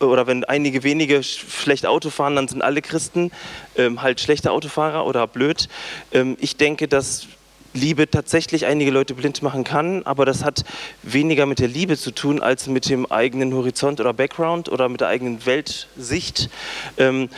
oder 0.00 0.26
wenn 0.26 0.44
einige 0.44 0.82
wenige 0.82 1.22
schlecht 1.22 1.86
Auto 1.86 2.10
fahren, 2.10 2.34
dann 2.36 2.48
sind 2.48 2.62
alle 2.62 2.82
Christen 2.82 3.30
ähm, 3.76 4.02
halt 4.02 4.20
schlechte 4.20 4.50
Autofahrer 4.50 5.06
oder 5.06 5.26
blöd. 5.26 5.68
Ähm, 6.10 6.36
ich 6.40 6.56
denke, 6.56 6.88
dass 6.88 7.28
Liebe 7.74 8.10
tatsächlich 8.10 8.66
einige 8.66 8.90
Leute 8.90 9.14
blind 9.14 9.42
machen 9.42 9.62
kann, 9.62 10.02
aber 10.04 10.24
das 10.24 10.42
hat 10.42 10.64
weniger 11.02 11.46
mit 11.46 11.58
der 11.58 11.68
Liebe 11.68 11.96
zu 11.96 12.12
tun 12.12 12.40
als 12.40 12.66
mit 12.66 12.88
dem 12.88 13.06
eigenen 13.06 13.52
Horizont 13.54 14.00
oder 14.00 14.12
Background 14.14 14.70
oder 14.70 14.88
mit 14.88 15.00
der 15.00 15.08
eigenen 15.08 15.44
Weltsicht. 15.44 16.48
Ähm, 16.96 17.28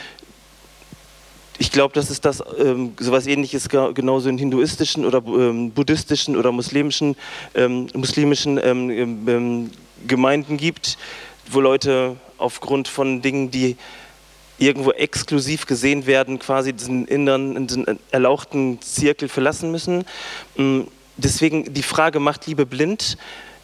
ich 1.61 1.71
glaube, 1.71 1.93
dass 1.93 2.09
es 2.09 2.23
das 2.23 2.43
ähm, 2.59 2.95
sowas 2.99 3.27
ähnliches 3.27 3.69
genauso 3.69 4.31
in 4.31 4.39
hinduistischen 4.39 5.05
oder 5.05 5.23
ähm, 5.27 5.71
buddhistischen 5.73 6.35
oder 6.37 6.53
muslimischen, 6.53 7.17
ähm, 7.55 7.87
muslimischen 7.93 8.59
ähm, 8.63 8.89
ähm, 8.89 9.29
ähm, 9.29 9.71
Gemeinden 10.07 10.57
gibt, 10.57 10.97
wo 11.51 11.61
Leute 11.61 12.17
aufgrund 12.39 12.89
von 12.89 13.21
Dingen, 13.21 13.51
die 13.51 13.77
irgendwo 14.57 14.93
exklusiv 14.93 15.67
gesehen 15.67 16.07
werden, 16.07 16.39
quasi 16.39 16.73
diesen 16.73 17.07
inneren, 17.07 17.67
diesen 17.67 17.87
erlauchten 18.11 18.81
Zirkel 18.81 19.29
verlassen 19.29 19.71
müssen. 19.71 20.07
Mm, 20.57 20.85
deswegen 21.19 21.75
die 21.75 21.83
Frage, 21.83 22.21
macht 22.21 22.47
Liebe 22.47 22.65
blind? 22.65 23.19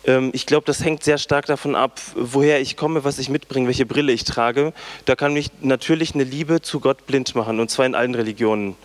Ähm, 0.07 0.31
ich 0.33 0.47
glaube, 0.47 0.65
das 0.65 0.83
hängt 0.83 1.05
sehr 1.05 1.19
stark 1.19 1.47
davon 1.47 1.75
ab, 1.75 2.01
woher 2.15 2.61
ich 2.61 2.77
komme, 2.77 3.05
was 3.05 3.19
ich 3.19 3.29
mitbringe, 3.29 3.67
welche 3.67 3.87
Brille 3.87 4.13
ich 4.13 4.25
trage. 4.25 4.73
Da 5.05 5.17
kann 5.17 5.33
mich 5.33 5.51
natürlich 5.61 6.15
eine 6.15 6.25
Liebe 6.25 6.63
zu 6.63 6.81
Gott 6.81 7.07
blind 7.07 7.35
machen, 7.35 7.61
und 7.61 7.71
zwar 7.71 7.87
in 7.87 7.95
allen 7.95 8.15
Religionen. 8.15 8.77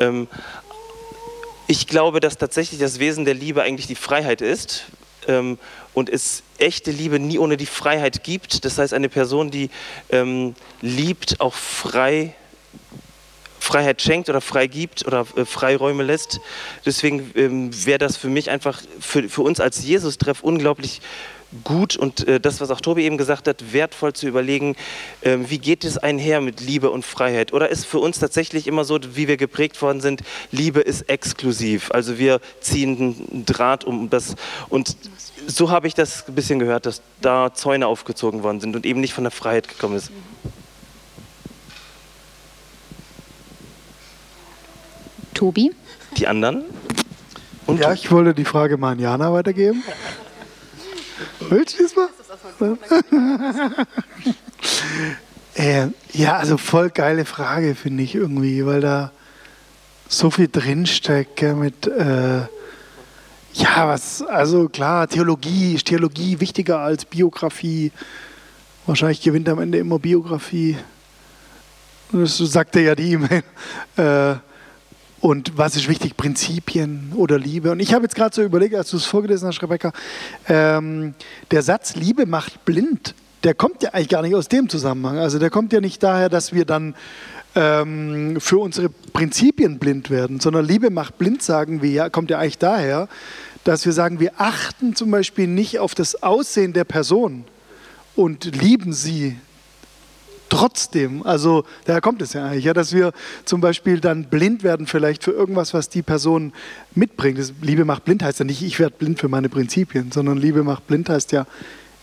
Ähm, 0.00 0.28
ich 1.66 1.86
glaube, 1.86 2.20
dass 2.20 2.38
tatsächlich 2.38 2.80
das 2.80 2.98
Wesen 2.98 3.24
der 3.24 3.34
Liebe 3.34 3.62
eigentlich 3.62 3.86
die 3.86 3.94
Freiheit 3.94 4.40
ist 4.40 4.86
ähm, 5.26 5.58
und 5.92 6.08
es 6.08 6.42
echte 6.58 6.90
Liebe 6.90 7.18
nie 7.18 7.38
ohne 7.38 7.56
die 7.56 7.66
Freiheit 7.66 8.24
gibt. 8.24 8.64
Das 8.64 8.78
heißt, 8.78 8.94
eine 8.94 9.08
Person, 9.08 9.50
die 9.50 9.70
liebt, 10.80 11.40
auch 11.40 11.54
frei 11.54 12.34
Freiheit 13.68 14.00
schenkt 14.00 14.30
oder 14.30 14.40
frei 14.40 14.66
gibt 14.66 15.06
oder 15.06 15.26
äh, 15.36 15.44
Freiräume 15.44 16.02
lässt. 16.02 16.40
Deswegen 16.86 17.30
ähm, 17.34 17.70
wäre 17.84 17.98
das 17.98 18.16
für 18.16 18.28
mich 18.28 18.48
einfach, 18.48 18.80
für, 18.98 19.28
für 19.28 19.42
uns 19.42 19.60
als 19.60 19.84
Jesus-Treff 19.84 20.42
unglaublich 20.42 21.02
gut 21.64 21.96
und 21.96 22.26
äh, 22.26 22.40
das, 22.40 22.62
was 22.62 22.70
auch 22.70 22.80
Tobi 22.80 23.04
eben 23.04 23.18
gesagt 23.18 23.46
hat, 23.46 23.72
wertvoll 23.72 24.14
zu 24.14 24.26
überlegen, 24.26 24.74
äh, 25.20 25.36
wie 25.48 25.58
geht 25.58 25.84
es 25.84 25.98
einher 25.98 26.40
mit 26.40 26.62
Liebe 26.62 26.90
und 26.90 27.04
Freiheit? 27.04 27.52
Oder 27.52 27.68
ist 27.68 27.84
für 27.84 27.98
uns 27.98 28.18
tatsächlich 28.18 28.66
immer 28.66 28.84
so, 28.84 28.98
wie 29.14 29.28
wir 29.28 29.36
geprägt 29.36 29.80
worden 29.82 30.00
sind, 30.00 30.22
Liebe 30.50 30.80
ist 30.80 31.02
exklusiv. 31.10 31.90
Also 31.90 32.18
wir 32.18 32.40
ziehen 32.60 32.96
einen 33.30 33.44
Draht 33.44 33.84
um 33.84 34.08
das 34.08 34.34
und 34.70 34.96
so 35.46 35.70
habe 35.70 35.86
ich 35.86 35.94
das 35.94 36.26
ein 36.26 36.34
bisschen 36.34 36.58
gehört, 36.58 36.86
dass 36.86 37.02
da 37.20 37.52
Zäune 37.52 37.86
aufgezogen 37.86 38.42
worden 38.42 38.60
sind 38.60 38.76
und 38.76 38.86
eben 38.86 39.00
nicht 39.00 39.12
von 39.12 39.24
der 39.24 39.30
Freiheit 39.30 39.68
gekommen 39.68 39.96
ist. 39.96 40.10
Tobi? 45.38 45.70
Die 46.16 46.26
anderen? 46.26 46.64
Und 47.66 47.78
ja, 47.78 47.92
ich 47.92 48.10
wollte 48.10 48.34
die 48.34 48.44
Frage 48.44 48.76
mal 48.76 48.92
an 48.92 48.98
Jana 48.98 49.32
weitergeben. 49.32 49.84
Willst 51.48 51.78
du 51.78 51.84
diesmal? 51.84 52.08
äh, 55.54 55.86
ja, 56.12 56.38
also 56.38 56.56
voll 56.56 56.90
geile 56.90 57.24
Frage, 57.24 57.76
finde 57.76 58.02
ich 58.02 58.16
irgendwie, 58.16 58.66
weil 58.66 58.80
da 58.80 59.12
so 60.08 60.28
viel 60.32 60.48
drinsteckt 60.48 61.40
mit, 61.54 61.86
äh, 61.86 62.38
ja, 63.52 63.86
was, 63.86 64.22
also 64.22 64.68
klar, 64.68 65.06
Theologie, 65.06 65.74
ist 65.74 65.86
Theologie 65.86 66.40
wichtiger 66.40 66.80
als 66.80 67.04
Biografie? 67.04 67.92
Wahrscheinlich 68.86 69.22
gewinnt 69.22 69.48
am 69.48 69.60
Ende 69.60 69.78
immer 69.78 70.00
Biografie. 70.00 70.76
Das 72.10 72.38
sagte 72.38 72.80
ja 72.80 72.96
die 72.96 73.12
E-Mail. 73.12 73.44
Äh, 73.96 74.47
und 75.20 75.58
was 75.58 75.74
ist 75.74 75.88
wichtig? 75.88 76.16
Prinzipien 76.16 77.12
oder 77.16 77.38
Liebe? 77.38 77.72
Und 77.72 77.80
ich 77.80 77.92
habe 77.92 78.04
jetzt 78.04 78.14
gerade 78.14 78.34
so 78.34 78.42
überlegt, 78.42 78.74
als 78.74 78.90
du 78.90 78.96
es 78.96 79.04
vorgelesen 79.04 79.48
hast, 79.48 79.60
Rebecca, 79.62 79.92
ähm, 80.48 81.14
der 81.50 81.62
Satz 81.62 81.96
Liebe 81.96 82.26
macht 82.26 82.64
blind, 82.64 83.14
der 83.44 83.54
kommt 83.54 83.82
ja 83.82 83.90
eigentlich 83.90 84.08
gar 84.08 84.22
nicht 84.22 84.34
aus 84.34 84.48
dem 84.48 84.68
Zusammenhang. 84.68 85.18
Also 85.18 85.38
der 85.38 85.50
kommt 85.50 85.72
ja 85.72 85.80
nicht 85.80 86.02
daher, 86.02 86.28
dass 86.28 86.52
wir 86.52 86.64
dann 86.64 86.94
ähm, 87.54 88.40
für 88.40 88.58
unsere 88.58 88.88
Prinzipien 88.88 89.78
blind 89.78 90.10
werden, 90.10 90.38
sondern 90.38 90.64
Liebe 90.64 90.90
macht 90.90 91.18
blind, 91.18 91.42
sagen 91.42 91.82
wir 91.82 91.90
ja, 91.90 92.10
kommt 92.10 92.30
ja 92.30 92.38
eigentlich 92.38 92.58
daher, 92.58 93.08
dass 93.64 93.84
wir 93.86 93.92
sagen, 93.92 94.20
wir 94.20 94.32
achten 94.38 94.94
zum 94.94 95.10
Beispiel 95.10 95.46
nicht 95.46 95.78
auf 95.78 95.94
das 95.94 96.22
Aussehen 96.22 96.72
der 96.72 96.84
Person 96.84 97.44
und 98.14 98.44
lieben 98.56 98.92
sie 98.92 99.36
trotzdem, 100.48 101.22
also 101.24 101.64
daher 101.84 102.00
kommt 102.00 102.22
es 102.22 102.32
ja 102.32 102.46
eigentlich, 102.46 102.64
ja, 102.64 102.72
dass 102.72 102.92
wir 102.92 103.12
zum 103.44 103.60
Beispiel 103.60 104.00
dann 104.00 104.24
blind 104.24 104.62
werden 104.62 104.86
vielleicht 104.86 105.24
für 105.24 105.32
irgendwas, 105.32 105.74
was 105.74 105.88
die 105.88 106.02
Person 106.02 106.52
mitbringt. 106.94 107.38
Das, 107.38 107.52
Liebe 107.60 107.84
macht 107.84 108.04
blind 108.04 108.22
heißt 108.22 108.38
ja 108.38 108.44
nicht, 108.44 108.62
ich 108.62 108.78
werde 108.78 108.96
blind 108.98 109.18
für 109.18 109.28
meine 109.28 109.48
Prinzipien, 109.48 110.12
sondern 110.12 110.38
Liebe 110.38 110.62
macht 110.62 110.86
blind 110.86 111.08
heißt 111.08 111.32
ja, 111.32 111.46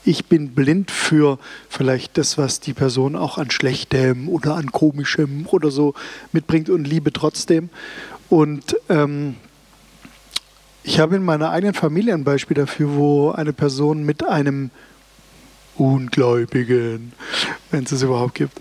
ich 0.05 0.25
bin 0.25 0.49
blind 0.49 0.91
für 0.91 1.39
vielleicht 1.67 2.17
das, 2.17 2.37
was 2.37 2.59
die 2.59 2.73
Person 2.73 3.15
auch 3.15 3.37
an 3.37 3.49
Schlechtem 3.49 4.29
oder 4.29 4.55
an 4.55 4.71
Komischem 4.71 5.47
oder 5.47 5.71
so 5.71 5.95
mitbringt 6.31 6.69
und 6.69 6.85
liebe 6.85 7.11
trotzdem. 7.11 7.69
Und 8.29 8.77
ähm, 8.89 9.35
ich 10.83 10.99
habe 10.99 11.15
in 11.15 11.23
meiner 11.23 11.49
eigenen 11.49 11.73
Familie 11.73 12.13
ein 12.13 12.23
Beispiel 12.23 12.55
dafür, 12.55 12.95
wo 12.95 13.31
eine 13.31 13.53
Person 13.53 14.03
mit 14.03 14.23
einem 14.23 14.69
Ungläubigen, 15.77 17.13
wenn 17.71 17.83
es 17.83 17.91
es 17.91 18.03
überhaupt 18.03 18.35
gibt, 18.35 18.59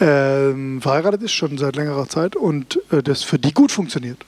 ähm, 0.00 0.80
verheiratet 0.80 1.22
ist, 1.22 1.32
schon 1.32 1.58
seit 1.58 1.76
längerer 1.76 2.08
Zeit 2.08 2.36
und 2.36 2.80
äh, 2.90 3.02
das 3.02 3.22
für 3.22 3.38
die 3.38 3.52
gut 3.52 3.72
funktioniert 3.72 4.24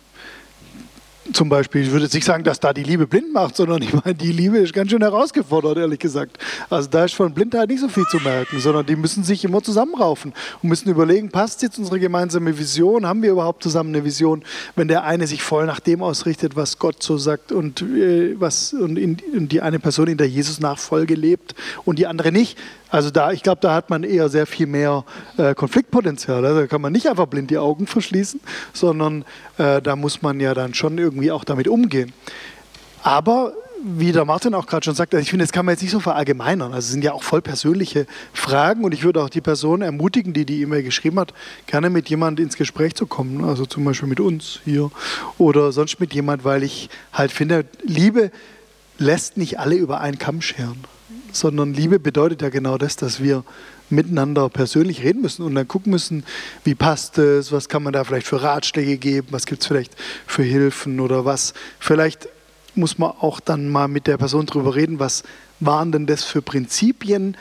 zum 1.33 1.49
Beispiel, 1.49 1.83
ich 1.83 1.91
würde 1.91 2.05
jetzt 2.05 2.15
nicht 2.15 2.25
sagen, 2.25 2.45
dass 2.45 2.61
da 2.61 2.73
die 2.73 2.83
Liebe 2.83 3.07
blind 3.07 3.33
macht, 3.33 3.57
sondern 3.57 3.81
ich 3.83 3.93
meine, 3.93 4.15
die 4.15 4.33
Liebe 4.33 4.59
ist 4.59 4.75
ganz 4.75 4.91
schön 4.91 5.01
herausgefordert, 5.01 5.79
ehrlich 5.79 5.99
gesagt. 5.99 6.39
Also 6.69 6.89
da 6.91 7.05
ist 7.05 7.15
von 7.15 7.33
Blindheit 7.33 7.69
nicht 7.69 7.81
so 7.81 7.89
viel 7.89 8.05
zu 8.11 8.19
merken, 8.19 8.61
sondern 8.61 8.85
die 8.85 8.97
müssen 8.97 9.25
sich 9.25 9.45
immer 9.45 9.63
zusammenraufen 9.63 10.35
und 10.63 10.69
müssen 10.69 10.91
überlegen, 10.91 11.31
passt 11.31 11.63
jetzt 11.63 11.79
unsere 11.79 11.99
gemeinsame 11.99 12.59
Vision? 12.59 13.07
Haben 13.07 13.23
wir 13.23 13.31
überhaupt 13.31 13.63
zusammen 13.63 13.95
eine 13.95 14.05
Vision? 14.05 14.45
Wenn 14.77 14.89
der 14.89 15.05
eine 15.05 15.27
sich 15.27 15.43
voll 15.43 15.67
nach 15.67 15.81
dem 15.81 16.03
ausrichtet, 16.03 16.57
was 16.57 16.79
Gott 16.79 17.03
so 17.03 17.17
sagt 17.17 17.53
und, 17.53 17.81
äh, 17.83 18.39
was, 18.39 18.75
und, 18.75 18.99
in, 18.99 19.17
und 19.35 19.51
die 19.51 19.63
eine 19.63 19.79
Person 19.79 20.09
in 20.09 20.19
der 20.19 20.29
Jesus-Nachfolge 20.29 21.15
lebt 21.15 21.55
und 21.85 21.99
die 21.99 22.07
andere 22.07 22.33
nicht, 22.33 22.59
also 22.95 23.11
da, 23.11 23.33
ich 23.33 23.43
glaube, 23.43 23.59
da 23.61 23.75
hat 23.75 23.91
man 23.91 24.05
eher 24.05 24.29
sehr 24.29 24.47
viel 24.47 24.69
mehr 24.69 25.05
äh, 25.37 25.53
Konfliktpotenzial. 25.57 26.47
Also 26.47 26.61
da 26.61 26.67
kann 26.69 26.81
man 26.81 26.93
nicht 26.93 27.09
einfach 27.09 27.27
blind 27.27 27.51
die 27.51 27.59
Augen 27.59 27.89
verschließen, 27.89 28.39
sondern 28.73 29.25
äh, 29.59 29.83
da 29.83 29.97
muss 29.97 30.23
man 30.23 30.39
ja 30.39 30.55
dann 30.55 30.75
schon 30.75 30.97
irgendwie 30.97 31.33
auch 31.33 31.43
damit 31.43 31.67
umgehen. 31.67 32.13
Aber 33.03 33.53
wie 33.83 34.13
der 34.13 34.25
Martin 34.25 34.55
auch 34.55 34.69
gerade 34.69 34.85
schon 34.85 34.95
sagt, 34.95 35.13
also 35.13 35.25
ich 35.25 35.29
finde, 35.29 35.45
das 35.45 35.51
kann 35.51 35.67
man 35.67 35.73
jetzt 35.73 35.83
nicht 35.83 35.91
so 35.91 35.99
verallgemeinern. 35.99 36.73
Also 36.73 36.87
es 36.87 36.93
sind 36.93 37.03
ja 37.03 37.15
auch 37.15 37.25
voll 37.25 37.43
persönliche 37.43 38.07
Fragen 38.33 38.85
und 38.85 38.95
ich 38.95 39.03
würde 39.03 39.25
auch 39.25 39.29
die 39.29 39.41
Person 39.41 39.83
ermutigen, 39.83 40.33
die 40.33 40.47
die 40.47 40.63
E-Mail 40.63 40.85
geschrieben 40.85 41.19
hat, 41.19 41.35
gerne 41.67 41.91
mit 41.91 42.09
jemand 42.09 42.39
ins 42.39 42.57
Gespräch 42.57 42.95
zu 42.95 43.09
kommen. 43.09 43.43
Also 43.43 43.67
zum 43.67 43.85
Beispiel 43.85 44.09
mit 44.09 44.21
uns 44.21 44.61
hier 44.65 44.93
oder 45.37 45.73
sonst 45.73 45.99
mit 45.99 46.15
jemand, 46.15 46.45
weil 46.45 46.63
ich 46.63 46.91
halt 47.13 47.33
finde, 47.33 47.65
Liebe 47.83 48.31
lässt 48.99 49.37
nicht 49.37 49.59
alle 49.59 49.75
über 49.75 50.01
einen 50.01 50.21
Kamm 50.21 50.41
scheren 50.41 50.85
sondern 51.35 51.75
Liebe 51.75 51.99
bedeutet 51.99 52.43
ja 52.43 52.49
genau 52.49 52.79
das, 52.79 52.97
dass 52.97 53.23
wir 53.23 53.45
miteinander 53.91 54.49
persönlich 54.49 55.03
reden 55.03 55.23
müssen 55.23 55.43
und 55.43 55.55
dann 55.55 55.69
gucken 55.69 55.91
müssen, 55.91 56.25
wie 56.65 56.75
passt 56.75 57.19
es, 57.19 57.53
was 57.53 57.69
kann 57.69 57.83
man 57.83 57.93
da 57.93 58.05
vielleicht 58.05 58.27
für 58.27 58.43
Ratschläge 58.43 58.97
geben, 58.97 59.29
was 59.31 59.47
gibt 59.47 59.63
es 59.63 59.69
vielleicht 59.69 59.95
für 60.27 60.43
Hilfen 60.43 61.01
oder 61.01 61.25
was. 61.25 61.55
Vielleicht 61.79 62.29
muss 62.75 62.99
man 62.99 63.11
auch 63.11 63.41
dann 63.41 63.69
mal 63.69 63.89
mit 63.89 64.07
der 64.07 64.17
Person 64.17 64.47
drüber 64.47 64.75
reden, 64.75 64.99
was 64.99 65.23
waren 65.61 65.93
denn 65.93 66.07
das 66.07 66.25
für 66.25 66.43
Prinzipien, 66.43 67.37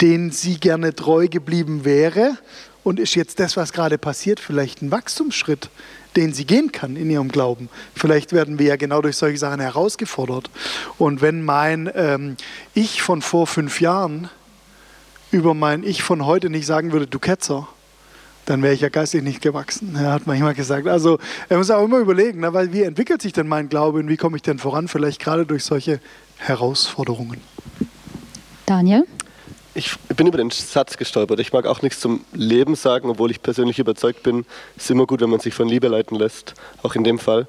denen 0.00 0.30
sie 0.30 0.58
gerne 0.58 0.94
treu 0.94 1.28
geblieben 1.28 1.84
wäre 1.84 2.36
und 2.84 3.00
ist 3.00 3.14
jetzt 3.14 3.40
das, 3.40 3.56
was 3.56 3.72
gerade 3.72 3.98
passiert, 3.98 4.40
vielleicht 4.40 4.82
ein 4.82 4.90
Wachstumsschritt, 4.90 5.70
den 6.16 6.32
sie 6.32 6.46
gehen 6.46 6.72
kann 6.72 6.96
in 6.96 7.10
ihrem 7.10 7.28
Glauben. 7.28 7.68
Vielleicht 7.94 8.32
werden 8.32 8.58
wir 8.58 8.66
ja 8.66 8.76
genau 8.76 9.02
durch 9.02 9.16
solche 9.16 9.38
Sachen 9.38 9.60
herausgefordert. 9.60 10.50
Und 10.98 11.20
wenn 11.20 11.44
mein 11.44 11.90
ähm, 11.94 12.36
Ich 12.74 13.02
von 13.02 13.22
vor 13.22 13.46
fünf 13.46 13.80
Jahren 13.80 14.28
über 15.30 15.54
mein 15.54 15.82
Ich 15.84 16.02
von 16.02 16.24
heute 16.24 16.50
nicht 16.50 16.66
sagen 16.66 16.92
würde, 16.92 17.06
du 17.06 17.18
Ketzer, 17.18 17.68
dann 18.46 18.62
wäre 18.62 18.72
ich 18.72 18.80
ja 18.80 18.88
geistig 18.88 19.22
nicht 19.22 19.42
gewachsen. 19.42 19.98
Hat 19.98 20.26
manchmal 20.26 20.54
gesagt. 20.54 20.88
Also 20.88 21.18
er 21.50 21.58
muss 21.58 21.70
auch 21.70 21.84
immer 21.84 21.98
überlegen, 21.98 22.40
ne, 22.40 22.54
weil 22.54 22.72
wie 22.72 22.82
entwickelt 22.82 23.20
sich 23.20 23.34
denn 23.34 23.46
mein 23.46 23.68
Glaube 23.68 23.98
und 23.98 24.08
wie 24.08 24.16
komme 24.16 24.36
ich 24.36 24.42
denn 24.42 24.58
voran? 24.58 24.88
Vielleicht 24.88 25.20
gerade 25.20 25.44
durch 25.44 25.64
solche 25.64 26.00
Herausforderungen. 26.38 27.40
Daniel? 28.64 29.04
Ich 29.78 29.96
bin 30.16 30.26
über 30.26 30.38
den 30.38 30.50
Satz 30.50 30.96
gestolpert. 30.96 31.38
Ich 31.38 31.52
mag 31.52 31.64
auch 31.64 31.82
nichts 31.82 32.00
zum 32.00 32.24
Leben 32.32 32.74
sagen, 32.74 33.10
obwohl 33.10 33.30
ich 33.30 33.40
persönlich 33.40 33.78
überzeugt 33.78 34.24
bin, 34.24 34.44
es 34.76 34.86
ist 34.86 34.90
immer 34.90 35.06
gut, 35.06 35.20
wenn 35.20 35.30
man 35.30 35.38
sich 35.38 35.54
von 35.54 35.68
Liebe 35.68 35.86
leiten 35.86 36.18
lässt, 36.18 36.54
auch 36.82 36.96
in 36.96 37.04
dem 37.04 37.20
Fall. 37.20 37.46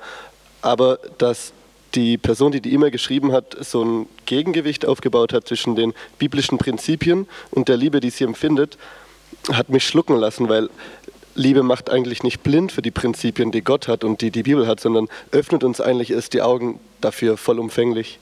Aber 0.62 1.00
dass 1.18 1.54
die 1.96 2.20
Person, 2.20 2.52
die 2.52 2.62
die 2.62 2.72
E-Mail 2.72 2.92
geschrieben 2.92 3.32
hat, 3.32 3.58
so 3.62 3.84
ein 3.84 4.06
Gegengewicht 4.28 4.86
aufgebaut 4.86 5.34
hat 5.34 5.48
zwischen 5.48 5.76
den 5.76 5.96
biblischen 6.20 6.60
Prinzipien 6.60 7.28
und 7.50 7.68
der 7.68 7.78
Liebe, 7.78 8.00
die 8.00 8.12
sie 8.12 8.26
empfindet, 8.26 8.78
hat 9.52 9.70
mich 9.70 9.88
schlucken 9.88 10.16
lassen, 10.16 10.50
weil 10.50 10.70
Liebe 11.34 11.64
macht 11.64 11.90
eigentlich 11.90 12.22
nicht 12.22 12.44
blind 12.44 12.72
für 12.72 12.84
die 12.84 12.92
Prinzipien, 12.92 13.52
die 13.52 13.64
Gott 13.64 13.88
hat 13.88 14.04
und 14.04 14.22
die 14.22 14.30
die 14.30 14.44
Bibel 14.44 14.68
hat, 14.68 14.80
sondern 14.80 15.08
öffnet 15.32 15.64
uns 15.64 15.82
eigentlich 15.82 16.12
erst 16.12 16.34
die 16.34 16.44
Augen 16.44 16.80
dafür 17.02 17.38
vollumfänglich. 17.38 18.20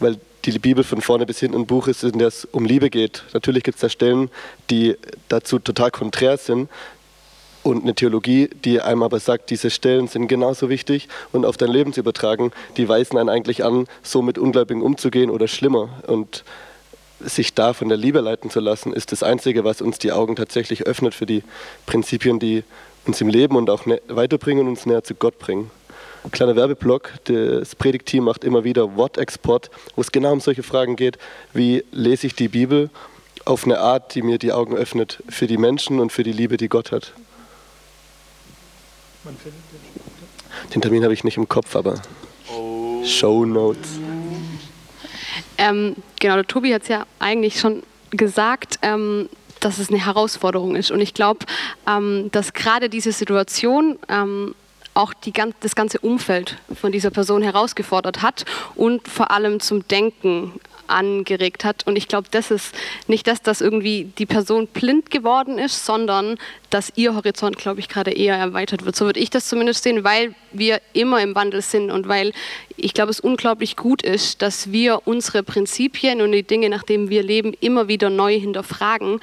Weil 0.00 0.18
die 0.52 0.58
Bibel 0.58 0.84
von 0.84 1.00
vorne 1.00 1.26
bis 1.26 1.40
hinten 1.40 1.58
ein 1.58 1.66
Buch 1.66 1.88
ist, 1.88 2.04
in 2.04 2.18
dem 2.18 2.28
es 2.28 2.46
um 2.52 2.64
Liebe 2.64 2.90
geht. 2.90 3.24
Natürlich 3.32 3.62
gibt 3.62 3.76
es 3.76 3.80
da 3.80 3.88
Stellen, 3.88 4.30
die 4.70 4.96
dazu 5.28 5.58
total 5.58 5.90
konträr 5.90 6.36
sind 6.36 6.68
und 7.62 7.82
eine 7.82 7.94
Theologie, 7.94 8.50
die 8.64 8.80
einem 8.80 9.02
aber 9.02 9.18
sagt, 9.20 9.50
diese 9.50 9.70
Stellen 9.70 10.06
sind 10.06 10.28
genauso 10.28 10.68
wichtig 10.68 11.08
und 11.32 11.46
auf 11.46 11.56
dein 11.56 11.70
Leben 11.70 11.92
zu 11.92 12.00
übertragen, 12.00 12.52
die 12.76 12.88
weisen 12.88 13.16
einen 13.16 13.30
eigentlich 13.30 13.64
an, 13.64 13.86
so 14.02 14.22
mit 14.22 14.38
Ungläubigen 14.38 14.82
umzugehen 14.82 15.30
oder 15.30 15.48
schlimmer. 15.48 15.88
Und 16.06 16.44
sich 17.20 17.54
da 17.54 17.72
von 17.72 17.88
der 17.88 17.96
Liebe 17.96 18.20
leiten 18.20 18.50
zu 18.50 18.60
lassen, 18.60 18.92
ist 18.92 19.12
das 19.12 19.22
Einzige, 19.22 19.64
was 19.64 19.80
uns 19.80 19.98
die 19.98 20.12
Augen 20.12 20.36
tatsächlich 20.36 20.82
öffnet 20.82 21.14
für 21.14 21.26
die 21.26 21.42
Prinzipien, 21.86 22.38
die 22.38 22.64
uns 23.06 23.20
im 23.20 23.28
Leben 23.28 23.56
und 23.56 23.70
auch 23.70 23.84
weiterbringen 24.08 24.66
und 24.66 24.70
uns 24.70 24.86
näher 24.86 25.04
zu 25.04 25.14
Gott 25.14 25.38
bringen 25.38 25.70
kleiner 26.30 26.56
Werbeblock. 26.56 27.12
Das 27.24 27.74
Predigteam 27.74 28.24
macht 28.24 28.44
immer 28.44 28.64
wieder 28.64 28.96
Wortexport, 28.96 29.70
wo 29.94 30.00
es 30.00 30.12
genau 30.12 30.32
um 30.32 30.40
solche 30.40 30.62
Fragen 30.62 30.96
geht, 30.96 31.18
wie 31.52 31.84
lese 31.92 32.26
ich 32.26 32.34
die 32.34 32.48
Bibel 32.48 32.90
auf 33.44 33.64
eine 33.64 33.78
Art, 33.78 34.14
die 34.14 34.22
mir 34.22 34.38
die 34.38 34.52
Augen 34.52 34.76
öffnet 34.76 35.22
für 35.28 35.46
die 35.46 35.58
Menschen 35.58 36.00
und 36.00 36.12
für 36.12 36.22
die 36.22 36.32
Liebe, 36.32 36.56
die 36.56 36.68
Gott 36.68 36.92
hat. 36.92 37.12
Den 40.74 40.80
Termin 40.80 41.02
habe 41.04 41.14
ich 41.14 41.24
nicht 41.24 41.36
im 41.36 41.48
Kopf, 41.48 41.76
aber 41.76 42.00
oh. 42.52 43.02
Show 43.04 43.44
Notes. 43.44 43.98
Ähm, 45.58 45.96
genau, 46.20 46.34
der 46.36 46.46
Tobi 46.46 46.74
hat 46.74 46.82
es 46.82 46.88
ja 46.88 47.06
eigentlich 47.18 47.60
schon 47.60 47.82
gesagt. 48.10 48.78
Ähm, 48.82 49.28
dass 49.64 49.78
es 49.78 49.88
eine 49.88 50.04
Herausforderung 50.04 50.76
ist. 50.76 50.90
Und 50.90 51.00
ich 51.00 51.14
glaube, 51.14 51.46
ähm, 51.88 52.28
dass 52.32 52.52
gerade 52.52 52.90
diese 52.90 53.12
Situation 53.12 53.98
ähm, 54.08 54.54
auch 54.94 55.12
die, 55.12 55.32
das 55.60 55.74
ganze 55.74 55.98
Umfeld 55.98 56.56
von 56.74 56.92
dieser 56.92 57.10
Person 57.10 57.42
herausgefordert 57.42 58.22
hat 58.22 58.44
und 58.74 59.06
vor 59.08 59.30
allem 59.30 59.60
zum 59.60 59.86
Denken 59.88 60.52
angeregt 60.86 61.64
hat. 61.64 61.86
Und 61.86 61.96
ich 61.96 62.08
glaube, 62.08 62.28
das 62.30 62.50
ist 62.50 62.74
nicht 63.06 63.26
das, 63.26 63.42
dass 63.42 63.60
irgendwie 63.60 64.12
die 64.18 64.26
Person 64.26 64.66
blind 64.66 65.10
geworden 65.10 65.58
ist, 65.58 65.84
sondern 65.84 66.36
dass 66.70 66.92
ihr 66.96 67.14
Horizont, 67.14 67.56
glaube 67.56 67.80
ich, 67.80 67.88
gerade 67.88 68.10
eher 68.10 68.36
erweitert 68.36 68.84
wird. 68.84 68.96
So 68.96 69.06
würde 69.06 69.20
ich 69.20 69.30
das 69.30 69.48
zumindest 69.48 69.82
sehen, 69.82 70.04
weil 70.04 70.34
wir 70.52 70.80
immer 70.92 71.20
im 71.22 71.34
Wandel 71.34 71.62
sind 71.62 71.90
und 71.90 72.08
weil 72.08 72.32
ich 72.76 72.94
glaube, 72.94 73.10
es 73.10 73.20
unglaublich 73.20 73.76
gut 73.76 74.02
ist, 74.02 74.42
dass 74.42 74.72
wir 74.72 75.02
unsere 75.06 75.42
Prinzipien 75.42 76.20
und 76.20 76.32
die 76.32 76.42
Dinge, 76.42 76.68
nach 76.68 76.82
denen 76.82 77.08
wir 77.08 77.22
leben, 77.22 77.54
immer 77.60 77.88
wieder 77.88 78.10
neu 78.10 78.38
hinterfragen. 78.38 79.20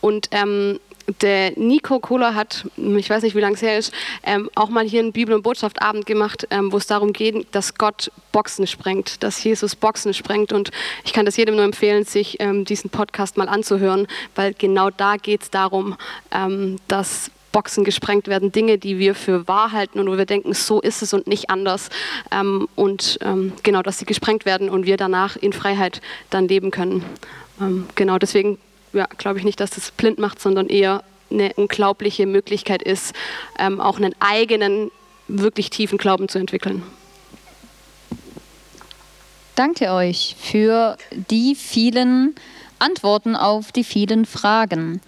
Und 0.00 0.28
ähm, 0.30 0.78
der 1.20 1.52
Nico 1.56 2.00
Kohler 2.00 2.34
hat, 2.34 2.66
ich 2.76 3.10
weiß 3.10 3.22
nicht, 3.22 3.34
wie 3.34 3.40
lange 3.40 3.54
es 3.54 3.62
her 3.62 3.78
ist, 3.78 3.92
ähm, 4.22 4.50
auch 4.54 4.68
mal 4.68 4.84
hier 4.84 5.00
einen 5.00 5.12
Bibel- 5.12 5.34
und 5.34 5.42
Botschaftabend 5.42 6.06
gemacht, 6.06 6.46
ähm, 6.50 6.72
wo 6.72 6.76
es 6.76 6.86
darum 6.86 7.12
geht, 7.12 7.46
dass 7.52 7.74
Gott 7.74 8.10
Boxen 8.30 8.66
sprengt, 8.66 9.22
dass 9.22 9.42
Jesus 9.42 9.76
Boxen 9.76 10.14
sprengt. 10.14 10.52
Und 10.52 10.70
ich 11.04 11.12
kann 11.12 11.26
das 11.26 11.36
jedem 11.36 11.56
nur 11.56 11.64
empfehlen, 11.64 12.04
sich 12.04 12.36
ähm, 12.40 12.64
diesen 12.64 12.90
Podcast 12.90 13.36
mal 13.36 13.48
anzuhören, 13.48 14.06
weil 14.34 14.54
genau 14.54 14.90
da 14.90 15.16
geht 15.16 15.42
es 15.42 15.50
darum, 15.50 15.96
ähm, 16.30 16.76
dass 16.88 17.30
Boxen 17.52 17.84
gesprengt 17.84 18.28
werden, 18.28 18.50
Dinge, 18.50 18.78
die 18.78 18.98
wir 18.98 19.14
für 19.14 19.46
wahr 19.46 19.72
halten 19.72 19.98
und 19.98 20.08
wo 20.08 20.16
wir 20.16 20.24
denken, 20.24 20.54
so 20.54 20.80
ist 20.80 21.02
es 21.02 21.12
und 21.12 21.26
nicht 21.26 21.50
anders. 21.50 21.90
Ähm, 22.30 22.66
und 22.76 23.18
ähm, 23.20 23.52
genau, 23.62 23.82
dass 23.82 23.98
sie 23.98 24.06
gesprengt 24.06 24.46
werden 24.46 24.70
und 24.70 24.86
wir 24.86 24.96
danach 24.96 25.36
in 25.36 25.52
Freiheit 25.52 26.00
dann 26.30 26.48
leben 26.48 26.70
können. 26.70 27.04
genau, 27.94 28.18
deswegen 28.18 28.58
ja, 28.92 29.06
glaube 29.18 29.38
ich 29.38 29.44
nicht, 29.44 29.60
dass 29.60 29.70
das 29.70 29.90
blind 29.90 30.18
macht, 30.18 30.40
sondern 30.40 30.68
eher 30.68 31.02
eine 31.30 31.52
unglaubliche 31.54 32.26
Möglichkeit 32.26 32.82
ist, 32.82 33.14
ähm, 33.58 33.80
auch 33.80 33.96
einen 33.96 34.14
eigenen, 34.20 34.90
wirklich 35.28 35.70
tiefen 35.70 35.98
Glauben 35.98 36.28
zu 36.28 36.38
entwickeln. 36.38 36.82
Danke 39.54 39.92
euch 39.92 40.36
für 40.38 40.96
die 41.30 41.54
vielen 41.54 42.34
Antworten 42.78 43.36
auf 43.36 43.70
die 43.70 43.84
vielen 43.84 44.26
Fragen. 44.26 45.00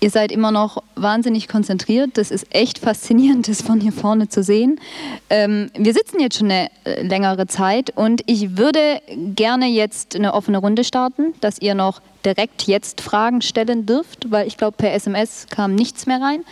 Ihr 0.00 0.10
seid 0.10 0.30
immer 0.30 0.52
noch 0.52 0.82
wahnsinnig 0.94 1.48
konzentriert. 1.48 2.10
Das 2.14 2.30
ist 2.30 2.46
echt 2.54 2.78
faszinierend, 2.78 3.48
das 3.48 3.62
von 3.62 3.80
hier 3.80 3.90
vorne 3.90 4.28
zu 4.28 4.44
sehen. 4.44 4.80
Ähm, 5.28 5.70
wir 5.76 5.92
sitzen 5.92 6.20
jetzt 6.20 6.38
schon 6.38 6.50
eine 6.50 6.70
äh, 6.84 7.02
längere 7.02 7.48
Zeit 7.48 7.90
und 7.96 8.22
ich 8.26 8.56
würde 8.56 9.00
gerne 9.34 9.66
jetzt 9.66 10.14
eine 10.14 10.34
offene 10.34 10.58
Runde 10.58 10.84
starten, 10.84 11.34
dass 11.40 11.58
ihr 11.58 11.74
noch 11.74 12.00
direkt 12.24 12.64
jetzt 12.64 13.00
Fragen 13.00 13.42
stellen 13.42 13.86
dürft, 13.86 14.30
weil 14.30 14.46
ich 14.46 14.56
glaube, 14.56 14.76
per 14.76 14.92
SMS 14.92 15.46
kam 15.50 15.74
nichts 15.74 16.06
mehr 16.06 16.20
rein. 16.20 16.44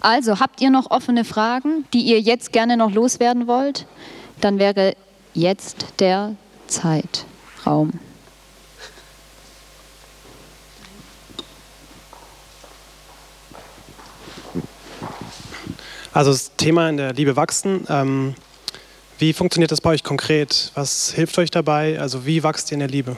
Also 0.00 0.40
habt 0.40 0.62
ihr 0.62 0.70
noch 0.70 0.90
offene 0.90 1.24
Fragen, 1.24 1.84
die 1.92 2.00
ihr 2.00 2.20
jetzt 2.20 2.52
gerne 2.52 2.78
noch 2.78 2.90
loswerden 2.90 3.46
wollt? 3.46 3.86
Dann 4.40 4.58
wäre 4.58 4.94
jetzt 5.34 5.86
der 5.98 6.36
Zeitraum. 6.68 7.98
Also 16.14 16.30
das 16.30 16.52
Thema 16.56 16.88
in 16.88 16.96
der 16.96 17.12
Liebe 17.12 17.34
wachsen. 17.34 17.86
Ähm, 17.90 18.36
wie 19.18 19.32
funktioniert 19.32 19.72
das 19.72 19.80
bei 19.80 19.90
euch 19.90 20.04
konkret? 20.04 20.70
Was 20.76 21.10
hilft 21.10 21.36
euch 21.38 21.50
dabei? 21.50 21.98
Also 21.98 22.24
wie 22.24 22.44
wachst 22.44 22.70
ihr 22.70 22.74
in 22.74 22.78
der 22.78 22.88
Liebe? 22.88 23.16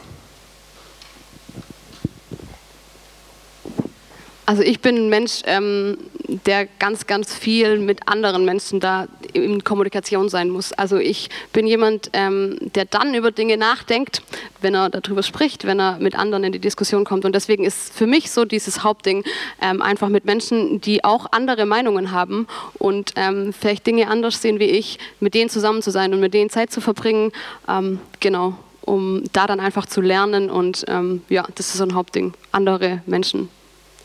Also 4.47 4.63
ich 4.63 4.81
bin 4.81 4.97
ein 4.97 5.09
Mensch, 5.09 5.43
ähm, 5.47 5.99
der 6.47 6.67
ganz, 6.79 7.09
ganz 7.09 7.35
viel 7.35 7.79
mit 7.79 8.09
anderen 8.09 8.45
Menschen 8.45 8.79
da 8.79 9.09
in 9.33 9.65
Kommunikation 9.65 10.29
sein 10.29 10.51
muss. 10.51 10.73
Also 10.73 10.99
ich 10.99 11.31
bin 11.53 11.67
jemand, 11.67 12.11
ähm, 12.13 12.57
der 12.77 12.85
dann 12.85 13.13
über 13.15 13.33
Dinge 13.33 13.57
nachdenkt, 13.57 14.23
wenn 14.61 14.77
er 14.77 14.89
darüber 14.89 15.25
spricht, 15.25 15.67
wenn 15.67 15.81
er 15.81 15.99
mit 15.99 16.15
anderen 16.15 16.45
in 16.45 16.53
die 16.53 16.61
Diskussion 16.61 17.05
kommt. 17.05 17.25
Und 17.25 17.35
deswegen 17.35 17.65
ist 17.65 17.93
für 17.93 18.07
mich 18.07 18.31
so 18.31 18.45
dieses 18.45 18.85
Hauptding 18.85 19.25
ähm, 19.61 19.83
einfach 19.83 20.09
mit 20.09 20.25
Menschen, 20.25 20.81
die 20.81 21.03
auch 21.03 21.27
andere 21.33 21.67
Meinungen 21.67 22.13
haben 22.13 22.47
und 22.79 23.15
ähm, 23.17 23.53
vielleicht 23.53 23.85
Dinge 23.85 24.07
anders 24.07 24.41
sehen 24.41 24.61
wie 24.61 24.65
ich, 24.65 25.01
mit 25.19 25.35
denen 25.35 25.51
zusammen 25.51 25.83
zu 25.83 25.91
sein 25.91 26.15
und 26.15 26.21
mit 26.21 26.35
denen 26.35 26.51
Zeit 26.51 26.71
zu 26.71 26.81
verbringen. 26.81 27.33
Ähm, 27.69 27.99
genau 28.21 28.55
um 28.83 29.25
da 29.33 29.49
dann 29.49 29.59
einfach 29.59 29.87
zu 29.87 30.01
lernen 30.01 30.49
und 30.49 30.85
ähm, 30.87 31.23
ja, 31.29 31.45
das 31.57 31.71
ist 31.71 31.79
so 31.79 31.83
ein 31.83 31.95
Hauptding. 31.95 32.35
Andere 32.53 33.03
Menschen 33.07 33.49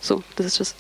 so, 0.01 0.23
das 0.35 0.47
ist 0.47 0.59
das. 0.59 0.75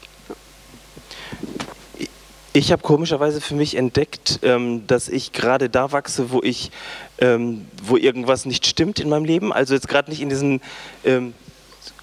Ich 2.53 2.73
habe 2.73 2.81
komischerweise 2.81 3.39
für 3.39 3.55
mich 3.55 3.75
entdeckt, 3.75 4.39
ähm, 4.41 4.85
dass 4.85 5.07
ich 5.07 5.31
gerade 5.31 5.69
da 5.69 5.93
wachse, 5.93 6.31
wo 6.31 6.41
ich, 6.43 6.71
ähm, 7.19 7.65
wo 7.81 7.95
irgendwas 7.95 8.45
nicht 8.45 8.67
stimmt 8.67 8.99
in 8.99 9.07
meinem 9.07 9.23
Leben. 9.23 9.53
Also 9.53 9.73
jetzt 9.73 9.87
gerade 9.87 10.09
nicht 10.09 10.21
in 10.21 10.27
diesen 10.27 10.59
ähm, 11.05 11.33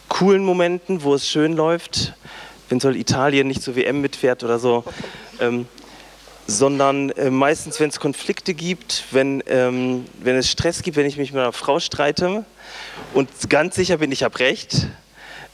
coolen 0.08 0.42
Momenten, 0.42 1.02
wo 1.02 1.14
es 1.14 1.28
schön 1.28 1.52
läuft, 1.52 2.14
wenn 2.70 2.80
soll 2.80 2.96
Italien 2.96 3.46
nicht 3.46 3.62
zur 3.62 3.76
WM 3.76 4.00
mitfährt 4.00 4.42
oder 4.42 4.58
so, 4.58 4.84
ähm, 5.38 5.66
sondern 6.46 7.10
äh, 7.10 7.30
meistens, 7.30 7.78
wenn 7.78 7.90
es 7.90 8.00
Konflikte 8.00 8.54
gibt, 8.54 9.04
wenn, 9.10 9.42
ähm, 9.48 10.06
wenn 10.22 10.36
es 10.36 10.50
Stress 10.50 10.82
gibt, 10.82 10.96
wenn 10.96 11.04
ich 11.04 11.18
mich 11.18 11.32
mit 11.32 11.42
einer 11.42 11.52
Frau 11.52 11.78
streite 11.78 12.46
und 13.12 13.28
ganz 13.50 13.74
sicher 13.74 13.98
bin, 13.98 14.12
ich 14.12 14.22
habe 14.22 14.38
recht 14.38 14.86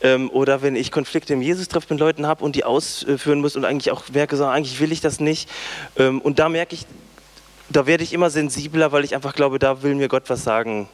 ähm, 0.05 0.31
oder 0.31 0.62
wenn 0.62 0.76
ich 0.76 0.93
Konflikte 0.93 1.32
im 1.32 1.43
Jesus-Treff 1.43 1.90
mit 1.90 1.98
Leuten 1.98 2.26
habe 2.26 2.44
und 2.44 2.55
die 2.55 2.62
ausführen 2.62 3.40
muss 3.40 3.56
und 3.56 3.64
eigentlich 3.64 3.90
auch 3.90 4.05
merke, 4.12 4.36
so, 4.36 4.44
eigentlich 4.44 4.78
will 4.78 4.93
ich 4.93 5.01
das 5.01 5.18
nicht. 5.18 5.51
Ähm, 5.97 6.20
und 6.20 6.39
da 6.39 6.48
merke 6.48 6.74
ich, 6.74 6.86
da 7.70 7.86
werde 7.86 8.05
ich 8.05 8.12
immer 8.12 8.31
sensibler, 8.31 8.93
weil 8.93 9.02
ich 9.05 9.14
einfach 9.14 9.35
glaube, 9.35 9.59
da 9.59 9.82
will 9.82 9.94
mir 9.94 10.09
Gott 10.09 10.24
was 10.28 10.44
sagen. 10.44 10.89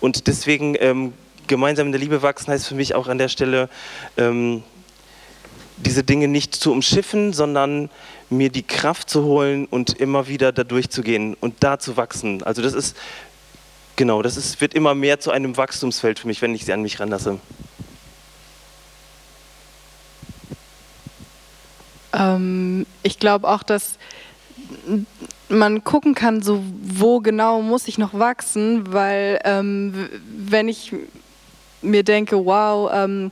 Und 0.00 0.28
deswegen 0.28 0.76
ähm, 0.78 1.12
gemeinsam 1.48 1.86
in 1.86 1.92
der 1.92 2.00
Liebe 2.00 2.22
wachsen 2.22 2.52
heißt 2.52 2.68
für 2.68 2.76
mich 2.76 2.94
auch 2.94 3.08
an 3.08 3.18
der 3.18 3.28
Stelle, 3.28 3.68
ähm, 4.16 4.62
diese 5.76 6.04
Dinge 6.04 6.28
nicht 6.28 6.54
zu 6.54 6.72
umschiffen, 6.72 7.32
sondern 7.32 7.90
mir 8.30 8.50
die 8.50 8.62
Kraft 8.62 9.10
zu 9.10 9.24
holen 9.24 9.66
und 9.66 9.98
immer 10.00 10.28
wieder 10.28 10.52
da 10.52 10.64
durchzugehen 10.64 11.36
und 11.40 11.56
da 11.60 11.78
zu 11.78 11.96
wachsen. 11.96 12.42
Also 12.44 12.62
das 12.62 12.72
ist, 12.72 12.96
genau, 13.96 14.22
das 14.22 14.36
ist, 14.36 14.60
wird 14.60 14.74
immer 14.74 14.94
mehr 14.94 15.20
zu 15.20 15.32
einem 15.32 15.56
Wachstumsfeld 15.56 16.20
für 16.20 16.28
mich, 16.28 16.40
wenn 16.40 16.54
ich 16.54 16.64
sie 16.64 16.72
an 16.72 16.82
mich 16.82 16.98
ranlasse. 16.98 17.40
Ich 23.06 23.18
glaube 23.18 23.48
auch, 23.48 23.62
dass 23.62 23.98
man 25.48 25.84
gucken 25.84 26.14
kann, 26.14 26.42
so 26.42 26.62
wo 26.82 27.20
genau 27.20 27.62
muss 27.62 27.88
ich 27.88 27.98
noch 27.98 28.14
wachsen, 28.14 28.92
weil 28.92 29.40
ähm, 29.44 30.08
wenn 30.36 30.68
ich 30.68 30.92
mir 31.82 32.02
denke, 32.02 32.44
wow, 32.44 32.90
ähm, 32.92 33.30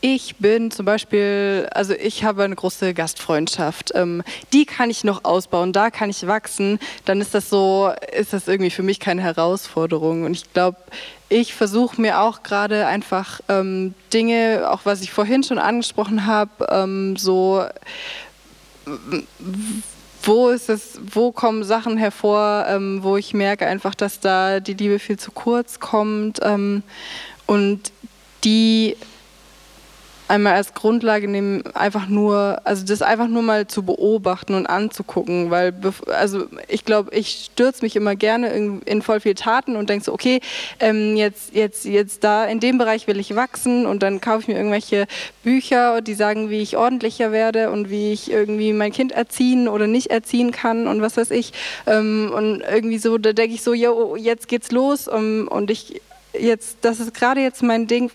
ich 0.00 0.36
bin 0.36 0.70
zum 0.70 0.86
Beispiel, 0.86 1.68
also 1.72 1.92
ich 1.92 2.22
habe 2.22 2.44
eine 2.44 2.54
große 2.54 2.94
Gastfreundschaft. 2.94 3.90
Ähm, 3.96 4.22
die 4.52 4.64
kann 4.64 4.90
ich 4.90 5.02
noch 5.02 5.24
ausbauen, 5.24 5.72
da 5.72 5.90
kann 5.90 6.10
ich 6.10 6.24
wachsen. 6.28 6.78
Dann 7.04 7.20
ist 7.20 7.34
das 7.34 7.50
so, 7.50 7.90
ist 8.16 8.32
das 8.32 8.46
irgendwie 8.46 8.70
für 8.70 8.84
mich 8.84 9.00
keine 9.00 9.22
Herausforderung. 9.22 10.22
Und 10.22 10.34
ich 10.34 10.52
glaube, 10.52 10.76
ich 11.28 11.52
versuche 11.52 12.00
mir 12.00 12.20
auch 12.20 12.44
gerade 12.44 12.86
einfach 12.86 13.40
ähm, 13.48 13.94
Dinge, 14.12 14.68
auch 14.70 14.82
was 14.84 15.02
ich 15.02 15.10
vorhin 15.10 15.42
schon 15.42 15.58
angesprochen 15.58 16.26
habe, 16.26 16.68
ähm, 16.70 17.16
so 17.16 17.64
wo 20.22 20.48
ist 20.50 20.68
es, 20.68 21.00
wo 21.12 21.32
kommen 21.32 21.64
Sachen 21.64 21.96
hervor, 21.96 22.66
ähm, 22.68 23.02
wo 23.02 23.16
ich 23.16 23.34
merke 23.34 23.66
einfach, 23.66 23.94
dass 23.94 24.20
da 24.20 24.60
die 24.60 24.74
Liebe 24.74 24.98
viel 24.98 25.18
zu 25.18 25.30
kurz 25.30 25.80
kommt 25.80 26.40
ähm, 26.42 26.82
und 27.46 27.92
die 28.44 28.96
einmal 30.28 30.54
als 30.54 30.74
Grundlage 30.74 31.26
nehmen, 31.26 31.64
einfach 31.74 32.08
nur, 32.08 32.60
also 32.64 32.84
das 32.84 33.02
einfach 33.02 33.28
nur 33.28 33.42
mal 33.42 33.66
zu 33.66 33.82
beobachten 33.82 34.54
und 34.54 34.66
anzugucken, 34.66 35.50
weil, 35.50 35.74
also 36.06 36.46
ich 36.68 36.84
glaube, 36.84 37.14
ich 37.14 37.50
stürze 37.52 37.84
mich 37.84 37.96
immer 37.96 38.14
gerne 38.14 38.50
in, 38.50 38.82
in, 38.82 39.02
voll 39.02 39.20
viel 39.20 39.34
Taten 39.34 39.74
und 39.76 39.88
denke 39.88 40.04
so, 40.04 40.12
okay, 40.12 40.40
ähm, 40.80 41.16
jetzt, 41.16 41.54
jetzt, 41.54 41.84
jetzt 41.84 42.24
da 42.24 42.44
in 42.44 42.60
dem 42.60 42.78
Bereich 42.78 43.06
will 43.06 43.18
ich 43.18 43.34
wachsen 43.34 43.86
und 43.86 44.02
dann 44.02 44.20
kaufe 44.20 44.42
ich 44.42 44.48
mir 44.48 44.56
irgendwelche 44.56 45.06
Bücher, 45.42 46.02
die 46.02 46.14
sagen, 46.14 46.50
wie 46.50 46.60
ich 46.60 46.76
ordentlicher 46.76 47.32
werde 47.32 47.70
und 47.70 47.90
wie 47.90 48.12
ich 48.12 48.30
irgendwie 48.30 48.72
mein 48.72 48.92
Kind 48.92 49.12
erziehen 49.12 49.66
oder 49.66 49.86
nicht 49.86 50.10
erziehen 50.10 50.52
kann 50.52 50.86
und 50.86 51.00
was 51.00 51.16
weiß 51.16 51.30
ich. 51.30 51.52
Ähm, 51.86 52.30
und 52.34 52.60
irgendwie 52.60 52.98
so, 52.98 53.16
da 53.18 53.32
denke 53.32 53.54
ich 53.54 53.62
so, 53.62 53.72
yo, 53.72 54.16
jetzt 54.16 54.48
geht's 54.48 54.70
los 54.70 55.08
um, 55.08 55.48
und 55.48 55.70
ich 55.70 56.02
jetzt, 56.38 56.78
das 56.82 57.00
ist 57.00 57.14
gerade 57.14 57.40
jetzt 57.40 57.62
mein 57.62 57.86
Ding, 57.86 58.10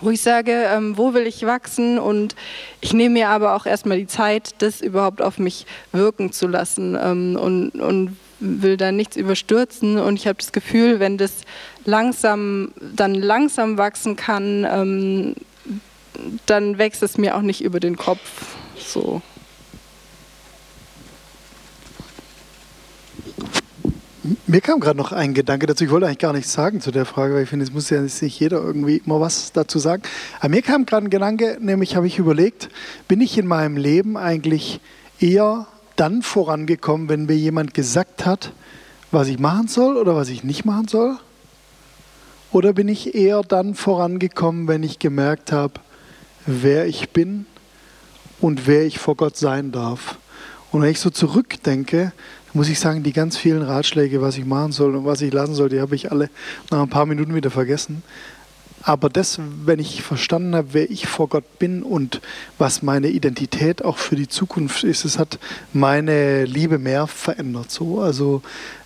wo 0.00 0.10
ich 0.10 0.20
sage, 0.20 0.52
ähm, 0.52 0.96
wo 0.96 1.14
will 1.14 1.26
ich 1.26 1.46
wachsen 1.46 1.98
und 1.98 2.34
ich 2.80 2.92
nehme 2.92 3.14
mir 3.14 3.28
aber 3.28 3.54
auch 3.54 3.66
erstmal 3.66 3.98
die 3.98 4.06
Zeit, 4.06 4.50
das 4.58 4.80
überhaupt 4.80 5.22
auf 5.22 5.38
mich 5.38 5.66
wirken 5.92 6.32
zu 6.32 6.46
lassen 6.46 6.98
ähm, 7.00 7.36
und, 7.36 7.70
und 7.70 8.16
will 8.40 8.76
da 8.76 8.92
nichts 8.92 9.16
überstürzen 9.16 9.98
und 9.98 10.16
ich 10.16 10.26
habe 10.26 10.38
das 10.38 10.52
Gefühl, 10.52 11.00
wenn 11.00 11.18
das 11.18 11.42
langsam, 11.84 12.72
dann 12.80 13.14
langsam 13.14 13.78
wachsen 13.78 14.16
kann, 14.16 14.66
ähm, 14.68 15.34
dann 16.46 16.78
wächst 16.78 17.02
es 17.02 17.18
mir 17.18 17.36
auch 17.36 17.42
nicht 17.42 17.62
über 17.62 17.80
den 17.80 17.96
Kopf. 17.96 18.56
So. 18.76 19.22
Mir 24.46 24.62
kam 24.62 24.80
gerade 24.80 24.96
noch 24.96 25.12
ein 25.12 25.34
Gedanke 25.34 25.66
dazu. 25.66 25.84
Ich 25.84 25.90
wollte 25.90 26.06
eigentlich 26.06 26.18
gar 26.18 26.32
nichts 26.32 26.54
sagen 26.54 26.80
zu 26.80 26.90
der 26.90 27.04
Frage, 27.04 27.34
weil 27.34 27.42
ich 27.42 27.48
finde, 27.50 27.66
es 27.66 27.72
muss 27.74 27.90
ja 27.90 28.00
nicht 28.00 28.40
jeder 28.40 28.56
irgendwie 28.56 29.02
immer 29.04 29.20
was 29.20 29.52
dazu 29.52 29.78
sagen. 29.78 30.02
Aber 30.40 30.48
mir 30.48 30.62
kam 30.62 30.86
gerade 30.86 31.04
ein 31.04 31.10
Gedanke, 31.10 31.58
nämlich 31.60 31.94
habe 31.94 32.06
ich 32.06 32.18
überlegt, 32.18 32.70
bin 33.06 33.20
ich 33.20 33.36
in 33.36 33.46
meinem 33.46 33.76
Leben 33.76 34.16
eigentlich 34.16 34.80
eher 35.20 35.66
dann 35.96 36.22
vorangekommen, 36.22 37.10
wenn 37.10 37.26
mir 37.26 37.36
jemand 37.36 37.74
gesagt 37.74 38.24
hat, 38.24 38.52
was 39.10 39.28
ich 39.28 39.38
machen 39.38 39.68
soll 39.68 39.98
oder 39.98 40.16
was 40.16 40.30
ich 40.30 40.42
nicht 40.42 40.64
machen 40.64 40.88
soll? 40.88 41.18
Oder 42.50 42.72
bin 42.72 42.88
ich 42.88 43.14
eher 43.14 43.42
dann 43.42 43.74
vorangekommen, 43.74 44.68
wenn 44.68 44.82
ich 44.82 44.98
gemerkt 44.98 45.52
habe, 45.52 45.74
wer 46.46 46.86
ich 46.86 47.10
bin 47.10 47.44
und 48.40 48.66
wer 48.66 48.86
ich 48.86 48.98
vor 48.98 49.16
Gott 49.16 49.36
sein 49.36 49.70
darf? 49.70 50.16
Und 50.72 50.80
wenn 50.80 50.90
ich 50.90 50.98
so 50.98 51.10
zurückdenke, 51.10 52.12
muss 52.54 52.68
ich 52.68 52.78
sagen, 52.78 53.02
die 53.02 53.12
ganz 53.12 53.36
vielen 53.36 53.62
Ratschläge, 53.62 54.22
was 54.22 54.38
ich 54.38 54.44
machen 54.44 54.72
soll 54.72 54.94
und 54.94 55.04
was 55.04 55.20
ich 55.20 55.32
lassen 55.32 55.54
soll, 55.54 55.68
die 55.68 55.80
habe 55.80 55.94
ich 55.94 56.10
alle 56.12 56.30
nach 56.70 56.82
ein 56.82 56.88
paar 56.88 57.06
Minuten 57.06 57.34
wieder 57.34 57.50
vergessen. 57.50 58.02
Aber 58.86 59.08
das, 59.08 59.40
wenn 59.64 59.78
ich 59.78 60.02
verstanden 60.02 60.54
habe, 60.54 60.68
wer 60.72 60.90
ich 60.90 61.06
vor 61.06 61.30
Gott 61.30 61.58
bin 61.58 61.82
und 61.82 62.20
was 62.58 62.82
meine 62.82 63.08
Identität 63.08 63.82
auch 63.82 63.96
für 63.96 64.14
die 64.14 64.28
Zukunft 64.28 64.84
ist, 64.84 65.06
es 65.06 65.18
hat 65.18 65.38
meine 65.72 66.44
Liebe 66.44 66.78
mehr 66.78 67.06
verändert. 67.06 67.70
So, 67.70 68.02
also 68.02 68.42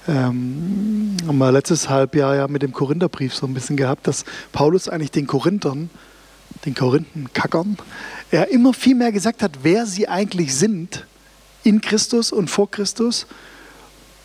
ähm, 0.06 1.16
haben 1.26 1.38
wir 1.38 1.50
letztes 1.50 1.88
Halbjahr 1.88 2.36
ja 2.36 2.46
mit 2.46 2.62
dem 2.62 2.72
Korintherbrief 2.72 3.34
so 3.34 3.44
ein 3.46 3.54
bisschen 3.54 3.76
gehabt, 3.76 4.06
dass 4.06 4.24
Paulus 4.52 4.88
eigentlich 4.88 5.10
den 5.10 5.26
Korinthern, 5.26 5.90
den 6.64 6.76
Korinthenkackern, 6.76 7.76
er 8.30 8.52
immer 8.52 8.72
viel 8.74 8.94
mehr 8.94 9.10
gesagt 9.10 9.42
hat, 9.42 9.58
wer 9.62 9.84
sie 9.84 10.06
eigentlich 10.06 10.54
sind 10.54 11.06
in 11.64 11.80
Christus 11.80 12.30
und 12.30 12.48
vor 12.48 12.70
Christus 12.70 13.26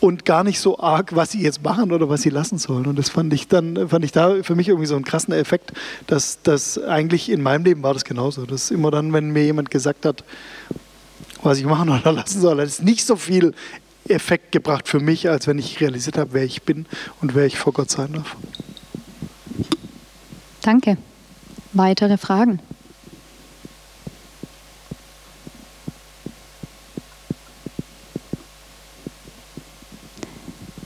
und 0.04 0.26
gar 0.26 0.44
nicht 0.44 0.60
so 0.60 0.80
arg, 0.80 1.16
was 1.16 1.32
sie 1.32 1.42
jetzt 1.42 1.64
machen 1.64 1.94
oder 1.94 2.10
was 2.10 2.24
sie 2.24 2.30
lassen 2.30 2.58
sollen. 2.58 2.88
Und 2.88 3.00
das 3.00 3.08
fand 3.08 3.32
ich 3.32 3.48
dann, 3.48 3.88
fand 3.88 4.04
ich 4.04 4.12
da 4.12 4.44
für 4.44 4.54
mich 4.54 4.68
irgendwie 4.68 4.86
so 4.86 4.96
einen 4.96 5.06
krassen 5.06 5.34
Effekt, 5.34 5.72
dass 6.08 6.42
das 6.44 6.78
eigentlich 6.78 7.30
in 7.30 7.42
meinem 7.42 7.64
Leben 7.64 7.84
war 7.84 7.94
das 7.94 8.04
genauso. 8.04 8.46
Dass 8.46 8.70
immer 8.70 8.92
dann, 8.92 9.14
wenn 9.14 9.32
mir 9.32 9.46
jemand 9.46 9.72
gesagt 9.72 10.06
hat, 10.06 10.26
was 11.42 11.58
ich 11.58 11.64
machen 11.64 11.88
oder 12.02 12.12
lassen 12.12 12.42
soll, 12.42 12.60
hat 12.60 12.68
es 12.68 12.82
nicht 12.82 13.06
so 13.06 13.16
viel 13.16 13.54
Effekt 14.10 14.52
gebracht 14.52 14.90
für 14.90 15.00
mich, 15.00 15.30
als 15.30 15.48
wenn 15.48 15.58
ich 15.58 15.80
realisiert 15.80 16.18
habe, 16.18 16.34
wer 16.34 16.44
ich 16.44 16.64
bin 16.64 16.86
und 17.22 17.34
wer 17.34 17.46
ich 17.46 17.58
vor 17.58 17.72
Gott 17.72 17.90
sein 17.90 18.12
darf. 18.12 18.36
Danke. 20.64 20.98
Weitere 21.72 22.18
Fragen? 22.18 22.60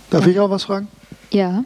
Darf 0.10 0.26
ich 0.28 0.40
auch 0.40 0.50
was 0.50 0.66
fragen? 0.66 0.88
Ja. 1.32 1.64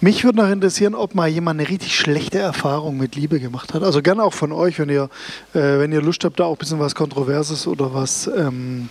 Mich 0.00 0.22
würde 0.22 0.38
noch 0.38 0.48
interessieren, 0.48 0.94
ob 0.94 1.16
mal 1.16 1.26
jemand 1.26 1.58
eine 1.58 1.68
richtig 1.68 1.96
schlechte 1.96 2.38
Erfahrung 2.38 2.98
mit 2.98 3.16
Liebe 3.16 3.40
gemacht 3.40 3.74
hat. 3.74 3.82
Also 3.82 4.00
gerne 4.00 4.22
auch 4.22 4.32
von 4.32 4.52
euch, 4.52 4.78
wenn 4.78 4.90
ihr, 4.90 5.10
äh, 5.54 5.80
wenn 5.80 5.90
ihr 5.90 6.00
Lust 6.00 6.24
habt, 6.24 6.38
da 6.38 6.44
auch 6.44 6.52
ein 6.52 6.58
bisschen 6.58 6.78
was 6.78 6.94
Kontroverses 6.94 7.66
oder 7.66 7.92
was 7.92 8.28
ähm, 8.28 8.90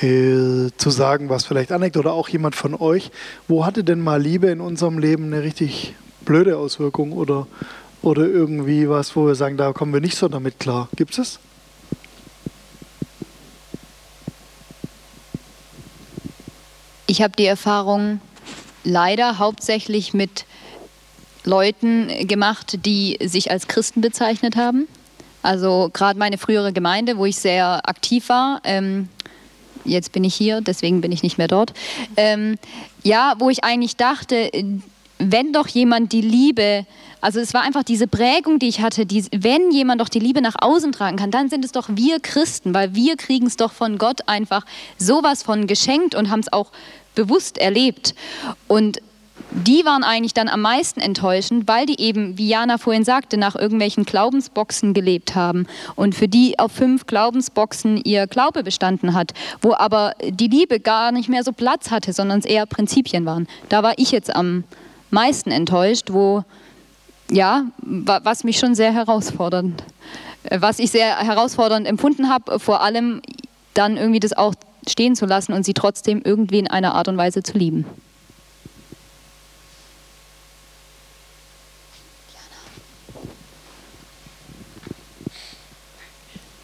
äh, 0.00 0.70
zu 0.76 0.90
sagen, 0.90 1.28
was 1.28 1.44
vielleicht 1.44 1.72
aneckt 1.72 1.96
oder 1.96 2.12
auch 2.12 2.28
jemand 2.28 2.54
von 2.54 2.76
euch. 2.76 3.10
Wo 3.48 3.66
hatte 3.66 3.82
denn 3.82 4.00
mal 4.00 4.22
Liebe 4.22 4.46
in 4.46 4.60
unserem 4.60 5.00
Leben 5.00 5.24
eine 5.24 5.42
richtig 5.42 5.96
blöde 6.24 6.56
Auswirkung 6.56 7.10
oder, 7.10 7.48
oder 8.00 8.22
irgendwie 8.22 8.88
was, 8.88 9.16
wo 9.16 9.26
wir 9.26 9.34
sagen, 9.34 9.56
da 9.56 9.72
kommen 9.72 9.92
wir 9.92 10.00
nicht 10.00 10.16
so 10.16 10.28
damit 10.28 10.60
klar? 10.60 10.88
Gibt 10.94 11.18
es? 11.18 11.40
Ich 17.10 17.22
habe 17.22 17.32
die 17.38 17.46
Erfahrung 17.46 18.20
leider 18.84 19.38
hauptsächlich 19.38 20.12
mit 20.12 20.44
Leuten 21.42 22.28
gemacht, 22.28 22.84
die 22.84 23.16
sich 23.24 23.50
als 23.50 23.66
Christen 23.66 24.02
bezeichnet 24.02 24.56
haben. 24.56 24.86
Also 25.40 25.88
gerade 25.90 26.18
meine 26.18 26.36
frühere 26.36 26.74
Gemeinde, 26.74 27.16
wo 27.16 27.24
ich 27.24 27.38
sehr 27.38 27.88
aktiv 27.88 28.28
war, 28.28 28.60
ähm, 28.64 29.08
jetzt 29.86 30.12
bin 30.12 30.22
ich 30.22 30.34
hier, 30.34 30.60
deswegen 30.60 31.00
bin 31.00 31.10
ich 31.10 31.22
nicht 31.22 31.38
mehr 31.38 31.48
dort. 31.48 31.72
Ähm, 32.18 32.58
ja, 33.02 33.36
wo 33.38 33.48
ich 33.48 33.64
eigentlich 33.64 33.96
dachte, 33.96 34.50
wenn 35.18 35.52
doch 35.52 35.66
jemand 35.68 36.12
die 36.12 36.20
Liebe, 36.20 36.86
also 37.20 37.40
es 37.40 37.54
war 37.54 37.62
einfach 37.62 37.82
diese 37.82 38.06
Prägung, 38.06 38.58
die 38.58 38.68
ich 38.68 38.80
hatte, 38.80 39.06
die, 39.06 39.24
wenn 39.36 39.70
jemand 39.70 40.00
doch 40.00 40.08
die 40.08 40.20
Liebe 40.20 40.40
nach 40.40 40.56
außen 40.60 40.92
tragen 40.92 41.16
kann, 41.16 41.30
dann 41.30 41.48
sind 41.48 41.64
es 41.64 41.72
doch 41.72 41.88
wir 41.90 42.20
Christen, 42.20 42.74
weil 42.74 42.94
wir 42.94 43.16
kriegen 43.16 43.46
es 43.46 43.56
doch 43.56 43.72
von 43.72 43.98
Gott 43.98 44.28
einfach 44.28 44.64
sowas 44.96 45.42
von 45.42 45.66
geschenkt 45.66 46.14
und 46.14 46.30
haben 46.30 46.40
es 46.40 46.52
auch 46.52 46.70
bewusst 47.14 47.58
erlebt. 47.58 48.14
Und 48.68 49.00
die 49.50 49.84
waren 49.84 50.04
eigentlich 50.04 50.34
dann 50.34 50.48
am 50.48 50.60
meisten 50.60 51.00
enttäuschend, 51.00 51.66
weil 51.66 51.86
die 51.86 52.00
eben, 52.00 52.36
wie 52.36 52.48
Jana 52.48 52.76
vorhin 52.78 53.04
sagte, 53.04 53.38
nach 53.38 53.54
irgendwelchen 53.54 54.04
Glaubensboxen 54.04 54.94
gelebt 54.94 55.34
haben 55.34 55.66
und 55.96 56.14
für 56.14 56.28
die 56.28 56.58
auf 56.58 56.72
fünf 56.72 57.06
Glaubensboxen 57.06 57.96
ihr 58.04 58.26
Glaube 58.26 58.62
bestanden 58.62 59.14
hat, 59.14 59.32
wo 59.62 59.74
aber 59.74 60.14
die 60.22 60.48
Liebe 60.48 60.80
gar 60.80 61.12
nicht 61.12 61.28
mehr 61.28 61.44
so 61.44 61.52
Platz 61.52 61.90
hatte, 61.90 62.12
sondern 62.12 62.40
es 62.40 62.44
eher 62.44 62.66
Prinzipien 62.66 63.24
waren. 63.24 63.48
Da 63.68 63.82
war 63.82 63.94
ich 63.96 64.10
jetzt 64.10 64.34
am 64.34 64.64
meisten 65.10 65.50
enttäuscht, 65.50 66.08
wo, 66.10 66.44
ja, 67.30 67.64
was 67.80 68.44
mich 68.44 68.58
schon 68.58 68.74
sehr 68.74 68.92
herausfordernd, 68.92 69.82
äh, 70.44 70.60
was 70.60 70.78
ich 70.78 70.90
sehr 70.90 71.18
herausfordernd 71.18 71.86
empfunden 71.86 72.28
habe, 72.28 72.58
vor 72.58 72.82
allem 72.82 73.22
dann 73.74 73.96
irgendwie 73.96 74.20
das 74.20 74.32
auch 74.32 74.54
stehen 74.88 75.14
zu 75.14 75.26
lassen 75.26 75.52
und 75.52 75.64
sie 75.64 75.74
trotzdem 75.74 76.22
irgendwie 76.24 76.58
in 76.58 76.68
einer 76.68 76.94
Art 76.94 77.08
und 77.08 77.16
Weise 77.16 77.42
zu 77.42 77.56
lieben. 77.58 77.84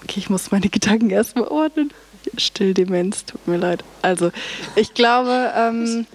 Okay, 0.03 0.21
ich 0.21 0.31
muss 0.31 0.51
meine 0.51 0.69
Gedanken 0.69 1.11
erstmal 1.11 1.49
ordnen. 1.49 1.93
Stilldemenz, 2.37 3.25
tut 3.25 3.47
mir 3.47 3.57
leid. 3.59 3.85
Also, 4.03 4.31
ich 4.77 4.95
glaube, 4.95 5.53
ähm, 5.57 6.07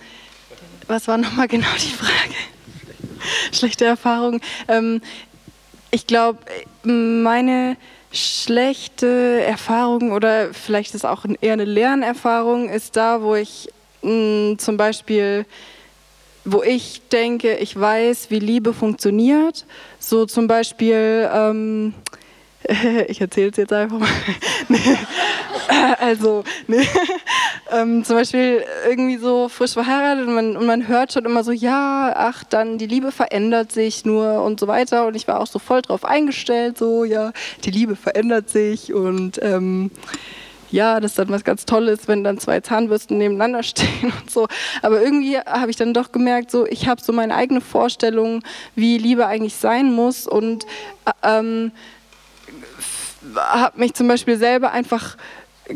was 0.90 1.08
war 1.08 1.18
nochmal 1.18 1.48
genau 1.48 1.68
die 1.76 1.94
Frage? 1.94 2.36
Schlechte 3.52 3.86
Erfahrung. 3.86 4.42
Ähm, 4.68 5.02
ich 5.92 6.08
glaube, 6.08 6.40
meine 6.84 7.78
schlechte 8.12 9.44
Erfahrung 9.46 10.12
oder 10.12 10.54
vielleicht 10.54 10.96
ist 10.96 11.06
auch 11.06 11.26
eher 11.42 11.54
eine 11.54 11.66
Lernerfahrung 11.66 12.70
ist 12.70 12.96
da, 12.96 13.22
wo 13.22 13.36
ich 13.36 13.70
mh, 14.02 14.58
zum 14.58 14.78
Beispiel 14.78 15.46
wo 16.46 16.64
ich 16.64 17.02
denke, 17.12 17.58
ich 17.58 17.80
weiß, 17.80 18.32
wie 18.32 18.40
Liebe 18.40 18.74
funktioniert. 18.74 19.66
So 20.00 20.26
zum 20.26 20.48
Beispiel, 20.48 21.30
ähm, 21.32 21.94
ich 23.08 23.22
erzähle 23.22 23.50
es 23.50 23.58
jetzt 23.58 23.74
einfach 23.74 24.00
mal. 24.00 24.08
also, 26.00 26.44
nee. 26.68 26.88
ähm, 27.72 28.04
zum 28.04 28.16
Beispiel 28.16 28.64
irgendwie 28.88 29.18
so 29.18 29.50
frisch 29.50 29.74
verheiratet 29.74 30.28
und 30.28 30.34
man, 30.34 30.58
und 30.58 30.66
man 30.66 30.88
hört 30.88 31.14
schon 31.14 31.26
immer 31.26 31.44
so, 31.44 31.52
ja, 31.52 32.14
ach, 32.16 32.44
dann 32.44 32.78
die 32.78 32.88
Liebe 32.88 33.12
verändert 33.12 33.72
sich 33.72 34.06
nur 34.06 34.44
und 34.44 34.60
so 34.60 34.68
weiter. 34.68 35.08
Und 35.08 35.16
ich 35.16 35.28
war 35.28 35.40
auch 35.40 35.48
so 35.48 35.60
voll 35.60 35.82
drauf 35.82 36.06
eingestellt, 36.06 36.78
so, 36.78 37.04
ja, 37.04 37.32
die 37.64 37.72
Liebe 37.72 37.96
verändert 37.96 38.50
sich 38.50 38.94
und 38.94 39.40
ähm, 39.42 39.92
ja, 40.72 41.00
das 41.00 41.12
ist 41.12 41.20
dann 41.20 41.30
was 41.30 41.44
ganz 41.44 41.66
Tolles, 41.66 42.08
wenn 42.08 42.24
dann 42.24 42.38
zwei 42.38 42.60
Zahnbürsten 42.60 43.18
nebeneinander 43.18 43.64
stehen 43.64 44.14
und 44.22 44.30
so. 44.30 44.48
Aber 44.82 45.02
irgendwie 45.02 45.40
habe 45.40 45.72
ich 45.72 45.78
dann 45.78 45.94
doch 45.94 46.12
gemerkt, 46.12 46.52
so 46.52 46.66
ich 46.68 46.88
habe 46.88 47.02
so 47.02 47.12
meine 47.12 47.36
eigene 47.36 47.62
Vorstellung, 47.62 48.44
wie 48.76 48.98
Liebe 48.98 49.26
eigentlich 49.26 49.56
sein 49.56 49.92
muss 49.92 50.28
und 50.28 50.66
äh, 51.06 51.40
ähm, 51.40 51.72
habe 53.36 53.80
mich 53.80 53.94
zum 53.94 54.08
Beispiel 54.08 54.38
selber 54.38 54.72
einfach 54.72 55.18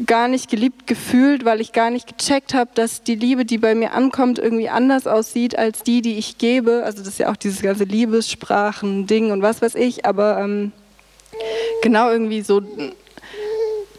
gar 0.06 0.28
nicht 0.28 0.50
geliebt 0.50 0.88
gefühlt, 0.88 1.46
weil 1.46 1.62
ich 1.62 1.72
gar 1.72 1.92
nicht 1.92 2.18
gecheckt 2.18 2.54
habe, 2.54 2.72
dass 2.74 3.04
die 3.04 3.16
Liebe, 3.16 3.46
die 3.46 3.58
bei 3.58 3.76
mir 3.76 3.94
ankommt, 3.94 4.40
irgendwie 4.40 4.70
anders 4.70 5.06
aussieht 5.06 5.58
als 5.58 5.84
die, 5.84 6.02
die 6.02 6.18
ich 6.18 6.38
gebe. 6.38 6.84
Also 6.84 7.00
das 7.00 7.10
ist 7.10 7.20
ja 7.20 7.32
auch 7.32 7.38
dieses 7.38 7.62
ganze 7.62 7.84
Liebessprachen-Ding 7.84 9.32
und 9.32 9.42
was 9.42 9.62
weiß 9.62 9.76
ich, 9.76 10.06
aber 10.06 10.40
ähm, 10.40 10.72
genau 11.84 12.10
irgendwie 12.10 12.42
so, 12.42 12.62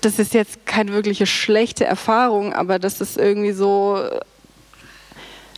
das 0.01 0.19
ist 0.19 0.35
jetzt 0.35 0.67
keine 0.67 0.93
wirkliche 0.93 1.27
schlechte 1.27 1.85
Erfahrung, 1.85 2.53
aber 2.53 2.79
das 2.79 3.01
ist 3.01 3.17
irgendwie 3.17 3.53
so 3.53 4.03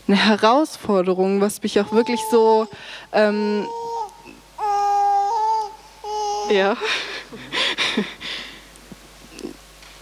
eine 0.06 0.16
Herausforderung, 0.16 1.40
was 1.40 1.62
mich 1.62 1.81
auch 1.81 1.93
wirklich 1.93 2.20
so, 2.31 2.68
ähm, 3.12 3.66
ja 6.51 6.77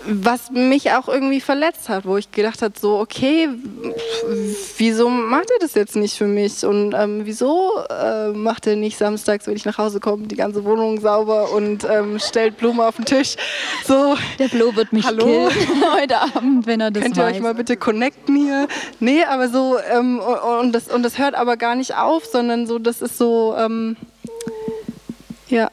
was 0.06 0.51
mich 0.51 0.93
auch 0.93 1.09
irgendwie 1.09 1.40
verletzt 1.40 1.89
hat, 1.89 2.05
wo 2.05 2.16
ich 2.16 2.31
gedacht 2.31 2.62
habe, 2.62 2.74
so, 2.78 2.98
okay, 2.98 3.48
wieso 4.76 5.09
macht 5.09 5.51
er 5.51 5.59
das 5.60 5.74
jetzt 5.74 5.97
nicht 5.97 6.16
für 6.16 6.26
mich? 6.26 6.64
Und 6.64 6.94
ähm, 6.94 7.22
wieso 7.24 7.72
äh, 7.90 8.28
macht 8.28 8.66
er 8.66 8.76
nicht 8.76 8.98
samstags, 8.98 9.47
wenn 9.47 9.56
ich 9.56 9.64
nach 9.64 9.78
Hause 9.78 10.01
komme, 10.01 10.26
die 10.26 10.36
ganze 10.36 10.64
Wohnung 10.64 11.01
sauber 11.01 11.52
und 11.52 11.85
ähm, 11.85 12.18
stellt 12.18 12.59
Blumen 12.59 12.81
auf 12.81 12.97
den 12.97 13.05
Tisch? 13.05 13.36
So, 13.86 14.16
Der 14.39 14.48
Flo 14.48 14.74
wird 14.76 14.93
mich 14.93 15.06
Hallo? 15.06 15.48
heute 15.94 16.20
Abend, 16.20 16.66
wenn 16.66 16.81
er 16.81 16.90
das 16.90 17.02
Könnt 17.02 17.16
ihr 17.16 17.24
weiß. 17.24 17.36
euch 17.36 17.40
mal 17.43 17.55
bitte 17.55 17.76
connecten 17.76 18.36
hier? 18.36 18.68
Nee, 19.01 19.24
aber 19.24 19.48
so, 19.48 19.78
ähm, 19.90 20.20
und, 20.60 20.72
das, 20.72 20.89
und 20.89 21.02
das 21.02 21.18
hört 21.18 21.35
aber 21.35 21.56
gar 21.56 21.74
nicht 21.74 21.97
auf, 21.97 22.24
sondern 22.24 22.66
so, 22.66 22.78
das 22.78 23.01
ist 23.02 23.18
so, 23.18 23.55
ähm, 23.56 23.97
ja, 25.48 25.70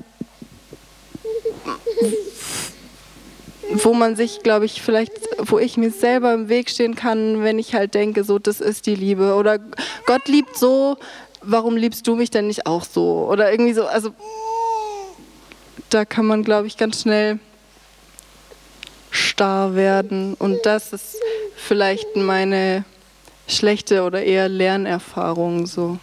wo 3.75 3.93
man 3.93 4.15
sich, 4.15 4.43
glaube 4.43 4.65
ich, 4.65 4.81
vielleicht, 4.81 5.13
wo 5.37 5.59
ich 5.59 5.77
mir 5.77 5.91
selber 5.91 6.33
im 6.33 6.49
Weg 6.49 6.69
stehen 6.69 6.95
kann, 6.95 7.43
wenn 7.43 7.59
ich 7.59 7.73
halt 7.73 7.93
denke, 7.93 8.23
so, 8.23 8.39
das 8.39 8.61
ist 8.61 8.85
die 8.85 8.95
Liebe. 8.95 9.35
Oder 9.35 9.59
Gott 10.05 10.27
liebt 10.27 10.57
so, 10.57 10.97
warum 11.41 11.77
liebst 11.77 12.07
du 12.07 12.15
mich 12.15 12.29
denn 12.31 12.47
nicht 12.47 12.65
auch 12.65 12.83
so? 12.83 13.27
Oder 13.29 13.51
irgendwie 13.51 13.73
so, 13.73 13.85
also 13.85 14.11
da 15.89 16.05
kann 16.05 16.25
man, 16.25 16.43
glaube 16.43 16.67
ich, 16.67 16.77
ganz 16.77 17.01
schnell 17.01 17.39
starr 19.09 19.75
werden. 19.75 20.35
Und 20.35 20.59
das 20.65 20.93
ist 20.93 21.17
vielleicht 21.55 22.15
meine 22.15 22.85
schlechte 23.47 24.03
oder 24.03 24.23
eher 24.23 24.47
Lernerfahrung 24.47 25.65
so. 25.65 25.97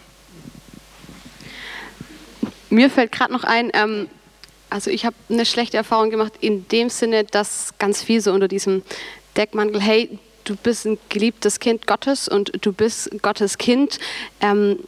Mir 2.69 2.89
fällt 2.91 3.11
gerade 3.11 3.33
noch 3.33 3.43
ein, 3.43 3.71
ähm, 3.73 4.07
also 4.69 4.91
ich 4.91 5.05
habe 5.05 5.15
eine 5.29 5.45
schlechte 5.45 5.77
Erfahrung 5.77 6.09
gemacht 6.09 6.33
in 6.41 6.67
dem 6.67 6.89
Sinne, 6.89 7.23
dass 7.23 7.73
ganz 7.79 8.03
viel 8.03 8.21
so 8.21 8.31
unter 8.33 8.47
diesem 8.47 8.83
Deckmantel, 9.35 9.81
hey, 9.81 10.19
du 10.43 10.55
bist 10.55 10.85
ein 10.85 10.97
geliebtes 11.09 11.59
Kind 11.59 11.87
Gottes 11.87 12.27
und 12.27 12.51
du 12.61 12.73
bist 12.73 13.09
Gottes 13.21 13.57
Kind. 13.57 13.99
Ähm, 14.41 14.79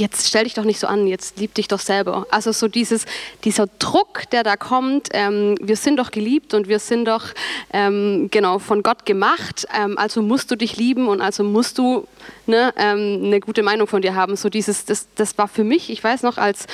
jetzt 0.00 0.26
stell 0.26 0.44
dich 0.44 0.54
doch 0.54 0.64
nicht 0.64 0.80
so 0.80 0.86
an, 0.86 1.06
jetzt 1.06 1.38
lieb 1.38 1.54
dich 1.54 1.68
doch 1.68 1.78
selber. 1.78 2.26
Also 2.30 2.50
so 2.52 2.66
dieses, 2.66 3.04
dieser 3.44 3.68
Druck, 3.78 4.28
der 4.32 4.42
da 4.42 4.56
kommt, 4.56 5.10
ähm, 5.12 5.56
wir 5.60 5.76
sind 5.76 5.98
doch 5.98 6.10
geliebt 6.10 6.54
und 6.54 6.66
wir 6.66 6.78
sind 6.78 7.04
doch 7.04 7.26
ähm, 7.72 8.28
genau 8.30 8.58
von 8.58 8.82
Gott 8.82 9.06
gemacht, 9.06 9.66
ähm, 9.78 9.96
also 9.98 10.22
musst 10.22 10.50
du 10.50 10.56
dich 10.56 10.76
lieben 10.76 11.06
und 11.06 11.20
also 11.20 11.44
musst 11.44 11.78
du 11.78 12.06
ne, 12.46 12.72
ähm, 12.76 13.20
eine 13.24 13.40
gute 13.40 13.62
Meinung 13.62 13.86
von 13.86 14.02
dir 14.02 14.14
haben. 14.14 14.36
So 14.36 14.48
dieses, 14.48 14.84
das, 14.86 15.06
das 15.14 15.38
war 15.38 15.46
für 15.46 15.64
mich, 15.64 15.90
ich 15.90 16.02
weiß 16.02 16.22
noch, 16.22 16.38
als, 16.38 16.66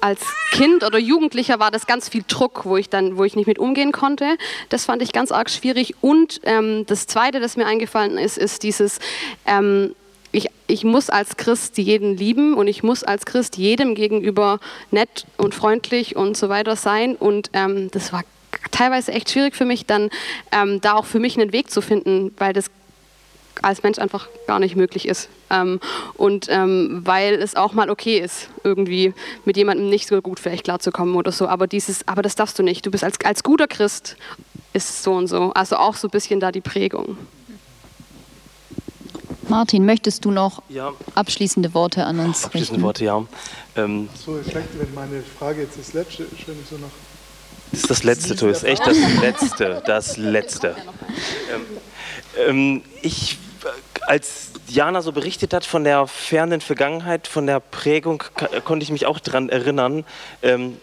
als 0.00 0.20
Kind 0.50 0.82
oder 0.82 0.98
Jugendlicher 0.98 1.60
war 1.60 1.70
das 1.70 1.86
ganz 1.86 2.08
viel 2.08 2.24
Druck, 2.26 2.64
wo 2.64 2.76
ich 2.76 2.88
dann, 2.88 3.16
wo 3.16 3.24
ich 3.24 3.36
nicht 3.36 3.46
mit 3.46 3.58
umgehen 3.58 3.92
konnte. 3.92 4.36
Das 4.70 4.86
fand 4.86 5.02
ich 5.02 5.12
ganz 5.12 5.30
arg 5.30 5.50
schwierig. 5.50 5.94
Und 6.00 6.40
ähm, 6.44 6.86
das 6.86 7.06
Zweite, 7.06 7.40
das 7.40 7.56
mir 7.56 7.66
eingefallen 7.66 8.16
ist, 8.18 8.38
ist 8.38 8.62
dieses 8.62 8.98
ähm, 9.46 9.94
ich, 10.70 10.84
muss 10.84 11.10
als 11.10 11.36
Christ 11.36 11.78
jeden 11.78 12.16
lieben 12.16 12.54
und 12.54 12.68
ich 12.68 12.82
muss 12.82 13.04
als 13.04 13.26
Christ 13.26 13.56
jedem 13.56 13.94
gegenüber 13.94 14.60
nett 14.90 15.26
und 15.36 15.54
freundlich 15.54 16.16
und 16.16 16.36
so 16.36 16.48
weiter 16.48 16.76
sein. 16.76 17.16
Und 17.16 17.50
ähm, 17.52 17.90
das 17.90 18.12
war 18.12 18.22
teilweise 18.70 19.12
echt 19.12 19.30
schwierig 19.30 19.56
für 19.56 19.64
mich, 19.64 19.86
dann 19.86 20.10
ähm, 20.52 20.80
da 20.80 20.94
auch 20.94 21.06
für 21.06 21.18
mich 21.18 21.38
einen 21.38 21.52
Weg 21.52 21.70
zu 21.70 21.80
finden, 21.80 22.34
weil 22.38 22.52
das 22.52 22.70
als 23.62 23.82
Mensch 23.82 23.98
einfach 23.98 24.28
gar 24.46 24.58
nicht 24.58 24.76
möglich 24.76 25.06
ist. 25.06 25.28
Ähm, 25.50 25.80
und 26.14 26.46
ähm, 26.48 27.02
weil 27.04 27.34
es 27.34 27.56
auch 27.56 27.72
mal 27.72 27.90
okay 27.90 28.18
ist, 28.18 28.48
irgendwie 28.64 29.12
mit 29.44 29.56
jemandem 29.56 29.90
nicht 29.90 30.06
so 30.06 30.20
gut 30.22 30.40
vielleicht 30.40 30.64
klarzukommen 30.64 31.14
oder 31.14 31.32
so. 31.32 31.46
Aber 31.46 31.66
dieses, 31.66 32.06
aber 32.08 32.22
das 32.22 32.36
darfst 32.36 32.58
du 32.58 32.62
nicht. 32.62 32.86
Du 32.86 32.90
bist 32.90 33.04
als, 33.04 33.18
als 33.24 33.42
guter 33.42 33.66
Christ 33.66 34.16
ist 34.72 35.02
so 35.02 35.12
und 35.12 35.26
so. 35.26 35.52
Also 35.52 35.76
auch 35.76 35.96
so 35.96 36.08
ein 36.08 36.10
bisschen 36.10 36.40
da 36.40 36.52
die 36.52 36.60
Prägung. 36.60 37.18
Martin, 39.48 39.84
möchtest 39.84 40.24
du 40.24 40.30
noch 40.30 40.62
ja. 40.68 40.92
abschließende 41.14 41.74
Worte 41.74 42.04
an 42.04 42.18
uns 42.20 42.44
abschließende 42.44 42.72
richten? 42.72 42.82
Worte, 42.82 43.04
ja. 43.04 43.24
Ähm, 43.76 44.08
so 44.14 44.40
schlecht, 44.42 44.68
wenn 44.78 44.94
meine 44.94 45.22
Frage 45.22 45.62
jetzt 45.62 45.78
das 45.78 45.92
letzte 45.92 46.24
ist, 46.24 46.46
wenn 46.46 46.60
ich 46.60 46.68
so 46.68 46.76
nach 46.76 46.90
das 47.70 47.82
ist 47.82 47.90
das 47.90 48.02
Letzte, 48.02 48.34
Tu, 48.34 48.48
ist 48.48 48.64
echt 48.64 48.84
das 48.84 48.98
Letzte, 49.20 49.82
das 49.86 50.16
Letzte. 50.16 50.74
Ähm, 51.54 51.62
ähm, 52.48 52.82
ich, 53.00 53.38
als 54.06 54.50
Jana 54.66 55.02
so 55.02 55.12
berichtet 55.12 55.54
hat 55.54 55.64
von 55.64 55.84
der 55.84 56.08
fernen 56.08 56.60
Vergangenheit, 56.60 57.28
von 57.28 57.46
der 57.46 57.60
Prägung, 57.60 58.24
konnte 58.64 58.82
ich 58.82 58.90
mich 58.90 59.06
auch 59.06 59.20
daran 59.20 59.48
erinnern. 59.48 60.04
Ähm, 60.42 60.78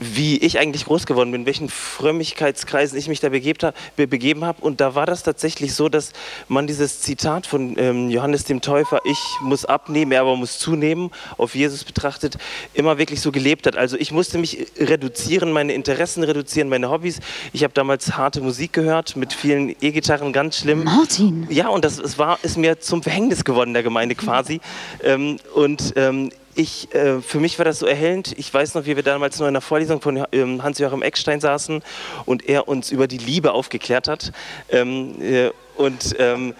wie 0.00 0.38
ich 0.38 0.58
eigentlich 0.58 0.86
groß 0.86 1.04
geworden 1.04 1.30
bin, 1.30 1.44
welchen 1.44 1.68
Frömmigkeitskreisen 1.68 2.98
ich 2.98 3.06
mich 3.08 3.20
da 3.20 3.28
begeben 3.28 4.44
habe. 4.44 4.62
Und 4.62 4.80
da 4.80 4.94
war 4.94 5.04
das 5.04 5.22
tatsächlich 5.22 5.74
so, 5.74 5.90
dass 5.90 6.12
man 6.48 6.66
dieses 6.66 7.00
Zitat 7.00 7.46
von 7.46 7.78
ähm, 7.78 8.08
Johannes 8.08 8.44
dem 8.44 8.62
Täufer, 8.62 9.00
ich 9.04 9.18
muss 9.42 9.66
abnehmen, 9.66 10.10
er 10.12 10.22
aber 10.22 10.36
muss 10.36 10.58
zunehmen, 10.58 11.10
auf 11.36 11.54
Jesus 11.54 11.84
betrachtet, 11.84 12.38
immer 12.72 12.96
wirklich 12.96 13.20
so 13.20 13.30
gelebt 13.30 13.66
hat. 13.66 13.76
Also 13.76 13.98
ich 13.98 14.10
musste 14.10 14.38
mich 14.38 14.66
reduzieren, 14.78 15.52
meine 15.52 15.74
Interessen 15.74 16.24
reduzieren, 16.24 16.70
meine 16.70 16.90
Hobbys. 16.90 17.20
Ich 17.52 17.62
habe 17.62 17.74
damals 17.74 18.16
harte 18.16 18.40
Musik 18.40 18.72
gehört, 18.72 19.16
mit 19.16 19.34
vielen 19.34 19.76
E-Gitarren, 19.80 20.32
ganz 20.32 20.58
schlimm. 20.58 20.84
Martin! 20.84 21.46
Ja, 21.50 21.68
und 21.68 21.84
das, 21.84 21.96
das 21.96 22.18
war, 22.18 22.38
ist 22.42 22.56
mir 22.56 22.80
zum 22.80 23.02
Verhängnis 23.02 23.44
geworden, 23.44 23.74
der 23.74 23.82
Gemeinde 23.82 24.14
quasi. 24.14 24.60
Ähm, 25.04 25.36
und 25.54 25.92
ähm, 25.96 26.30
ich, 26.54 26.92
äh, 26.94 27.20
für 27.20 27.40
mich 27.40 27.58
war 27.58 27.64
das 27.64 27.78
so 27.78 27.86
erhellend. 27.86 28.34
Ich 28.36 28.52
weiß 28.52 28.74
noch, 28.74 28.86
wie 28.86 28.96
wir 28.96 29.02
damals 29.02 29.38
nur 29.38 29.48
in 29.48 29.54
der 29.54 29.60
Vorlesung 29.60 30.00
von 30.00 30.24
ähm, 30.32 30.62
Hans-Joachim 30.62 31.02
Eckstein 31.02 31.40
saßen 31.40 31.82
und 32.26 32.48
er 32.48 32.68
uns 32.68 32.90
über 32.90 33.06
die 33.06 33.18
Liebe 33.18 33.52
aufgeklärt 33.52 34.08
hat. 34.08 34.32
Ähm, 34.70 35.20
äh, 35.22 35.50
und 35.76 36.16
ähm, 36.18 36.54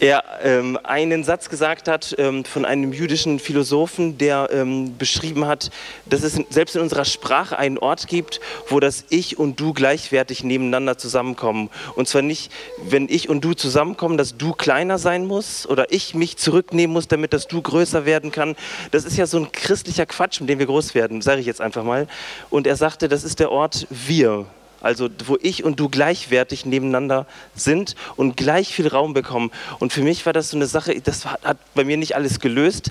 er 0.00 0.24
ähm, 0.42 0.78
einen 0.82 1.24
Satz 1.24 1.50
gesagt 1.50 1.86
hat 1.86 2.14
ähm, 2.18 2.44
von 2.46 2.64
einem 2.64 2.92
jüdischen 2.92 3.38
Philosophen, 3.38 4.16
der 4.16 4.48
ähm, 4.50 4.96
beschrieben 4.96 5.46
hat, 5.46 5.70
dass 6.06 6.22
es 6.22 6.40
selbst 6.48 6.74
in 6.74 6.80
unserer 6.80 7.04
Sprache 7.04 7.58
einen 7.58 7.76
Ort 7.76 8.08
gibt, 8.08 8.40
wo 8.68 8.80
das 8.80 9.04
Ich 9.10 9.38
und 9.38 9.60
Du 9.60 9.74
gleichwertig 9.74 10.42
nebeneinander 10.42 10.96
zusammenkommen. 10.96 11.68
Und 11.96 12.08
zwar 12.08 12.22
nicht, 12.22 12.50
wenn 12.82 13.08
ich 13.10 13.28
und 13.28 13.44
du 13.44 13.52
zusammenkommen, 13.52 14.16
dass 14.16 14.38
du 14.38 14.52
kleiner 14.52 14.98
sein 14.98 15.26
muss 15.26 15.68
oder 15.68 15.92
ich 15.92 16.14
mich 16.14 16.38
zurücknehmen 16.38 16.94
muss, 16.94 17.06
damit 17.06 17.34
das 17.34 17.46
Du 17.46 17.60
größer 17.60 18.06
werden 18.06 18.32
kann. 18.32 18.56
Das 18.92 19.04
ist 19.04 19.18
ja 19.18 19.26
so 19.26 19.38
ein 19.38 19.52
christlicher 19.52 20.06
Quatsch, 20.06 20.40
mit 20.40 20.48
dem 20.48 20.58
wir 20.58 20.66
groß 20.66 20.94
werden, 20.94 21.20
sage 21.20 21.40
ich 21.40 21.46
jetzt 21.46 21.60
einfach 21.60 21.84
mal. 21.84 22.08
Und 22.48 22.66
er 22.66 22.76
sagte, 22.76 23.08
das 23.08 23.22
ist 23.22 23.38
der 23.38 23.52
Ort 23.52 23.86
Wir 23.90 24.46
also 24.80 25.08
wo 25.26 25.36
ich 25.40 25.64
und 25.64 25.78
du 25.80 25.88
gleichwertig 25.88 26.64
nebeneinander 26.64 27.26
sind 27.54 27.94
und 28.16 28.36
gleich 28.36 28.74
viel 28.74 28.88
Raum 28.88 29.14
bekommen. 29.14 29.50
Und 29.78 29.92
für 29.92 30.02
mich 30.02 30.24
war 30.26 30.32
das 30.32 30.50
so 30.50 30.56
eine 30.56 30.66
Sache, 30.66 31.00
das 31.00 31.26
hat 31.26 31.58
bei 31.74 31.84
mir 31.84 31.96
nicht 31.96 32.16
alles 32.16 32.40
gelöst, 32.40 32.90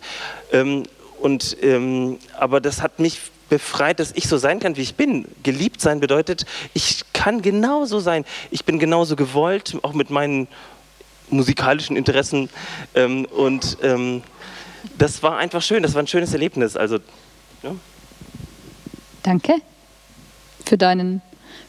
ähm, 0.52 0.84
und, 1.20 1.58
ähm, 1.62 2.18
aber 2.38 2.62
das 2.62 2.82
hat 2.82 3.00
mich 3.00 3.20
befreit, 3.50 4.00
dass 4.00 4.12
ich 4.16 4.28
so 4.28 4.38
sein 4.38 4.60
kann, 4.60 4.78
wie 4.78 4.82
ich 4.82 4.96
bin. 4.96 5.26
Geliebt 5.44 5.82
sein 5.82 6.00
bedeutet, 6.00 6.46
ich 6.74 7.04
kann 7.14 7.42
genauso 7.42 8.00
sein. 8.00 8.26
Ich 8.52 8.64
bin 8.64 8.80
genauso 8.80 9.16
gewollt, 9.16 9.78
auch 9.82 9.94
mit 9.94 10.10
meinen 10.10 10.48
musikalischen 11.30 11.96
Interessen. 11.96 12.50
Ähm, 12.96 13.26
und 13.26 13.78
ähm, 13.82 14.24
das 14.98 15.22
war 15.24 15.38
einfach 15.38 15.62
schön, 15.62 15.84
das 15.84 15.94
war 15.94 16.04
ein 16.04 16.08
schönes 16.08 16.32
Erlebnis. 16.32 16.78
Also, 16.78 17.00
ja. 17.64 17.76
Danke 19.24 19.56
für 20.66 20.78
deinen 20.78 21.22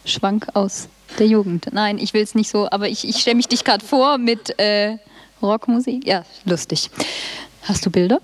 Schwank 0.05 0.49
aus 0.55 0.89
der 1.19 1.27
Jugend. 1.27 1.69
Nein, 1.73 1.99
ich 1.99 2.15
will 2.15 2.23
es 2.23 2.35
nicht 2.35 2.51
so, 2.51 2.69
aber 2.71 2.89
ich, 2.89 3.09
ich 3.09 3.17
stelle 3.17 3.37
mich 3.37 3.49
dich 3.49 3.65
gerade 3.65 3.85
vor 3.85 4.19
mit 4.19 4.59
äh, 4.59 4.97
Rockmusik. 5.43 6.07
Ja, 6.07 6.25
lustig. 6.45 6.91
Hast 7.63 7.85
du 7.85 7.91
Bilder? 7.91 8.21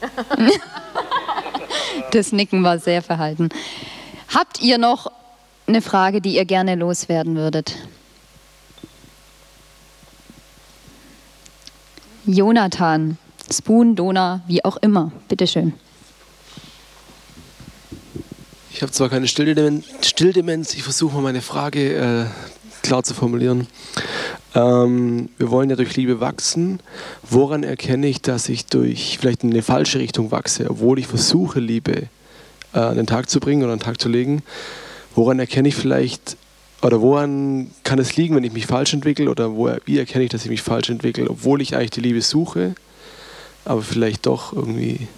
das 2.12 2.32
Nicken 2.32 2.62
war 2.64 2.78
sehr 2.78 3.02
verhalten. 3.02 3.48
Habt 4.34 4.60
ihr 4.60 4.78
noch 4.78 5.10
eine 5.66 5.82
Frage, 5.82 6.20
die 6.20 6.36
ihr 6.36 6.44
gerne 6.44 6.74
loswerden 6.74 7.36
würdet? 7.36 7.76
Jonathan, 12.26 13.16
Spoon, 13.50 13.96
Dona, 13.96 14.42
wie 14.46 14.64
auch 14.64 14.76
immer. 14.78 15.12
Bitteschön. 15.28 15.72
Ich 18.78 18.82
habe 18.82 18.92
zwar 18.92 19.08
keine 19.08 19.26
Stilldemenz, 19.26 20.74
ich 20.74 20.84
versuche 20.84 21.16
mal 21.16 21.22
meine 21.22 21.42
Frage 21.42 21.96
äh, 21.96 22.26
klar 22.80 23.02
zu 23.02 23.12
formulieren. 23.12 23.66
Ähm, 24.54 25.30
wir 25.36 25.50
wollen 25.50 25.68
ja 25.68 25.74
durch 25.74 25.96
Liebe 25.96 26.20
wachsen. 26.20 26.78
Woran 27.28 27.64
erkenne 27.64 28.06
ich, 28.06 28.22
dass 28.22 28.48
ich 28.48 28.66
durch 28.66 29.18
vielleicht 29.18 29.42
in 29.42 29.50
eine 29.50 29.62
falsche 29.62 29.98
Richtung 29.98 30.30
wachse, 30.30 30.70
obwohl 30.70 31.00
ich 31.00 31.08
versuche, 31.08 31.58
Liebe 31.58 32.02
äh, 32.72 32.78
an 32.78 32.96
den 32.96 33.08
Tag 33.08 33.28
zu 33.28 33.40
bringen 33.40 33.64
oder 33.64 33.72
an 33.72 33.80
den 33.80 33.84
Tag 33.84 34.00
zu 34.00 34.08
legen? 34.08 34.44
Woran 35.12 35.40
erkenne 35.40 35.66
ich 35.66 35.74
vielleicht, 35.74 36.36
oder 36.80 37.00
woran 37.00 37.72
kann 37.82 37.98
es 37.98 38.14
liegen, 38.14 38.36
wenn 38.36 38.44
ich 38.44 38.52
mich 38.52 38.66
falsch 38.66 38.94
entwickle? 38.94 39.28
Oder 39.28 39.56
wo, 39.56 39.72
wie 39.86 39.98
erkenne 39.98 40.22
ich, 40.22 40.30
dass 40.30 40.44
ich 40.44 40.50
mich 40.50 40.62
falsch 40.62 40.88
entwickle, 40.88 41.28
obwohl 41.28 41.62
ich 41.62 41.74
eigentlich 41.74 41.90
die 41.90 42.02
Liebe 42.02 42.22
suche, 42.22 42.76
aber 43.64 43.82
vielleicht 43.82 44.26
doch 44.26 44.52
irgendwie 44.52 45.08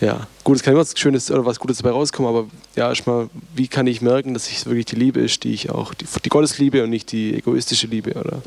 ja, 0.00 0.26
gut, 0.44 0.56
es 0.56 0.62
kann 0.62 0.72
immer 0.72 0.80
was 0.80 0.98
Schönes 0.98 1.30
oder 1.30 1.44
was 1.44 1.60
Gutes 1.60 1.78
dabei 1.78 1.90
rauskommen, 1.90 2.34
aber 2.34 2.48
ja, 2.74 2.88
erstmal, 2.88 3.28
wie 3.54 3.68
kann 3.68 3.86
ich 3.86 4.00
merken, 4.00 4.32
dass 4.32 4.50
es 4.50 4.66
wirklich 4.66 4.86
die 4.86 4.96
Liebe 4.96 5.20
ist, 5.20 5.44
die 5.44 5.52
ich 5.52 5.70
auch, 5.70 5.92
die, 5.92 6.06
die 6.24 6.28
Gottesliebe 6.28 6.82
und 6.82 6.90
nicht 6.90 7.12
die 7.12 7.34
egoistische 7.34 7.86
Liebe, 7.86 8.14
oder? 8.14 8.42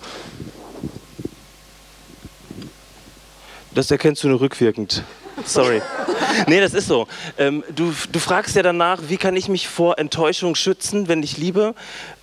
Das 3.76 3.90
erkennst 3.92 4.24
du 4.24 4.30
nur 4.30 4.40
rückwirkend. 4.40 5.04
Sorry. 5.46 5.82
nee, 6.48 6.60
das 6.60 6.74
ist 6.74 6.88
so. 6.88 7.08
Ähm, 7.38 7.64
du, 7.76 7.94
du 8.12 8.20
fragst 8.20 8.56
ja 8.56 8.62
danach, 8.62 9.00
wie 9.08 9.18
kann 9.18 9.36
ich 9.36 9.48
mich 9.48 9.68
vor 9.68 9.98
Enttäuschung 9.98 10.56
schützen, 10.56 11.08
wenn 11.08 11.24
ich 11.24 11.38
liebe? 11.38 11.74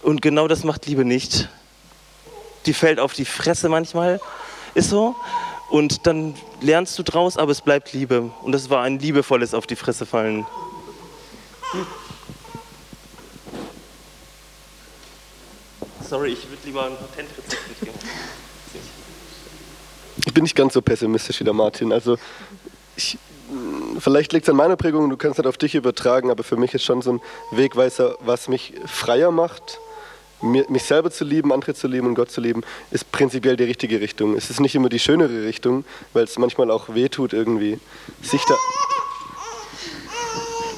Und 0.02 0.22
genau 0.22 0.48
das 0.48 0.64
macht 0.64 0.86
Liebe 0.86 1.04
nicht. 1.04 1.48
Die 2.66 2.72
fällt 2.72 3.00
auf 3.00 3.14
die 3.14 3.24
Fresse 3.24 3.68
manchmal. 3.68 4.20
Ist 4.74 4.90
so. 4.90 5.16
Und 5.70 6.06
dann 6.06 6.34
lernst 6.60 6.98
du 6.98 7.04
draus, 7.04 7.36
aber 7.36 7.52
es 7.52 7.60
bleibt 7.60 7.92
Liebe. 7.92 8.30
Und 8.42 8.52
das 8.52 8.70
war 8.70 8.82
ein 8.82 8.98
liebevolles 8.98 9.54
Auf 9.54 9.68
die 9.68 9.76
Fresse 9.76 10.04
fallen. 10.04 10.44
Sorry, 16.08 16.32
ich 16.32 16.48
würde 16.50 16.62
lieber 16.64 16.86
ein 16.86 16.96
Patentrezept 16.96 17.68
mitgeben. 17.68 18.00
Ich 20.26 20.34
bin 20.34 20.42
nicht 20.42 20.56
ganz 20.56 20.74
so 20.74 20.82
pessimistisch 20.82 21.38
wie 21.38 21.44
der 21.44 21.52
Martin. 21.52 21.92
Also 21.92 22.18
ich, 22.96 23.16
vielleicht 24.00 24.32
liegt 24.32 24.46
es 24.46 24.50
an 24.50 24.56
meiner 24.56 24.74
Prägung, 24.74 25.08
du 25.08 25.16
kannst 25.16 25.34
es 25.34 25.44
halt 25.44 25.46
auf 25.46 25.56
dich 25.56 25.76
übertragen, 25.76 26.32
aber 26.32 26.42
für 26.42 26.56
mich 26.56 26.74
ist 26.74 26.82
schon 26.82 27.00
so 27.00 27.12
ein 27.12 27.20
Wegweiser, 27.52 28.16
was 28.20 28.48
mich 28.48 28.74
freier 28.86 29.30
macht 29.30 29.78
mich 30.42 30.84
selber 30.84 31.10
zu 31.10 31.24
lieben, 31.24 31.52
andere 31.52 31.74
zu 31.74 31.86
lieben 31.88 32.06
und 32.06 32.14
Gott 32.14 32.30
zu 32.30 32.40
lieben, 32.40 32.62
ist 32.90 33.10
prinzipiell 33.12 33.56
die 33.56 33.64
richtige 33.64 34.00
Richtung. 34.00 34.36
Es 34.36 34.50
ist 34.50 34.60
nicht 34.60 34.74
immer 34.74 34.88
die 34.88 34.98
schönere 34.98 35.44
Richtung, 35.44 35.84
weil 36.12 36.24
es 36.24 36.38
manchmal 36.38 36.70
auch 36.70 36.94
wehtut, 36.94 37.32
irgendwie 37.32 37.78
sich 38.22 38.42
da, 38.46 38.54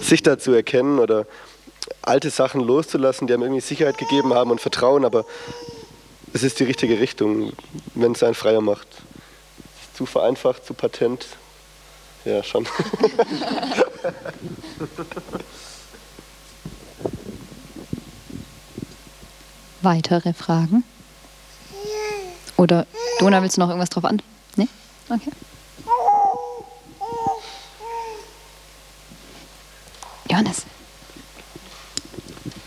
sich 0.01 0.23
da 0.23 0.39
zu 0.39 0.53
erkennen 0.53 0.99
oder 0.99 1.27
alte 2.03 2.31
Sachen 2.31 2.61
loszulassen, 2.61 3.27
die 3.27 3.35
einem 3.35 3.43
irgendwie 3.43 3.61
Sicherheit 3.61 3.99
gegeben 3.99 4.35
haben 4.35 4.51
und 4.51 4.61
Vertrauen, 4.61 5.05
aber 5.05 5.25
es 6.33 6.43
ist 6.43 6.59
die 6.61 6.65
richtige 6.65 6.99
Richtung, 6.99 7.53
wenn 7.95 8.13
es 8.13 8.23
einen 8.23 8.35
freier 8.35 8.61
macht. 8.61 8.89
Zu 9.95 10.07
vereinfacht, 10.07 10.65
zu 10.65 10.75
patent, 10.75 11.27
ja 12.25 12.43
schon. 12.43 12.67
Weitere 19.83 20.33
Fragen? 20.33 20.85
Oder 22.57 22.87
Dona, 23.19 23.43
willst 23.43 23.57
du 23.57 23.61
noch 23.61 23.69
irgendwas 23.69 23.91
drauf 23.91 24.05
an? 24.05 24.23
Nee? 24.57 24.69
Okay. 25.09 25.31
Johannes. 30.31 30.63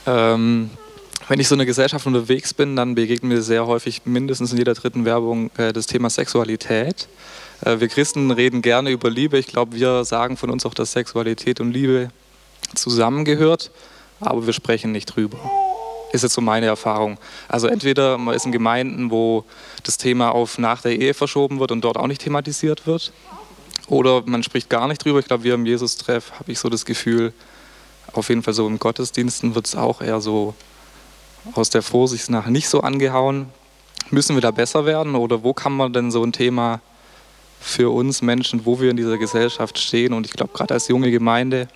Ähm, 0.06 0.70
wenn 1.28 1.40
ich 1.40 1.48
so 1.48 1.56
in 1.56 1.60
der 1.60 1.66
Gesellschaft 1.66 2.06
unterwegs 2.06 2.54
bin, 2.54 2.76
dann 2.76 2.94
begegnen 2.94 3.32
wir 3.32 3.42
sehr 3.42 3.66
häufig 3.66 4.06
mindestens 4.06 4.52
in 4.52 4.58
jeder 4.60 4.74
dritten 4.74 5.06
Werbung 5.06 5.50
äh, 5.58 5.74
das 5.74 5.88
Thema 5.88 6.10
Sexualität. 6.10 7.08
Äh, 7.62 7.80
wir 7.80 7.88
Christen 7.88 8.30
reden 8.32 8.62
gerne 8.62 8.92
über 8.92 9.10
Liebe. 9.10 9.38
Ich 9.38 9.48
glaube, 9.48 9.76
wir 9.76 10.04
sagen 10.06 10.38
von 10.38 10.50
uns 10.50 10.66
auch, 10.66 10.74
dass 10.74 10.92
Sexualität 10.92 11.60
und 11.60 11.72
Liebe 11.72 12.10
zusammengehört, 12.76 13.72
aber 14.20 14.46
wir 14.46 14.54
sprechen 14.54 14.92
nicht 14.92 15.08
drüber. 15.08 15.40
Ist 16.12 16.24
jetzt 16.24 16.34
so 16.34 16.42
meine 16.42 16.66
Erfahrung. 16.68 17.18
Also 17.48 17.68
entweder 17.68 18.18
man 18.18 18.36
ist 18.36 18.46
in 18.46 18.52
Gemeinden, 18.52 19.12
wo 19.12 19.44
das 19.84 19.98
Thema 19.98 20.32
auf 20.32 20.58
nach 20.58 20.82
der 20.82 21.00
Ehe 21.00 21.14
verschoben 21.14 21.60
wird 21.60 21.72
und 21.72 21.82
dort 21.82 21.98
auch 21.98 22.08
nicht 22.08 22.22
thematisiert 22.22 22.88
wird. 22.88 23.12
Oder 23.88 24.24
man 24.26 24.44
spricht 24.44 24.70
gar 24.70 24.88
nicht 24.88 25.04
drüber. 25.04 25.20
Ich 25.20 25.26
glaube, 25.26 25.44
wir 25.44 25.54
im 25.54 25.66
Jesus-Treff 25.66 26.32
habe 26.40 26.52
ich 26.52 26.60
so 26.60 26.70
das 26.70 26.86
Gefühl, 26.86 27.34
auf 28.14 28.30
jeden 28.30 28.44
Fall 28.44 28.54
so 28.54 28.68
im 28.68 28.80
Gottesdiensten 28.80 29.56
wird 29.56 29.68
es 29.68 29.76
auch 29.76 30.02
eher 30.02 30.22
so 30.22 30.54
aus 31.54 31.70
der 31.70 31.82
Vorsicht 31.82 32.30
nach 32.30 32.48
nicht 32.48 32.70
so 32.70 32.82
angehauen. 32.82 33.50
Müssen 34.10 34.36
wir 34.36 34.42
da 34.42 34.52
besser 34.52 34.86
werden 34.86 35.16
oder 35.16 35.44
wo 35.44 35.54
kann 35.54 35.74
man 35.74 35.94
denn 35.94 36.12
so 36.12 36.24
ein 36.24 36.32
Thema 36.32 36.80
für 37.60 37.94
uns 37.94 38.22
Menschen, 38.22 38.66
wo 38.66 38.80
wir 38.80 38.92
in 38.92 38.98
dieser 38.98 39.18
Gesellschaft 39.18 39.78
stehen? 39.80 40.14
Und 40.14 40.26
ich 40.26 40.34
glaube, 40.34 40.54
gerade 40.54 40.74
als 40.74 40.88
junge 40.88 41.12
Gemeinde 41.12 41.68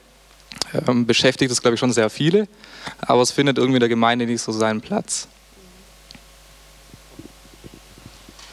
ähm, 0.88 1.06
beschäftigt 1.06 1.52
es, 1.52 1.62
glaube 1.62 1.76
ich, 1.76 1.80
schon 1.80 1.94
sehr 1.94 2.10
viele, 2.10 2.48
aber 3.00 3.22
es 3.22 3.32
findet 3.32 3.58
irgendwie 3.58 3.78
in 3.78 3.82
der 3.82 3.90
Gemeinde 3.90 4.26
nicht 4.26 4.42
so 4.42 4.52
seinen 4.52 4.82
Platz. 4.82 5.28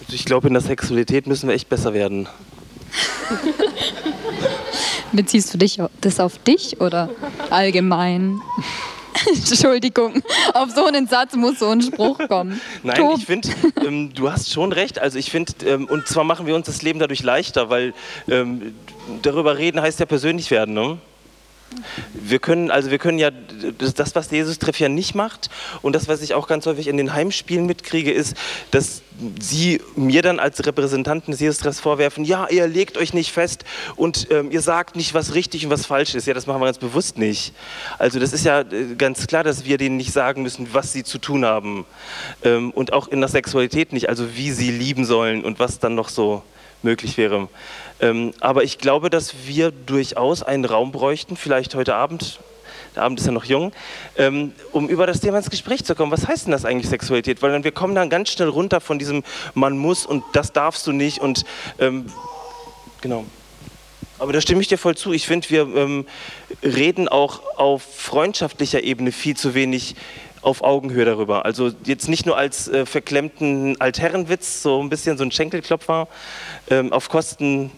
Also 0.01 0.15
ich 0.15 0.25
glaube, 0.25 0.49
in 0.49 0.55
der 0.55 0.63
Sexualität 0.63 1.27
müssen 1.27 1.49
wir 1.49 1.55
echt 1.55 1.69
besser 1.69 1.93
werden. 1.93 2.29
Beziehst 5.13 5.53
du 5.53 5.59
dich 5.59 5.81
das 6.01 6.21
auf 6.21 6.39
dich 6.39 6.81
oder 6.81 7.11
allgemein? 7.51 8.41
Entschuldigung, 9.27 10.23
auf 10.55 10.71
so 10.71 10.85
einen 10.85 11.07
Satz 11.07 11.35
muss 11.35 11.59
so 11.59 11.71
ein 11.71 11.83
Spruch 11.83 12.19
kommen. 12.29 12.61
Nein, 12.83 12.97
Tob. 12.97 13.19
ich 13.19 13.27
finde, 13.27 13.49
ähm, 13.85 14.13
du 14.15 14.31
hast 14.31 14.53
schon 14.53 14.73
recht. 14.73 14.99
Also 14.99 15.19
ich 15.19 15.31
finde, 15.31 15.53
ähm, 15.67 15.87
und 15.87 16.07
zwar 16.07 16.25
machen 16.25 16.47
wir 16.47 16.55
uns 16.55 16.67
das 16.67 16.83
Leben 16.83 16.99
dadurch 16.99 17.23
leichter, 17.23 17.71
weil 17.71 17.95
ähm, 18.29 18.75
darüber 19.23 19.59
reden 19.59 19.81
heißt 19.81 20.01
ja 20.01 20.07
persönlich 20.07 20.51
werden. 20.51 20.75
Ne? 20.75 20.99
Wir 22.13 22.39
können, 22.39 22.71
also 22.71 22.91
wir 22.91 22.99
können 22.99 23.19
ja, 23.19 23.31
das, 23.79 24.15
was 24.15 24.31
Jesus 24.31 24.59
Treff 24.59 24.79
ja 24.79 24.89
nicht 24.89 25.15
macht 25.15 25.51
und 25.83 25.95
das, 25.95 26.09
was 26.09 26.23
ich 26.23 26.35
auch 26.35 26.49
ganz 26.49 26.67
häufig 26.67 26.89
in 26.89 26.97
den 26.97 27.13
Heimspielen 27.13 27.67
mitkriege, 27.67 28.13
ist, 28.13 28.37
dass 28.71 29.03
sie 29.41 29.81
mir 29.95 30.23
dann 30.23 30.39
als 30.39 30.65
Repräsentanten 30.67 31.31
des 31.31 31.41
Jesus 31.41 31.59
Treffs 31.59 31.81
vorwerfen, 31.81 32.25
ja, 32.25 32.49
ihr 32.49 32.67
legt 32.67 32.99
euch 32.99 33.15
nicht 33.15 33.33
fest 33.33 33.65
und 33.97 34.29
ähm, 34.31 34.51
ihr 34.51 34.61
sagt 34.61 34.97
nicht, 34.97 35.15
was 35.15 35.35
richtig 35.35 35.65
und 35.65 35.71
was 35.71 35.87
falsch 35.87 36.15
ist. 36.15 36.27
Ja, 36.27 36.35
das 36.35 36.47
machen 36.47 36.61
wir 36.61 36.67
ganz 36.67 36.79
bewusst 36.79 37.17
nicht. 37.17 37.53
Also 37.99 38.19
das 38.19 38.33
ist 38.33 38.45
ja 38.45 38.61
äh, 38.61 38.95
ganz 38.97 39.27
klar, 39.27 39.45
dass 39.45 39.65
wir 39.65 39.79
denen 39.79 39.97
nicht 39.97 40.13
sagen 40.13 40.43
müssen, 40.43 40.69
was 40.73 40.93
sie 40.93 41.05
zu 41.05 41.19
tun 41.19 41.45
haben. 41.45 41.87
Ähm, 42.43 42.71
und 42.73 42.93
auch 42.93 43.09
in 43.09 43.21
der 43.21 43.29
Sexualität 43.29 43.93
nicht, 43.93 44.09
also 44.09 44.37
wie 44.37 44.51
sie 44.51 44.71
lieben 44.71 45.05
sollen 45.05 45.45
und 45.45 45.59
was 45.59 45.79
dann 45.79 45.95
noch 45.95 46.09
so 46.09 46.43
möglich 46.83 47.17
wäre. 47.17 47.49
Ähm, 48.01 48.33
aber 48.41 48.65
ich 48.65 48.79
glaube, 48.79 49.11
dass 49.11 49.47
wir 49.47 49.71
durchaus 49.71 50.43
einen 50.43 50.65
Raum 50.65 50.93
bräuchten, 50.93 51.37
vielleicht 51.37 51.75
heute 51.75 51.95
Abend, 51.95 52.41
der 52.95 53.03
Abend 53.03 53.21
ist 53.21 53.27
ja 53.27 53.33
noch 53.33 53.45
jung, 53.45 53.73
ähm, 54.17 54.53
um 54.73 54.89
über 54.89 55.07
das 55.07 55.21
Thema 55.21 55.39
ins 55.39 55.51
Gespräch 55.51 55.85
zu 55.85 55.95
kommen. 55.95 56.13
Was 56.13 56.27
heißt 56.27 56.47
denn 56.47 56.53
das 56.53 56.65
eigentlich 56.65 56.89
Sexualität? 56.89 57.43
Weil 57.43 57.53
dann, 57.53 57.65
wir 57.65 57.73
kommen 57.73 57.95
dann 57.95 58.11
ganz 58.11 58.31
schnell 58.31 58.49
runter 58.49 58.81
von 58.81 58.99
diesem 58.99 59.23
man 59.55 59.79
muss 59.79 60.07
und 60.07 60.25
das 60.33 60.53
darfst 60.53 60.87
du 60.87 60.93
nicht 60.93 61.21
und 61.21 61.45
ähm, 61.79 62.07
genau. 63.01 63.25
Aber 64.19 64.33
da 64.33 64.41
stimme 64.41 64.63
ich 64.63 64.69
dir 64.69 64.79
voll 64.79 64.97
zu. 64.97 65.13
Ich 65.13 65.27
finde, 65.27 65.51
wir 65.51 65.63
ähm, 65.63 66.07
reden 66.63 67.07
auch 67.09 67.41
auf 67.59 67.83
freundschaftlicher 67.83 68.83
Ebene 68.83 69.13
viel 69.13 69.37
zu 69.37 69.55
wenig 69.55 69.95
auf 70.41 70.63
Augenhöhe 70.63 71.05
darüber. 71.05 71.45
Also 71.45 71.73
jetzt 71.85 72.09
nicht 72.09 72.25
nur 72.25 72.37
als 72.37 72.69
äh, 72.69 72.87
verklemmten 72.87 73.79
Altherrenwitz, 73.81 74.63
so 74.63 74.81
ein 74.81 74.89
bisschen 74.89 75.19
so 75.19 75.25
ein 75.25 75.33
Schenkelklopfer 75.33 76.09
ähm, 76.71 76.93
auf 76.93 77.09
Kosten 77.09 77.73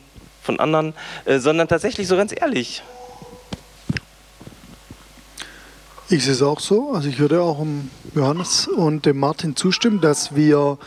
von 0.48 0.60
anderen, 0.60 0.94
äh, 1.26 1.38
sondern 1.40 1.68
tatsächlich 1.68 2.08
so 2.08 2.16
ganz 2.16 2.32
ehrlich. 2.34 2.82
Ich 6.08 6.24
sehe 6.24 6.32
es 6.32 6.40
auch 6.40 6.58
so. 6.58 6.92
Also 6.92 7.10
ich 7.10 7.18
würde 7.18 7.42
auch 7.42 7.58
dem 7.58 7.90
Johannes 8.14 8.66
und 8.66 9.04
dem 9.04 9.18
Martin 9.18 9.56
zustimmen, 9.56 10.00
dass 10.00 10.34
wir 10.34 10.78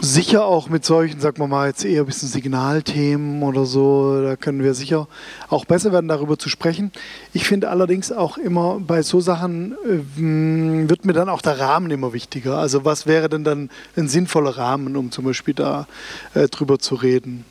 sicher 0.00 0.44
auch 0.44 0.68
mit 0.68 0.84
solchen, 0.84 1.20
sagen 1.20 1.38
wir 1.38 1.48
mal, 1.48 1.68
jetzt 1.68 1.84
eher 1.84 2.02
ein 2.02 2.06
bisschen 2.06 2.28
Signalthemen 2.28 3.42
oder 3.42 3.64
so, 3.64 4.22
da 4.22 4.36
können 4.36 4.62
wir 4.62 4.74
sicher 4.74 5.08
auch 5.48 5.64
besser 5.64 5.92
werden, 5.92 6.08
darüber 6.08 6.38
zu 6.38 6.48
sprechen. 6.48 6.92
Ich 7.32 7.44
finde 7.44 7.70
allerdings 7.70 8.12
auch 8.12 8.38
immer 8.38 8.78
bei 8.80 9.02
so 9.02 9.20
Sachen 9.20 9.72
äh, 9.84 10.88
wird 10.88 11.04
mir 11.04 11.12
dann 11.12 11.28
auch 11.28 11.42
der 11.42 11.58
Rahmen 11.58 11.90
immer 11.90 12.12
wichtiger. 12.12 12.58
Also 12.58 12.84
was 12.84 13.06
wäre 13.06 13.28
denn 13.28 13.44
dann 13.44 13.70
ein 13.96 14.08
sinnvoller 14.08 14.56
Rahmen, 14.56 14.96
um 14.96 15.10
zum 15.10 15.24
Beispiel 15.24 15.54
da 15.54 15.86
äh, 16.34 16.46
drüber 16.48 16.78
zu 16.78 16.94
reden? 16.94 17.44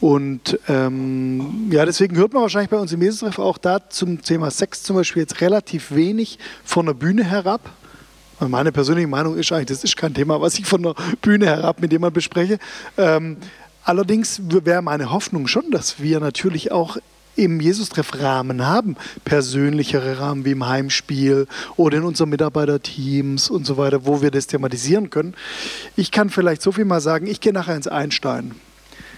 Und 0.00 0.58
ähm, 0.68 1.70
ja, 1.70 1.84
deswegen 1.84 2.16
hört 2.16 2.32
man 2.32 2.42
wahrscheinlich 2.42 2.70
bei 2.70 2.78
uns 2.78 2.92
im 2.92 3.02
Jesus 3.02 3.38
auch 3.38 3.58
da 3.58 3.88
zum 3.88 4.20
Thema 4.20 4.50
Sex 4.50 4.82
zum 4.82 4.96
Beispiel 4.96 5.22
jetzt 5.22 5.40
relativ 5.40 5.94
wenig 5.94 6.38
von 6.64 6.86
der 6.86 6.94
Bühne 6.94 7.22
herab. 7.22 7.70
Meine 8.48 8.72
persönliche 8.72 9.08
Meinung 9.08 9.36
ist 9.36 9.52
eigentlich, 9.52 9.66
das 9.66 9.84
ist 9.84 9.96
kein 9.96 10.14
Thema, 10.14 10.40
was 10.40 10.58
ich 10.58 10.66
von 10.66 10.82
der 10.82 10.94
Bühne 11.20 11.46
herab 11.46 11.80
mit 11.80 11.92
jemandem 11.92 12.14
bespreche. 12.14 12.58
Ähm, 12.96 13.36
allerdings 13.84 14.40
wäre 14.44 14.82
meine 14.82 15.10
Hoffnung 15.10 15.46
schon, 15.46 15.70
dass 15.70 16.00
wir 16.00 16.20
natürlich 16.20 16.72
auch 16.72 16.96
im 17.36 17.60
Jesus-Treff 17.60 18.20
Rahmen 18.20 18.66
haben, 18.66 18.96
persönlichere 19.24 20.18
Rahmen 20.18 20.44
wie 20.44 20.50
im 20.50 20.66
Heimspiel 20.66 21.46
oder 21.76 21.98
in 21.98 22.04
unseren 22.04 22.28
Mitarbeiterteams 22.28 23.48
und 23.48 23.64
so 23.66 23.76
weiter, 23.76 24.04
wo 24.04 24.20
wir 24.20 24.30
das 24.30 24.46
thematisieren 24.46 25.08
können. 25.10 25.34
Ich 25.96 26.10
kann 26.10 26.28
vielleicht 26.28 26.62
so 26.62 26.72
viel 26.72 26.84
mal 26.84 27.00
sagen, 27.00 27.26
ich 27.26 27.40
gehe 27.40 27.52
nachher 27.52 27.76
ins 27.76 27.88
Einstein. 27.88 28.54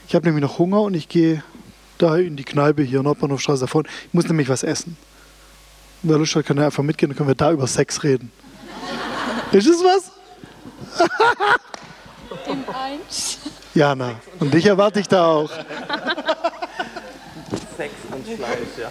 Ich 0.07 0.15
habe 0.15 0.27
nämlich 0.27 0.43
noch 0.43 0.59
Hunger 0.59 0.83
und 0.83 0.95
ich 0.95 1.09
gehe 1.09 1.43
da 1.99 2.17
in 2.17 2.37
die 2.37 2.45
Kneipe 2.45 2.83
hier, 2.83 3.03
Nordbahnhofstraße 3.03 3.63
davon. 3.63 3.85
Ich 4.07 4.15
muss 4.15 4.29
nämlich 4.29 4.49
was 4.49 4.63
essen. 4.63 4.97
Wer 6.03 6.19
Lust 6.19 6.37
hat, 6.37 6.47
kann 6.47 6.59
ja 6.59 6.67
einfach 6.67 6.83
mitgehen, 6.83 7.11
dann 7.11 7.17
können 7.17 7.31
wir 7.31 7.35
da 7.35 7.51
über 7.51 7.67
Sex 7.67 8.03
reden. 8.05 8.31
Ist 9.55 9.69
es 9.69 9.85
was? 9.85 10.11
Im 12.47 12.65
Eins. 12.75 13.39
Jana, 13.73 14.17
und 14.41 14.53
dich 14.53 14.67
erwarte 14.67 14.99
ich 14.99 15.07
da 15.07 15.27
auch. 15.27 15.51
Sex 17.77 17.95
und 18.11 18.27
Fleisch, 18.27 18.77
ja. 18.81 18.91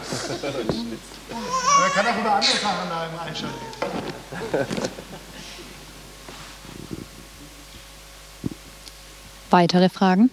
Man 1.29 1.91
kann 1.93 2.07
auch 2.07 2.17
über 2.17 2.31
andere 2.31 2.57
Sachen 2.57 2.89
da 2.89 3.07
im 3.07 3.19
Einschalten 3.27 3.55
Weitere 9.49 9.89
Fragen? 9.89 10.29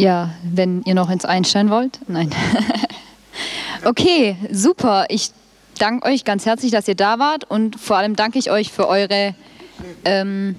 Ja, 0.00 0.30
wenn 0.42 0.82
ihr 0.84 0.94
noch 0.94 1.10
ins 1.10 1.26
Einstein 1.26 1.68
wollt. 1.68 1.98
Nein. 2.08 2.30
okay, 3.84 4.34
super. 4.50 5.04
Ich 5.10 5.30
danke 5.78 6.08
euch 6.08 6.24
ganz 6.24 6.46
herzlich, 6.46 6.72
dass 6.72 6.88
ihr 6.88 6.94
da 6.94 7.18
wart 7.18 7.44
und 7.44 7.78
vor 7.78 7.98
allem 7.98 8.16
danke 8.16 8.38
ich 8.38 8.50
euch 8.50 8.72
für 8.72 8.88
eure 8.88 9.34
ähm, 10.06 10.56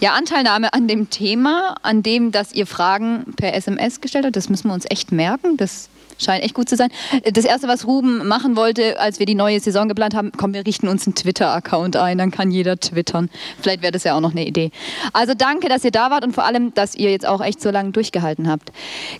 ja, 0.00 0.12
Anteilnahme 0.14 0.72
an 0.72 0.88
dem 0.88 1.10
Thema, 1.10 1.76
an 1.82 2.02
dem, 2.02 2.32
dass 2.32 2.52
ihr 2.52 2.66
Fragen 2.66 3.34
per 3.36 3.54
SMS 3.54 4.00
gestellt 4.00 4.24
habt. 4.24 4.36
Das 4.36 4.48
müssen 4.48 4.68
wir 4.68 4.74
uns 4.74 4.86
echt 4.88 5.12
merken. 5.12 5.56
Das 5.56 5.90
Scheint 6.20 6.44
echt 6.44 6.54
gut 6.54 6.68
zu 6.68 6.76
sein. 6.76 6.90
Das 7.32 7.44
Erste, 7.44 7.66
was 7.66 7.86
Ruben 7.86 8.28
machen 8.28 8.54
wollte, 8.54 9.00
als 9.00 9.18
wir 9.18 9.26
die 9.26 9.34
neue 9.34 9.58
Saison 9.58 9.88
geplant 9.88 10.14
haben, 10.14 10.32
komm, 10.36 10.52
wir 10.52 10.66
richten 10.66 10.86
uns 10.86 11.06
einen 11.06 11.14
Twitter-Account 11.14 11.96
ein, 11.96 12.18
dann 12.18 12.30
kann 12.30 12.50
jeder 12.50 12.78
twittern. 12.78 13.30
Vielleicht 13.60 13.80
wäre 13.80 13.92
das 13.92 14.04
ja 14.04 14.14
auch 14.14 14.20
noch 14.20 14.32
eine 14.32 14.46
Idee. 14.46 14.70
Also 15.14 15.32
danke, 15.34 15.68
dass 15.70 15.82
ihr 15.82 15.90
da 15.90 16.10
wart 16.10 16.24
und 16.24 16.34
vor 16.34 16.44
allem, 16.44 16.74
dass 16.74 16.94
ihr 16.94 17.10
jetzt 17.10 17.26
auch 17.26 17.40
echt 17.40 17.62
so 17.62 17.70
lange 17.70 17.92
durchgehalten 17.92 18.48
habt. 18.48 18.70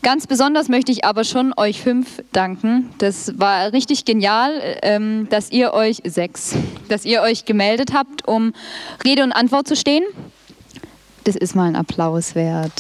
Ganz 0.02 0.27
besonders 0.27 0.69
möchte 0.69 0.93
ich 0.93 1.05
aber 1.05 1.24
schon 1.24 1.55
euch 1.57 1.81
fünf 1.81 2.23
danken. 2.32 2.90
Das 2.98 3.39
war 3.39 3.73
richtig 3.73 4.05
genial, 4.05 4.61
ähm, 4.82 5.27
dass 5.31 5.51
ihr 5.51 5.73
euch, 5.73 6.02
sechs, 6.05 6.55
dass 6.89 7.07
ihr 7.07 7.23
euch 7.23 7.47
gemeldet 7.47 7.94
habt, 7.94 8.28
um 8.28 8.52
Rede 9.05 9.23
und 9.24 9.32
Antwort 9.32 9.66
zu 9.66 9.74
stehen. 9.74 10.05
Das 11.25 11.37
ist 11.37 11.55
mal 11.55 11.65
ein 11.69 11.77
Applaus 11.77 12.35
wert. 12.35 12.73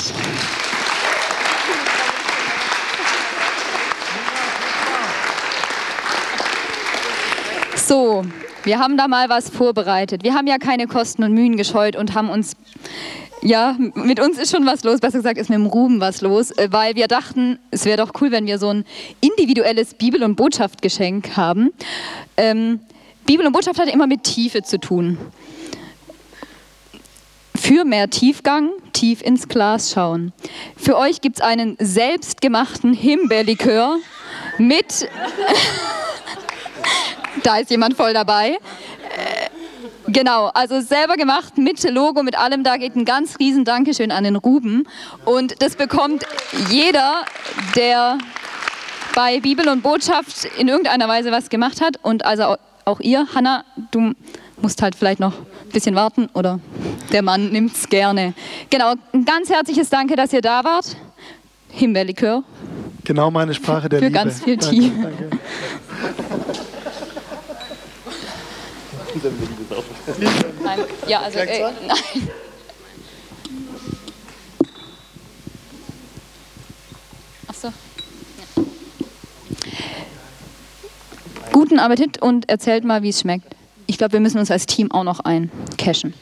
So, 7.90 8.22
wir 8.62 8.78
haben 8.78 8.96
da 8.96 9.08
mal 9.08 9.28
was 9.28 9.50
vorbereitet. 9.50 10.22
Wir 10.22 10.34
haben 10.34 10.46
ja 10.46 10.58
keine 10.58 10.86
Kosten 10.86 11.24
und 11.24 11.32
Mühen 11.32 11.56
gescheut 11.56 11.96
und 11.96 12.14
haben 12.14 12.30
uns, 12.30 12.52
ja, 13.42 13.76
mit 13.94 14.20
uns 14.20 14.38
ist 14.38 14.52
schon 14.52 14.64
was 14.64 14.84
los, 14.84 15.00
besser 15.00 15.18
gesagt 15.18 15.38
ist 15.38 15.50
mit 15.50 15.58
dem 15.58 15.66
Ruben 15.66 16.00
was 16.00 16.20
los, 16.20 16.50
äh, 16.52 16.68
weil 16.70 16.94
wir 16.94 17.08
dachten, 17.08 17.58
es 17.70 17.84
wäre 17.84 17.96
doch 17.96 18.12
cool, 18.20 18.30
wenn 18.30 18.46
wir 18.46 18.58
so 18.58 18.68
ein 18.68 18.84
individuelles 19.20 19.94
Bibel- 19.94 20.22
und 20.22 20.36
Botschaftgeschenk 20.36 21.36
haben. 21.36 21.72
Ähm, 22.36 22.80
Bibel 23.26 23.44
und 23.44 23.52
Botschaft 23.52 23.80
hat 23.80 23.92
immer 23.92 24.06
mit 24.06 24.22
Tiefe 24.24 24.62
zu 24.62 24.78
tun. 24.78 25.18
Für 27.60 27.84
mehr 27.84 28.08
Tiefgang, 28.08 28.70
tief 28.94 29.20
ins 29.20 29.46
Glas 29.46 29.92
schauen. 29.92 30.32
Für 30.76 30.96
euch 30.96 31.20
gibt 31.20 31.36
es 31.36 31.42
einen 31.42 31.76
selbstgemachten 31.78 32.94
Himbeerlikör 32.94 33.98
mit 34.56 35.08
da 37.42 37.58
ist 37.58 37.70
jemand 37.70 37.96
voll 37.96 38.14
dabei. 38.14 38.52
Äh, 38.52 39.50
Genau, 40.06 40.46
also 40.54 40.80
selber 40.80 41.16
gemacht 41.16 41.56
mit 41.56 41.88
Logo, 41.88 42.24
mit 42.24 42.36
allem. 42.36 42.64
Da 42.64 42.78
geht 42.78 42.96
ein 42.96 43.04
ganz 43.04 43.38
riesen 43.38 43.64
Dankeschön 43.64 44.10
an 44.10 44.24
den 44.24 44.34
Ruben. 44.34 44.88
Und 45.24 45.62
das 45.62 45.76
bekommt 45.76 46.24
jeder, 46.68 47.24
der 47.76 48.18
bei 49.14 49.38
Bibel 49.38 49.68
und 49.68 49.82
Botschaft 49.82 50.46
in 50.58 50.66
irgendeiner 50.66 51.06
Weise 51.06 51.30
was 51.30 51.48
gemacht 51.48 51.80
hat. 51.80 51.98
Und 52.02 52.24
also 52.24 52.56
auch 52.86 52.98
ihr, 52.98 53.28
Hanna, 53.36 53.64
du 53.92 54.14
musst 54.60 54.82
halt 54.82 54.96
vielleicht 54.96 55.20
noch 55.20 55.34
bisschen 55.72 55.94
warten 55.94 56.28
oder 56.34 56.60
der 57.12 57.22
Mann 57.22 57.50
nimmt 57.50 57.74
es 57.76 57.88
gerne. 57.88 58.34
Genau, 58.70 58.94
ein 59.12 59.24
ganz 59.24 59.50
herzliches 59.50 59.88
Danke, 59.88 60.16
dass 60.16 60.32
ihr 60.32 60.40
da 60.40 60.64
wart. 60.64 60.96
Himbeerlikör. 61.70 62.42
Genau 63.04 63.30
meine 63.30 63.54
Sprache 63.54 63.88
der 63.88 64.00
Für 64.00 64.06
Liebe. 64.06 64.18
ganz 64.18 64.42
viel 64.42 64.56
Tee. 64.58 64.90
Danke, 65.02 65.30
Nein, 70.62 70.78
ja, 71.08 71.20
also, 71.20 71.38
äh, 71.38 71.62
nein. 71.86 72.28
Ja. 77.62 78.62
Guten 81.52 81.78
Appetit 81.78 82.22
und 82.22 82.48
erzählt 82.48 82.84
mal, 82.84 83.02
wie 83.02 83.10
es 83.10 83.20
schmeckt. 83.20 83.54
Ich 83.90 83.98
glaube, 83.98 84.12
wir 84.12 84.20
müssen 84.20 84.38
uns 84.38 84.52
als 84.52 84.66
Team 84.66 84.92
auch 84.92 85.02
noch 85.02 85.18
eincashen. 85.18 86.14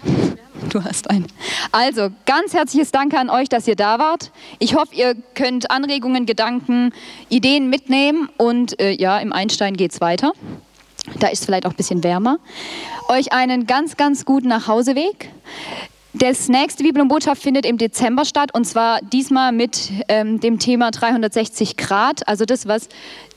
Du 0.70 0.82
hast 0.82 1.10
einen. 1.10 1.26
Also, 1.70 2.08
ganz 2.24 2.54
herzliches 2.54 2.92
Danke 2.92 3.18
an 3.18 3.28
euch, 3.28 3.50
dass 3.50 3.68
ihr 3.68 3.76
da 3.76 3.98
wart. 3.98 4.32
Ich 4.58 4.74
hoffe, 4.74 4.94
ihr 4.94 5.14
könnt 5.34 5.70
Anregungen, 5.70 6.24
Gedanken, 6.24 6.94
Ideen 7.28 7.68
mitnehmen 7.68 8.30
und 8.38 8.80
äh, 8.80 8.92
ja, 8.92 9.18
im 9.18 9.34
Einstein 9.34 9.76
geht 9.76 9.92
es 9.92 10.00
weiter. 10.00 10.32
Da 11.18 11.26
ist 11.28 11.40
es 11.40 11.44
vielleicht 11.44 11.66
auch 11.66 11.72
ein 11.72 11.76
bisschen 11.76 12.02
wärmer. 12.02 12.38
Euch 13.08 13.34
einen 13.34 13.66
ganz, 13.66 13.98
ganz 13.98 14.24
guten 14.24 14.48
Nachhauseweg. 14.48 15.28
Das 16.14 16.48
nächste 16.48 16.84
Bibel 16.84 17.02
und 17.02 17.08
Botschaft 17.08 17.42
findet 17.42 17.66
im 17.66 17.76
Dezember 17.76 18.24
statt 18.24 18.48
und 18.54 18.64
zwar 18.64 19.02
diesmal 19.02 19.52
mit 19.52 19.92
ähm, 20.08 20.40
dem 20.40 20.58
Thema 20.58 20.90
360 20.90 21.76
Grad. 21.76 22.26
Also 22.26 22.46
das, 22.46 22.66
was 22.66 22.88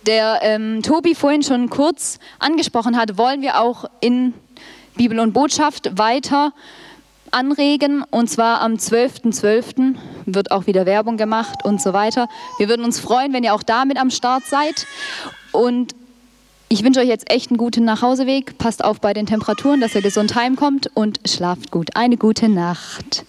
der 0.05 0.39
ähm, 0.41 0.81
Tobi 0.81 1.15
vorhin 1.15 1.43
schon 1.43 1.69
kurz 1.69 2.19
angesprochen 2.39 2.97
hat, 2.97 3.17
wollen 3.17 3.41
wir 3.41 3.59
auch 3.59 3.85
in 3.99 4.33
Bibel 4.95 5.19
und 5.19 5.33
Botschaft 5.33 5.97
weiter 5.97 6.53
anregen. 7.31 8.03
Und 8.09 8.29
zwar 8.29 8.61
am 8.61 8.73
12.12. 8.73 9.39
.12. 9.41 9.95
wird 10.25 10.51
auch 10.51 10.67
wieder 10.67 10.85
Werbung 10.85 11.17
gemacht 11.17 11.63
und 11.63 11.81
so 11.81 11.93
weiter. 11.93 12.27
Wir 12.57 12.69
würden 12.69 12.85
uns 12.85 12.99
freuen, 12.99 13.33
wenn 13.33 13.43
ihr 13.43 13.53
auch 13.53 13.63
damit 13.63 13.97
am 13.97 14.09
Start 14.11 14.43
seid. 14.45 14.85
Und 15.51 15.95
ich 16.69 16.83
wünsche 16.83 16.99
euch 16.99 17.07
jetzt 17.07 17.29
echt 17.29 17.51
einen 17.51 17.57
guten 17.57 17.83
Nachhauseweg. 17.83 18.57
Passt 18.57 18.83
auf 18.83 19.01
bei 19.01 19.13
den 19.13 19.25
Temperaturen, 19.25 19.81
dass 19.81 19.95
ihr 19.95 20.01
gesund 20.01 20.35
heimkommt 20.35 20.89
und 20.93 21.19
schlaft 21.25 21.71
gut. 21.71 21.95
Eine 21.95 22.17
gute 22.17 22.47
Nacht. 22.47 23.25